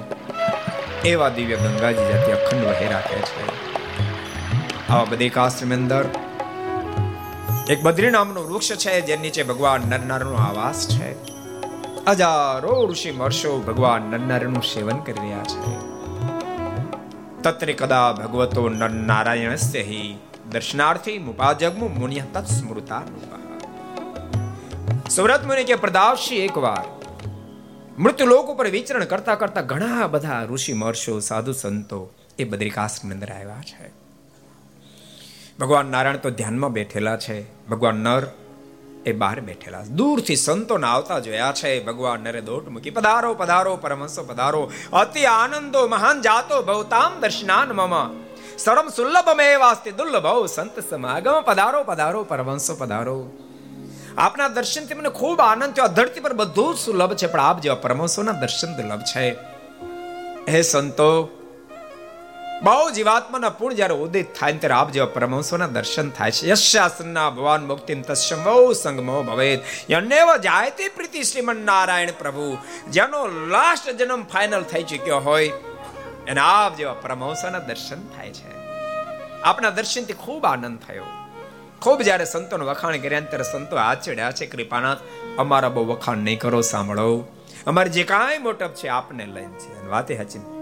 એવા 1.05 1.29
દિવ્ય 1.29 1.57
ગંગાજી 1.57 2.13
જાતિ 2.13 2.33
અખંડ 2.33 2.65
વહે 2.65 2.89
રાખે 2.89 3.15
છે. 3.15 3.47
આવા 4.89 5.05
બદ્રિકાશ્રમ 5.05 5.73
અંદર 5.73 6.05
એક 7.73 7.83
બદ્રી 7.83 8.11
નામનું 8.11 8.53
વૃક્ષ 8.53 8.73
છે 8.73 9.01
જે 9.01 9.17
નીચે 9.17 9.43
ભગવાન 9.43 9.81
નરનારનો 9.89 10.35
આવાસ 10.35 10.89
છે. 10.89 11.13
હજારો 12.07 12.87
ઋષિ 12.87 13.11
મહર્ષો 13.11 13.61
ભગવાન 13.61 14.03
નરનારનું 14.03 14.63
સેવન 14.63 14.99
કરી 14.99 15.13
રહ્યા 15.13 15.45
છે. 15.45 15.73
તત્રે 17.43 17.73
કદા 17.73 18.13
ભગવતો 18.13 18.69
નરનારાયણસ્ય 18.69 19.83
હિ 19.83 20.17
દર્શનાર્થી 20.51 21.19
મુપાજગમુ 21.19 21.89
મુનિય 21.89 22.21
તત્સ્મૃતા 22.35 23.03
સુરત 25.11 25.47
મુનિ 25.47 25.65
કે 25.65 25.75
પ્રદાવશી 25.75 26.37
એકવાર 26.37 26.85
મૃત્યુ 27.99 28.27
લોક 28.27 28.47
ઉપર 28.47 28.69
વિચરણ 28.71 29.05
કરતા 29.05 29.35
કરતા 29.35 29.61
ઘણા 29.61 30.07
બધા 30.07 30.43
ઋષિ 30.43 30.73
મહર્ષો, 30.73 31.21
સાધુ 31.21 31.53
સંતો 31.53 32.11
એ 32.39 32.45
બદ્રિકાશ્રમ 32.45 33.11
અંદર 33.11 33.31
આવ્યા 33.31 33.63
છે. 33.63 34.03
ભગવાન 35.61 35.87
નારાયણ 35.87 36.17
તો 36.17 36.31
ધ્યાનમાં 36.31 36.73
બેઠેલા 36.73 37.17
છે. 37.17 37.67
ભગવાન 37.67 37.95
નર 37.95 38.27
એ 39.07 39.13
બહાર 39.13 39.41
બેઠેલા 39.41 39.83
દૂરથી 39.83 40.37
સંતોને 40.37 40.87
આવતા 40.87 41.19
જોયા 41.19 41.53
છે. 41.53 41.85
ભગવાન 41.85 42.21
નરે 42.21 42.41
દોટ 42.41 42.69
મૂકી, 42.69 42.91
પધારો 42.91 43.35
પધારો, 43.35 43.77
પરમહંસો, 43.77 44.23
પધારો. 44.23 44.73
અતિ 44.93 45.25
આનંદો 45.25 45.89
મહાન 45.89 46.21
જાતો 46.21 46.63
ભવતામ 46.63 47.21
દર્શનાન 47.21 47.73
મમ. 47.73 48.23
સરમ 48.59 48.89
સુલભમેવાસ્તિ 48.89 49.91
દુર્લભ 49.91 50.47
સંત 50.47 50.91
સમાગમ. 50.91 51.41
પધારો 51.41 51.83
પધારો, 51.83 52.25
પરમહંસો, 52.25 52.75
પધારો. 52.75 53.31
આપના 54.19 54.49
દર્શનથી 54.49 54.95
મને 54.95 55.09
ખૂબ 55.09 55.41
આનંદ 55.41 55.75
થયો. 55.75 55.87
ધરતી 55.87 56.21
પર 56.21 56.33
બધું 56.33 56.75
સુલભ 56.75 57.15
છે, 57.15 57.27
પણ 57.27 57.41
આપ 57.41 57.61
જેવા 57.61 57.75
પરમહંસોના 57.75 58.33
દર્શન 58.33 58.77
દુર્લભ 58.77 59.01
છે. 59.01 59.37
હે 60.49 60.63
સંતો 60.63 61.39
બહુ 62.63 62.91
જીવાત્માના 62.91 63.49
પૂર્ણ 63.49 63.77
જ્યારે 63.77 63.95
ઉદિત 63.95 64.35
થાય 64.41 64.53
ત્યારે 64.53 64.75
આપ 64.75 64.91
જેવા 64.91 65.07
પરમહંસોના 65.07 65.67
દર્શન 65.67 66.11
થાય 66.11 66.31
છે. 66.31 66.49
યશાસનના 66.49 67.31
ભગવાન 67.31 67.67
મુક્તિ 67.67 67.95
બહુ 68.45 68.73
સંગમો 68.73 69.23
ભવેત. 69.23 69.61
યન્નેવ 69.91 70.37
જાયતે 70.37 70.89
પ્રીતિ 70.89 71.23
શ્રીમન 71.23 71.57
નારાયણ 71.57 72.11
પ્રભુ. 72.19 72.59
જેનો 72.91 73.27
લાસ્ટ 73.27 73.91
જન્મ 73.91 74.25
ફાઇનલ 74.25 74.63
થઈ 74.63 74.83
ચૂક્યો 74.83 75.19
હોય 75.19 75.49
એને 76.27 76.41
આપ 76.41 76.77
જેવા 76.77 76.93
પરમહંસોના 76.93 77.59
દર્શન 77.59 77.97
થાય 77.97 78.31
છે. 78.31 78.53
આપના 79.43 79.71
દર્શનથી 79.71 80.13
ખૂબ 80.13 80.45
આનંદ 80.45 80.79
થયો. 80.89 81.05
ખૂબ 81.83 82.03
જ્યારે 82.03 82.25
સંતોનું 82.25 82.69
વખાણ 82.69 82.97
કર્યા 82.97 83.21
ત્યારે 83.21 83.45
સંતો 83.53 83.77
આચડ્યા 83.77 84.33
છે, 84.33 84.47
કૃપાનાથ, 84.47 84.99
અમારા 85.39 85.69
બહુ 85.69 85.87
વખાણ 85.87 86.17
નહીં 86.17 86.39
કરો, 86.39 86.61
સાંભળો. 86.61 87.25
અમારે 87.67 87.89
જે 87.89 88.05
કાંઈ 88.05 88.39
મોટપ 88.39 88.69
છે, 88.69 88.89
આપને 88.89 89.27
લઈને 89.27 89.59
છે 89.59 89.87
વાતે 89.87 90.15
હચી 90.15 90.62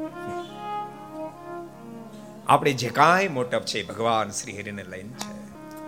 આપણે 2.50 2.72
જે 2.72 2.88
કાંઈ 2.88 3.28
મોટપ 3.28 3.60
છે 3.60 3.82
ભગવાન 3.86 4.30
શ્રી 4.30 4.56
હરિને 4.58 4.84
લઈને 4.84 5.10
છે. 5.10 5.34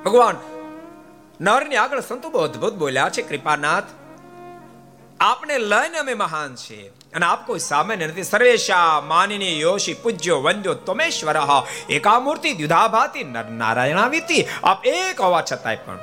ભગવાન 0.02 0.36
નરની 1.40 1.76
આગળ 1.76 2.00
સંતો 2.00 2.30
બહુ 2.30 2.40
અદ્ભુત 2.40 2.74
બોલ્યા 2.74 3.08
છે, 3.08 3.22
કૃપાનાથ, 3.22 3.84
આપને 5.20 5.58
લઈને 5.58 5.98
અમે 5.98 6.14
મહાન 6.14 6.54
છે 6.54 6.88
અને 7.12 7.26
આપ 7.26 7.46
કોઈ 7.46 7.58
સામાન્ય 7.58 8.06
નથી. 8.06 8.22
સર્વેશા 8.22 9.00
માનની 9.00 9.60
યોશી 9.60 9.94
પૂજ્યો 9.94 10.38
વંદ્યો 10.40 10.74
તમેશ્વર. 10.74 11.36
એકામૂર્તિ 11.90 12.52
દ્યુધાભાતી 12.52 13.24
નારાયણાવીતી. 13.24 14.46
આપ 14.64 14.86
એક 14.86 15.20
હોવા 15.20 15.42
છતાંય 15.52 15.76
પણ 15.76 15.98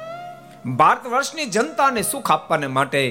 ભારત 0.76 1.08
વર્ષની 1.08 1.46
જનતાને 1.46 2.02
સુખ 2.02 2.32
આપવાને 2.32 2.68
માટે, 2.68 3.04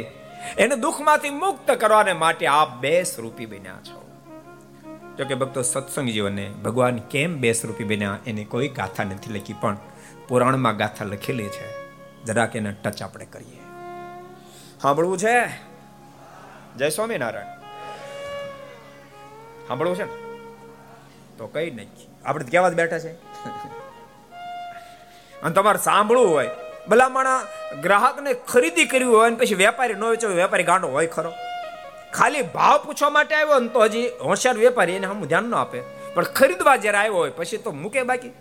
એને 0.59 0.77
દુઃખમાંથી 0.77 1.31
મુક્ત 1.31 1.71
કરવાને 1.71 2.13
માટે 2.13 2.47
આપ 2.47 2.77
બે 2.81 3.03
સ્વરૂપી 3.05 3.47
બન્યા 3.47 3.81
છો. 3.89 4.08
જો 5.19 5.25
કે 5.25 5.35
ભક્તો 5.35 5.63
સત્સંગ 5.63 6.09
જીવને 6.09 6.49
ભગવાન 6.49 6.99
કેમ 6.99 7.39
બેસરૂપી 7.39 7.85
બન્યા 7.85 8.19
એની 8.27 8.45
કોઈ 8.45 8.69
ગાથા 8.69 9.05
નથી 9.05 9.33
લખી, 9.33 9.55
પણ 9.61 9.77
પુરાણમાં 10.29 10.77
ગાથા 10.77 11.05
લખેલી 11.05 11.49
છે. 11.49 11.75
જરાક 12.25 12.57
એને 12.57 12.73
ટચ 12.73 13.03
આપણે 13.03 13.27
કરીએ. 13.27 13.61
સાંભળવું 14.83 15.19
છે? 15.19 15.49
જય 16.77 16.89
સ્વામિનારાયણ. 16.89 17.47
સાંભળવું 19.69 19.97
છે 19.97 20.05
ને? 20.05 20.13
તો 21.39 21.47
કઈ 21.47 21.71
નહીં. 21.71 21.89
આપણે 22.25 22.45
તો 22.45 22.51
કેવા 22.51 22.69
જ 22.69 22.75
બેઠા 22.75 22.99
છે? 22.99 23.13
અને 25.43 25.55
તમારે 25.55 25.79
સાંભળવું 25.79 26.31
હોય. 26.31 26.51
ભલામણા 26.89 27.43
ગ્રાહકને 27.83 28.35
ખરીદી 28.35 28.85
કરવી 28.85 29.05
હોય 29.05 29.29
અને 29.29 29.37
પછી 29.37 29.55
વેપારી 29.55 29.95
ન 29.95 30.05
વેચો 30.05 30.29
વેપારી 30.29 30.65
ગાંડો 30.65 30.89
હોય 30.89 31.07
ખરો. 31.07 31.33
ખાલી 32.15 32.43
ભાવ 32.55 32.79
પૂછવા 32.85 33.11
માટે 33.11 33.35
આવ્યો 33.35 33.59
ને 33.59 33.69
તો 33.69 33.81
હજી 33.81 34.09
હોશિયાર 34.21 34.59
વેપારી 34.59 34.93
એને 34.93 35.07
હમ 35.07 35.25
ધ્યાન 35.25 35.45
ન 35.45 35.55
આપે. 35.55 35.81
પણ 36.15 36.25
ખરીદવા 36.39 36.77
જ્યારે 36.77 36.99
આવ્યો 36.99 37.15
હોય, 37.15 37.31
પછી 37.31 37.57
તો 37.57 37.71
મૂકે 37.73 38.03
બાકી. 38.03 38.33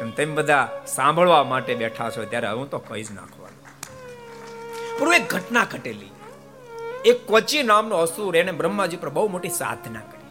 એમ 0.00 0.10
તેમ 0.10 0.34
બધા 0.34 0.62
સાંભળવા 0.86 1.44
માટે 1.44 1.72
બેઠા 1.74 2.10
છો 2.10 2.24
ત્યારે 2.24 2.48
હું 2.48 2.70
તો 2.70 2.78
કહી 2.78 3.04
જ 3.04 3.12
નાખવાનું 3.12 3.60
પૂર્વ 4.98 5.12
એક 5.12 5.26
ઘટના 5.34 5.64
ઘટેલી. 5.64 6.10
એક 7.04 7.26
કોચી 7.26 7.62
નામનો 7.62 7.96
અસુર 7.96 8.36
એને 8.36 8.52
બ્રહ્માજી 8.52 8.96
પર 8.96 9.10
બહુ 9.10 9.28
મોટી 9.28 9.54
સાધના 9.58 10.04
કરી. 10.10 10.28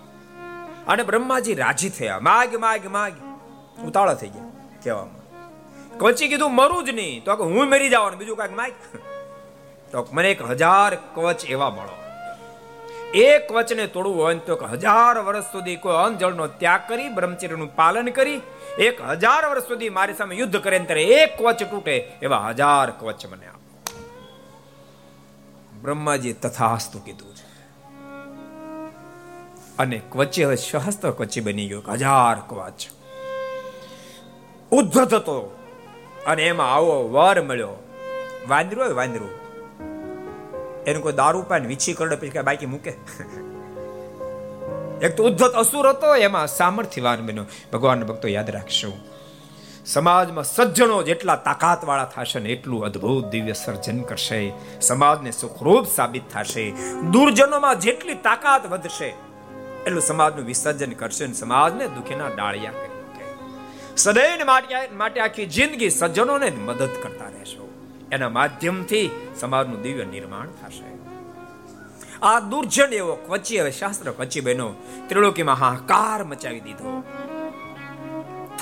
અને 0.87 1.03
બ્રહ્માજી 1.03 1.55
રાજી 1.55 1.89
થયા. 1.89 2.19
માગ 2.19 2.55
માગ 2.55 2.85
માગ. 2.91 3.13
ઉતાળા 3.85 4.13
થઈ 4.13 4.29
ગયા, 4.29 4.51
કહેવામાં. 4.83 5.23
કોચી 5.97 6.27
કીધું 6.27 6.55
મરું 6.55 6.85
જ 6.85 6.89
નહીં. 6.89 7.23
તો 7.23 7.35
હું 7.35 7.65
મરી 7.69 7.89
જવાનું 7.89 8.19
બીજું 8.19 8.37
કાંઈક, 8.37 8.57
માગ. 8.57 8.73
તો 9.91 10.07
મને 10.11 10.31
એક 10.31 10.41
હજાર 10.51 10.91
કવચ 11.15 11.45
એવા 11.45 11.69
મળો. 11.69 11.95
એક 13.13 13.51
વચને 13.51 13.87
તોડવું 13.87 14.17
હોય 14.17 14.35
તો 14.35 14.55
હજાર 14.55 15.19
વર્ષ 15.19 15.43
સુધી 15.43 15.75
કોઈ 15.75 15.95
અન્ન 15.95 16.47
ત્યાગ 16.47 16.81
કરી, 16.87 17.09
બ્રહ્મચર્યનું 17.09 17.75
પાલન 17.75 18.07
કરી, 18.07 18.41
એક 18.79 19.01
હજાર 19.01 19.49
વર્ષ 19.49 19.63
સુધી 19.63 19.89
મારી 19.89 20.13
સામે 20.13 20.35
યુદ્ધ 20.35 20.57
કરે 20.57 20.79
ત્યારે 20.79 21.03
એક 21.03 21.39
કવચ 21.39 21.63
તૂટે 21.63 22.11
એવા 22.21 22.49
હજાર 22.49 22.91
કવચ 22.91 23.25
મને 23.25 23.47
આપો. 23.47 23.99
બ્રહ્માજી 25.81 26.33
તથાસ્તુ 26.33 26.99
કીધું 26.99 27.35
છે. 27.35 27.43
અને 29.77 30.01
કવચી 30.09 30.43
હવે 30.43 30.55
સહસ્ત્ર 30.55 31.11
કવચી 31.11 31.41
બની 31.41 31.67
ગયો 31.67 31.81
હજાર 31.81 32.35
કવચ 32.49 32.87
ઉદ્ધત 34.71 35.13
હતો 35.13 35.57
અને 36.27 36.43
એમાં 36.43 36.73
આવો 36.73 37.09
વર 37.09 37.41
મળ્યો. 37.41 37.83
વાંદરો 38.47 38.95
વાંદરો. 38.95 39.42
એનું 40.87 41.03
કોઈ 41.03 41.13
દારૂ 41.13 41.41
પાય 41.41 41.59
વીછી 41.59 41.93
કરડે 41.93 42.15
પછી 42.15 42.29
કઈ 42.29 42.41
બાકી 42.41 42.65
મૂકે. 42.65 42.91
એક 45.05 45.15
તો 45.17 45.23
ઉદ્ધત 45.23 45.53
અસુર 45.53 45.89
હતો, 45.89 46.15
એમાં 46.15 46.47
સામર્થ્યવાન 46.47 47.25
બન્યો. 47.25 47.45
ભગવાન 47.73 48.03
ભક્તો 48.03 48.27
યાદ 48.27 48.49
રાખશો. 48.49 48.91
સમાજમાં 49.85 50.43
સજ્જનો 50.43 51.03
જેટલા 51.03 51.35
તાકાત 51.35 51.85
વાળા 51.85 52.05
થશે 52.05 52.39
ને 52.39 52.49
એટલું 52.49 52.85
અદ્ભુત 52.85 53.25
દિવ્ય 53.25 53.53
સર્જન 53.53 54.01
કરશે. 54.01 54.53
સમાજને 54.81 55.31
સુખરૂપ 55.31 55.87
સાબિત 55.87 56.23
થશે. 56.33 56.71
દુર્જનોમાં 57.11 57.79
જેટલી 57.79 58.13
તાકાત 58.13 58.71
વધશે, 58.71 59.09
એટલું 59.85 60.01
સમાજનું 60.01 60.45
વિસર્જન 60.45 60.91
કરશે 60.91 61.27
ને 61.27 61.33
સમાજને 61.33 61.87
દુઃખીના 61.87 62.27
ડાળિયા 62.27 62.71
કરી 62.71 62.91
સદૈવ 63.97 64.45
માટે 64.93 65.19
આખી 65.19 65.45
જિંદગી 65.45 65.89
સજ્જનોને 65.89 66.51
મદદ 66.51 66.93
કરતા 67.03 67.25
રહેશો. 67.25 67.72
એના 68.13 68.29
માધ્યમથી 68.37 69.05
સમાજનું 69.39 69.81
દિવ્ય 69.81 70.05
નિર્માણ 70.05 70.53
થશે. 70.61 70.89
આ 72.21 72.39
દુર્જન 72.51 72.93
એવો 72.93 73.15
કવચી 73.27 73.59
હવે 73.61 73.71
શાસ્ત્ર 73.71 74.11
કચી 74.11 74.41
બહેનો 74.41 74.67
ત્રિલોકીમાં 75.07 75.55
હાહાકાર 75.55 76.23
મચાવી 76.23 76.59
દીધો. 76.59 76.93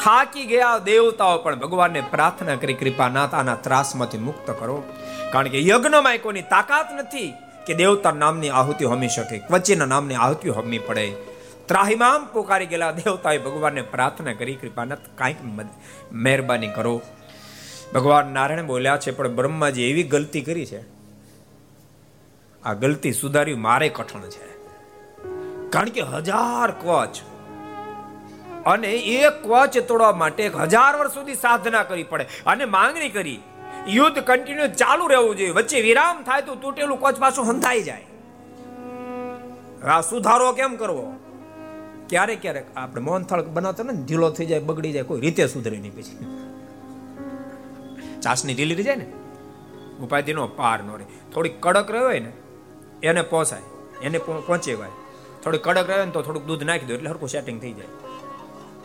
થાકી 0.03 0.45
ગયા 0.45 0.77
દેવતાઓ 0.77 1.37
પણ 1.37 1.59
ભગવાનને 1.59 2.01
પ્રાર્થના 2.11 2.55
કરી 2.55 2.73
કૃપાનાથ 2.73 3.33
આના 3.33 3.57
ત્રાસમાંથી 3.65 4.17
મુક્ત 4.27 4.47
કરો. 4.59 4.77
કારણ 5.33 5.47
કે 5.47 5.59
યજ્ઞમાં 5.67 6.17
કોઈની 6.23 6.47
તાકાત 6.53 6.93
નથી 6.99 7.29
કે 7.67 7.73
દેવતા 7.73 8.11
નામની 8.21 8.49
આહુતિ 8.49 8.85
હોમી 8.85 9.11
શકે. 9.15 9.37
કવચીના 9.39 9.85
નામની 9.85 10.15
આહુતિ 10.15 10.49
હોમી 10.49 10.79
પડે. 10.87 11.05
ત્રાહિમામ 11.65 12.25
પોકારી 12.33 12.69
ગયેલા 12.71 12.91
દેવતાએ 12.91 13.37
ભગવાનને 13.37 13.81
પ્રાર્થના 13.93 14.33
કરી 14.33 14.55
કૃપાનાથ 14.55 15.03
કાંઈક 15.15 15.37
મહેરબાની 16.11 16.71
કરો. 16.77 16.95
ભગવાન 17.93 18.27
નારાયણ 18.27 18.65
બોલ્યા 18.65 18.97
છે, 18.97 19.11
પણ 19.11 19.35
બ્રહ્માજી 19.35 19.83
એવી 19.83 20.03
ગલતી 20.03 20.41
કરી 20.41 20.65
છે. 20.65 20.81
આ 22.63 22.73
ગલતી 22.73 23.11
સુધારી 23.11 23.53
મારે 23.53 23.89
કઠણ 23.89 24.21
છે. 24.21 24.51
કારણ 25.69 25.89
કે 25.89 26.01
હજાર 26.01 26.71
કવચ 26.71 27.17
અને 28.65 28.91
એક 28.91 29.43
કવચ 29.43 29.77
તોડવા 29.77 30.11
માટે 30.11 30.47
હજાર 30.47 30.97
વર્ષ 30.99 31.13
સુધી 31.13 31.35
સાધના 31.35 31.83
કરવી 31.83 32.03
પડે. 32.03 32.25
અને 32.45 32.65
માંગણી 32.65 33.09
કરી, 33.09 33.39
યુદ્ધ 33.87 34.19
કન્ટિન્યુ 34.19 34.67
ચાલુ 34.67 35.07
રહેવું 35.07 35.35
જોઈએ. 35.35 35.49
વચ્ચે 35.49 35.81
વિરામ 35.81 36.23
થાય 36.23 36.41
તો 36.41 36.55
તૂટેલું 36.55 36.97
કોચ 36.97 37.19
પાછું 37.19 37.49
હંધાઈ 37.49 37.83
જાય. 37.83 38.05
આ 39.87 40.01
સુધારો 40.01 40.51
કેમ 40.51 40.75
કરવો? 40.75 41.13
ક્યારેક 42.09 42.41
ક્યારેક 42.41 42.65
આપણે 42.75 43.01
મોહનથાળ 43.01 43.43
બનાવતો 43.43 43.83
ને, 43.83 44.05
ઢીલો 44.05 44.29
થઈ 44.29 44.45
જાય, 44.45 44.59
બગડી 44.59 44.91
જાય, 44.91 45.03
કોઈ 45.03 45.21
રીતે 45.21 45.47
સુધરે 45.47 45.77
નહીં 45.77 45.95
પછી. 45.95 46.41
ચાસની 48.21 48.53
ઢીલી 48.53 48.75
રહી 48.75 48.83
જાય 48.83 48.95
ને, 48.95 49.07
ઉપાધિનો 50.01 50.47
પાર 50.47 50.79
નો 50.83 50.95
રહે. 50.95 51.07
થોડી 51.33 51.53
કડક 51.59 51.91
રહ્યો 51.91 52.07
હોય 52.07 52.19
ને, 52.19 52.31
એને 53.03 53.21
પહોંચાય 53.21 53.65
એને 54.01 54.17
પહોંચે 54.19 54.73
વાય 54.73 54.93
થોડી 55.43 55.57
કડક 55.57 55.89
રહે 55.89 56.05
ને 56.05 56.11
તો 56.11 56.21
થોડુંક 56.21 56.45
દૂધ 56.45 56.63
નાખી 56.63 56.85
દો 56.85 56.93
એટલે 56.93 57.09
હરખું 57.09 57.29
સેટિંગ 57.29 57.61
થઈ 57.61 57.73
જાય. 57.73 57.91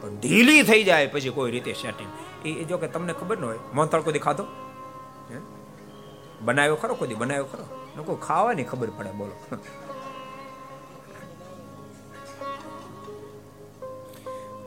પણ 0.01 0.21
ઢીલી 0.21 0.63
થઈ 0.63 0.83
જાય 0.85 1.07
પછી 1.07 1.31
કોઈ 1.31 1.51
રીતે 1.51 1.73
સેટિંગ 1.73 2.11
એ 2.45 2.65
જો 2.65 2.79
કે 2.79 2.89
તમને 2.89 3.13
ખબર 3.13 3.37
ન 3.39 3.45
હોય, 3.45 3.61
મોહનથાળ 3.75 4.03
કોઈ 4.03 4.19
ખાધો? 4.19 4.45
બનાવ્યો 6.45 6.77
ખરો 6.77 6.95
કોઈ 6.95 7.15
બનાવ્યો 7.15 7.45
ખરો? 7.45 7.65
લોકો 7.97 8.15
ખાવાની 8.17 8.65
ખબર 8.65 8.91
પડે, 8.97 9.11
બોલો. 9.11 9.37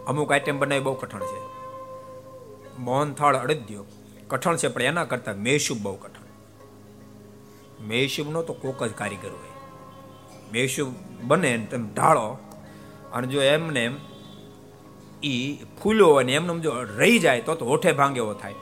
અમુક 0.08 0.32
આઈટમ 0.32 0.60
બનાવી 0.60 0.82
બહુ 0.82 0.94
કઠણ 0.94 1.26
છે. 1.32 1.40
મોહનથાળ 2.80 3.36
અડદ્યો 3.38 3.86
કઠણ 4.30 4.56
છે, 4.56 4.68
પણ 4.68 4.82
એના 4.82 5.04
કરતા 5.04 5.34
મેશુબ 5.34 5.78
બહુ 5.82 5.96
કઠણ. 5.96 6.28
મેશુબનો 7.88 8.42
તો 8.42 8.54
કોક 8.54 8.84
જ 8.84 8.94
કારીગર 8.94 9.32
હોય. 9.32 9.56
મેશુબ 10.54 10.94
બને 11.24 11.58
તમે 11.72 11.90
ઢાળો, 11.94 12.38
અને 13.14 13.28
જો 13.28 13.42
એમને 13.42 13.86
એમ 13.86 13.96
એ 15.24 15.34
ફૂલો 15.84 16.14
અને 16.14 16.34
એમને 16.34 16.60
જો 16.60 16.72
રહી 16.84 17.20
જાય, 17.20 17.42
તો 17.42 17.56
તો 17.56 17.66
હોઠે 17.66 17.92
ભાંગે 17.92 18.20
એવો 18.20 18.34
થાય. 18.34 18.54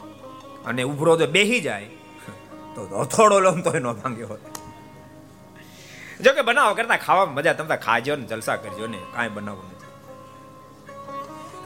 અને 0.65 0.83
ઉભરો 0.83 1.17
જો 1.17 1.27
બેહી 1.27 1.61
જાય, 1.61 1.85
તો 2.75 2.87
હથોડો 3.01 3.39
લોમ 3.39 3.61
તો 3.61 3.71
એનો 3.71 3.93
ભાંગે 3.93 4.21
એવો 4.21 4.35
થાય. 4.35 4.53
જો 6.23 6.33
કે 6.33 6.41
બનાવો 6.41 6.73
કરતા 6.73 6.97
ખાવામાં 6.97 7.35
મજા, 7.35 7.53
તમે 7.53 7.77
ખાજો 7.77 8.15
ને 8.15 8.25
જલસા 8.25 8.55
કરજો 8.55 8.87
ને, 8.87 8.99
કાંઈ 9.15 9.29
બનાવવું 9.29 9.65
નથી. 9.65 9.91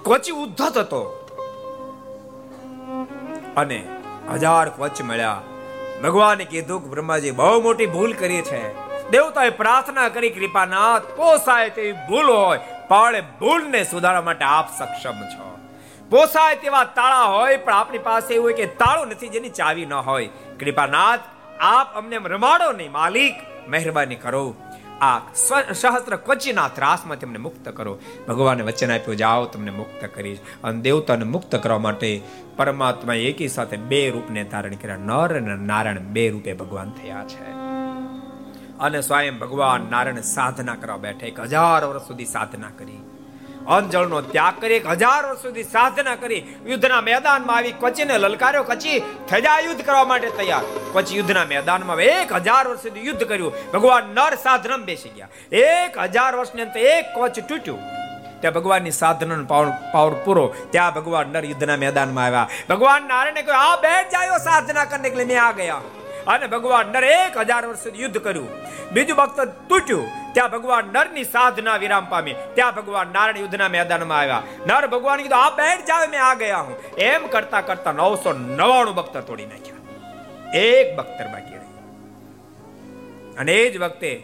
કોચી 0.03 0.31
ઉદ્ધત 0.31 0.77
હતો. 0.77 1.01
અને 3.57 3.87
હજાર 4.31 4.69
કવચ 4.69 5.01
મળ્યા. 5.01 5.41
ભગવાને 6.03 6.45
કીધું 6.45 6.83
કે 6.83 6.89
બ્રહ્માજી, 6.89 7.31
બહુ 7.31 7.61
મોટી 7.61 7.85
ભૂલ 7.85 8.13
કરી 8.13 8.41
છે. 8.41 8.73
દેવતાએ 9.09 9.49
પ્રાર્થના 9.49 10.09
કરી, 10.09 10.29
કૃપાનાથ, 10.29 11.01
પોસાય 11.01 11.69
તેવી 11.69 11.91
ભૂલ 11.91 12.29
હોય, 12.29 12.59
પણ 12.87 13.21
ભૂલને 13.39 13.83
સુધારવા 13.83 14.21
માટે 14.21 14.45
આપ 14.45 14.77
સક્ષમ 14.79 15.11
છો. 15.11 15.59
પોસાય 16.09 16.55
તેવા 16.55 16.83
તાળા 16.83 17.23
હોય, 17.23 17.57
પણ 17.57 17.73
આપણી 17.73 17.97
પાસે 17.97 18.33
એવું 18.33 18.43
હોય 18.43 18.53
કે 18.53 18.65
તાળું 18.65 19.07
નથી 19.07 19.27
જેની 19.27 19.49
ચાવી 19.49 19.85
ન 19.85 19.93
હોય. 19.93 20.27
કૃપાનાથ, 20.59 21.19
આપ 21.59 21.95
અમને 21.95 22.17
રમાડો 22.17 22.71
નહીં 22.71 22.91
માલિક, 22.91 23.35
મહેરબાની 23.67 24.15
કરો. 24.15 24.55
આ 25.01 25.33
સહસ્ત્ર 25.73 26.15
ક્વચીના 26.15 26.67
ત્રાસમાં 26.67 27.19
તેમને 27.19 27.37
મુક્ત 27.37 27.69
કરો. 27.69 27.99
ભગવાને 28.27 28.63
વચન 28.63 28.91
આપ્યું, 28.91 29.17
જાઓ, 29.17 29.45
તમને 29.45 29.71
મુક્ત 29.71 30.05
કરીશ. 30.05 30.39
અને 30.63 30.81
દેવતાને 30.81 31.23
મુક્ત 31.23 31.55
કરવા 31.55 31.77
માટે 31.77 32.21
પરમાત્મા 32.57 33.13
એકી 33.13 33.47
સાથે 33.47 33.77
બે 33.77 34.09
રૂપને 34.09 34.43
ધારણ 34.43 34.75
કર્યા. 34.75 34.95
નર 34.95 35.37
અને 35.37 35.55
નારાયણ 35.55 35.99
બે 35.99 36.29
રૂપે 36.29 36.53
ભગવાન 36.53 36.91
થયા 36.91 37.25
છે. 37.27 37.51
અને 38.79 39.01
સ્વયં 39.01 39.39
ભગવાન 39.39 39.87
નારાયણ 39.91 40.21
સાધના 40.21 40.75
કરવા 40.75 40.97
બેઠા. 40.97 41.27
એક 41.27 41.39
હજાર 41.39 41.85
વર્ષ 41.85 42.01
સુધી 42.01 42.25
સાધના 42.25 42.67
કરી. 42.77 42.97
અંજળનો 43.67 44.21
ત્યાગ 44.21 44.61
કરી, 44.61 44.73
એક 44.73 44.87
હજાર 44.87 45.25
વર્ષ 45.25 45.41
સુધી 45.41 45.63
સાધના 45.63 46.15
કરી, 46.15 46.55
યુદ્ધના 46.65 47.01
મેદાનમાં 47.01 47.55
આવી 47.55 47.71
કચીને 47.71 48.17
લલકાર્યો, 48.17 48.63
કચી 48.63 48.99
થજા 49.29 49.59
યુદ્ધ 49.59 49.85
કરવા 49.85 50.03
માટે 50.03 50.29
તૈયાર. 50.29 50.61
કચ્છ 50.93 51.13
યુદ્ધના 51.13 51.45
મેદાનમાં 51.45 51.97
એક 51.97 52.33
હજાર 52.33 52.67
વર્ષ 52.67 52.81
સુધી 52.81 53.05
યુદ્ધ 53.05 53.23
કર્યું. 53.23 53.53
ભગવાન 53.71 54.03
નર 54.03 54.35
સાધનમ 54.35 54.83
બેસી 54.83 55.09
ગયા. 55.09 55.27
એક 55.51 55.97
હજાર 55.97 56.35
વર્ષની 56.35 56.61
અંતે 56.61 56.79
એક 56.79 57.05
કોચ 57.15 57.39
તૂટ્યું. 57.39 57.79
ત્યાં 58.41 58.53
ભગવાનની 58.53 58.91
સાધનાનો 58.91 59.45
પાવર 59.45 59.71
પાવર 59.93 60.13
પૂરો. 60.13 60.55
ત્યાં 60.71 60.93
ભગવાન 60.93 61.27
નર 61.27 61.45
યુદ્ધના 61.45 61.75
મેદાનમાં 61.75 62.25
આવ્યા. 62.25 62.49
ભગવાન 62.69 63.03
નારાયણે 63.03 63.41
કહ્યું, 63.41 63.71
આ 63.71 63.75
બેઠ 63.75 64.11
જાયો 64.11 64.37
સાધના 64.37 64.85
કરને, 64.85 65.07
એટલે 65.07 65.25
મેં 65.25 65.43
આ 65.43 65.51
ગયા. 65.51 65.81
અને 66.27 66.47
ભગવાન 66.47 66.87
નર 66.87 67.03
એક 67.03 67.37
હજાર 67.37 67.65
વર્ષ 67.65 67.79
સુધી 67.79 68.01
યુદ્ધ 68.01 68.17
કર્યું. 68.17 68.49
બીજું 68.91 69.17
ભક્ત 69.17 69.39
તૂટ્યું, 69.69 70.33
ત્યાં 70.33 70.51
ભગવાન 70.51 70.85
નરની 70.93 71.23
સાધના 71.23 71.77
વિરામ 71.77 72.05
પામી. 72.05 72.35
ત્યાં 72.53 72.75
ભગવાન 72.75 73.07
નારાયણ 73.13 73.37
યુદ્ધના 73.37 73.67
મેદાનમાં 73.67 74.19
આવ્યા. 74.19 74.43
નર 74.67 74.87
ભગવાન 74.87 75.17
કીધું, 75.17 75.43
આ 75.43 75.49
બેઠ 75.49 75.85
જાવ, 75.87 76.09
મેં 76.09 76.23
આ 76.23 76.33
ગયા 76.33 76.57
હું. 76.57 76.95
એમ 76.95 77.27
કરતા 77.27 77.61
કરતા 77.61 77.91
નવસો 77.91 78.33
નવાણું 78.33 78.95
ભક્ત 78.95 79.17
તોડી 79.17 79.45
નાખ્યા. 79.45 79.75
એક 80.57 80.97
ભક્તર 80.97 81.27
બાકી 81.27 81.53
રહી 81.53 81.61
અને 83.37 83.53
એ 83.53 83.73
જ 83.73 83.77
વખતે 83.77 84.23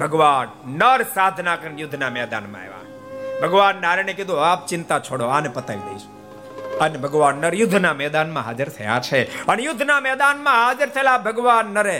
ભગવાન 0.00 0.48
નર 0.66 1.02
સાધના 1.02 1.56
કરીને 1.56 1.80
યુદ્ધના 1.80 2.10
મેદાનમાં 2.10 2.60
આવ્યા. 2.60 3.46
ભગવાન 3.46 3.76
નારાયણે 3.80 4.12
કીધું, 4.12 4.52
આપ 4.52 4.66
ચિંતા 4.66 4.98
છોડો, 4.98 5.24
આને 5.24 5.48
પતાવી 5.48 5.80
દઈશું. 5.80 6.21
અને 6.84 6.98
ભગવાન 7.04 7.36
નર 7.42 7.54
યુદ્ધના 7.60 7.94
મેદાનમાં 8.02 8.44
હાજર 8.46 8.68
થયા 8.76 9.00
છે. 9.06 9.20
અને 9.52 9.62
યુદ્ધના 9.68 10.00
મેદાનમાં 10.06 10.58
હાજર 10.62 10.88
થયેલા 10.94 11.18
ભગવાન 11.26 11.66
નરે 11.76 11.98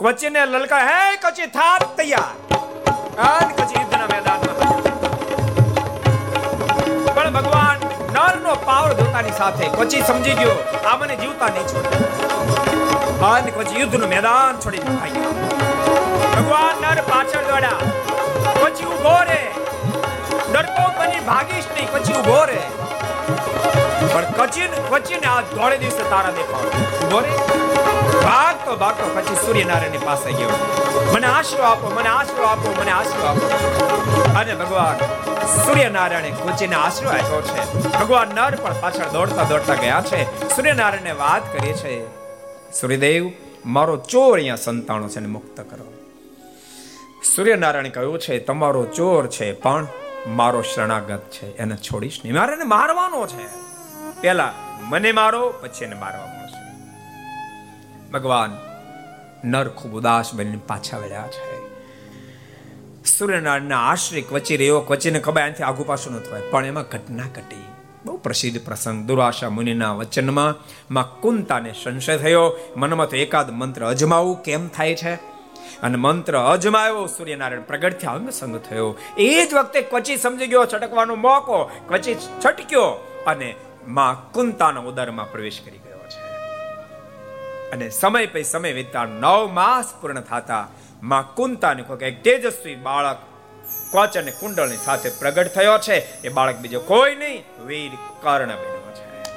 કવચીને 0.00 0.40
લલકા 0.54 0.82
હે 0.88 1.00
કચી 1.24 1.48
થાત 1.58 1.82
તૈયાર. 1.98 2.32
અને 3.28 3.52
કચી 3.58 3.78
યુદ્ધના 3.80 4.08
મેદાનમાં 4.14 4.56
પણ 7.16 7.30
ભગવાન 7.36 7.78
નરનો 8.16 8.52
પાવર 8.68 8.90
જોતાની 8.98 9.36
સાથે 9.38 9.64
કચી 9.78 10.02
સમજી 10.10 10.36
ગયો, 10.40 10.56
આ 10.90 10.96
મને 11.00 11.14
જીવતા 11.22 11.50
નહીં 11.54 11.66
છોડે. 11.72 11.90
અને 13.30 13.50
પછી 13.56 13.80
યુદ્ધનું 13.82 14.10
મેદાન 14.14 14.54
છોડી 14.64 14.84
ભાઈ 14.88 15.24
ભગવાન 16.36 16.74
નર 16.84 17.00
પાછળ 17.10 17.44
દોડ્યા. 17.50 17.82
પછી 18.60 18.88
ઊભો 18.92 19.16
રે. 19.30 19.40
ડરતો 20.52 20.84
બની 20.98 21.22
ભાગીશ 21.30 21.68
નહીં 21.74 21.88
પછી 21.94 22.16
ઊભો 22.20 22.40
રે. 22.52 22.60
પણ 24.14 24.24
કચીન, 24.24 24.70
કચીને 24.90 25.26
આ 25.26 25.40
ધોળે 25.40 25.78
દિવસે 25.78 26.10
તારા 26.10 26.30
દેખાવ. 26.30 27.20
રે. 27.20 27.30
ભાગતો 28.24 28.76
ભાગતો, 28.76 29.20
પછી 29.20 29.34
સૂર્યનારાયણ 29.34 29.90
પાસે 30.04 30.32
ગયો. 30.32 30.48
મને 31.14 31.26
આશરો 31.26 31.64
આપો, 31.64 31.90
મને 31.90 32.08
આશરો 32.08 32.44
આપો, 32.44 32.74
મને 32.80 32.90
આશરો 32.90 33.26
આપો. 33.26 33.46
અને 34.38 34.54
ભગવાન 34.54 34.96
સૂર્યનારાયણે 35.46 36.30
કુચીને 36.30 36.74
આશરો 36.74 37.08
આપ્યો 37.08 37.42
છે. 37.42 37.74
ભગવાન 37.98 38.28
નર 38.28 38.54
પણ 38.54 38.74
પાછળ 38.80 39.08
દોડતા 39.12 39.42
દોડતા 39.42 39.74
ગયા 39.74 40.04
છે. 40.06 40.48
સૂર્યનારાયણને 40.56 41.12
વાત 41.12 41.52
કરી 41.52 41.72
છે 41.72 42.18
સૂર્યદેવ 42.80 43.30
મારો 43.66 43.96
ચોર 43.96 44.34
અહીંયા 44.34 44.56
સંતાણો 44.56 45.08
છે 45.08 45.20
ને 45.20 45.26
મુક્ત 45.26 45.60
કરો. 45.60 45.92
સૂર્યનારાયણ 47.36 47.88
કહ્યું 47.88 48.18
છે, 48.18 48.38
તમારો 48.38 48.84
ચોર 48.84 49.26
છે, 49.26 49.52
પણ 49.52 49.86
મારો 50.26 50.62
શરણાગત 50.62 51.20
છે, 51.30 51.56
એને 51.56 51.76
છોડીશ 51.76 52.20
નહીં. 52.24 52.34
મારે 52.34 52.64
મારવાનો 52.64 53.26
છે. 53.26 53.67
પેલા 54.20 54.52
મને 54.82 55.12
મારો, 55.12 55.50
પછી 55.50 55.84
એને 55.84 55.96
મારવા 55.96 56.26
મળશે. 56.26 56.58
ભગવાન 58.10 58.58
નર 59.44 59.68
ખૂબ 59.68 59.92
ઉદાસ 59.92 60.34
બનીને 60.34 60.58
પાછા 60.66 60.98
વળ્યા 60.98 61.28
છે. 61.28 61.58
સૂર્યનારાયણના 63.04 63.80
આશ્રય 63.80 64.20
કવચી 64.20 64.56
રહ્યો 64.56 64.80
કવચીને 64.80 65.20
ખબર 65.20 65.40
એનાથી 65.40 65.62
આગુ 65.62 65.84
પાછું 65.84 66.12
ન 66.12 66.18
થવાય 66.18 66.40
પણ 66.40 66.66
એમાં 66.66 66.82
ઘટના 66.82 67.22
ઘટી. 67.22 67.64
બહુ 68.04 68.16
પ્રસિદ્ધ 68.16 68.64
પ્રસંગ. 68.64 69.06
દુરાશા 69.06 69.48
મુનિના 69.48 69.92
વચનમાં 69.92 70.54
માં 70.94 71.20
કુંતાને 71.20 71.74
સંશય 71.84 72.16
થયો. 72.16 72.58
મનમાં 72.76 73.08
તો 73.08 73.16
એકાદ 73.16 73.50
મંત્ર 73.50 73.86
અજમાવું 73.86 74.42
કેમ 74.42 74.68
થાય 74.68 74.94
છે? 74.94 75.14
અને 75.82 75.96
મંત્ર 75.96 76.38
અજમાયો, 76.38 77.06
સૂર્યનારાયણ 77.06 77.60
પ્રગટ 77.60 77.98
થયા 77.98 78.10
અંગ 78.10 78.30
સંગ 78.30 78.58
થયો. 78.58 78.96
એ 79.18 79.46
જ 79.46 79.54
વખતે 79.54 79.80
ક્વચી 79.80 80.16
સમજી 80.16 80.46
ગયો, 80.46 80.66
છટકવાનો 80.66 81.14
મોકો. 81.14 81.64
ક્વચી 81.64 82.14
છટક્યો 82.14 83.14
અને 83.26 83.54
માં 83.88 84.32
કુંતાના 84.32 84.80
ઉદરમાં 84.80 85.32
પ્રવેશ 85.32 85.60
કરી 85.64 85.78
ગયો 85.78 85.98
છે. 85.98 86.20
અને 87.70 87.90
સમય 87.90 88.26
પછી 88.26 88.44
સમય 88.44 88.72
વીતતા 88.72 89.04
નવ 89.04 89.50
માસ 89.52 89.94
પૂર્ણ 90.00 90.20
થતા 90.20 90.68
માં 91.02 91.34
કુંતાને 91.34 91.82
કોઈ 91.82 91.98
એક 91.98 92.22
તેજસ્વી 92.22 92.74
બાળક 92.74 93.16
કોચ 93.90 94.16
અને 94.16 94.30
કુંડળની 94.30 94.76
સાથે 94.76 95.10
પ્રગટ 95.10 95.46
થયો 95.46 95.78
છે. 95.78 96.20
એ 96.22 96.28
બાળક 96.28 96.56
બીજો 96.56 96.80
કોઈ 96.80 97.14
નહીં, 97.14 97.44
વીર 97.66 97.90
કર્ણ 98.22 98.46
બન્યો 98.46 98.92
છે. 98.94 99.32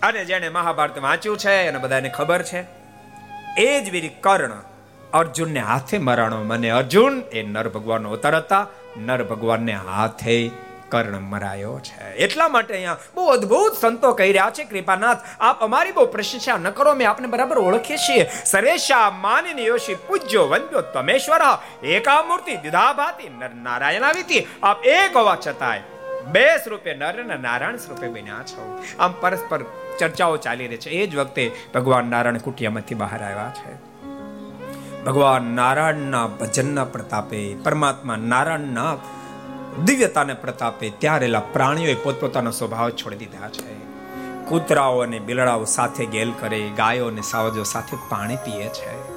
અને 0.00 0.24
જેને 0.24 0.48
મહાભારત 0.48 0.98
વાંચ્યું 0.98 1.38
છે 1.38 1.66
અને 1.66 1.78
બધાને 1.78 2.08
ખબર 2.08 2.42
છે, 2.42 2.66
એ 3.58 3.84
જ 3.84 3.90
વીર 3.90 4.10
કર્ણ 4.20 4.52
અર્જુનને 5.12 5.60
હાથે 5.60 5.98
મરાણો. 5.98 6.42
મને 6.42 6.70
અર્જુન, 6.70 7.22
એ 7.32 7.42
નર 7.42 7.68
ભગવાનનો 7.68 8.10
અવતાર 8.10 8.36
હતા. 8.36 8.66
નર 8.96 9.24
ભગવાનને 9.24 9.72
હાથે 9.72 10.50
કર્ણ 10.88 11.20
મરાયો 11.20 11.78
છે. 11.78 12.14
એટલા 12.14 12.48
માટે 12.48 12.74
અહીંયા 12.74 12.96
બહુ 13.14 13.26
અદ્ભુત 13.26 13.72
સંતો 13.72 14.12
કહી 14.12 14.32
રહ્યા 14.32 14.50
છે, 14.50 14.64
કૃપાનાથ, 14.64 15.18
આપ 15.40 15.60
અમારી 15.60 15.92
બહુ 15.92 16.06
પ્રશંસા 16.06 16.56
ન 16.56 16.70
કરો 16.70 16.94
મેં 16.94 17.10
આપને 17.10 17.26
બરાબર 17.26 17.58
ઓળખીએ 17.58 17.96
છીએ. 17.96 18.30
સરેશા 18.44 19.10
માનિને 19.10 19.62
યોશી, 19.62 19.94
પૂજ્યો 19.94 20.48
વંદ્યો 20.48 20.80
તમેશ્વર 20.80 21.40
એકા 21.84 22.22
મૂર્તિ 22.22 22.56
દિધા 22.56 22.92
ભાતિ 22.92 23.28
નર 23.28 23.50
નારાયણાવીતી 23.62 24.46
આપ 24.62 24.84
એક 24.84 25.16
હોવા 25.16 25.38
છતાંય 25.46 25.80
બે 26.32 26.56
સ્વરૂપે 26.56 26.94
નર 26.94 27.22
અને 27.22 27.36
નારાયણ 27.36 27.76
સ્વરૂપે 27.76 28.08
બન્યા 28.08 28.42
છો. 28.42 28.82
આમ 28.98 29.14
પરસ્પર 29.20 29.60
ચર્ચાઓ 29.98 30.36
ચાલી 30.36 30.66
રહી 30.66 30.76
છે. 30.76 30.90
એ 30.90 31.06
જ 31.06 31.16
વખતે 31.16 31.52
ભગવાન 31.74 32.04
નારાયણ 32.04 32.38
કુટિયામાંથી 32.38 32.94
બહાર 32.94 33.22
આવ્યા 33.22 33.52
છે. 33.56 33.96
ભગવાન 35.04 35.42
નારાયણના 35.42 36.26
ભજનના 36.26 36.84
પ્રતાપે 36.84 37.54
પરમાત્મા 37.54 38.16
નારાયણના 38.16 38.96
દિવ્યતાને 39.84 40.34
પ્રતાપે 40.34 40.90
ત્યાં 40.90 41.52
પ્રાણીઓએ 41.52 41.94
પોતપોતાનો 41.94 42.50
સ્વભાવ 42.50 42.90
છોડી 42.90 43.16
દીધા 43.16 43.48
છે. 43.48 43.86
કૂતરાઓ 44.48 44.98
અને 44.98 45.18
બિલડાઓ 45.18 45.64
સાથે 45.64 46.06
ગેલ 46.06 46.32
કરે, 46.40 46.70
ગાયો 46.76 47.06
અને 47.06 47.20
સાવજો 47.20 47.62
સાથે 47.62 47.96
પાણી 48.08 48.36
પીએ 48.36 48.68
છે. 48.68 49.16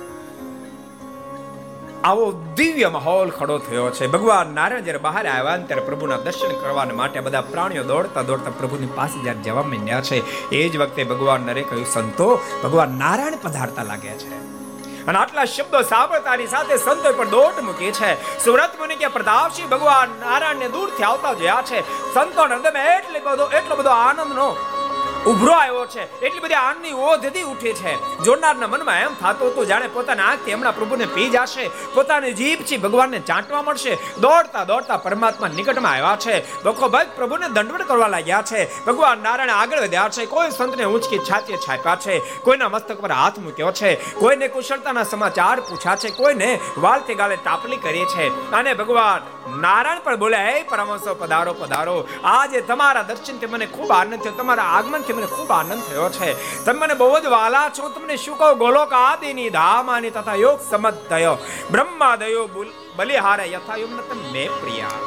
આવો 2.04 2.32
દિવ્ય 2.56 2.90
માહોલ 2.90 3.30
ખડો 3.30 3.58
થયો 3.58 3.90
છે. 3.90 4.08
ભગવાન 4.08 4.48
નારાયણ 4.48 4.84
જ્યારે 4.84 5.00
બહાર 5.00 5.28
આવ્યા 5.28 5.58
ને 5.58 5.64
ત્યારે 5.64 5.82
પ્રભુના 5.82 6.18
દર્શન 6.18 6.62
કરવા 6.62 6.86
માટે 6.86 7.20
બધા 7.20 7.42
પ્રાણીઓ 7.42 7.84
દોડતા 7.84 8.22
દોડતા 8.22 8.52
પ્રભુની 8.58 8.88
પાસે 8.96 9.24
જ્યારે 9.24 9.40
જવા 9.40 9.62
માંડ્યા 9.62 10.02
છે, 10.02 10.50
એ 10.50 10.70
જ 10.70 10.78
વખતે 10.78 11.04
ભગવાન 11.04 11.42
નરે 11.42 11.62
કહ્યું, 11.62 11.86
સંતો, 11.86 12.40
ભગવાન 12.64 12.90
નારાયણ 12.90 13.34
પધારતા 13.42 13.84
લાગ્યા 13.84 14.18
છે. 14.18 14.59
અને 15.10 15.20
આટલા 15.20 15.46
શબ્દો 15.46 15.82
સાંભળતાની 15.82 16.48
સાથે 16.48 16.78
સંતો 16.78 17.14
પણ 17.14 17.30
દોટ 17.30 17.62
મૂકી 17.62 17.92
છે. 17.92 18.12
સુરત 18.46 18.80
મુનિ 18.80 18.96
કે 18.96 19.08
પ્રતાપસિંહ 19.08 19.70
ભગવાન 19.70 20.10
નારાયણને 20.20 20.68
દૂરથી 20.70 21.04
આવતા 21.04 21.34
જોયા 21.34 21.64
છે. 21.66 21.80
સંતો 22.14 22.42
હૃદયમાં 22.42 22.92
એટલે 22.98 23.20
બધો 23.20 23.48
એટલો 23.48 23.76
બધો 23.76 23.90
આનંદનો 23.90 24.50
ઉભરો 25.26 25.54
આવ્યો 25.54 25.86
છે. 25.86 26.20
એટલી 26.20 26.40
બધી 26.40 26.54
આનંદની 26.54 26.92
ઓધથી 26.92 27.44
ઉઠી 27.44 27.74
છે. 27.74 28.18
જોનારના 28.24 28.68
મનમાં 28.68 29.00
એમ 29.00 29.14
થતો 29.14 29.48
હતો, 29.48 29.66
જાણે 29.66 29.88
પોતાના 29.88 30.24
આંખથી 30.24 30.54
હમણાં 30.54 30.76
પ્રભુને 30.76 31.06
પી 31.06 31.30
જશે. 31.30 31.70
પોતાની 31.94 32.34
જીભથી 32.34 32.78
ભગવાનને 32.78 33.20
ચાંટવા 33.20 33.62
મળશે. 33.62 33.98
દોડતા 34.20 34.64
દોડતા 34.64 34.98
પરમાત્મા 34.98 35.48
નિકટમાં 35.48 35.92
આવ્યા 35.92 36.18
છે. 36.20 36.64
ભક્ત 36.64 37.08
પ્રભુને 37.16 37.50
દંડવત 37.50 37.82
કરવા 37.82 38.08
લાગ્યા 38.08 38.42
છે. 38.42 38.86
ભગવાન 38.86 39.20
નારાયણ 39.20 39.50
આગળ 39.50 39.80
વધ્યા 39.80 40.10
છે. 40.10 40.26
કોઈ 40.26 40.52
સંતને 40.52 40.86
ઊંચકી 40.86 41.20
છાતીએ 41.20 41.58
છાપ્યા 41.58 41.96
છે. 41.96 42.20
કોઈના 42.20 42.70
મસ્તક 42.70 43.02
પર 43.02 43.12
હાથ 43.12 43.40
મૂક્યો 43.40 43.72
છે. 43.72 43.96
કોઈને 43.96 44.48
કુશળતાના 44.48 45.04
સમાચાર 45.04 45.60
પૂછ્યા 45.60 45.96
છે. 45.96 46.10
કોઈને 46.10 46.60
વાલતે 46.78 47.14
ગાલે 47.14 47.36
ટાપલી 47.36 47.78
કરી 47.78 48.06
છે. 48.06 48.52
અને 48.52 48.74
ભગવાન 48.74 49.22
નારાયણ 49.62 50.00
પણ 50.00 50.16
બોલ્યા 50.16 50.50
હે 50.50 50.64
પરમહંસો, 50.64 51.16
પધારો 51.16 51.54
પધારો. 51.54 52.08
આજે 52.24 52.62
તમારા 52.62 53.02
દર્શનથી 53.02 53.46
મને 53.46 53.66
ખૂબ 53.66 53.92
આનંદ 53.92 54.24
થયો. 54.24 54.34
તમારા 54.34 54.64
આગમનથી 55.10 55.18
મને 55.18 55.28
ખૂબ 55.28 55.52
આનંદ 55.52 55.84
થયો 55.84 56.10
છે. 56.10 56.30
તમે 56.66 56.80
મને 56.80 56.94
બહુ 56.94 57.20
જ 57.20 57.26
વાલા 57.26 57.70
છો. 57.70 57.90
તમને 57.90 58.16
શું 58.18 58.38
કહો? 58.38 58.50
ગોલોક 58.56 58.94
આદિની 58.94 59.50
ધામાની 59.50 60.10
તથા 60.10 60.36
યોગ 60.36 60.60
સમજ 60.70 60.96
થયો 61.10 61.36
બ્રહ્મા 61.72 62.16
દયો 62.16 62.44
બલિહારે 62.96 63.46
યથાયુમ 63.52 63.96
તમે 64.10 64.44
પ્રિયા. 64.62 65.02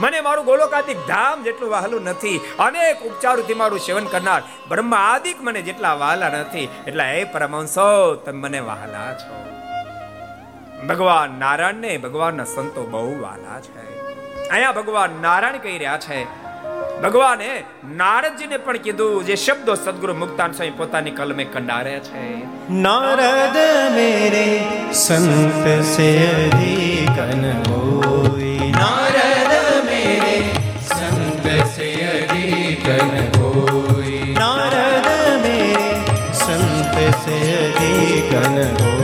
મને 0.00 0.20
મારું 0.20 0.44
ગોલોકાદિક 0.44 1.00
ધામ 1.06 1.42
જેટલું 1.42 1.70
વહાલું 1.70 2.02
નથી. 2.02 2.38
અનેક 2.58 3.02
ઉપચારોથી 3.02 3.54
મારું 3.54 3.78
સેવન 3.78 4.06
કરનાર 4.06 4.42
બ્રહ્મા 4.68 5.20
મને 5.40 5.62
જેટલા 5.62 5.94
વહાલા 5.94 6.28
નથી, 6.28 6.68
એટલા 6.86 7.04
હે 7.04 7.24
પરમહંસો 7.24 7.88
તમે 8.24 8.38
મને 8.38 8.60
વહાલા 8.60 9.10
છો. 9.14 9.34
ભગવાન 10.88 11.38
નારાયણને 11.38 11.98
ભગવાનના 11.98 12.44
સંતો 12.44 12.82
બહુ 12.86 13.20
વાલા 13.22 13.60
છે. 13.60 13.82
અહીંયા 14.48 14.72
ભગવાન 14.72 15.18
નારાયણ 15.22 15.58
કહી 15.58 15.78
રહ્યા 15.78 15.98
છે 15.98 16.49
ભગવાને 17.02 17.64
નારદજીને 17.96 18.56
પણ 18.56 18.76
કીધું 18.76 19.26
જે 19.26 19.36
શબ્દો 19.36 19.74
સદગુરુ 19.74 20.14
મુક્તાન 20.14 20.52
સ્વામી 20.52 20.70
પોતાની 20.70 21.10
કલમે 21.10 21.44
કંડારે 21.44 22.00
છે. 22.00 22.26
નારદ 22.70 23.56
મેરે 23.94 24.62
સંત 24.92 25.82
સે 25.82 26.26
અધિકન 26.26 27.44
હોય. 27.68 28.70
નારદ 28.70 29.52
મેરે 29.84 30.38
સંત 30.88 31.46
સે 31.76 31.90
અધિકન 32.06 33.40
હોય. 33.40 34.34
નારદ 34.34 35.08
મેરે 35.42 35.90
સંત 36.32 36.96
સે 37.24 37.38
અધિકન 37.66 38.58
હોય. 38.80 38.99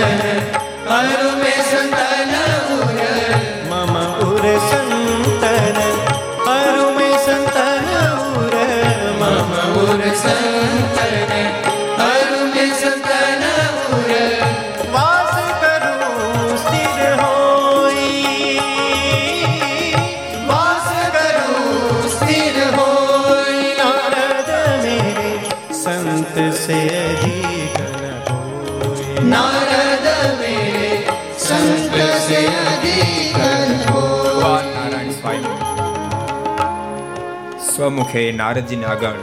है 0.00 0.27
સ્વમુખે 37.88 38.32
નારદજીને 38.32 38.84
આગળ 38.84 39.14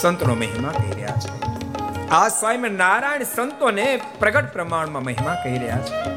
સંતનો 0.00 0.34
મહિમા 0.34 0.72
કહી 0.72 0.90
રહ્યા 0.90 1.08
છે. 1.08 2.08
આ 2.08 2.28
સ્વામી 2.28 2.68
નારાયણ 2.68 3.22
સંતોને 3.22 4.00
પ્રગટ 4.18 4.52
પ્રમાણમાં 4.52 5.04
મહિમા 5.04 5.34
કહી 5.34 5.58
રહ્યા 5.58 5.78
છે. 5.78 6.10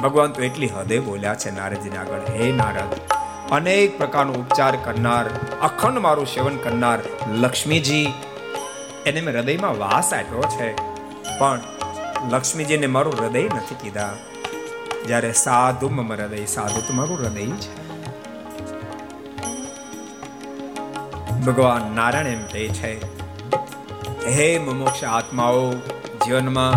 ભગવાન 0.00 0.30
તો 0.30 0.42
એટલી 0.42 0.68
હદે 0.68 0.98
બોલ્યા 0.98 1.34
છે 1.34 1.50
નારદજીને 1.50 1.96
આગળ, 1.96 2.20
હે 2.34 2.52
નારદ, 2.52 3.14
અનેક 3.50 3.98
પ્રકારનો 3.98 4.32
ઉપચાર 4.32 4.76
કરનાર, 4.76 5.24
અખંડ 5.62 5.98
મારું 5.98 6.26
સેવન 6.26 6.56
કરનાર 6.56 6.98
લક્ષ્મીજી, 7.32 8.14
એને 9.06 9.20
મેં 9.20 9.34
હૃદયમાં 9.34 9.78
વાસ 9.78 10.12
આપ્યો 10.12 10.42
છે. 10.42 10.72
પણ 11.38 11.60
લક્ષ્મીજીને 12.30 12.86
મારું 12.86 13.14
હૃદય 13.18 13.42
નથી 13.42 13.74
કીધા. 13.74 14.14
જ્યારે 15.06 15.32
સાધુ 15.32 15.88
મમ 15.88 16.12
હૃદય, 16.12 16.44
સાધુ 16.44 16.80
તો 16.80 16.94
મારું 16.94 17.18
હૃદય 17.18 17.46
છે 17.46 17.77
ભગવાન 21.48 21.94
નારાયણ 21.94 22.26
એમ 22.26 22.42
કહે 22.46 22.68
છે. 22.68 22.92
હે 24.26 24.58
મુમોક્ષ 24.58 25.04
આત્માઓ, 25.04 25.72
જીવનમાં 26.26 26.74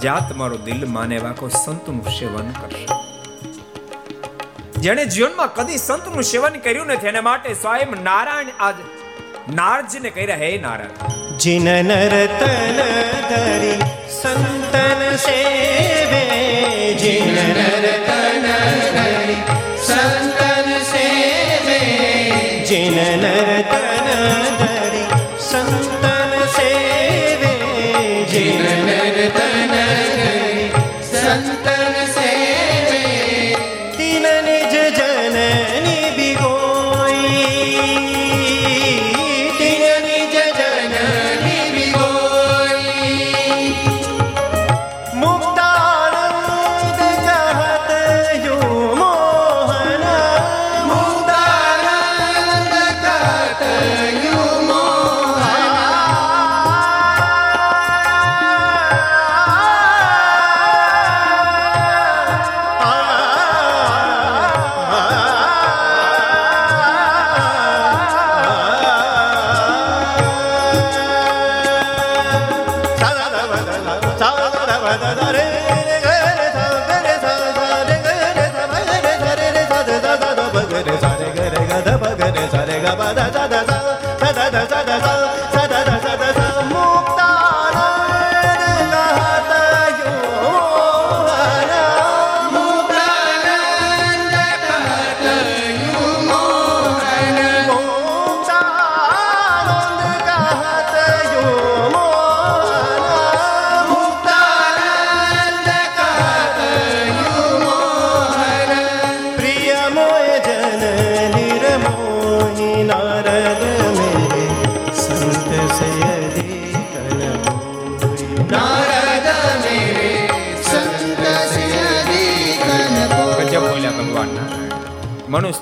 જ્યાં 0.00 0.28
તમારું 0.28 0.64
દિલ 0.64 0.86
માને 0.86 1.14
એવા 1.16 1.30
કોઈ 1.30 1.50
સંતનું 1.64 2.04
સેવન 2.04 2.50
કરશો. 2.50 2.98
જેણે 4.80 5.04
જીવનમાં 5.04 5.54
કદી 5.54 5.78
સંતનું 5.78 6.22
સેવન 6.22 6.52
કર્યું 6.52 6.86
નથી, 6.86 7.06
એને 7.06 7.20
માટે 7.20 7.54
સ્વયં 7.54 8.04
નારાયણ 8.04 8.46
આજ 8.60 8.74
નારજીને 9.54 10.10
કહી 10.10 10.26
રહ્યા 10.26 10.48
હે 10.48 10.58
નારાયણ. 10.58 11.38
જીન 11.38 11.64
નરતન 11.64 12.78
ધરી 13.30 13.78
સંતન 14.22 15.16
સેવે. 15.16 16.24
જીન 16.94 17.34
નરતન 17.34 18.46
ધરી 18.96 19.34
સંતન 19.86 20.78
સેવે. 20.82 21.78
જીન 22.64 23.22
નરતન 23.22 23.71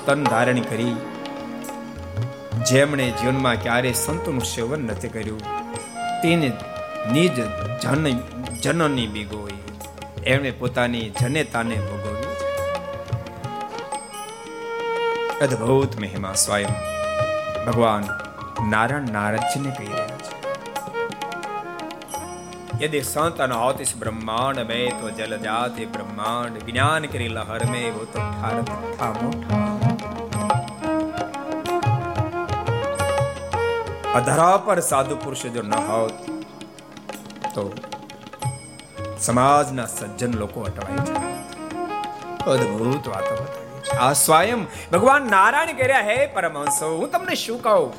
ગજબ 0.00 0.04
બોલ્યા 0.04 0.06
ભગવાન 0.06 0.06
નારાયણ 0.06 0.06
મનુષ્ય 0.06 0.14
તન 0.14 0.24
ધારણ 0.24 0.60
કરી 0.60 0.96
જેમણે 2.64 3.12
જીવનમાં 3.12 3.56
ક્યારે 3.56 3.92
સંતોનું 3.92 4.44
સેવન 4.44 4.80
નથી 4.80 5.08
કર્યું 5.08 5.42
તેને 6.22 6.52
નિજ 7.12 7.38
જન 7.80 8.06
જનની 8.62 9.06
બીગોઈ 9.06 9.58
એમણે 10.24 10.50
પોતાની 10.50 11.12
જનેતાને 11.20 11.76
ભોગવ્યું 11.76 12.26
અદ્ભુત 15.42 16.00
મહિમા 16.00 16.32
સ્વયં 16.32 16.74
ભગવાન 17.66 18.04
નારાયણ 18.70 19.12
નારદજીને 19.12 19.70
કહી 19.70 19.88
રહ્યા 19.88 20.16
છે 20.18 20.36
यदि 22.80 23.00
संतन 23.00 23.52
होत 23.52 23.80
इस 23.80 23.94
ब्रह्मांड 23.96 24.58
में 24.58 25.00
तो 25.00 25.10
जल 25.10 25.38
जाते 25.38 25.86
ब्रह्मांड 25.86 26.72
ज्ञान 26.72 27.06
करी 27.06 27.28
लहर 27.28 27.70
में 27.70 27.90
वो 27.90 28.04
तो 28.04 28.18
ठार 28.18 28.64
था 29.00 29.12
मोठा 29.22 29.59
અધરા 34.19 34.55
પર 34.65 34.79
સાધુ 34.87 35.15
પુરુષ 35.23 35.43
જો 35.55 35.61
ન 35.63 35.73
હોત, 35.89 36.15
તો 37.55 37.63
સમાજના 39.25 39.89
સજ્જન 39.93 40.33
લોકો 40.41 40.63
અટવાય 40.69 41.03
છે 41.09 41.15
અદ્ભુત 42.53 43.05
વાતો 43.13 43.35
આ 44.05 44.09
સ્વયં 44.23 44.61
ભગવાન 44.93 45.29
નારાયણ 45.35 45.79
કર્યા 45.81 46.07
હે 46.09 46.17
પરમહંસો, 46.35 46.89
હું 46.99 47.13
તમને 47.13 47.35
શું 47.43 47.59
કહું? 47.67 47.91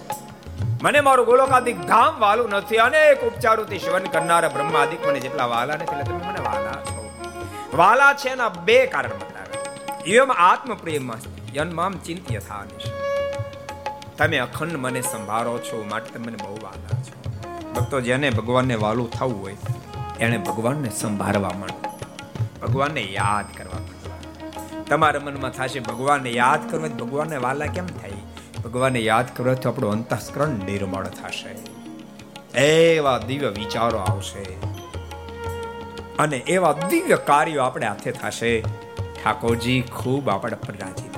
મને 0.85 1.01
મારું 1.09 1.29
ગોલોકાદિક 1.31 1.79
ધામ 1.91 2.21
વાલું 2.25 2.57
નથી, 2.59 2.83
અનેક 2.87 3.23
ઉપચારોથી 3.31 3.81
સેવન 3.85 4.11
કરનારા 4.17 4.55
બ્રહ્માદિક 4.57 5.07
મને 5.09 5.23
જેટલા 5.27 5.49
વાલા 5.55 5.79
નથી, 5.79 5.95
એટલે 5.95 6.05
તમે 6.11 6.23
મને 6.31 6.43
વાલા 6.49 6.79
છો. 6.89 7.01
વાલા 7.81 8.13
છે 8.23 8.35
એના 8.35 8.51
બે 8.69 8.79
કારણ 8.97 9.17
બતાવે 9.23 9.57
એમ 10.19 10.31
આત્મપ્રેમમાં 10.49 11.23
યન્મામ 11.59 11.95
ચિંત્ય 12.09 12.43
થાનિશ 12.51 12.89
તમે 14.23 14.39
અખંડ 14.39 14.73
મને 14.73 15.01
સંભાળો 15.01 15.59
છો 15.59 15.85
માટે 15.91 16.11
તમે 16.11 16.27
મને 16.27 16.37
બહુ 16.37 16.59
વાલા 16.63 17.03
છો. 17.03 17.31
ભક્તો, 17.73 18.01
જેને 18.01 18.31
ભગવાનને 18.31 18.75
વાલું 18.75 19.11
થવું 19.11 19.43
હોય, 19.43 19.57
એણે 20.21 20.39
ભગવાનને 20.39 20.91
સંભાળવા 20.91 21.51
માંડો. 21.59 21.99
ભગવાનને 22.67 23.01
યાદ 23.01 23.59
કરવા 23.59 23.79
તમારા 24.83 25.21
મનમાં 25.21 25.51
થશે, 25.51 25.81
ભગવાનને 25.81 26.31
યાદ 26.31 26.71
કરવા, 26.71 26.89
ભગવાનને 26.89 27.37
વાલા 27.37 27.67
કેમ 27.67 27.87
થાય? 27.87 28.13
ભગવાનને 28.65 28.99
યાદ 28.99 29.37
કરવાથી 29.37 29.69
આપણું 29.69 29.93
અંતઃસ્કરણ 29.93 30.49
નિર્મળ 30.49 31.07
થશે. 31.07 31.57
એવા 32.59 33.19
દિવ્ય 33.19 33.49
વિચારો 33.49 33.99
આવશે. 33.99 34.57
અને 36.19 36.37
એવા 36.37 36.73
દિવ્ય 36.73 37.17
કાર્યો 37.17 37.63
આપણે 37.63 37.87
હાથે 37.87 38.13
થશે. 38.13 38.61
ઠાકોરજી 39.25 39.81
ખૂબ 39.81 40.29
આપણા 40.29 40.57
પર 40.57 40.75
રાજી 40.75 41.12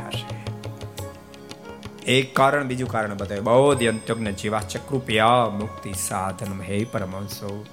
એક 2.07 2.37
કારણ, 2.37 2.65
બીજું 2.65 2.89
કારણ 2.89 3.15
બતાવે 3.15 3.41
બૌદ્ધ 3.41 3.85
અંત્યજ્ઞ 3.85 4.29
જીવા 4.29 4.61
ચક્રુપિયા 4.61 5.49
મુક્તિ 5.49 5.93
સાધન 5.93 6.63
હે 6.63 6.85
પરમહંસો. 6.85 7.65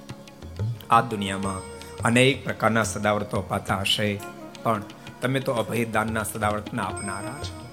આ 0.90 1.00
દુનિયામાં 1.00 1.60
અનેક 2.04 2.44
પ્રકારના 2.44 2.82
સદાવર્તો 2.82 3.36
અપાતા 3.36 3.80
હશે, 3.80 4.20
પણ 4.62 4.82
તમે 5.22 5.40
તો 5.40 5.52
અભયદાનના 5.52 6.22
સદાવર્તના 6.22 6.82
આપનારા 6.82 7.38
છો. 7.42 7.66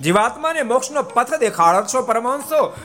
જીવાત્માને 0.00 0.62
મોક્ષનો 0.62 1.02
પથ 1.02 1.34
દેખાડો 1.40 1.82
છો, 1.94 2.02
પરમહંસો. 2.02 2.76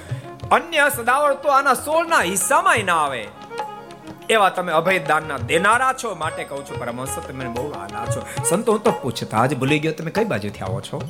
અન્ય 0.52 0.90
સદાવર્તો 0.96 1.50
આના 1.50 1.74
સોળના 1.74 2.22
હિસ્સામાં 2.22 2.86
ના 2.86 2.96
આવે. 2.96 3.28
એવા 4.30 4.50
તમે 4.50 4.72
અભયદાનના 4.72 5.38
દેનારા 5.38 5.94
છો 5.94 6.16
માટે 6.16 6.44
કહું 6.44 6.66
છું, 6.66 6.80
પરમહંસો, 6.80 7.22
તમે 7.22 7.46
બહુ 7.46 7.72
આના 7.72 8.06
છો. 8.06 8.26
સંતો, 8.50 8.72
હું 8.72 8.84
તો 8.84 8.92
પૂછતા 8.92 9.46
જ 9.46 9.58
ભૂલી 9.58 9.80
ગયો, 9.80 9.92
તમે 9.92 10.12
કઈ 10.12 10.24
બાજુથી 10.24 10.60
આવો 10.60 10.82
છો? 10.82 11.02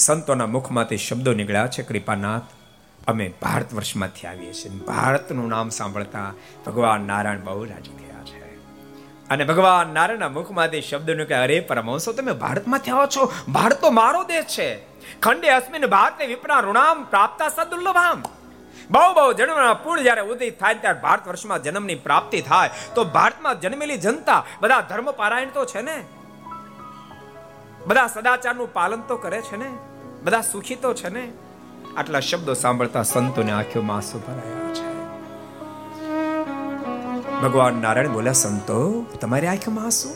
સંતોના 0.00 0.46
મુખમાંથી 0.46 0.96
શબ્દો 0.96 1.32
નીકળ્યા 1.32 1.66
છે, 1.66 1.82
કૃપાનાથ, 1.82 2.42
અમે 3.08 3.28
ભારત 3.42 3.74
વર્ષમાંથી 3.74 4.26
આવીએ 4.26 4.52
છીએ. 4.52 4.70
ભારતનું 4.70 5.48
નામ 5.48 5.68
સાંભળતા 5.68 6.32
ભગવાન 6.66 7.00
નારાયણ 7.00 7.40
બહુ 7.40 7.64
રાજી 7.64 7.90
થયા 7.90 8.24
છે. 8.24 8.54
અને 9.28 9.44
ભગવાન 9.44 9.88
નારાયણના 9.94 10.28
મુખમાંથી 10.28 10.80
શબ્દો 10.80 11.24
કે 11.24 11.34
અરે 11.34 11.60
પરમહંસો, 11.60 12.12
તમે 12.12 12.32
ભારતમાંથી 12.32 12.90
આવો 12.90 13.06
છો? 13.06 13.32
ભારત 13.52 13.80
તો 13.80 13.90
મારો 13.90 14.24
દેશ 14.24 14.44
છે. 14.44 14.68
ખંડે 15.22 15.48
અસ્મિન 15.48 15.86
ભારતે 15.86 16.26
વિપના 16.26 16.60
ઋણામ 16.60 17.04
પ્રાપ્તા 17.04 17.48
સદુર્લભામ 17.48 18.22
બહુ 18.90 19.12
બહુ 19.12 19.32
જન્મના 19.32 19.74
પૂર્ણ 19.74 20.02
જ્યારે 20.02 20.20
ઉદય 20.20 20.50
થાય 20.50 20.74
ત્યારે 20.74 21.00
ભારત 21.00 21.28
વર્ષમાં 21.28 21.62
જન્મની 21.62 21.94
પ્રાપ્તિ 21.94 22.40
થાય, 22.40 22.70
તો 22.94 23.04
ભારતમાં 23.04 23.60
જન્મેલી 23.60 23.96
જનતા 23.96 24.44
બધા 24.60 24.80
ધર્મ 24.80 25.10
પારાયણ 25.10 25.54
તો 25.54 25.64
છે 25.64 25.82
ને? 25.82 25.98
બધા 27.86 28.06
સદાચારનું 28.06 28.72
પાલન 28.72 29.00
તો 29.00 29.16
કરે 29.16 29.40
છે 29.42 29.56
ને? 29.56 29.70
બધા 30.22 30.40
સુખી 30.40 30.74
તો 30.74 30.94
છે 30.94 31.08
ને? 31.08 31.24
આટલા 31.96 32.20
શબ્દો 32.20 32.54
સાંભળતા 32.54 33.02
સંતોને 33.02 33.52
આંખોમાં 33.52 33.96
આંસુ 33.96 34.18
ભરાયા 34.18 34.74
છે. 34.74 34.88
ભગવાન 37.42 37.74
નારાયણ 37.82 38.12
બોલ્યા, 38.12 38.32
સંતો, 38.32 38.78
તમારી 39.20 39.46
આંખોમાં 39.46 39.84
આંસુ 39.84 40.10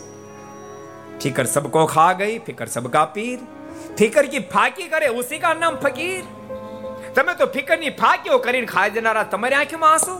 ફિકર 1.22 1.44
સબકો 1.44 1.86
ખા 1.86 2.12
ગઈ, 2.12 2.38
ફિકર 2.38 2.66
સબકા 2.66 3.04
પીર. 3.14 3.38
ફિકર 3.98 4.24
કી 4.26 4.38
ફાકી 4.38 4.88
કરે, 4.88 5.08
ઉસી 5.20 5.38
કા 5.38 5.54
નામ 5.54 5.76
ફકીર. 5.76 6.22
તમે 7.16 7.34
તો 7.34 7.46
ફિકરની 7.46 7.90
ફાકીઓ 8.02 8.38
કરીને 8.38 8.66
ખાઈ 8.66 8.90
દેનારા 8.90 9.26
તમારી 9.32 9.54
આંખોમાં 9.54 9.92
આંસુ 9.92 10.14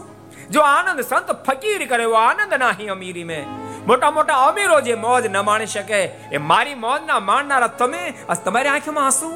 જો 0.51 0.61
આનંદ 0.61 1.01
સંત 1.01 1.29
ફકીર 1.47 1.81
કરે 1.87 2.03
એવો 2.03 2.17
આનંદ 2.19 2.53
નાહી 2.53 2.87
અમીરી 2.87 3.23
મેં. 3.23 3.43
મોટા 3.87 4.11
મોટા 4.11 4.37
અમીરો 4.47 4.77
જે 4.81 4.95
મોજ 4.95 5.23
ન 5.27 5.37
માણી 5.37 5.73
શકે, 5.73 6.01
એ 6.35 6.37
મારી 6.51 6.75
મોજ 6.75 7.01
ના 7.07 7.19
માણનારા 7.19 7.67
તમે 7.81 8.03
તમારી 8.45 8.69
આંખોમાં 8.69 9.05
આંસુ 9.05 9.29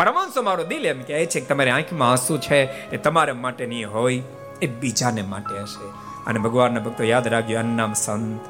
પરમાંશો 0.00 0.42
મારો 0.42 0.64
દિલ 0.64 0.86
એમ 0.86 1.02
કહે 1.02 1.26
છે 1.26 1.40
કે 1.40 1.46
તમારી 1.46 1.70
આંખમાં 1.70 2.10
આંસુ 2.10 2.38
છે, 2.38 2.90
એ 2.90 2.96
તમારા 2.96 3.34
માટે 3.34 3.66
નહીં 3.66 3.90
હોય, 3.90 4.22
એ 4.62 4.66
બીજાને 4.66 5.22
માટે 5.22 5.58
હશે. 5.58 5.88
અને 6.26 6.38
ભગવાનના 6.38 6.80
ભક્તો 6.80 7.04
યાદ 7.04 7.28
રાખજો 7.28 7.58
અન્નામ 7.58 7.92
સંત. 7.92 8.40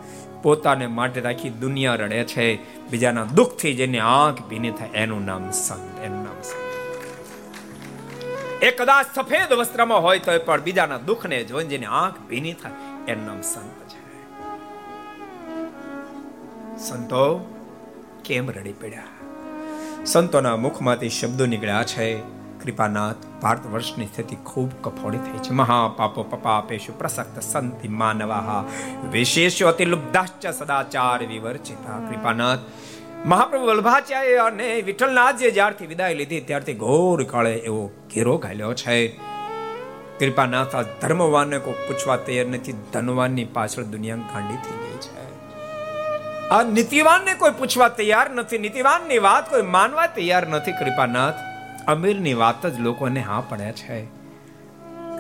પોતાને 0.43 0.87
માટે 0.87 1.21
રાખી 1.21 1.51
દુનિયા 1.51 1.95
રડે 1.95 2.25
છે, 2.25 2.47
બીજાના 2.91 3.25
દુઃખથી 3.25 3.75
જેની 3.75 3.99
આંખ 3.99 4.43
ભીની 4.49 4.71
થાય, 4.71 4.89
એનું 4.89 5.25
નામ 5.25 5.51
સંત, 5.51 6.01
એનું 6.05 6.25
નામ 6.25 6.43
સંત. 6.43 6.71
એ 8.63 8.71
કદાચ 8.71 9.07
સફેદ 9.15 9.53
વસ્ત્રમાં 9.53 10.03
હોય 10.03 10.19
તો 10.19 10.39
પણ 10.39 10.61
બીજાના 10.61 10.99
દુઃખને 10.99 11.45
જોઈને 11.45 11.71
જેની 11.71 11.87
આંખ 11.87 12.19
ભીની 12.29 12.53
થાય, 12.53 12.73
એનું 13.09 13.27
નામ 13.27 13.43
સંત 13.43 13.89
છે. 13.89 14.01
સંતો, 16.79 17.55
કેમ 18.25 18.51
રડી 18.51 18.73
પડ્યા? 18.73 19.20
સંતોના 20.05 20.57
મુખમાંથી 20.57 21.09
શબ્દો 21.09 21.47
નીકળ્યા 21.47 21.83
છે. 21.83 22.19
કૃપાનાથ 22.65 23.17
ભારત 23.43 23.67
વર્ષની 23.67 24.07
સ્થિતિ 24.07 24.37
ખૂબ 24.37 24.71
કફોડી 24.81 25.19
થઈ 25.19 25.39
છે. 25.39 25.51
મહાપાપો 25.51 26.23
પપાપેશુ 26.23 26.93
પ્રસક્ત 26.99 27.43
સંતિ 27.43 27.89
માનવાહ. 27.89 28.65
વિશેષો 29.11 29.69
અતિ 29.69 29.85
લુબ્ધાશ્ચ 29.85 30.47
સદાચાર 30.47 31.27
વિવર્ચિતા 31.27 31.99
કૃપાનાથ, 32.11 32.59
મહાપ્રભુ 33.25 33.67
વલ્ભાચાર્ય 33.67 34.37
અને 34.37 34.81
વિઠ્ઠલનાથજીએ 34.81 35.51
જ્યારથી 35.51 35.87
વિદાય 35.87 36.15
લીધી 36.15 36.41
ત્યારથી 36.41 36.75
ઘોર 36.75 37.25
કાળે 37.25 37.55
એવો 37.55 37.91
ઘેરો 38.15 38.39
ઘાલ્યો 38.39 38.75
છે. 38.75 39.09
કૃપાનાથ 40.21 40.75
આ 40.75 40.83
ધર્મવાનને 40.83 41.59
કોઈ 41.59 41.73
પૂછવા 41.73 42.17
તૈયાર 42.17 42.47
નથી. 42.47 42.75
ધનવાનની 42.93 43.45
પાછળ 43.45 43.83
દુનિયા 43.83 44.17
ગાંડી 44.17 44.57
થઈ 44.57 44.79
ગઈ 44.79 44.97
છે. 44.97 45.20
આ 46.51 46.63
નીતિવાનને 46.63 47.35
કોઈ 47.35 47.51
પૂછવા 47.51 47.89
તૈયાર 47.89 48.31
નથી. 48.31 48.59
નીતિવાનની 48.59 49.19
વાત 49.19 49.51
કોઈ 49.51 49.63
માનવા 49.63 50.07
તૈયાર 50.07 50.47
નથી, 50.47 50.73
કૃપાનાથ. 50.73 51.35
અમીરની 51.87 52.35
વાત 52.35 52.67
જ 52.67 52.81
લોકોને 52.81 53.21
હા 53.21 53.43
પડે 53.49 53.73
છે. 53.73 54.05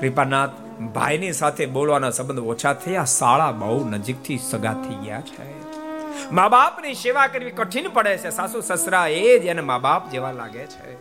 કૃપાનાથ, 0.01 0.51
ભાઈની 0.81 1.33
સાથે 1.33 1.67
બોલવાના 1.67 2.11
સંબંધ 2.11 2.39
ઓછા 2.39 2.73
થયા 2.73 3.05
શાળા 3.05 3.53
બહુ 3.53 3.89
નજીકથી 3.89 4.39
સગા 4.39 4.73
થઈ 4.73 4.95
ગયા 4.95 5.21
છે. 5.21 5.71
મા 6.31 6.49
બાપની 6.49 6.95
સેવા 6.95 7.27
કરવી 7.27 7.51
કઠિન 7.51 7.89
પડે 7.89 8.17
છે. 8.19 8.31
સાસુ, 8.31 8.61
સસરા 8.61 9.07
એ 9.07 9.39
જ 9.39 9.45
એને 9.45 9.61
મા 9.61 9.79
બાપ 9.79 10.11
જેવા 10.11 10.33
લાગે 10.33 10.67
છે. 10.67 10.97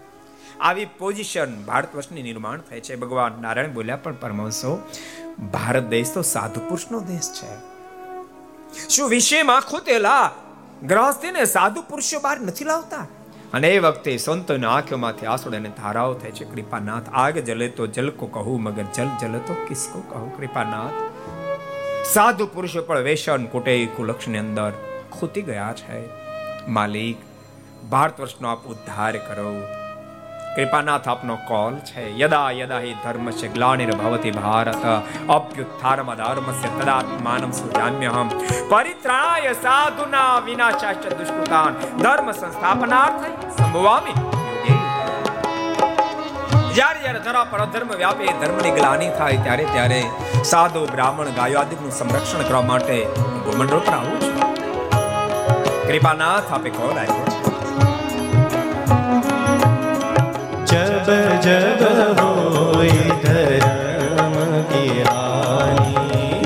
આવી 0.60 0.86
પોઝિશન 0.86 1.66
ભારત 1.66 1.96
વર્ષની 1.96 2.24
નિર્માણ 2.24 2.58
થાય 2.58 2.80
છે. 2.80 2.96
ભગવાન 2.96 3.32
નારાયણ 3.42 3.74
બોલ્યા 3.74 3.96
પણ 3.96 4.14
પરમહંસો, 4.14 4.90
ભારત 5.52 5.84
દેશ 5.84 6.14
તો 6.14 6.22
સાધુ 6.22 6.60
પુરુષનો 6.60 7.00
દેશ 7.00 7.32
છે. 7.34 7.69
શું 8.90 9.10
વિષયમાં 9.10 9.62
ખૂતેલા 9.62 10.32
ગ્રહસ્થીને 10.84 11.46
સાધુ 11.46 11.82
પુરુષો 11.82 12.20
બહાર 12.20 12.40
નથી 12.40 12.66
લાવતા? 12.66 13.08
અને 13.54 13.70
એ 13.70 13.80
વખતે 13.80 14.18
સંતોની 14.18 14.66
આંખોમાંથી 14.66 15.26
આસુડ 15.26 15.56
અને 15.56 15.70
ધારાઓ 15.70 16.14
થાય 16.14 16.32
છે. 16.32 16.44
કૃપાનાથ, 16.44 17.04
આગ 17.14 17.38
જલે 17.38 17.68
તો 17.68 17.88
જલ 17.88 18.10
કહું, 18.10 18.62
મગર 18.62 18.84
જલ 18.94 19.08
જલે 19.22 19.40
તો 19.40 19.54
કિસકો 19.68 20.00
કહું, 20.00 20.38
કૃપાનાથ. 20.38 21.12
સાધુ 22.06 22.46
પુરુષો 22.46 22.82
પણ 22.82 23.00
વેસન 23.00 23.46
કુટે, 23.46 23.86
કુલક્ષની 23.86 24.38
અંદર 24.38 24.72
ખૂતી 25.12 25.41
ગયા 25.41 25.74
છે. 25.78 26.10
માલિક, 26.68 27.18
ભારત 27.90 28.20
વર્ષનો 28.20 28.48
આપ 28.48 28.66
ઉદ્ધાર 28.66 29.18
કરો. 29.18 29.79
કૃપાનાથ 30.56 31.08
આપનો 31.08 31.36
કોલ 31.50 31.76
છે 31.90 32.04
યદા 32.22 32.48
યદા 32.60 32.80
હિ 32.80 32.92
ધર્મસ્ય 33.04 33.50
ગ્લાનિર 33.56 33.92
ભવતી 33.92 34.34
ભારત 34.38 34.86
ધર્મ 35.84 36.10
ધર્મસ્ય 36.22 36.72
તદાત્માનમ 36.80 37.52
સુજામ્યહમ 37.52 38.34
પરિત્રાય 38.72 39.54
સાધુના 39.66 40.34
વિનાશાશ્ચ 40.50 41.06
દુષ્કૃતાન 41.20 41.80
ધર્મ 42.04 42.32
સંસ્થાપનાર્થ 42.32 43.24
સંભવામી 43.58 44.18
જ્યારે 46.76 47.00
જ્યારે 47.04 47.20
ધરા 47.20 47.46
પર 47.52 47.62
અધર્મ 47.62 47.90
વ્યાપે, 47.94 48.26
ધર્મની 48.42 48.72
ગ્લાની 48.72 49.10
થાય, 49.10 49.38
ત્યારે 49.38 49.66
ત્યારે 49.66 50.02
સાધુ 50.44 50.86
બ્રાહ્મણ 50.94 51.34
ગાયો 51.40 51.62
આદિનું 51.62 51.92
સંરક્ષણ 51.92 52.48
કરવા 52.50 52.62
માટે 52.62 52.98
ભૂમંડળ 53.46 53.84
પર 53.88 53.96
આવું 53.98 54.20
છું. 54.22 54.36
કૃપાનાથ 55.88 56.54
આપે 56.54 56.70
કોલ 56.70 56.98
આવ્યો 56.98 57.39
जब 61.09 61.09
जब 61.45 61.83
होय 62.19 62.89
धर्म 63.25 64.35
की 64.71 64.89
हानि 65.07 65.95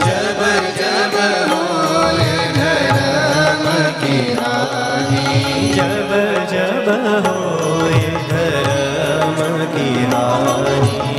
जब 0.04 0.42
जब 0.78 1.16
होय 1.50 2.22
धर्म 2.58 3.66
की 4.02 4.18
हानि 4.40 5.72
जब 5.74 6.14
जब 6.52 6.88
होय 7.26 8.00
धर्म 8.30 9.64
की 9.74 9.88
हानि 10.14 11.11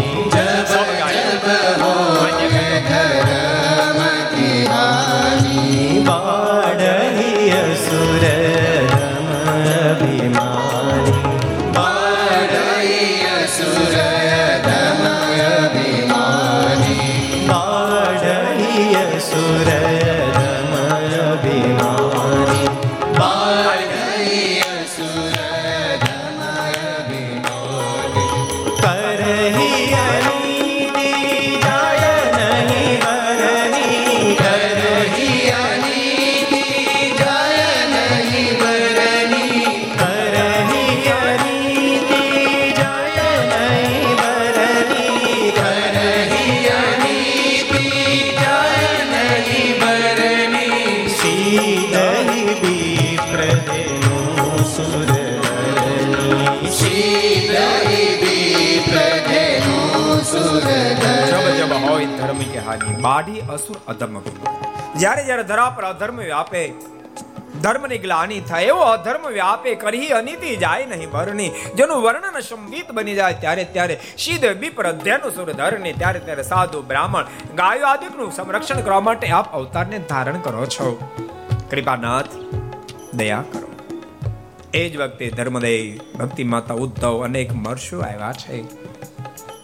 અસુર 63.54 63.76
અધર્મ 63.88 64.20
જ્યારે 64.98 65.24
જ્યારે 65.24 65.44
ધરા 65.44 65.70
પર 65.70 65.84
અધર્મ 65.84 66.20
વ્યાપે, 66.20 66.62
ધર્મની 67.62 67.98
ગ્લાની 67.98 68.40
થાય, 68.40 68.64
એવો 68.64 68.80
અધર્મ 68.80 69.28
વ્યાપે 69.28 69.74
કરી 69.74 70.08
અનિતિ 70.08 70.56
જાય 70.56 70.86
નહીં 70.86 71.10
ભરણી 71.10 71.50
જેનું 71.74 72.02
વર્ણન 72.02 72.40
સંગીત 72.40 72.92
બની 72.92 73.14
જાય 73.14 73.32
ત્યારે 73.40 73.64
ત્યારે 73.64 73.98
સીધે 74.18 74.54
બીપર 74.54 74.86
અધ્યાયનું 74.86 75.30
સુર 75.30 75.52
ધરણી. 75.52 75.92
ત્યારે 75.92 76.20
ત્યારે 76.20 76.42
સાધુ 76.42 76.82
બ્રાહ્મણ 76.82 77.24
ગાયો 77.54 77.86
આદિકનું 77.86 78.32
સંરક્ષણ 78.32 78.80
કરવા 78.80 79.00
માટે 79.00 79.28
આપ 79.28 79.52
અવતારને 79.52 79.98
ધારણ 79.98 80.38
કરો 80.38 80.66
છો. 80.66 80.88
કૃપાનાથ, 81.70 82.32
દયા 83.14 83.44
કરો. 83.52 83.68
એ 84.74 84.88
જ 84.88 84.96
વખતે 84.96 85.30
ધર્મદય 85.30 85.96
ભક્તિ 85.96 86.44
માતા 86.44 86.74
ઉદ્ધવ 86.74 87.24
અનેક 87.24 87.52
મર્ષો 87.52 88.00
આવ્યા 88.00 88.32
છે. 88.32 88.83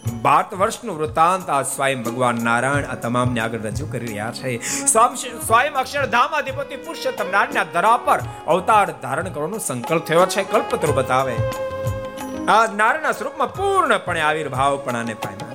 ભારત 0.09 0.53
વર્ષનું 0.53 0.97
વૃતાંત 0.97 1.49
આ 1.49 1.61
સ્વયં 1.61 2.03
ભગવાન 2.03 2.37
નારાયણ 2.43 2.85
આ 2.85 2.95
તમામને 2.95 3.41
આગળ 3.41 3.59
રજૂ 3.59 3.87
કરી 3.91 4.05
રહ્યા 4.05 4.31
છે. 4.31 4.51
સ્વયં 4.85 5.73
અક્ષરધામ 5.73 6.31
અધિપતિ 6.37 6.75
પુરુષોત્તમ 6.75 7.29
નારાયણના 7.31 7.63
ધરા 7.73 7.97
પર 7.97 8.19
અવતાર 8.47 8.87
ધારણ 9.01 9.29
કરવાનો 9.29 9.57
સંકલ્પ 9.57 10.03
થયો 10.05 10.25
છે. 10.25 10.43
કલ્પતરુ 10.43 10.93
બતાવે. 10.93 11.35
આ 11.35 12.65
નારાયણના 12.75 13.11
સ્વરૂપમાં 13.11 13.53
પૂર્ણપણે 13.53 14.21
આવિર્ભાવ 14.21 14.77
પણ 14.77 14.95
આને 14.95 15.13
પામ્યા 15.13 15.49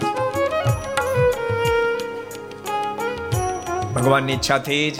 ભગવાનની 3.95 4.33
ઈચ્છાથી 4.33 4.91
જ 4.91 4.97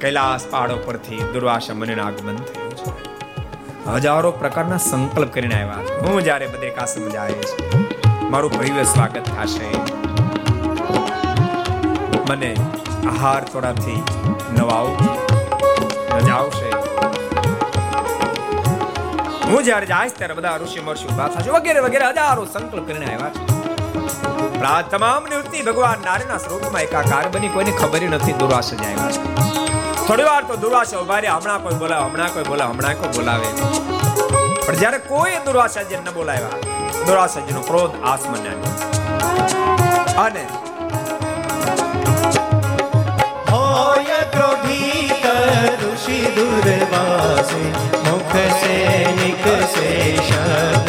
કૈલાસ 0.00 0.46
પહાડો 0.50 0.76
પરથી 0.86 1.20
દુર્વાસા 1.32 1.74
મુનિનું 1.74 2.06
આગમન 2.06 2.36
થયું 2.36 2.74
છે. 2.76 2.90
હજારો 3.94 4.30
પ્રકારના 4.30 4.76
સંકલ્પ 4.76 5.30
કરીને 5.32 5.56
આવ્યા 5.62 6.02
હું 6.02 6.20
જ્યારે 6.24 6.46
બદ્રિકાશ્રમ 6.46 7.08
જાય 7.08 7.32
છે. 7.32 7.97
મારું 8.32 8.52
ભવ્ય 8.52 8.84
સ્વાગત 8.84 9.28
થશે. 9.36 9.68
મને 12.30 12.50
આહાર 13.10 13.42
થોડાથી 13.44 14.00
નવાવું 14.56 14.98
મજા 16.14 16.34
આવશે 16.34 16.68
હું 19.48 19.60
જ્યારે 19.64 19.86
જાય 19.86 20.08
ત્યારે 20.18 20.34
બધા 20.34 20.56
ઋષિ 20.56 20.80
મહર્ષિ 20.80 21.06
ઊભા 21.08 21.28
થશે. 21.28 21.50
વગેરે 21.50 21.80
વગેરે 21.80 22.06
હજારો 22.10 22.44
સંકલ્પ 22.44 22.84
કરીને 22.86 23.06
આવ્યા 23.14 23.32
છે. 23.36 23.42
આ 24.72 24.80
તમામ 24.94 25.22
નિવૃત્તિ 25.32 25.58
ભગવાન 25.68 26.00
નારાયણના 26.04 26.38
સ્વરૂપમાં 26.38 26.82
એકાકાર 26.82 27.26
બની, 27.34 27.48
કોઈને 27.48 27.72
ખબર 27.80 28.02
નથી, 28.08 28.32
દુર્વાસ 28.32 28.68
જ 28.74 28.82
આવ્યા 28.82 29.10
છે. 29.10 29.20
થોડી 30.06 30.28
વાર 30.30 30.42
તો 30.48 30.54
દુર્વાસ 30.56 30.90
ઊભા 30.94 31.20
રહ્યા, 31.24 31.38
હમણાં 31.38 31.60
કોઈ 31.62 31.78
બોલાવે, 31.82 32.04
હમણાં 32.08 32.30
કોઈ 32.34 32.46
બોલાવે, 32.50 32.72
હમણાં 32.72 32.96
કોઈ 33.00 33.12
બોલાવે. 33.16 33.48
પણ 34.66 34.76
જ્યારે 34.82 34.98
કોઈ 35.12 35.36
દુર્વાસાજી 35.46 35.96
ન 35.96 36.10
બોલાવ્યા 36.18 36.87
દુરાસજનો 37.08 37.60
ક્રોધ 37.60 37.94
આત્મજ્ઞાન. 38.04 38.60
અને 40.24 40.44
હોય 43.52 44.20
ક્રોધી 44.32 45.08
કરુષિ 45.22 46.18
દુર્વાસે 46.36 47.62
મુખ 48.08 48.36
સે 48.60 48.76
નિકસે 49.20 49.88
શબ્દ 50.28 50.88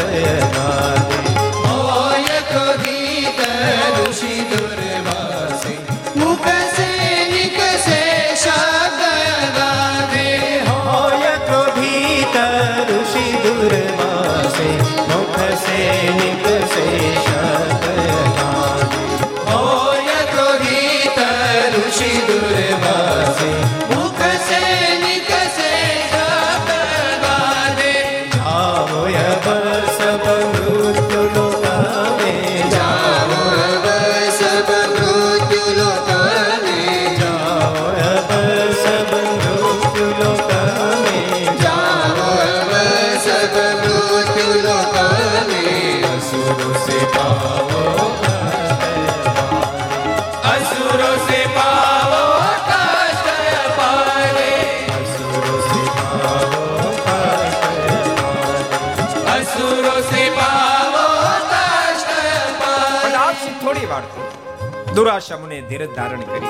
દુરાશા 65.00 65.36
મુનિએ 65.42 65.60
ધીરજ 65.68 65.92
ધારણ 65.98 66.24
કરી. 66.30 66.50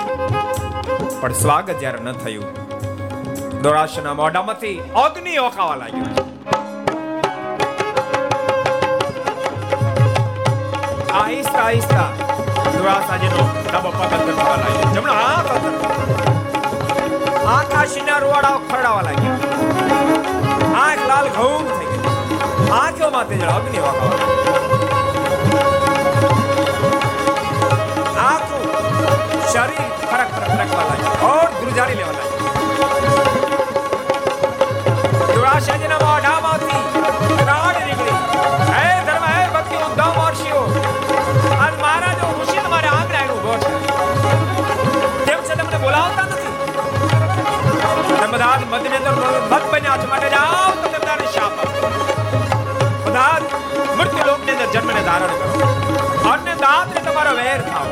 પણ 1.21 1.33
સ્વાગત 1.39 1.77
જ્યારે 1.81 1.99
ન 2.03 2.07
થયું, 2.21 2.47
દુરાશાના 3.65 4.13
મોઢામાંથી 4.19 4.77
અગ્નિ 5.01 5.33
ઓકાવા 5.41 5.77
લાગ્યો. 5.81 6.23
આહિસ્તા 11.19 11.65
આહિસ્તા 11.65 12.09
દુરાશાજીનો 12.77 13.45
ડબો 13.69 13.89
અંદર 14.07 14.33
થવા 14.39 14.57
લાગ્યો. 14.63 14.89
જમણો 14.97 15.13
હાથ 15.21 15.49
અંદર 15.55 15.73
આકાશીના 17.55 18.19
રૂવાડાઓ 18.25 18.59
ખરડાવા 18.71 19.05
લાગ્યા. 19.09 19.39
આંખ 20.83 21.05
લાલ 21.13 21.27
ઘઉં 21.37 21.63
થઈ 21.77 21.87
ગઈ. 21.93 22.03
આંખોમાંથી 22.81 23.41
જળ 23.43 23.55
અગ્નિ 23.59 23.79
ઓકાવા 23.91 24.19
લાગ્યો. 24.19 24.78
ધ્રુજારી 29.59 29.87
ફરક 30.11 30.29
ફરક 30.33 30.49
ફરકવાના 30.57 30.97
છે 30.99 31.07
ઓર 31.29 31.47
ધ્રુજારી 31.59 31.95
લેવાના? 31.95 32.27
છે 35.23 35.31
દ્રોણાચાર્યના 35.31 35.99
મોઢામાંથી 36.03 36.83
પ્રાણ 37.41 37.75
નીકળી. 37.87 38.19
હે 38.75 38.85
ધર્મ, 39.07 39.25
હે 39.25 39.41
ભક્તિ 39.55 39.75
ઉદ્ધવ 39.75 40.11
મહર્ષિઓ. 40.17 40.61
અને 41.63 41.77
મહારાજો 41.81 42.25
ખુશી 42.37 42.61
તમારે 42.65 42.87
આંગણે 42.87 43.17
આવીને 43.17 43.33
ઊભો 43.33 43.53
છે. 43.57 43.73
તેમ 45.25 45.39
છતાં 45.43 45.67
મને 45.67 45.77
બોલાવતા 45.77 46.23
નથી. 46.23 46.53
તમે 48.15 48.27
બધા 48.27 48.55
મત 48.71 48.85
અંદર 48.99 49.13
મત 49.51 49.63
બન્યા 49.71 49.97
છો. 49.97 50.07
માટે 50.07 50.29
જાઓ 50.29 50.71
તમે 50.83 50.99
બધાને 50.99 51.27
શાપ. 51.33 51.55
બધા 53.07 53.35
મૃત્યુ 53.97 54.25
લોકને 54.25 54.51
અંદર 54.51 54.67
જન્મને 54.73 55.01
ધારણ 55.01 55.35
કરો. 55.41 56.31
અન્ય 56.31 56.55
દાંતને 56.55 57.01
તમારો 57.11 57.31
વેર 57.41 57.61
થાવ 57.61 57.87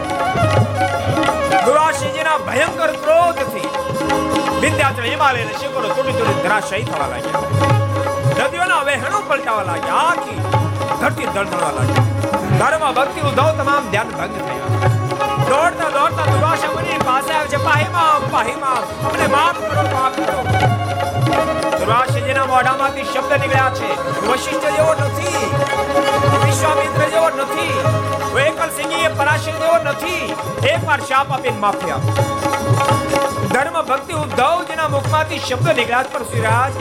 દુરાશીજીના 1.97 2.39
ભયંકર 2.47 2.91
ક્રોધથી 3.03 3.69
વિદ્યાચળ 4.61 5.07
હિમાલયના 5.11 5.61
શિખરો 5.61 5.89
તૂટી 5.95 6.13
તૂટી 6.17 6.43
ધરાશયી 6.43 6.85
થવા 6.89 7.07
લાગ્યા. 7.13 8.47
નદીઓના 8.47 8.83
વહેણો 8.89 9.21
પલટાવા 9.29 9.65
લાગ્યા, 9.69 10.03
આખી 10.03 10.39
ધરતી 11.01 11.33
દળદળવા 11.35 11.73
લાગી. 11.79 12.05
ધર્મ, 12.59 12.87
ભક્તિ, 12.99 13.27
ઉદ્ધવ 13.31 13.51
તમામ 13.61 13.91
ધ્યાન 13.91 14.15
ભંગ 14.17 14.35
થયા. 14.47 14.93
દોડતા 15.51 15.91
દોડતા 15.99 16.31
દુરાશા 16.33 16.73
મુનિ 16.75 17.03
પાસે 17.05 17.37
આવે 17.37 17.53
છે, 17.53 17.65
પાહીમાં 17.69 18.33
પાહીમાં. 18.35 18.83
અમને 19.11 19.27
માફ 19.37 19.63
કરો 19.69 19.87
માફ 19.95 20.25
કરો. 20.25 20.76
દુરાશીજીના 22.27 22.47
મોઢામાંથી 22.47 23.05
શબ્દ 23.11 23.31
નીકળ્યા 23.41 23.71
છે. 23.77 23.89
વશિષ્ઠ 24.27 24.67
જેવો 24.77 24.93
નથી. 25.03 25.43
વિશ્વામિત્ર 26.45 27.03
જેવો 27.13 27.29
નથી. 27.39 27.75
એકલ 28.45 28.69
સિંહી 28.77 29.11
પરાશર 29.19 29.55
જેવો 29.61 29.77
નથી 29.89 30.23
એકવાર 30.71 30.99
શાપ 31.09 31.31
આપીને 31.35 31.59
માફી 31.63 31.93
આપો 31.95 32.11
ધર્મ 33.53 33.77
ભક્તિ 33.89 34.13
ઉદ્ધવજીના 34.23 34.89
મુખમાંથી 34.95 35.41
શબ્દ 35.47 35.75
નીકળ્યા 35.79 36.11
પર 36.15 36.23
શ્રીરાજ 36.31 36.73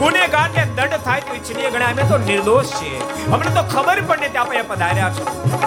ગુનેગારને 0.00 0.64
દંડ 0.76 1.02
થાય 1.08 1.26
તો 1.28 1.34
ઈચ્છનીય 1.38 1.70
ગણાય. 1.74 1.92
અમે 1.92 2.04
તો 2.12 2.18
નિર્દોષ 2.28 2.72
છીએ. 2.78 3.00
અમને 3.32 3.50
તો 3.58 3.62
ખબર 3.74 3.98
પણ 4.08 4.24
નથી 4.28 4.42
આપણે 4.44 4.62
પધાર્યા 4.70 5.10
છો. 5.10 5.24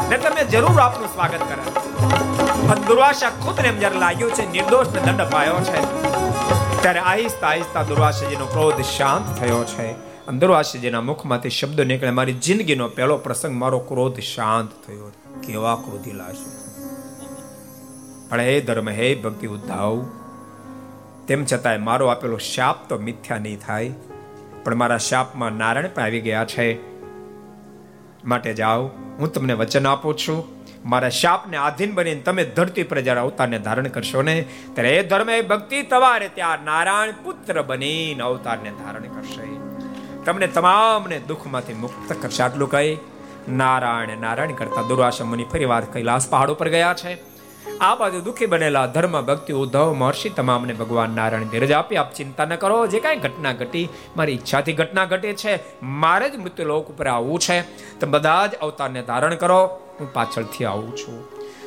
ને 0.10 0.18
તમે 0.26 0.48
જરૂર 0.56 0.80
આપનું 0.88 1.14
સ્વાગત 1.14 1.44
કરે 1.50 1.64
પણ 2.68 2.88
દુર્વાસા 2.90 3.32
ખુદને 3.46 3.68
એમ 3.74 3.80
જ્યારે 3.84 4.04
લાગ્યું 4.06 4.34
છે, 4.40 4.50
નિર્દોષને 4.56 5.00
દંડ 5.06 5.22
અપાયો 5.28 5.62
છે. 5.70 6.11
ત્યારે 6.82 7.00
આહિસ્તા 7.00 7.48
આહિસ્તા 7.48 7.84
દુર્વાસાજીનો 7.84 8.46
ક્રોધ, 8.46 8.82
શાંત 8.82 9.38
થયો 9.38 9.64
છે. 9.64 9.94
દુર્વાસાજીના 10.32 11.02
મુખમાંથી 11.02 11.50
શબ્દો 11.50 11.84
નીકળે, 11.84 12.10
મારી 12.10 12.34
જિંદગીનો 12.34 12.88
પહેલો 12.90 13.18
પ્રસંગ, 13.18 13.56
મારો 13.56 13.80
ક્રોધ 13.80 14.20
શાંત 14.20 14.70
થયો. 14.88 15.12
કેવા 15.48 15.76
ક્રોધીલા 15.76 16.28
લાશે. 16.28 16.72
પણ 18.30 18.40
હે 18.40 18.62
ધર્મ, 18.62 18.90
હે 18.90 19.16
ભક્તિ 19.16 19.48
ઉદ્ધાવ. 19.48 20.06
તેમ 21.28 21.46
છતાંય 21.54 21.78
મારો 21.78 22.08
આપેલો 22.08 22.38
શાપ 22.38 22.90
તો 22.90 22.98
મિથ્યા 22.98 23.38
નહીં 23.38 23.60
થાય. 23.60 23.92
પણ 24.64 24.76
મારા 24.76 24.98
શાપમાં 24.98 25.52
નારાયણ 25.52 25.88
પણ 25.94 26.04
આવી 26.04 26.22
ગયા 26.22 26.46
છે. 26.46 26.80
માટે 28.26 28.54
જાઓ, 28.54 28.88
હું 28.88 29.32
તમને 29.32 29.54
વચન 29.54 29.88
આપું 29.88 30.18
છું. 30.18 30.61
મારા 30.86 31.10
શાપને 31.10 31.58
આધીન 31.58 31.94
બનીને 31.94 32.22
તમે 32.22 32.44
ધરતી 32.44 32.84
પર 32.84 33.02
જ્યારે 33.02 33.20
અવતારને 33.20 33.60
ધારણ 33.60 33.88
કરશો 33.88 34.22
ને? 34.22 34.46
ત્યારે 34.74 34.98
એ 34.98 35.04
ધર્મ 35.04 35.30
એ 35.30 35.42
ભક્તિ 35.42 35.84
તમારે 35.84 36.30
ત્યાં 36.30 36.58
નારાયણ 36.66 37.12
પુત્ર 37.24 37.62
બનીને 37.62 38.24
અવતારને 38.24 38.70
ધારણ 38.70 39.02
કરશે. 39.02 39.44
તમને 40.26 40.48
તમામને 40.48 41.20
દુઃખમાંથી 41.20 41.74
મુક્ત 41.74 42.14
કરશે. 42.22 42.44
આટલું 42.44 42.70
કહી, 42.70 42.98
નારાયણ 43.50 44.18
નારાયણ 44.18 44.52
કરતા 44.52 44.82
દુર્વાસા 44.82 45.26
મુનિ 45.26 45.44
ફરીવાર 45.44 45.82
કૈલાસ 45.82 46.30
પહાડ 46.30 46.50
ઉપર 46.50 46.70
ગયા 46.70 46.94
છે. 46.94 47.31
આ 47.82 47.96
બાજુ 47.96 48.22
દુઃખી 48.22 48.46
બનેલા 48.46 48.86
ધર્મ 48.86 49.22
ભક્તિ 49.22 49.54
ઉદ્ધવ, 49.54 49.94
મહર્ષિ 49.94 50.30
તમામને 50.30 50.74
ભગવાન 50.74 51.10
નારાયણ 51.10 51.44
ધીરજ 51.44 51.72
આપી 51.72 51.96
આપ 51.96 52.14
ચિંતા 52.14 52.46
ન 52.46 52.56
કરો. 52.56 52.88
જે 52.88 53.00
કાંઈ 53.00 53.16
ઘટના 53.16 53.54
ઘટી, 53.54 53.90
મારી 54.18 54.34
ઈચ્છાથી 54.34 54.74
ઘટના 54.74 55.06
ઘટે 55.06 55.34
છે, 55.34 55.82
મારે 55.82 56.30
જ 56.30 56.36
મૃત્યુ 56.36 56.66
લોક 56.66 56.90
ઉપર 56.90 57.08
આવવું 57.08 57.40
છે. 57.40 57.62
તમે 58.00 58.12
બધા 58.12 58.48
જ 58.48 58.56
અવતારને 58.56 59.04
ધારણ 59.04 59.36
કરો. 59.36 59.66
હું 60.00 60.14
પાછળથી 60.14 60.66
આવું 60.66 60.98
છું. 60.98 61.26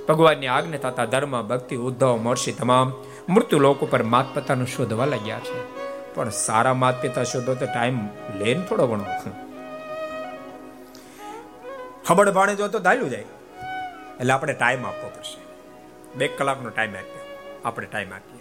ભગવાનની 0.08 0.46
આજ્ઞા 0.46 0.78
થતા 0.78 1.04
ધર્મ 1.04 1.42
ભક્તિ 1.42 1.76
ઉદ્ધવ, 1.76 2.16
મહર્ષિ 2.16 2.52
તમામ 2.52 2.92
મૃત્યુ 3.28 3.58
લોક 3.58 3.80
ઉપર 3.80 4.02
માત 4.02 4.34
પિતાનું 4.34 4.66
શોધવા 4.66 5.04
લાગ્યા 5.04 5.38
છે. 5.38 5.84
પણ 6.14 6.30
સારા 6.30 6.74
માત 6.74 7.02
પિતા 7.02 7.24
શોધો 7.24 7.54
તો 7.54 7.66
ટાઈમ 7.66 8.06
લે 8.34 8.54
થોડો 8.54 8.86
ઘણો. 8.86 9.04
ખબર 12.06 12.30
ભાણે 12.30 12.54
જો 12.54 12.68
તો 12.68 12.78
દાલ્યું 12.78 13.10
જાય. 13.10 13.24
એટલે 14.20 14.32
આપણે 14.32 14.52
ટાઈમ 14.52 14.86
આપવો 14.86 15.08
પડશે. 15.08 15.43
બે 16.16 16.28
કલાકનો 16.28 16.68
ટાઈમ 16.68 16.90
આપ્યો. 16.90 17.38
આપણે 17.64 17.86
ટાઈમ 17.86 18.12
આપીએ. 18.12 18.40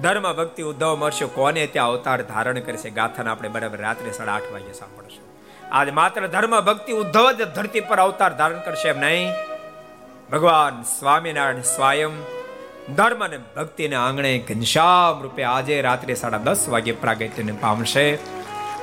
ધર્મ 0.00 0.32
ભક્તિ 0.32 0.62
ઉદ્ધવ 0.62 0.96
મળશે 0.96 1.26
કોને 1.26 1.66
ત્યાં 1.66 1.88
અવતાર 1.88 2.22
ધારણ 2.22 2.60
કરશે? 2.60 2.90
ગાથાને 2.90 3.30
આપણે 3.30 3.48
બરાબર 3.48 3.78
રાત્રે 3.78 4.12
સાડા 4.12 4.32
આઠ 4.32 4.42
વાગે 4.52 4.72
સાંભળશું. 4.72 5.26
આજ 5.74 5.90
માત્ર 5.90 6.26
ધર્મ 6.26 6.60
ભક્તિ 6.60 6.92
ઉદ્ધવ 6.92 7.32
જ 7.32 7.44
ધરતી 7.44 7.80
પર 7.80 7.98
અવતાર 7.98 8.36
ધારણ 8.36 8.60
કરશે 8.60 8.88
એમ 8.88 9.00
નહીં. 9.00 9.32
ભગવાન 10.32 10.82
સ્વામિનારાયણ 10.82 11.60
સ્વયં 11.60 12.10
ધર્મ 12.94 13.24
અને 13.24 13.38
ભક્તિને 13.56 13.96
આંગણે 13.96 14.38
ઘનશ્યામ 14.38 15.22
રૂપે 15.22 15.42
આજે 15.42 15.82
રાત્રે 15.82 16.14
સાડા 16.14 16.38
દસ 16.38 16.68
વાગે 16.68 16.92
પ્રાગટ્યને 16.92 17.52
પામશે. 17.52 18.18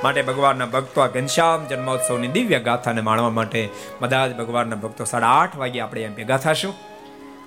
માટે 0.04 0.22
ભગવાનના 0.22 0.66
ભક્તો 0.66 1.02
આ 1.02 1.08
ઘનશ્યામ 1.08 1.68
જન્મોત્સવની 1.68 2.28
દિવ્ય 2.28 2.60
ગાથાને 2.60 3.02
માણવા 3.02 3.30
માટે 3.30 3.70
બધા 4.02 4.28
જ 4.28 4.36
ભગવાનના 4.36 4.76
ભક્તો 4.76 5.04
સાડા 5.04 5.28
આઠ 5.28 5.56
વાગે 5.56 5.80
આપણે 5.80 6.02
એમ 6.02 6.16
ભેગા 6.16 6.38
થશું. 6.38 6.93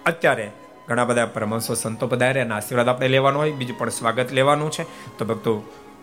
અત્યારે 0.06 0.46
ઘણા 0.88 1.04
બધા 1.04 1.26
પરમહંસો 1.26 1.74
સંતો 1.74 2.06
પધાર્યા 2.06 2.44
અને 2.44 2.54
આશીર્વાદ 2.54 2.88
આપણે 2.88 3.08
લેવાનો 3.08 3.38
હોય, 3.38 3.52
બીજું 3.52 3.78
પણ 3.78 3.88
સ્વાગત 3.88 4.32
લેવાનું 4.32 4.70
છે. 4.70 4.84
તો 5.18 5.24
ભક્તો, 5.24 5.52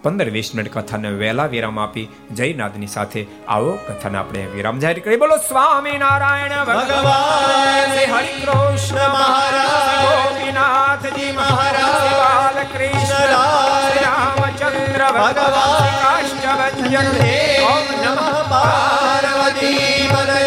પંદર 0.03 0.29
વીસ 0.29 0.49
મિનિટ 0.55 0.73
કથાને 0.73 1.09
વહેલા 1.11 1.45
વિરામ 1.45 1.77
આપી 1.79 2.05
જયનાથની 2.31 2.87
સાથે 2.87 3.21
આવો 3.47 3.71
કથાને 3.87 4.17
આપણે 4.17 4.41
વિરામ 4.45 4.79
જાહેર 4.79 4.99
કરી 4.99 5.15
બોલો 5.15 5.37
સ્વામી 5.37 5.97
નારાયણ 5.97 6.65
ભગવાન 6.65 7.93
હરિ 8.13 8.33
કૃષ્ણ 8.41 9.07
મહારાજ, 9.09 9.89
ગોપીનાથજી 10.03 11.31
મહારાજ 11.31 12.03
બાલકૃષ્ણ 12.21 13.31
રામચંદ્ર 14.03 15.03
ભગવાન 15.19 16.27
ઓમ 17.71 17.87
નમઃ 18.03 18.35
પાર્વતી 18.51 20.09
પદે. 20.11 20.43